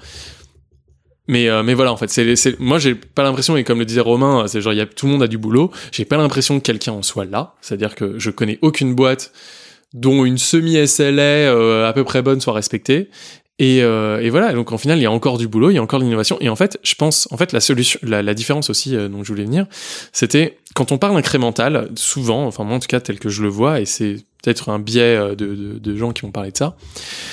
Mais 1.27 1.49
euh, 1.49 1.63
mais 1.63 1.73
voilà, 1.73 1.91
en 1.91 1.97
fait, 1.97 2.09
c'est 2.09 2.35
c'est 2.35 2.59
moi 2.59 2.77
j'ai 2.77 2.93
pas 2.95 3.23
l'impression 3.23 3.57
et 3.57 3.63
comme 3.63 3.79
le 3.79 3.85
disait 3.85 4.01
Romain, 4.01 4.45
c'est 4.47 4.61
genre 4.61 4.73
il 4.73 4.77
y 4.77 4.81
a 4.81 4.85
tout 4.85 5.07
le 5.07 5.13
monde 5.13 5.23
a 5.23 5.27
du 5.27 5.37
boulot. 5.37 5.71
J'ai 5.91 6.05
pas 6.05 6.17
l'impression 6.17 6.59
que 6.59 6.63
quelqu'un 6.63 6.91
en 6.91 7.01
soit 7.01 7.25
là. 7.25 7.55
C'est-à-dire 7.61 7.95
que 7.95 8.19
je 8.19 8.29
connais 8.29 8.59
aucune 8.61 8.93
boîte 8.93 9.31
dont 9.93 10.25
une 10.25 10.37
semi 10.37 10.85
SLA 10.87 11.21
euh, 11.21 11.87
à 11.87 11.93
peu 11.93 12.03
près 12.03 12.21
bonne 12.21 12.41
soit 12.41 12.53
respectée. 12.53 13.09
Et, 13.57 13.81
euh, 13.83 14.21
et 14.21 14.29
voilà, 14.29 14.53
donc 14.53 14.71
en 14.71 14.77
final, 14.77 14.99
il 14.99 15.03
y 15.03 15.05
a 15.05 15.11
encore 15.11 15.37
du 15.37 15.47
boulot, 15.47 15.69
il 15.69 15.75
y 15.75 15.77
a 15.77 15.81
encore 15.81 15.99
de 15.99 16.05
l'innovation. 16.05 16.37
Et 16.41 16.49
en 16.49 16.55
fait, 16.55 16.77
je 16.83 16.95
pense, 16.95 17.27
en 17.31 17.37
fait, 17.37 17.53
la 17.53 17.61
solution, 17.61 17.99
la, 18.03 18.21
la 18.21 18.33
différence 18.33 18.69
aussi 18.69 18.95
euh, 18.95 19.07
dont 19.07 19.23
je 19.23 19.29
voulais 19.29 19.45
venir, 19.45 19.65
c'était 20.11 20.57
quand 20.73 20.91
on 20.91 20.97
parle 20.97 21.15
incrémental, 21.15 21.89
souvent, 21.95 22.45
enfin 22.45 22.65
moi 22.65 22.75
en 22.75 22.79
tout 22.79 22.87
cas 22.87 22.99
tel 22.99 23.17
que 23.17 23.29
je 23.29 23.41
le 23.41 23.47
vois, 23.47 23.79
et 23.79 23.85
c'est 23.85 24.17
peut-être 24.43 24.67
un 24.67 24.79
biais 24.79 25.15
euh, 25.15 25.35
de, 25.35 25.55
de, 25.55 25.79
de 25.79 25.95
gens 25.95 26.11
qui 26.11 26.25
m'ont 26.25 26.33
parlé 26.33 26.51
de 26.51 26.57
ça, 26.57 26.75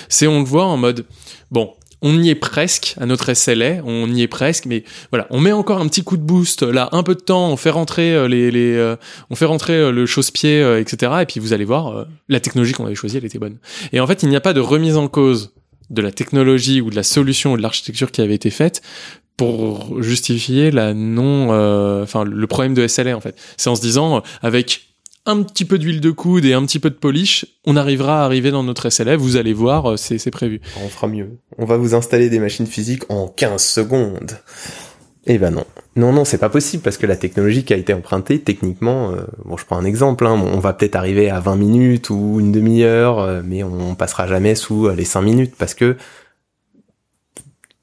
c'est 0.08 0.28
on 0.28 0.38
le 0.38 0.44
voit 0.44 0.66
en 0.66 0.76
mode, 0.76 1.06
bon, 1.50 1.72
on 2.02 2.20
y 2.20 2.28
est 2.30 2.34
presque 2.34 2.94
à 3.00 3.06
notre 3.06 3.32
SLA, 3.32 3.80
on 3.84 4.12
y 4.12 4.22
est 4.22 4.28
presque, 4.28 4.66
mais 4.66 4.82
voilà, 5.10 5.26
on 5.30 5.40
met 5.40 5.52
encore 5.52 5.80
un 5.80 5.86
petit 5.86 6.02
coup 6.02 6.16
de 6.16 6.22
boost, 6.22 6.62
là, 6.62 6.88
un 6.92 7.04
peu 7.04 7.14
de 7.14 7.20
temps, 7.20 7.48
on 7.48 7.56
fait 7.56 7.70
rentrer 7.70 8.12
euh, 8.12 8.26
les, 8.26 8.50
les 8.50 8.74
euh, 8.74 8.96
on 9.30 9.36
fait 9.36 9.44
rentrer 9.44 9.74
euh, 9.74 9.92
le 9.92 10.04
chausse-pied, 10.04 10.78
etc. 10.80 11.12
Et 11.22 11.26
puis 11.26 11.38
vous 11.38 11.52
allez 11.52 11.64
voir, 11.64 12.06
la 12.28 12.40
technologie 12.40 12.72
qu'on 12.72 12.86
avait 12.86 12.96
choisie, 12.96 13.18
elle 13.18 13.24
était 13.24 13.38
bonne. 13.38 13.58
Et 13.92 14.00
en 14.00 14.06
fait, 14.06 14.24
il 14.24 14.28
n'y 14.28 14.36
a 14.36 14.40
pas 14.40 14.52
de 14.52 14.60
remise 14.60 14.96
en 14.96 15.06
cause 15.06 15.54
de 15.92 16.02
la 16.02 16.10
technologie 16.10 16.80
ou 16.80 16.90
de 16.90 16.96
la 16.96 17.02
solution 17.02 17.52
ou 17.52 17.56
de 17.56 17.62
l'architecture 17.62 18.10
qui 18.10 18.20
avait 18.20 18.34
été 18.34 18.50
faite 18.50 18.82
pour 19.36 20.02
justifier 20.02 20.70
la 20.70 20.94
non, 20.94 21.52
euh, 21.52 22.02
enfin 22.02 22.24
le 22.24 22.46
problème 22.46 22.74
de 22.74 22.86
SLA 22.86 23.16
en 23.16 23.20
fait. 23.20 23.36
C'est 23.56 23.70
en 23.70 23.76
se 23.76 23.80
disant 23.80 24.16
euh, 24.16 24.20
avec 24.42 24.88
un 25.24 25.42
petit 25.42 25.64
peu 25.64 25.78
d'huile 25.78 26.00
de 26.00 26.10
coude 26.10 26.44
et 26.44 26.52
un 26.52 26.64
petit 26.66 26.80
peu 26.80 26.90
de 26.90 26.96
polish, 26.96 27.46
on 27.64 27.76
arrivera 27.76 28.22
à 28.22 28.24
arriver 28.24 28.50
dans 28.50 28.64
notre 28.64 28.90
SLA. 28.90 29.16
Vous 29.16 29.36
allez 29.36 29.52
voir, 29.52 29.92
euh, 29.92 29.96
c'est 29.96 30.18
c'est 30.18 30.30
prévu. 30.30 30.60
On 30.82 30.88
fera 30.88 31.06
mieux. 31.06 31.38
On 31.58 31.64
va 31.64 31.76
vous 31.76 31.94
installer 31.94 32.28
des 32.28 32.40
machines 32.40 32.66
physiques 32.66 33.04
en 33.08 33.28
15 33.28 33.62
secondes. 33.62 34.38
Eh 35.26 35.38
ben 35.38 35.50
non. 35.50 35.64
Non, 35.94 36.12
non, 36.12 36.24
c'est 36.24 36.38
pas 36.38 36.48
possible 36.48 36.82
parce 36.82 36.96
que 36.96 37.06
la 37.06 37.16
technologie 37.16 37.64
qui 37.64 37.74
a 37.74 37.76
été 37.76 37.92
empruntée, 37.92 38.40
techniquement, 38.40 39.12
euh, 39.12 39.24
bon, 39.44 39.58
je 39.58 39.66
prends 39.66 39.76
un 39.76 39.84
exemple, 39.84 40.26
hein, 40.26 40.32
on 40.32 40.58
va 40.58 40.72
peut-être 40.72 40.96
arriver 40.96 41.28
à 41.28 41.38
20 41.40 41.56
minutes 41.56 42.08
ou 42.08 42.38
une 42.40 42.50
demi-heure, 42.50 43.18
euh, 43.18 43.42
mais 43.44 43.62
on 43.62 43.94
passera 43.94 44.26
jamais 44.26 44.54
sous 44.54 44.86
euh, 44.86 44.94
les 44.94 45.04
5 45.04 45.20
minutes 45.20 45.54
parce 45.58 45.74
que 45.74 45.96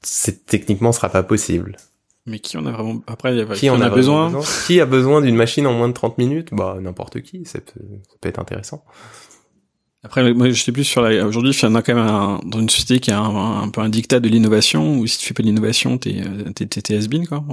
c'est 0.02 0.44
techniquement 0.46 0.90
ce 0.90 0.96
sera 0.96 1.08
pas 1.08 1.22
possible. 1.22 1.76
Mais 2.26 2.38
qui 2.40 2.56
en 2.56 2.66
a 2.66 2.72
vraiment. 2.72 3.00
Après, 3.06 3.34
y 3.34 3.40
a, 3.40 3.46
Qui 3.46 3.70
en 3.70 3.80
a, 3.80 3.88
besoin? 3.88 4.32
Qui 4.66 4.80
a 4.80 4.86
besoin 4.86 5.20
d'une 5.20 5.36
machine 5.36 5.66
en 5.66 5.72
moins 5.72 5.88
de 5.88 5.94
30 5.94 6.18
minutes? 6.18 6.48
Bah 6.52 6.78
n'importe 6.80 7.22
qui, 7.22 7.44
ça 7.44 7.60
peut, 7.60 7.80
ça 8.08 8.16
peut 8.20 8.28
être 8.28 8.38
intéressant. 8.38 8.84
Après, 10.02 10.32
moi, 10.32 10.48
je 10.48 10.62
sais 10.62 10.72
plus 10.72 10.84
sur 10.84 11.02
la. 11.02 11.26
Aujourd'hui, 11.26 11.54
en 11.62 11.74
a 11.74 11.82
quand 11.82 11.94
même 11.94 12.04
un, 12.04 12.40
dans 12.44 12.60
une 12.60 12.70
société 12.70 13.00
qui 13.00 13.10
a 13.10 13.20
un, 13.20 13.68
peu 13.68 13.82
un 13.82 13.90
dictat 13.90 14.18
de 14.18 14.28
l'innovation, 14.28 14.98
où 14.98 15.06
si 15.06 15.18
tu 15.18 15.26
fais 15.26 15.34
pas 15.34 15.42
de 15.42 15.48
l'innovation, 15.48 15.98
t'es 15.98 16.22
t'es 16.54 16.96
has-been, 16.96 17.26
quoi. 17.26 17.44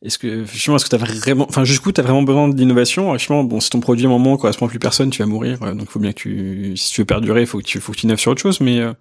Est-ce 0.00 0.16
que 0.16 0.44
justement, 0.44 0.76
est-ce 0.76 0.84
que 0.84 0.90
t'as 0.90 0.96
vraiment, 0.96 1.46
enfin, 1.48 1.64
jusqu'où 1.64 1.90
t'as 1.90 2.02
vraiment 2.02 2.22
besoin 2.22 2.48
d'innovation? 2.48 3.12
Justement, 3.18 3.42
bon, 3.42 3.60
si 3.60 3.68
ton 3.68 3.80
produit 3.80 4.06
à 4.06 4.08
un 4.08 4.12
moment 4.12 4.36
correspond 4.36 4.68
plus 4.68 4.78
personne, 4.78 5.10
tu 5.10 5.20
vas 5.20 5.26
mourir. 5.26 5.58
Donc, 5.58 5.82
il 5.82 5.90
faut 5.90 5.98
bien 5.98 6.12
que 6.12 6.20
tu, 6.20 6.76
si 6.76 6.92
tu 6.92 7.00
veux 7.00 7.04
perdurer, 7.04 7.44
faut 7.46 7.58
que 7.58 7.64
tu, 7.64 7.80
faut 7.80 7.92
que 7.92 7.98
tu 7.98 8.06
innoves 8.06 8.20
sur 8.20 8.30
autre 8.30 8.40
chose. 8.40 8.60
Mais 8.60 8.78
euh, 8.78 8.92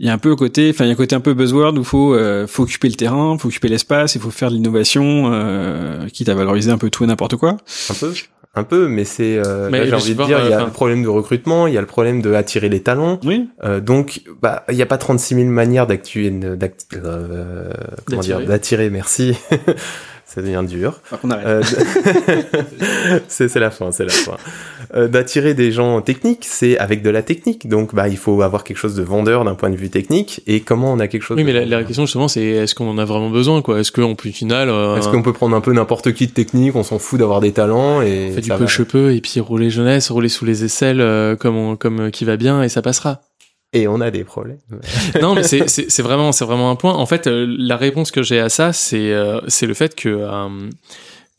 il 0.00 0.06
y 0.06 0.08
a 0.08 0.14
un 0.14 0.18
peu 0.18 0.34
côté, 0.34 0.70
enfin, 0.70 0.84
il 0.84 0.88
y 0.88 0.90
a 0.90 0.94
un 0.94 0.96
côté 0.96 1.14
un 1.14 1.20
peu 1.20 1.34
buzzword 1.34 1.78
où 1.78 1.84
faut, 1.84 2.14
euh, 2.14 2.46
faut 2.46 2.62
occuper 2.62 2.88
le 2.88 2.94
terrain, 2.94 3.36
faut 3.38 3.48
occuper 3.48 3.68
l'espace, 3.68 4.14
il 4.14 4.20
faut 4.22 4.30
faire 4.30 4.50
de 4.50 4.56
l'innovation, 4.56 5.30
euh, 5.32 6.08
quitte 6.08 6.30
à 6.30 6.34
valoriser 6.34 6.70
un 6.70 6.78
peu 6.78 6.88
tout 6.88 7.04
et 7.04 7.06
n'importe 7.06 7.36
quoi. 7.36 7.58
Un 7.90 7.94
peu 7.94 8.14
un 8.54 8.64
peu, 8.64 8.88
mais 8.88 9.04
c'est, 9.04 9.38
euh, 9.38 9.70
j'ai 9.84 9.94
envie 9.94 10.14
de 10.14 10.24
dire, 10.24 10.40
il 10.44 10.50
y 10.50 10.52
a 10.52 10.56
enfin- 10.56 10.66
le 10.66 10.72
problème 10.72 11.02
de 11.04 11.08
recrutement, 11.08 11.66
il 11.68 11.74
y 11.74 11.78
a 11.78 11.80
le 11.80 11.86
problème 11.86 12.20
de 12.20 12.34
attirer 12.34 12.68
les 12.68 12.82
talents, 12.82 13.20
Oui. 13.24 13.48
Euh, 13.62 13.80
donc, 13.80 14.22
bah, 14.42 14.64
il 14.70 14.74
n'y 14.76 14.82
a 14.82 14.86
pas 14.86 14.98
36 14.98 15.36
000 15.36 15.46
manières 15.48 15.86
d'actuer, 15.86 16.30
d'act- 16.30 16.88
euh, 16.96 17.70
comment 18.06 18.20
dire, 18.22 18.40
d'attirer. 18.44 18.90
Merci. 18.90 19.36
Ça 20.32 20.42
devient 20.42 20.62
dur. 20.64 21.00
Euh, 21.24 21.60
c'est 23.28 23.48
c'est 23.48 23.58
la 23.58 23.70
fin, 23.70 23.90
c'est 23.90 24.04
la 24.04 24.10
fin. 24.12 24.36
Euh, 24.94 25.08
d'attirer 25.08 25.54
des 25.54 25.72
gens 25.72 26.00
techniques, 26.02 26.44
c'est 26.48 26.78
avec 26.78 27.02
de 27.02 27.10
la 27.10 27.22
technique. 27.22 27.68
Donc, 27.68 27.94
bah, 27.94 28.06
il 28.08 28.16
faut 28.16 28.40
avoir 28.42 28.62
quelque 28.62 28.76
chose 28.76 28.94
de 28.94 29.02
vendeur 29.02 29.44
d'un 29.44 29.54
point 29.56 29.70
de 29.70 29.76
vue 29.76 29.90
technique. 29.90 30.42
Et 30.46 30.60
comment 30.60 30.92
on 30.92 31.00
a 31.00 31.08
quelque 31.08 31.22
chose 31.22 31.36
Oui, 31.36 31.42
de 31.44 31.52
mais 31.52 31.64
la, 31.66 31.82
question 31.82 32.06
justement, 32.06 32.28
c'est 32.28 32.42
est-ce 32.44 32.74
qu'on 32.76 32.88
en 32.88 32.98
a 32.98 33.04
vraiment 33.04 33.30
besoin, 33.30 33.60
quoi? 33.60 33.80
Est-ce 33.80 33.90
qu'on 33.92 34.14
peut 34.14 34.28
au 34.28 34.32
final 34.32 34.68
euh, 34.68 34.96
Est-ce 34.96 35.08
qu'on 35.08 35.22
peut 35.22 35.32
prendre 35.32 35.56
un 35.56 35.60
peu 35.60 35.72
n'importe 35.72 36.12
qui 36.12 36.26
de 36.28 36.32
technique? 36.32 36.76
On 36.76 36.84
s'en 36.84 36.98
fout 37.00 37.18
d'avoir 37.18 37.40
des 37.40 37.52
talents 37.52 38.00
et 38.00 38.30
fait 38.30 38.40
du 38.40 38.50
peu 38.50 38.66
cheveux 38.66 39.12
et 39.12 39.20
puis 39.20 39.40
rouler 39.40 39.70
jeunesse, 39.70 40.10
rouler 40.10 40.28
sous 40.28 40.44
les 40.44 40.64
aisselles 40.64 41.00
euh, 41.00 41.34
comme 41.34 41.56
on- 41.56 41.76
comme 41.76 42.00
euh, 42.00 42.10
qui 42.10 42.24
va 42.24 42.36
bien 42.36 42.62
et 42.62 42.68
ça 42.68 42.82
passera. 42.82 43.20
Et 43.72 43.86
on 43.86 44.00
a 44.00 44.10
des 44.10 44.24
problèmes. 44.24 44.58
non, 45.22 45.34
mais 45.34 45.44
c'est 45.44 46.02
vraiment 46.02 46.32
c'est 46.32 46.44
vraiment 46.44 46.70
un 46.70 46.76
point. 46.76 46.94
En 46.94 47.06
fait, 47.06 47.26
euh, 47.26 47.46
la 47.48 47.76
réponse 47.76 48.10
que 48.10 48.22
j'ai 48.22 48.40
à 48.40 48.48
ça, 48.48 48.72
c'est 48.72 49.12
euh, 49.12 49.40
c'est 49.46 49.66
le 49.66 49.74
fait 49.74 49.94
que 49.94 50.08
euh, 50.08 50.48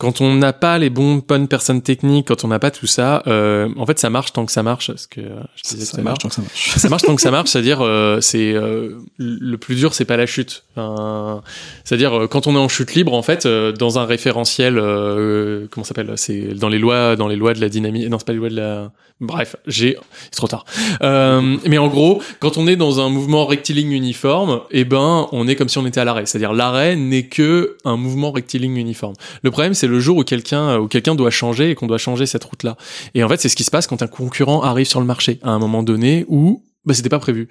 quand 0.01 0.19
on 0.19 0.33
n'a 0.33 0.51
pas 0.51 0.79
les 0.79 0.89
bons 0.89 1.21
bonnes 1.27 1.47
personnes 1.47 1.83
techniques, 1.83 2.29
quand 2.29 2.43
on 2.43 2.47
n'a 2.47 2.57
pas 2.57 2.71
tout 2.71 2.87
ça, 2.87 3.21
euh, 3.27 3.69
en 3.77 3.85
fait, 3.85 3.99
ça 3.99 4.09
marche 4.09 4.33
tant 4.33 4.47
que 4.47 4.51
ça 4.51 4.63
marche. 4.63 4.87
Parce 4.87 5.05
que 5.05 5.21
euh, 5.21 5.43
je 5.55 5.75
disais 5.75 5.85
ça 5.85 6.01
marche, 6.01 6.23
donc 6.23 6.33
ça 6.33 6.41
marche. 6.41 6.71
ça 6.75 6.89
marche 6.89 7.03
tant 7.03 7.15
que 7.15 7.21
ça 7.21 7.29
marche, 7.29 7.49
c'est-à-dire 7.51 7.81
euh, 7.81 8.19
c'est 8.19 8.51
euh, 8.51 8.97
le 9.19 9.57
plus 9.57 9.75
dur, 9.75 9.93
c'est 9.93 10.05
pas 10.05 10.17
la 10.17 10.25
chute. 10.25 10.63
Enfin, 10.75 11.43
c'est-à-dire 11.83 12.23
euh, 12.23 12.27
quand 12.27 12.47
on 12.47 12.55
est 12.55 12.59
en 12.59 12.67
chute 12.67 12.95
libre, 12.95 13.13
en 13.13 13.21
fait, 13.21 13.45
euh, 13.45 13.73
dans 13.73 13.99
un 13.99 14.05
référentiel, 14.05 14.79
euh, 14.79 15.67
comment 15.69 15.83
ça 15.83 15.89
s'appelle 15.89 16.13
C'est 16.15 16.55
dans 16.55 16.69
les 16.69 16.79
lois, 16.79 17.15
dans 17.15 17.27
les 17.27 17.35
lois 17.35 17.53
de 17.53 17.61
la 17.61 17.69
dynamique. 17.69 18.09
Non, 18.09 18.17
c'est 18.17 18.25
pas 18.25 18.33
les 18.33 18.39
lois 18.39 18.49
de 18.49 18.55
la. 18.55 18.91
Bref, 19.19 19.55
j'ai. 19.67 19.97
C'est 20.31 20.37
trop 20.37 20.47
tard. 20.47 20.65
Euh, 21.03 21.57
mais 21.67 21.77
en 21.77 21.89
gros, 21.89 22.23
quand 22.39 22.57
on 22.57 22.65
est 22.65 22.75
dans 22.75 22.99
un 22.99 23.09
mouvement 23.09 23.45
rectiligne 23.45 23.91
uniforme, 23.91 24.61
eh 24.71 24.83
ben, 24.83 25.27
on 25.31 25.47
est 25.47 25.55
comme 25.55 25.69
si 25.69 25.77
on 25.77 25.85
était 25.85 25.99
à 25.99 26.05
l'arrêt. 26.05 26.25
C'est-à-dire 26.25 26.53
l'arrêt 26.53 26.95
n'est 26.95 27.27
que 27.27 27.77
un 27.85 27.97
mouvement 27.97 28.31
rectiligne 28.31 28.77
uniforme. 28.77 29.13
Le 29.43 29.51
problème, 29.51 29.75
c'est 29.75 29.87
le 29.91 29.99
jour 29.99 30.17
où 30.17 30.23
quelqu'un 30.23 30.79
où 30.79 30.87
quelqu'un 30.87 31.15
doit 31.15 31.29
changer 31.29 31.71
et 31.71 31.75
qu'on 31.75 31.87
doit 31.87 31.97
changer 31.97 32.25
cette 32.25 32.43
route 32.43 32.63
là. 32.63 32.77
Et 33.13 33.23
en 33.23 33.29
fait, 33.29 33.39
c'est 33.39 33.49
ce 33.49 33.55
qui 33.55 33.63
se 33.63 33.71
passe 33.71 33.87
quand 33.87 34.01
un 34.01 34.07
concurrent 34.07 34.61
arrive 34.63 34.87
sur 34.87 34.99
le 34.99 35.05
marché 35.05 35.39
à 35.43 35.49
un 35.51 35.59
moment 35.59 35.83
donné 35.83 36.25
où 36.27 36.63
bah, 36.85 36.93
c'était 36.93 37.09
pas 37.09 37.19
prévu. 37.19 37.47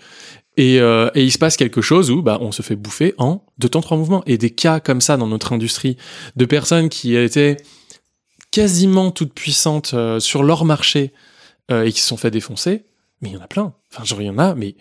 Et, 0.56 0.80
euh, 0.80 1.10
et 1.14 1.22
il 1.22 1.30
se 1.30 1.38
passe 1.38 1.56
quelque 1.56 1.80
chose 1.80 2.10
où 2.10 2.22
bah, 2.22 2.38
on 2.40 2.52
se 2.52 2.62
fait 2.62 2.76
bouffer 2.76 3.14
en 3.18 3.44
deux 3.58 3.68
temps 3.68 3.80
trois 3.80 3.96
mouvements. 3.96 4.22
Et 4.26 4.38
des 4.38 4.50
cas 4.50 4.80
comme 4.80 5.00
ça 5.00 5.16
dans 5.16 5.28
notre 5.28 5.52
industrie 5.52 5.96
de 6.36 6.44
personnes 6.44 6.88
qui 6.88 7.14
étaient 7.14 7.56
quasiment 8.50 9.10
toutes 9.10 9.32
puissantes 9.32 9.92
euh, 9.94 10.18
sur 10.18 10.42
leur 10.42 10.64
marché 10.64 11.12
euh, 11.70 11.84
et 11.84 11.92
qui 11.92 12.00
se 12.00 12.08
sont 12.08 12.16
fait 12.16 12.30
défoncer, 12.30 12.84
mais 13.22 13.28
il 13.30 13.34
y 13.34 13.36
en 13.36 13.40
a 13.42 13.46
plein. 13.46 13.72
Enfin, 13.92 14.04
genre, 14.04 14.20
il 14.22 14.26
y 14.26 14.30
en 14.30 14.38
a, 14.38 14.54
mais 14.54 14.76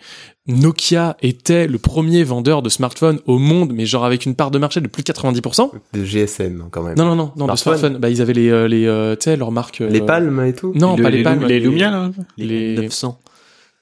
Nokia 0.46 1.16
était 1.20 1.66
le 1.66 1.78
premier 1.78 2.22
vendeur 2.24 2.62
de 2.62 2.68
smartphones 2.68 3.18
au 3.26 3.38
monde, 3.38 3.72
mais 3.74 3.84
genre 3.86 4.04
avec 4.04 4.24
une 4.26 4.34
part 4.34 4.50
de 4.50 4.58
marché 4.58 4.80
de 4.80 4.88
plus 4.88 5.02
de 5.02 5.12
90%. 5.12 5.70
De 5.92 6.04
GSM, 6.04 6.68
quand 6.70 6.82
même. 6.82 6.96
Non, 6.96 7.04
non, 7.04 7.16
non, 7.16 7.32
non, 7.36 7.46
de 7.46 7.56
Smartphone. 7.56 7.78
smartphones. 7.78 7.98
Bah, 8.00 8.08
ils 8.10 8.20
avaient 8.22 8.32
les, 8.32 8.48
euh, 8.50 8.66
les, 8.68 8.86
euh, 8.86 9.14
tu 9.16 9.24
sais, 9.24 9.36
leurs 9.36 9.52
marques. 9.52 9.80
euh, 9.80 9.88
Les 9.90 10.00
palmes 10.00 10.42
et 10.44 10.54
tout 10.54 10.72
Non, 10.74 10.96
Le- 10.96 11.02
pas 11.02 11.10
les, 11.10 11.22
palmes. 11.22 11.44
Les 11.44 11.60
Lumia, 11.60 11.90
là 11.90 12.10
Les- 12.38 12.76
900. 12.76 13.18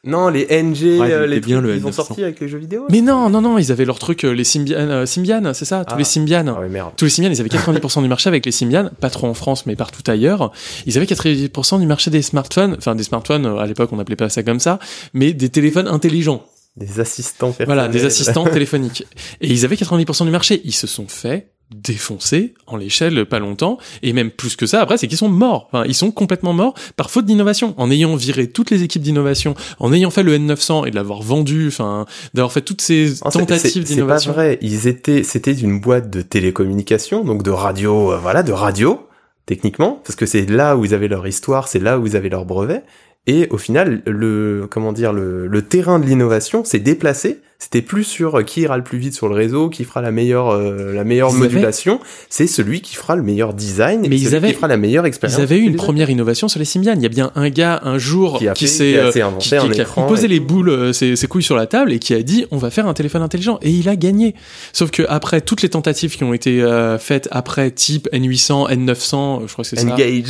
Non, 0.05 0.29
les 0.29 0.47
NG, 0.47 1.01
Ouais, 1.01 1.11
euh, 1.12 1.27
les 1.27 1.41
bien, 1.41 1.61
trucs 1.61 1.73
qu'ils 1.75 1.85
ont 1.87 1.91
N900. 1.91 1.93
sortis 1.93 2.23
avec 2.23 2.39
les 2.39 2.49
jeux 2.49 2.59
vidéo. 2.59 2.87
Mais 2.89 3.01
non, 3.01 3.29
non, 3.31 3.41
non, 3.41 3.59
ils 3.59 3.73
avaient 3.73 3.85
leurs 3.85 3.99
trucs, 3.99 4.25
euh, 4.25 4.31
les 4.31 4.45
Symbian, 4.45 4.77
euh, 4.79 5.07
Symbian, 5.07 5.53
c'est 5.55 5.65
ça, 5.65 5.85
tous 5.85 5.95
Ah. 5.95 5.99
les 5.99 6.05
Symbian. 6.05 6.45
Ah 6.57 6.61
ouais, 6.61 6.69
merde. 6.69 6.93
Tous 6.97 7.05
les 7.05 7.11
Symbian, 7.11 7.33
ils 7.33 7.41
avaient 7.41 7.49
90% 7.49 8.01
du 8.03 8.09
marché 8.09 8.29
avec 8.29 8.47
les 8.47 8.53
Symbian, 8.53 8.91
pas 9.01 9.11
trop 9.11 9.27
en 9.27 9.35
France, 9.35 9.66
mais 9.66 9.75
partout 9.75 10.09
ailleurs. 10.09 10.53
Ils 10.87 10.97
avaient 10.97 11.07
90% 11.07 11.81
du 11.81 11.87
marché 11.87 12.11
des 12.12 12.23
smartphones, 12.23 12.77
enfin 12.79 12.95
des 12.95 13.03
smartphones, 13.03 13.45
à 13.47 13.66
l'époque 13.66 13.91
on 13.93 13.97
n'appelait 13.97 14.15
pas 14.16 14.29
ça 14.29 14.45
comme 14.45 14.61
ça, 14.61 14.79
mais 15.15 15.33
des 15.33 15.49
téléphones 15.49 15.89
intelligents. 15.89 16.45
Des 16.77 17.01
assistants 17.01 17.53
Voilà, 17.66 17.89
des 17.89 18.05
assistants 18.05 18.45
téléphoniques. 18.53 19.05
Et 19.41 19.49
ils 19.51 19.65
avaient 19.65 19.75
90% 19.75 20.25
du 20.27 20.31
marché. 20.31 20.61
Ils 20.65 20.73
se 20.75 20.87
sont 20.87 21.09
fait 21.09 21.49
défoncer 21.74 22.55
en 22.66 22.77
l'échelle 22.77 23.27
pas 23.27 23.39
longtemps 23.39 23.78
et 24.03 24.12
même 24.12 24.31
plus 24.31 24.57
que 24.57 24.66
ça 24.66 24.81
après 24.81 24.97
c'est 24.97 25.07
qu'ils 25.07 25.19
sont 25.19 25.28
morts 25.28 25.69
enfin 25.70 25.85
ils 25.86 25.95
sont 25.95 26.11
complètement 26.11 26.53
morts 26.55 26.74
par 26.97 27.11
faute 27.11 27.27
d'innovation 27.27 27.74
en 27.77 27.90
ayant 27.90 28.16
viré 28.16 28.49
toutes 28.49 28.70
les 28.70 28.82
équipes 28.82 29.03
d'innovation 29.03 29.55
en 29.78 29.93
ayant 29.93 30.11
fait 30.11 30.23
le 30.23 30.36
N900 30.39 30.86
et 30.86 30.90
de 30.90 30.97
l'avoir 30.97 31.20
vendu 31.23 31.66
enfin 31.69 32.07
d'avoir 32.35 32.53
fait 32.53 32.62
toutes 32.62 32.81
ces 32.81 33.12
tentatives 33.40 33.59
c'est- 33.59 33.69
C'est 33.70 33.81
pas 33.81 33.95
d'innovation 33.95 34.32
vrai. 34.32 34.59
Ils 34.62 34.86
étaient, 34.86 35.23
c'était 35.23 35.53
une 35.53 35.81
boîte 35.81 36.11
de 36.11 36.23
télécommunications, 36.23 37.24
donc 37.24 37.43
de 37.43 37.51
radio, 37.51 38.12
euh, 38.12 38.19
voilà, 38.19 38.43
de 38.43 38.53
radio, 38.53 39.07
techniquement, 39.47 40.01
parce 40.05 40.16
que 40.16 40.27
c'est 40.27 40.49
là 40.49 40.77
où 40.77 40.85
ils 40.85 40.95
avaient 40.95 41.09
leur 41.09 41.27
histoire, 41.27 41.69
c'est 41.69 41.78
là 41.78 41.99
où 41.99 42.07
ils 42.07 42.16
avaient 42.16 42.28
leur 42.28 42.45
brevet. 42.45 42.82
Et 43.27 43.47
au 43.51 43.59
final, 43.59 44.03
le, 44.07 44.66
comment 44.70 44.93
dire, 44.93 45.12
le, 45.12 45.47
le 45.47 45.62
terrain 45.62 45.99
de 45.99 46.07
l'innovation 46.07 46.65
s'est 46.65 46.78
déplacé. 46.78 47.40
C'était 47.61 47.83
plus 47.83 48.05
sur 48.05 48.39
euh, 48.39 48.43
qui 48.45 48.61
ira 48.61 48.77
le 48.77 48.85
plus 48.85 48.99
vite 48.99 49.15
sur 49.15 49.29
le 49.29 49.35
réseau, 49.35 49.69
qui 49.69 49.83
fera 49.83 50.01
la 50.01 50.13
meilleure, 50.13 50.51
euh, 50.51 50.93
la 50.95 51.03
meilleure 51.03 51.31
Ils 51.31 51.39
avaient- 51.39 51.45
modulation. 51.55 51.99
C'est 52.31 52.47
celui 52.47 52.81
qui 52.83 52.95
fera 52.95 53.17
le 53.17 53.25
meilleur 53.25 53.53
design, 53.53 54.05
et 54.05 54.09
Mais 54.09 54.15
ils 54.17 54.27
celui 54.27 54.37
avaient- 54.37 54.49
qui 54.51 54.55
fera 54.55 54.69
la 54.69 54.77
meilleure 54.77 55.07
expérience. 55.07 55.37
ils 55.41 55.43
avaient 55.43 55.59
eu 55.59 55.63
une 55.65 55.75
première 55.75 56.09
innovation 56.09 56.47
sur 56.47 56.61
les 56.61 56.65
Symbian 56.65 56.95
il 56.95 57.03
y 57.03 57.07
a 57.07 57.09
bien 57.09 57.33
un 57.35 57.51
gars 57.51 57.81
un 57.83 57.99
jour 57.99 58.39
qui 58.39 58.47
a 58.47 58.53
qui 58.53 58.67
fait- 58.67 58.71
s'est 58.73 58.85
qui 58.93 58.99
a- 58.99 59.05
euh, 59.07 59.11
qui, 59.41 59.49
qui- 59.51 59.71
qui 59.73 59.81
a 59.81 59.85
posé 60.07 60.27
et 60.27 60.29
les 60.29 60.39
boules, 60.39 60.69
euh, 60.69 60.93
ses, 60.93 61.17
ses 61.17 61.27
couilles 61.27 61.43
sur 61.43 61.57
la 61.57 61.67
table 61.67 61.93
et 61.93 61.99
qui 61.99 62.15
a 62.15 62.23
dit 62.23 62.47
on 62.53 62.59
va 62.59 62.71
faire 62.71 62.87
un 62.87 62.95
téléphone 62.95 63.23
intelligent 63.23 63.59
et 63.61 63.71
il 63.71 63.89
a 63.89 63.97
gagné. 63.97 64.37
Sauf 64.73 64.93
que 64.93 65.03
après 65.09 65.41
toutes 65.41 65.63
les 65.63 65.69
tentatives 65.69 66.17
qui 66.17 66.23
ont 66.23 66.35
été 66.35 66.63
euh, 66.63 66.97
faites 66.97 67.27
après 67.33 67.73
type 67.73 68.09
N800, 68.13 68.69
N900, 68.71 69.49
je 69.49 69.53
crois 69.53 69.65
que 69.65 69.69
c'est 69.69 69.81
ça. 69.81 69.93
Engage. 69.93 70.25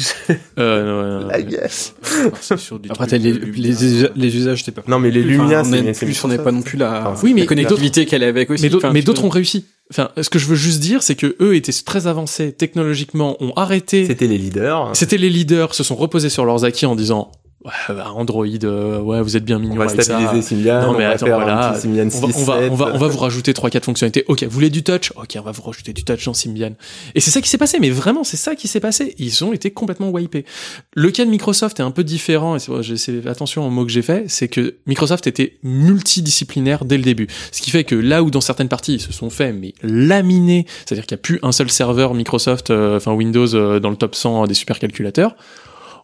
Euh, 0.59 1.21
non, 1.21 1.29
La 1.29 1.39
non, 1.41 2.57
sur 2.57 2.79
des 2.79 2.91
Après, 2.91 3.07
les, 3.19 3.33
les, 3.35 3.75
les 4.17 4.37
usages, 4.37 4.61
c'était 4.65 4.73
pas. 4.81 4.83
Non, 4.89 4.99
mais 4.99 5.11
les 5.11 5.21
Enfin, 5.21 5.29
Lumia, 5.45 5.61
on 5.61 5.65
c'est- 5.65 5.79
est 5.85 5.93
c'est 5.95 6.07
plus, 6.07 6.25
on 6.25 6.29
n'est 6.29 6.39
pas 6.39 6.53
non 6.53 6.63
plus 6.63 6.79
Enfin, 6.83 7.18
Oui, 7.23 7.35
mais 7.35 7.43
la 7.43 7.47
connectivité 7.47 8.07
qu'elle 8.07 8.23
avait 8.23 8.31
avec 8.41 8.51
aussi. 8.51 8.63
mais 8.63 8.69
d'autres, 9.03 9.19
Enfin, 9.19 9.27
ont 9.27 9.31
réussi. 9.31 9.65
Enfin, 9.91 10.11
ce 10.21 10.29
que 10.29 10.39
je 10.39 10.47
veux 10.47 10.57
juste 10.57 10.81
dire, 10.81 11.03
c'est 11.03 11.15
que 11.15 11.37
eux 11.41 11.55
étaient 11.57 11.73
très 11.85 12.07
avancés 12.07 12.53
technologiquement, 12.53 13.37
ont 13.43 13.53
arrêté. 13.57 14.07
C'était 14.07 14.27
les 14.27 14.39
leaders. 14.39 14.91
C'était 14.95 15.17
les 15.19 15.31
leaders, 15.31 15.75
se 15.75 15.83
sont 15.83 15.97
reposés 15.97 16.29
sur 16.29 16.45
leurs 16.45 16.65
acquis 16.65 16.87
en 16.87 16.95
disant 16.95 17.31
Android, 18.15 18.47
euh, 18.65 19.01
ouais, 19.01 19.21
vous 19.21 19.37
êtes 19.37 19.45
bien 19.45 19.57
On 19.57 19.61
mignon 19.61 19.77
va 19.77 19.85
avec 19.87 19.97
ça. 20.01 20.03
stabiliser 20.17 20.43
Symbian, 20.43 20.81
Non, 20.83 20.89
on 20.91 20.93
mais 20.99 21.05
va 21.05 21.11
attends, 21.11 21.27
faire 21.27 21.37
voilà. 21.37 21.69
un 21.71 21.73
petit 21.73 21.81
Symbian 21.83 22.09
6, 22.09 22.17
On 22.23 22.27
va, 22.27 22.29
on, 22.29 22.43
va, 22.45 22.61
7. 22.61 22.71
on, 22.71 22.75
va, 22.77 22.91
on 22.95 22.99
va 22.99 23.09
vous 23.09 23.19
rajouter 23.19 23.53
trois 23.53 23.69
quatre 23.69 23.85
fonctionnalités. 23.85 24.25
Ok, 24.29 24.45
vous 24.45 24.51
voulez 24.51 24.71
du 24.71 24.83
touch? 24.85 25.13
Ok, 25.17 25.37
on 25.37 25.43
va 25.43 25.51
vous 25.51 25.63
rajouter 25.63 25.93
du 25.93 26.05
touch 26.05 26.25
dans 26.25 26.35
Symbian. 26.35 26.73
Et 27.15 27.21
c'est 27.21 27.31
ça 27.33 27.41
qui 27.41 27.49
s'est 27.49 27.59
passé, 27.59 27.79
mais 27.81 27.91
vraiment, 27.91 28.23
c'est 28.23 28.37
ça 28.37 28.55
qui 28.55 28.69
s'est 28.69 28.81
passé. 28.81 29.15
Ils 29.19 29.45
ont 29.45 29.53
été 29.53 29.71
complètement 29.73 30.11
wipés. 30.11 30.45
Le 30.95 31.11
cas 31.11 31.25
de 31.25 31.31
Microsoft 31.31 31.81
est 31.81 31.83
un 31.83 31.91
peu 31.91 32.05
différent, 32.05 32.57
et 32.57 32.59
c'est 32.61 33.27
attention 33.27 33.67
au 33.67 33.71
mot 33.71 33.85
que 33.85 33.91
j'ai 33.91 34.03
fait, 34.03 34.25
c'est 34.29 34.49
que 34.49 34.77
Microsoft 34.87 35.27
était 35.27 35.59
multidisciplinaire 35.65 36.85
dès 36.85 36.97
le 36.97 37.03
début. 37.03 37.27
Ce 37.53 37.61
qui 37.61 37.71
fait 37.71 37.85
que 37.85 37.95
là 37.97 38.23
où 38.23 38.31
dans 38.31 38.41
certaines 38.41 38.69
parties 38.69 38.95
ils 38.95 39.01
se 39.01 39.13
sont 39.13 39.31
fait, 39.31 39.53
mais 39.53 39.75
laminés, 39.83 40.67
c'est-à-dire 40.87 41.07
qu'il 41.07 41.17
n'y 41.17 41.21
a 41.21 41.23
plus 41.23 41.39
un 41.43 41.53
seul 41.53 41.71
serveur 41.71 42.15
Microsoft, 42.15 42.71
euh, 42.71 42.97
enfin 42.97 43.13
Windows 43.13 43.55
euh, 43.55 43.81
dans 43.81 43.91
le 43.91 43.97
top 43.97 44.15
100 44.15 44.47
des 44.47 44.55
supercalculateurs, 44.55 45.35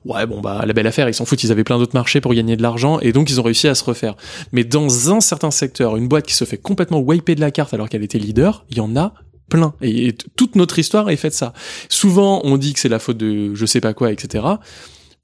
Ouais, 0.04 0.26
bon, 0.26 0.40
bah, 0.40 0.64
la 0.66 0.72
belle 0.74 0.86
affaire, 0.86 1.08
ils 1.08 1.14
s'en 1.14 1.24
foutent, 1.24 1.42
ils 1.44 1.52
avaient 1.52 1.64
plein 1.64 1.78
d'autres 1.78 1.94
marchés 1.94 2.20
pour 2.20 2.34
gagner 2.34 2.56
de 2.56 2.62
l'argent, 2.62 3.00
et 3.00 3.12
donc 3.12 3.30
ils 3.30 3.40
ont 3.40 3.42
réussi 3.42 3.68
à 3.68 3.74
se 3.74 3.84
refaire. 3.84 4.16
Mais 4.52 4.64
dans 4.64 5.12
un 5.12 5.20
certain 5.20 5.50
secteur, 5.50 5.96
une 5.96 6.08
boîte 6.08 6.26
qui 6.26 6.34
se 6.34 6.44
fait 6.44 6.58
complètement 6.58 7.00
wiper 7.00 7.34
de 7.34 7.40
la 7.40 7.50
carte 7.50 7.72
alors 7.72 7.88
qu'elle 7.88 8.02
était 8.02 8.18
leader, 8.18 8.66
il 8.70 8.76
y 8.76 8.80
en 8.80 8.96
a 8.96 9.14
plein. 9.48 9.74
Et, 9.80 10.14
toute 10.36 10.56
notre 10.56 10.78
histoire 10.78 11.08
est 11.10 11.16
faite 11.16 11.32
de 11.32 11.36
ça. 11.36 11.52
Souvent, 11.88 12.40
on 12.44 12.56
dit 12.56 12.74
que 12.74 12.80
c'est 12.80 12.88
la 12.88 12.98
faute 12.98 13.16
de 13.16 13.54
je 13.54 13.66
sais 13.66 13.80
pas 13.80 13.94
quoi, 13.94 14.12
etc. 14.12 14.44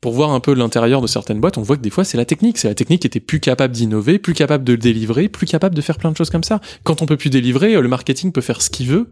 Pour 0.00 0.12
voir 0.12 0.30
un 0.30 0.40
peu 0.40 0.54
l'intérieur 0.54 1.02
de 1.02 1.06
certaines 1.06 1.40
boîtes, 1.40 1.58
on 1.58 1.62
voit 1.62 1.76
que 1.76 1.82
des 1.82 1.90
fois 1.90 2.04
c'est 2.04 2.16
la 2.16 2.24
technique. 2.24 2.56
C'est 2.56 2.68
la 2.68 2.74
technique 2.74 3.02
qui 3.02 3.06
était 3.06 3.20
plus 3.20 3.40
capable 3.40 3.74
d'innover, 3.74 4.18
plus 4.18 4.32
capable 4.32 4.64
de 4.64 4.76
délivrer, 4.76 5.28
plus 5.28 5.46
capable 5.46 5.74
de 5.74 5.80
faire 5.82 5.98
plein 5.98 6.10
de 6.10 6.16
choses 6.16 6.30
comme 6.30 6.44
ça. 6.44 6.60
Quand 6.84 7.02
on 7.02 7.06
peut 7.06 7.18
plus 7.18 7.28
délivrer, 7.28 7.74
euh, 7.74 7.82
le 7.82 7.88
marketing 7.88 8.32
peut 8.32 8.40
faire 8.40 8.62
ce 8.62 8.70
qu'il 8.70 8.86
veut. 8.86 9.10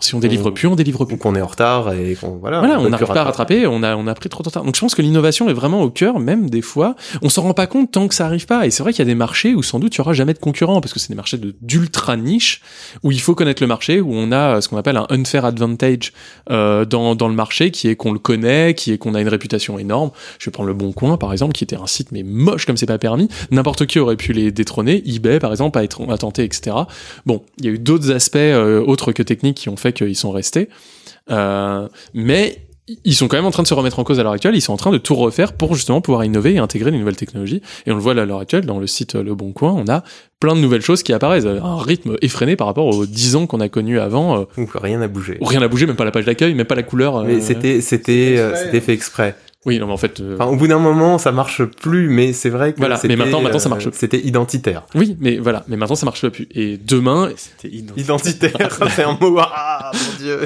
Si 0.00 0.14
on 0.14 0.20
délivre 0.20 0.50
plus, 0.50 0.68
on 0.68 0.76
délivre 0.76 1.00
ou 1.00 1.06
plus. 1.06 1.18
qu'on 1.18 1.34
est 1.34 1.40
en 1.40 1.46
retard 1.46 1.92
et 1.92 2.14
qu'on 2.14 2.36
voilà. 2.36 2.60
Voilà, 2.60 2.78
on 2.78 2.88
n'arrive 2.88 3.08
pas 3.08 3.20
à 3.22 3.24
rattraper, 3.24 3.66
on 3.66 3.82
a, 3.82 3.96
on 3.96 4.06
a 4.06 4.14
pris 4.14 4.28
trop 4.28 4.42
de 4.44 4.48
retard. 4.48 4.62
Donc 4.64 4.76
je 4.76 4.80
pense 4.80 4.94
que 4.94 5.02
l'innovation 5.02 5.48
est 5.48 5.52
vraiment 5.52 5.82
au 5.82 5.90
cœur, 5.90 6.20
même 6.20 6.48
des 6.48 6.62
fois. 6.62 6.94
On 7.22 7.28
s'en 7.28 7.42
rend 7.42 7.52
pas 7.54 7.66
compte 7.66 7.90
tant 7.90 8.06
que 8.06 8.14
ça 8.14 8.26
arrive 8.26 8.46
pas. 8.46 8.64
Et 8.66 8.70
c'est 8.70 8.82
vrai 8.84 8.92
qu'il 8.92 9.00
y 9.00 9.08
a 9.08 9.10
des 9.10 9.16
marchés 9.16 9.54
où 9.56 9.62
sans 9.62 9.80
doute 9.80 9.94
il 9.96 9.98
y 9.98 10.00
aura 10.00 10.12
jamais 10.12 10.34
de 10.34 10.38
concurrents, 10.38 10.80
parce 10.80 10.92
que 10.92 11.00
c'est 11.00 11.08
des 11.08 11.14
marchés 11.16 11.36
de- 11.36 11.54
d'ultra 11.62 12.16
niche, 12.16 12.62
où 13.02 13.10
il 13.10 13.20
faut 13.20 13.34
connaître 13.34 13.60
le 13.62 13.66
marché, 13.66 14.00
où 14.00 14.10
on 14.12 14.30
a 14.30 14.56
euh, 14.56 14.60
ce 14.60 14.68
qu'on 14.68 14.76
appelle 14.76 14.96
un 14.96 15.06
unfair 15.10 15.44
advantage 15.44 16.12
euh, 16.50 16.84
dans, 16.84 17.16
dans 17.16 17.28
le 17.28 17.34
marché, 17.34 17.70
qui 17.72 17.88
est 17.88 17.96
qu'on 17.96 18.12
le 18.12 18.18
connaît, 18.20 18.74
qui 18.74 18.92
est 18.92 18.98
qu'on 18.98 19.14
a 19.14 19.20
une 19.20 19.28
réputation 19.28 19.78
énorme. 19.80 20.10
Je 20.38 20.44
vais 20.46 20.52
prendre 20.52 20.68
le 20.68 20.74
Bon 20.74 20.92
Coin, 20.92 21.16
par 21.16 21.32
exemple, 21.32 21.54
qui 21.54 21.64
était 21.64 21.76
un 21.76 21.88
site 21.88 22.12
mais 22.12 22.22
moche 22.22 22.66
comme 22.66 22.76
c'est 22.76 22.86
pas 22.86 22.98
permis. 22.98 23.28
N'importe 23.50 23.86
qui 23.86 23.98
aurait 23.98 24.16
pu 24.16 24.32
les 24.32 24.52
détrôner. 24.52 25.02
eBay, 25.06 25.40
par 25.40 25.50
exemple, 25.50 25.76
a, 25.78 25.82
être, 25.82 26.08
a 26.08 26.18
tenté, 26.18 26.44
etc. 26.44 26.76
Bon, 27.26 27.42
il 27.58 27.64
y 27.64 27.68
a 27.68 27.72
eu 27.72 27.78
d'autres 27.80 28.12
aspects 28.12 28.36
euh, 28.36 28.80
autres 28.84 29.10
que 29.12 29.24
techniques 29.24 29.56
qui 29.56 29.68
ont 29.68 29.76
fait 29.76 29.87
qu'ils 29.92 30.16
sont 30.16 30.30
restés. 30.30 30.68
Euh, 31.30 31.88
mais 32.14 32.62
ils 33.04 33.14
sont 33.14 33.28
quand 33.28 33.36
même 33.36 33.44
en 33.44 33.50
train 33.50 33.62
de 33.62 33.68
se 33.68 33.74
remettre 33.74 33.98
en 33.98 34.04
cause 34.04 34.18
à 34.18 34.22
l'heure 34.22 34.32
actuelle. 34.32 34.54
Ils 34.56 34.62
sont 34.62 34.72
en 34.72 34.78
train 34.78 34.90
de 34.90 34.96
tout 34.96 35.14
refaire 35.14 35.52
pour 35.52 35.74
justement 35.74 36.00
pouvoir 36.00 36.24
innover 36.24 36.54
et 36.54 36.58
intégrer 36.58 36.90
les 36.90 36.96
nouvelles 36.98 37.16
technologies. 37.16 37.60
Et 37.86 37.92
on 37.92 37.96
le 37.96 38.00
voit 38.00 38.14
là, 38.14 38.22
à 38.22 38.24
l'heure 38.24 38.38
actuelle 38.40 38.64
dans 38.64 38.78
le 38.78 38.86
site 38.86 39.14
euh, 39.14 39.22
Le 39.22 39.34
Bon 39.34 39.52
Coin, 39.52 39.72
on 39.76 39.86
a 39.92 40.02
plein 40.40 40.54
de 40.54 40.60
nouvelles 40.60 40.80
choses 40.80 41.02
qui 41.02 41.12
apparaissent 41.12 41.44
à 41.44 41.50
un 41.62 41.76
rythme 41.82 42.16
effréné 42.22 42.56
par 42.56 42.66
rapport 42.66 42.86
aux 42.86 43.04
10 43.04 43.36
ans 43.36 43.46
qu'on 43.46 43.60
a 43.60 43.68
connus 43.68 44.00
avant. 44.00 44.40
euh, 44.40 44.44
Donc 44.56 44.70
rien 44.74 44.98
n'a 45.00 45.08
bougé. 45.08 45.36
rien 45.42 45.60
n'a 45.60 45.68
bougé, 45.68 45.84
même 45.84 45.96
pas 45.96 46.06
la 46.06 46.12
page 46.12 46.24
d'accueil, 46.24 46.54
même 46.54 46.66
pas 46.66 46.76
la 46.76 46.82
couleur. 46.82 47.16
euh, 47.16 47.24
Mais 47.26 47.40
c'était 47.42 47.82
c'était 47.82 48.36
euh, 48.38 48.54
c'était 48.56 48.80
fait 48.80 48.94
exprès. 48.94 49.34
Oui, 49.66 49.78
non, 49.80 49.86
mais 49.88 49.92
en 49.92 49.96
fait, 49.96 50.20
euh, 50.20 50.36
Enfin, 50.38 50.46
au 50.46 50.54
bout 50.56 50.68
d'un 50.68 50.78
moment, 50.78 51.18
ça 51.18 51.32
marche 51.32 51.64
plus, 51.64 52.08
mais 52.08 52.32
c'est 52.32 52.48
vrai 52.48 52.72
que 52.72 52.78
Voilà, 52.78 52.98
mais 53.06 53.16
maintenant- 53.16 53.40
maintenant, 53.42 53.58
ça 53.58 53.66
euh, 53.68 53.70
marche. 53.70 53.88
C'était 53.92 54.18
identitaire. 54.20 54.84
oui, 54.94 55.16
mais 55.20 55.38
voilà, 55.38 55.64
mais 55.66 55.76
maintenant 55.76 55.96
ça 55.96 56.06
marche 56.06 56.26
plus. 56.28 56.46
Et 56.54 56.78
demain, 56.78 57.30
C'était 57.36 57.74
identique. 57.74 58.04
Identitaire, 58.04 58.78
c'est 58.94 59.02
un 59.02 59.18
mot. 59.20 59.36
Ah 59.40 59.90
mon 59.92 60.24
dieu. 60.24 60.38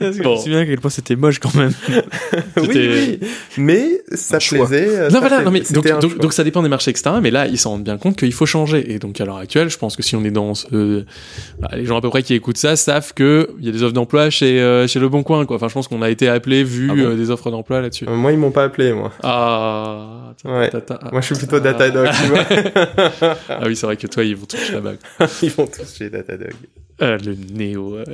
Je 0.00 0.22
Bon. 0.22 0.32
me 0.32 0.36
souviens 0.38 0.60
à 0.60 0.66
quel 0.66 0.80
point 0.80 0.90
c'était 0.90 1.14
moche 1.14 1.38
quand 1.38 1.54
même. 1.54 1.72
oui, 2.56 2.68
oui. 2.72 3.20
Mais 3.56 4.02
ça 4.12 4.38
plaisait. 4.38 4.88
euh, 4.88 5.10
Non, 5.10 5.20
voilà, 5.20 5.42
non, 5.42 5.52
mais 5.52 5.60
donc, 5.70 5.86
donc, 6.18 6.32
ça 6.32 6.42
dépend 6.42 6.62
des 6.62 6.68
marchés, 6.68 6.90
etc. 6.90 7.10
Mais 7.22 7.30
là, 7.30 7.46
ils 7.46 7.56
s'en 7.58 7.70
rendent 7.70 7.84
bien 7.84 7.98
compte 7.98 8.16
qu'il 8.16 8.32
faut 8.32 8.46
changer. 8.46 8.92
Et 8.92 8.98
donc, 8.98 9.20
à 9.20 9.24
l'heure 9.24 9.36
actuelle, 9.38 9.70
je 9.70 9.78
pense 9.78 9.94
que 9.96 10.02
si 10.02 10.16
on 10.16 10.24
est 10.24 10.30
dans 10.32 10.54
ce, 10.54 11.04
voilà, 11.60 11.76
les 11.76 11.86
gens 11.86 11.96
à 11.96 12.00
peu 12.00 12.10
près 12.10 12.24
qui 12.24 12.34
écoutent 12.34 12.58
ça 12.58 12.74
savent 12.74 13.14
que 13.14 13.50
il 13.60 13.66
y 13.66 13.68
a 13.68 13.72
des 13.72 13.82
offres 13.84 13.94
d'emploi 13.94 14.28
chez, 14.30 14.60
euh, 14.60 14.88
chez 14.88 14.98
Le 14.98 15.08
Bon 15.08 15.22
Coin, 15.22 15.46
quoi. 15.46 15.56
Enfin, 15.56 15.68
je 15.68 15.74
pense 15.74 15.86
qu'on 15.86 16.02
a 16.02 16.10
été 16.10 16.28
appelé, 16.28 16.64
vu 16.64 16.88
Ah 16.90 16.94
bon 16.96 17.00
euh, 17.02 17.14
des 17.14 17.30
offres 17.30 17.50
d'emploi 17.52 17.80
là-dessus. 17.80 18.06
Euh, 18.08 18.23
Moi, 18.24 18.32
ils 18.32 18.38
m'ont 18.38 18.50
pas 18.52 18.64
appelé, 18.64 18.94
moi. 18.94 19.12
Ah, 19.22 20.32
Ouais. 20.46 20.70
Moi, 21.12 21.20
je 21.20 21.26
suis 21.26 21.34
plutôt 21.36 21.60
Datadog, 21.60 22.08
tu 22.10 22.26
vois. 22.28 22.44
Ah 23.50 23.60
oui, 23.66 23.76
c'est 23.76 23.84
vrai 23.84 23.98
que 23.98 24.06
toi, 24.06 24.24
ils 24.24 24.34
vont 24.34 24.46
toucher 24.46 24.72
là-bas. 24.72 24.92
Ils 25.42 25.50
vont 25.50 25.66
tous 25.66 25.94
chez 25.98 26.08
Datadog. 26.08 26.54
Euh, 27.02 27.18
le 27.18 27.34
néo. 27.54 27.96
euh. 27.96 28.04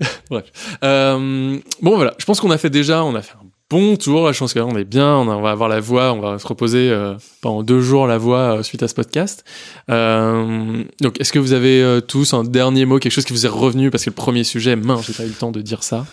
Bref. 0.30 0.44
Euh, 0.84 1.58
bon, 1.80 1.96
voilà. 1.96 2.12
Je 2.18 2.26
pense 2.26 2.40
qu'on 2.40 2.50
a 2.50 2.58
fait 2.58 2.68
déjà, 2.68 3.02
on 3.04 3.14
a 3.14 3.22
fait 3.22 3.32
un 3.42 3.46
bon 3.70 3.96
tour. 3.96 4.30
Je 4.34 4.38
pense 4.38 4.52
que 4.52 4.58
là, 4.58 4.66
on 4.66 4.76
est 4.76 4.84
bien. 4.84 5.14
On, 5.16 5.30
a- 5.30 5.34
on 5.34 5.40
va 5.40 5.50
avoir 5.50 5.70
la 5.70 5.80
voix. 5.80 6.12
On 6.12 6.20
va 6.20 6.38
se 6.38 6.46
reposer 6.46 6.90
euh, 6.90 7.14
pendant 7.40 7.62
deux 7.62 7.80
jours 7.80 8.06
la 8.06 8.18
voix 8.18 8.58
euh, 8.58 8.62
suite 8.62 8.82
à 8.82 8.88
ce 8.88 8.94
podcast. 8.94 9.44
Donc, 9.88 11.20
est-ce 11.20 11.32
que 11.32 11.38
vous 11.38 11.54
avez 11.54 12.00
tous 12.06 12.34
un 12.34 12.44
dernier 12.44 12.84
mot, 12.84 12.98
quelque 12.98 13.12
chose 13.12 13.24
qui 13.24 13.32
vous 13.32 13.46
est 13.46 13.50
revenu? 13.50 13.90
Parce 13.90 14.04
que 14.04 14.10
le 14.10 14.14
premier 14.14 14.44
sujet, 14.44 14.76
mince, 14.76 15.06
j'ai 15.06 15.14
pas 15.14 15.24
eu 15.24 15.28
le 15.28 15.32
temps 15.32 15.52
de 15.52 15.62
dire 15.62 15.82
ça. 15.82 16.04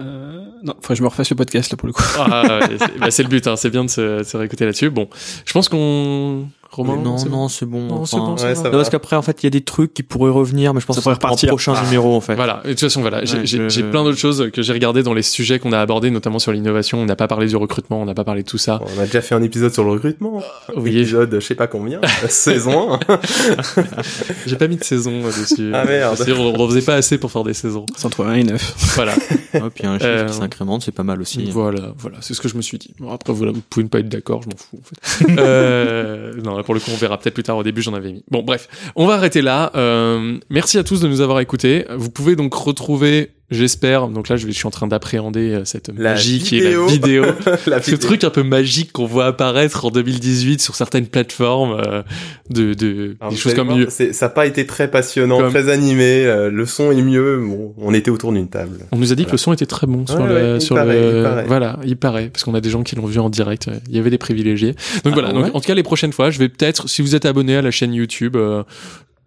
Euh, 0.00 0.44
non, 0.62 0.74
enfin, 0.78 0.94
je 0.94 1.02
me 1.02 1.08
refasse 1.08 1.30
le 1.30 1.36
podcast 1.36 1.70
là 1.70 1.76
pour 1.76 1.86
le 1.86 1.92
coup. 1.92 2.02
Ah, 2.18 2.60
bah, 2.98 3.10
c'est 3.10 3.22
le 3.22 3.28
but. 3.28 3.46
Hein, 3.46 3.56
c'est 3.56 3.70
bien 3.70 3.84
de 3.84 3.90
se 3.90 4.36
réécouter 4.36 4.64
là-dessus. 4.64 4.90
Bon, 4.90 5.08
je 5.44 5.52
pense 5.52 5.68
qu'on 5.68 6.48
Romain 6.72 6.96
non, 6.96 7.18
c'est 7.18 7.28
bon 7.28 7.36
non, 7.36 7.48
c'est 7.48 7.66
bon. 7.66 7.80
Non, 7.82 8.04
c'est 8.06 8.16
enfin, 8.16 8.24
bon, 8.24 8.32
Ouais, 8.42 8.54
ça 8.54 8.62
va. 8.62 8.70
parce 8.70 8.88
qu'après, 8.90 9.14
en 9.16 9.22
fait, 9.22 9.42
il 9.42 9.46
y 9.46 9.48
a 9.48 9.50
des 9.50 9.60
trucs 9.60 9.92
qui 9.92 10.02
pourraient 10.02 10.30
revenir, 10.30 10.72
mais 10.72 10.80
je 10.80 10.86
pense 10.86 10.96
Ça 10.96 11.00
que 11.00 11.04
c'est 11.04 11.18
pourrait 11.20 11.36
pour 11.36 11.48
prochain 11.48 11.74
Ah. 11.76 11.84
numéro, 11.84 12.16
en 12.16 12.20
fait. 12.22 12.34
Voilà, 12.34 12.60
et 12.64 12.68
de 12.68 12.72
toute 12.72 12.80
façon, 12.80 13.02
voilà, 13.02 13.24
j'ai 13.24 13.38
Ouais, 13.40 13.68
j'ai- 13.68 13.82
plein 13.82 14.02
d'autres 14.04 14.16
choses 14.18 14.48
que 14.52 14.62
j'ai 14.62 14.72
regardées 14.72 15.02
dans 15.02 15.12
les 15.14 15.22
sujets 15.22 15.58
qu'on 15.58 15.72
a 15.72 15.78
abordés, 15.80 16.10
notamment 16.10 16.38
sur 16.38 16.50
l'innovation. 16.52 16.98
On 16.98 17.04
n'a 17.04 17.16
pas 17.16 17.28
parlé 17.28 17.46
du 17.46 17.56
recrutement, 17.56 18.00
on 18.00 18.04
n'a 18.06 18.14
pas 18.14 18.24
parlé 18.24 18.42
de 18.42 18.48
tout 18.48 18.58
ça. 18.58 18.80
On 18.96 19.00
a 19.00 19.04
déjà 19.04 19.20
fait 19.20 19.34
un 19.34 19.42
épisode 19.42 19.72
sur 19.72 19.84
le 19.84 19.90
recrutement. 19.90 20.42
Oui, 20.76 20.96
Épisode, 20.98 21.34
je 21.34 21.40
sais 21.40 21.54
pas 21.54 21.66
combien, 21.66 22.00
saison 22.28 22.94
1. 22.94 23.00
j'ai 24.46 24.56
pas 24.56 24.68
mis 24.68 24.76
de 24.76 24.84
saison 24.84 25.12
euh, 25.24 25.26
dessus. 25.26 25.70
Ah, 25.74 25.84
merde. 25.84 26.16
C'est-à-dire, 26.16 26.40
On 26.40 26.58
en 26.58 26.68
faisait 26.68 26.82
pas 26.82 26.94
assez 26.94 27.18
pour 27.18 27.30
faire 27.30 27.44
des 27.44 27.54
saisons. 27.54 27.86
C'est 27.96 28.06
entre 28.06 28.24
1 28.24 28.34
et 28.34 28.44
9. 28.44 28.74
Voilà, 28.94 29.12
Ouais, 29.54 29.60
puis 29.74 29.86
un 29.86 29.98
chiffre 29.98 30.08
Euh, 30.08 30.26
qui 30.26 30.34
s'incrémente, 30.34 30.82
c'est 30.82 30.92
pas 30.92 31.02
mal 31.02 31.20
aussi. 31.20 31.50
voilà, 31.50 31.92
voilà, 31.98 32.18
c'est 32.20 32.34
ce 32.34 32.40
que 32.40 32.48
je 32.48 32.56
me 32.56 32.62
suis 32.62 32.78
dit. 32.78 32.94
Bon, 32.98 33.10
après, 33.12 33.32
voilà, 33.32 33.52
vous 33.52 33.60
pouvez 33.68 33.84
ne 33.84 33.88
pas 33.88 33.98
être 34.00 34.08
d'accord, 34.08 34.42
je 34.42 34.48
m'en 34.48 34.56
fous. 34.56 34.78
En 34.78 35.26
fait. 35.28 35.40
euh, 35.40 36.32
non, 36.42 36.56
là, 36.56 36.61
pour 36.62 36.74
le 36.74 36.80
coup, 36.80 36.90
on 36.92 36.96
verra 36.96 37.18
peut-être 37.18 37.34
plus 37.34 37.42
tard. 37.42 37.56
Au 37.56 37.62
début, 37.62 37.82
j'en 37.82 37.94
avais 37.94 38.12
mis. 38.12 38.24
Bon, 38.30 38.42
bref, 38.42 38.68
on 38.96 39.06
va 39.06 39.14
arrêter 39.14 39.42
là. 39.42 39.72
Euh, 39.74 40.38
merci 40.50 40.78
à 40.78 40.84
tous 40.84 41.00
de 41.00 41.08
nous 41.08 41.20
avoir 41.20 41.40
écoutés. 41.40 41.84
Vous 41.94 42.10
pouvez 42.10 42.36
donc 42.36 42.54
retrouver, 42.54 43.32
j'espère. 43.52 44.08
Donc 44.08 44.28
là, 44.28 44.36
je, 44.36 44.48
suis 44.50 44.66
en 44.66 44.70
train 44.70 44.86
d'appréhender 44.86 45.52
euh, 45.52 45.64
cette 45.64 45.90
La 45.96 46.10
magie 46.12 46.40
qui 46.40 46.58
est 46.58 46.72
la 46.74 46.86
vidéo. 46.86 47.24
La 47.66 47.80
ce 47.80 47.92
vidéo. 47.92 48.08
truc 48.08 48.24
un 48.24 48.30
peu 48.30 48.42
magique 48.42 48.92
qu'on 48.92 49.06
voit 49.06 49.26
apparaître 49.26 49.84
en 49.84 49.90
2018 49.90 50.60
sur 50.60 50.74
certaines 50.74 51.06
plateformes 51.06 51.80
euh, 51.86 52.02
de, 52.50 52.74
de 52.74 53.16
Alors, 53.20 53.32
des 53.32 53.38
choses 53.38 53.54
comme 53.54 53.68
voir, 53.68 53.90
Ça 53.90 54.04
n'a 54.20 54.28
pas 54.30 54.46
été 54.46 54.66
très 54.66 54.90
passionnant, 54.90 55.38
Comme- 55.38 55.50
très 55.50 55.68
animé. 55.68 56.24
euh, 56.24 56.50
le 56.50 56.66
son 56.66 56.90
est 56.90 57.02
mieux. 57.02 57.38
Bon, 57.38 57.74
on 57.78 57.94
était 57.94 58.10
autour 58.10 58.32
d'une 58.32 58.48
table. 58.48 58.78
On 58.92 58.98
nous 58.98 59.12
a 59.12 59.14
dit 59.14 59.24
que 59.26 59.32
le 59.32 59.38
son 59.38 59.52
était 59.52 59.66
très 59.66 59.86
bon 59.86 60.06
sur 60.06 60.26
le, 60.26 60.54
ouais, 60.54 60.60
sur 60.60 60.76
paraît, 60.76 61.00
le, 61.00 61.18
il 61.18 61.22
paraît. 61.22 61.44
voilà, 61.46 61.78
il 61.84 61.96
paraît, 61.96 62.28
parce 62.32 62.44
qu'on 62.44 62.54
a 62.54 62.60
des 62.60 62.70
gens 62.70 62.82
qui 62.82 62.96
l'ont 62.96 63.06
vu 63.06 63.18
en 63.20 63.30
direct. 63.30 63.68
Il 63.88 63.96
y 63.96 63.98
avait 63.98 64.10
des 64.10 64.18
privilégiés. 64.18 64.72
Donc 65.04 65.14
Ah 65.16 65.20
voilà. 65.20 65.28
ouais 65.28 65.34
Donc 65.34 65.54
en 65.54 65.60
tout 65.60 65.66
cas, 65.66 65.74
les 65.74 65.82
prochaines 65.82 66.12
fois, 66.12 66.30
je 66.30 66.38
vais 66.38 66.48
peut-être, 66.48 66.88
si 66.88 67.02
vous 67.02 67.14
êtes 67.14 67.26
abonné 67.26 67.56
à 67.56 67.62
la 67.62 67.70
chaîne 67.70 67.92
YouTube, 67.94 68.36
euh, 68.36 68.62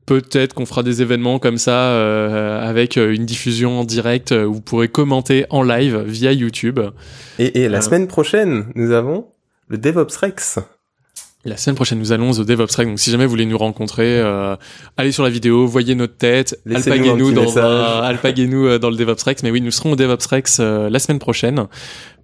peut-être 0.06 0.54
qu'on 0.54 0.66
fera 0.66 0.84
des 0.84 1.02
événements 1.02 1.40
comme 1.40 1.58
ça 1.58 1.90
euh, 1.90 2.62
avec 2.68 2.98
euh, 2.98 3.14
une 3.14 3.26
diffusion 3.26 3.80
en 3.80 3.84
direct 3.84 4.32
euh, 4.32 4.46
où 4.46 4.56
vous 4.56 4.62
pourrez 4.62 4.88
commenter 4.88 5.46
en 5.50 5.64
live 5.64 6.04
via 6.06 6.32
YouTube. 6.32 6.80
Et, 7.40 7.62
et 7.64 7.70
la 7.70 7.80
Euh. 7.80 7.82
semaine 7.82 8.08
prochaine, 8.08 8.66
nous 8.76 8.92
avons 8.92 9.28
le 9.68 9.78
DevOps 9.78 10.16
Rex. 10.22 10.60
La 11.48 11.58
semaine 11.58 11.76
prochaine, 11.76 12.00
nous 12.00 12.12
allons 12.12 12.32
au 12.32 12.44
DevOps 12.44 12.76
Rec. 12.76 12.88
Donc, 12.88 13.00
si 13.00 13.12
jamais 13.12 13.26
vous 13.26 13.30
voulez 13.30 13.46
nous 13.46 13.58
rencontrer, 13.58 14.20
euh, 14.20 14.56
allez 14.98 15.12
sur 15.12 15.24
la 15.24 15.30
vidéo, 15.30 15.68
voyez 15.68 15.94
notre 15.94 16.18
tête, 16.18 16.60
alpaguez-nous 16.68 17.32
dans, 17.34 18.80
dans 18.80 18.90
le 18.90 18.96
DevOps 18.96 19.24
Rex. 19.24 19.44
Mais 19.44 19.52
oui, 19.52 19.62
nous 19.62 19.70
serons 19.70 19.92
au 19.92 19.96
DevOps 19.96 20.26
Rex 20.28 20.60
la 20.60 20.98
semaine 21.00 21.20
prochaine 21.20 21.68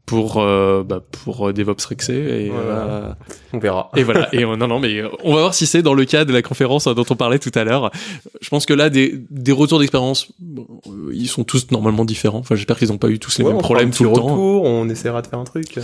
pour 0.05 0.37
euh, 0.41 0.83
bah, 0.83 1.01
pour 1.11 1.47
euh, 1.49 1.53
DevOps 1.53 1.85
Rexé 1.87 2.13
et 2.13 2.49
Voilà. 2.49 2.69
euh, 2.73 3.13
On 3.53 3.59
verra. 3.59 3.89
et 3.95 4.03
voilà. 4.03 4.27
Et 4.33 4.43
euh, 4.43 4.55
non 4.57 4.67
non, 4.67 4.79
mais 4.79 4.97
euh, 4.99 5.07
on 5.23 5.33
va 5.33 5.41
voir 5.41 5.53
si 5.53 5.65
c'est 5.65 5.81
dans 5.81 5.93
le 5.93 6.05
cas 6.05 6.25
de 6.25 6.33
la 6.33 6.41
conférence 6.41 6.87
euh, 6.87 6.93
dont 6.93 7.05
on 7.09 7.15
parlait 7.15 7.39
tout 7.39 7.51
à 7.55 7.63
l'heure. 7.63 7.91
Je 8.41 8.49
pense 8.49 8.65
que 8.65 8.73
là, 8.73 8.89
des 8.89 9.21
des 9.29 9.51
retours 9.51 9.79
d'expérience, 9.79 10.31
bon, 10.39 10.67
euh, 10.87 11.11
ils 11.13 11.27
sont 11.29 11.43
tous 11.43 11.67
normalement 11.71 12.03
différents. 12.05 12.39
Enfin, 12.39 12.55
j'espère 12.55 12.77
qu'ils 12.77 12.89
n'ont 12.89 12.97
pas 12.97 13.09
eu 13.09 13.19
tous 13.19 13.37
les 13.37 13.43
Ouais, 13.45 13.51
mêmes 13.51 13.59
on 13.59 13.61
problèmes 13.61 13.91
tout 13.91 14.03
le 14.03 14.11
temps. 14.11 14.23
retour, 14.25 14.63
on 14.65 14.89
essaiera 14.89 15.21
de 15.21 15.27
faire 15.27 15.39
un 15.39 15.43
truc. 15.45 15.79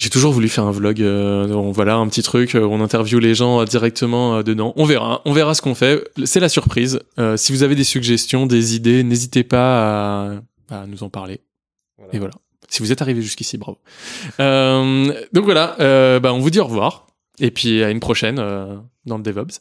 J'ai 0.00 0.10
toujours 0.10 0.32
voulu 0.32 0.48
faire 0.48 0.62
un 0.64 0.70
vlog, 0.70 1.02
euh, 1.02 1.48
on- 1.50 1.72
voilà, 1.72 1.96
un 1.96 2.06
petit 2.06 2.22
truc, 2.22 2.54
euh, 2.54 2.62
on 2.64 2.80
interviewe 2.80 3.18
les 3.18 3.34
gens 3.34 3.60
euh, 3.60 3.64
directement 3.64 4.36
euh, 4.36 4.42
dedans. 4.44 4.72
On 4.76 4.84
verra, 4.84 5.22
on 5.24 5.32
verra 5.32 5.54
ce 5.54 5.62
qu'on 5.62 5.74
fait. 5.74 6.04
C'est 6.24 6.38
la 6.38 6.48
surprise. 6.48 7.00
Euh, 7.18 7.36
si 7.36 7.50
vous 7.50 7.64
avez 7.64 7.74
des 7.74 7.82
suggestions, 7.82 8.46
des 8.46 8.76
idées, 8.76 9.02
n'hésitez 9.02 9.42
pas 9.42 10.36
à, 10.70 10.76
à 10.82 10.86
nous 10.86 11.02
en 11.02 11.08
parler. 11.08 11.40
Voilà. 11.96 12.14
Et 12.14 12.18
voilà. 12.20 12.34
Si 12.68 12.82
vous 12.82 12.92
êtes 12.92 13.02
arrivé 13.02 13.22
jusqu'ici, 13.22 13.56
bravo. 13.56 13.78
Euh, 14.40 15.12
donc 15.32 15.44
voilà, 15.44 15.76
euh, 15.80 16.20
bah, 16.20 16.32
on 16.32 16.38
vous 16.38 16.50
dit 16.50 16.60
au 16.60 16.64
revoir. 16.64 17.06
Et 17.40 17.50
puis 17.50 17.82
à 17.82 17.90
une 17.90 18.00
prochaine 18.00 18.38
euh, 18.38 18.76
dans 19.06 19.16
le 19.16 19.22
DevOps. 19.22 19.60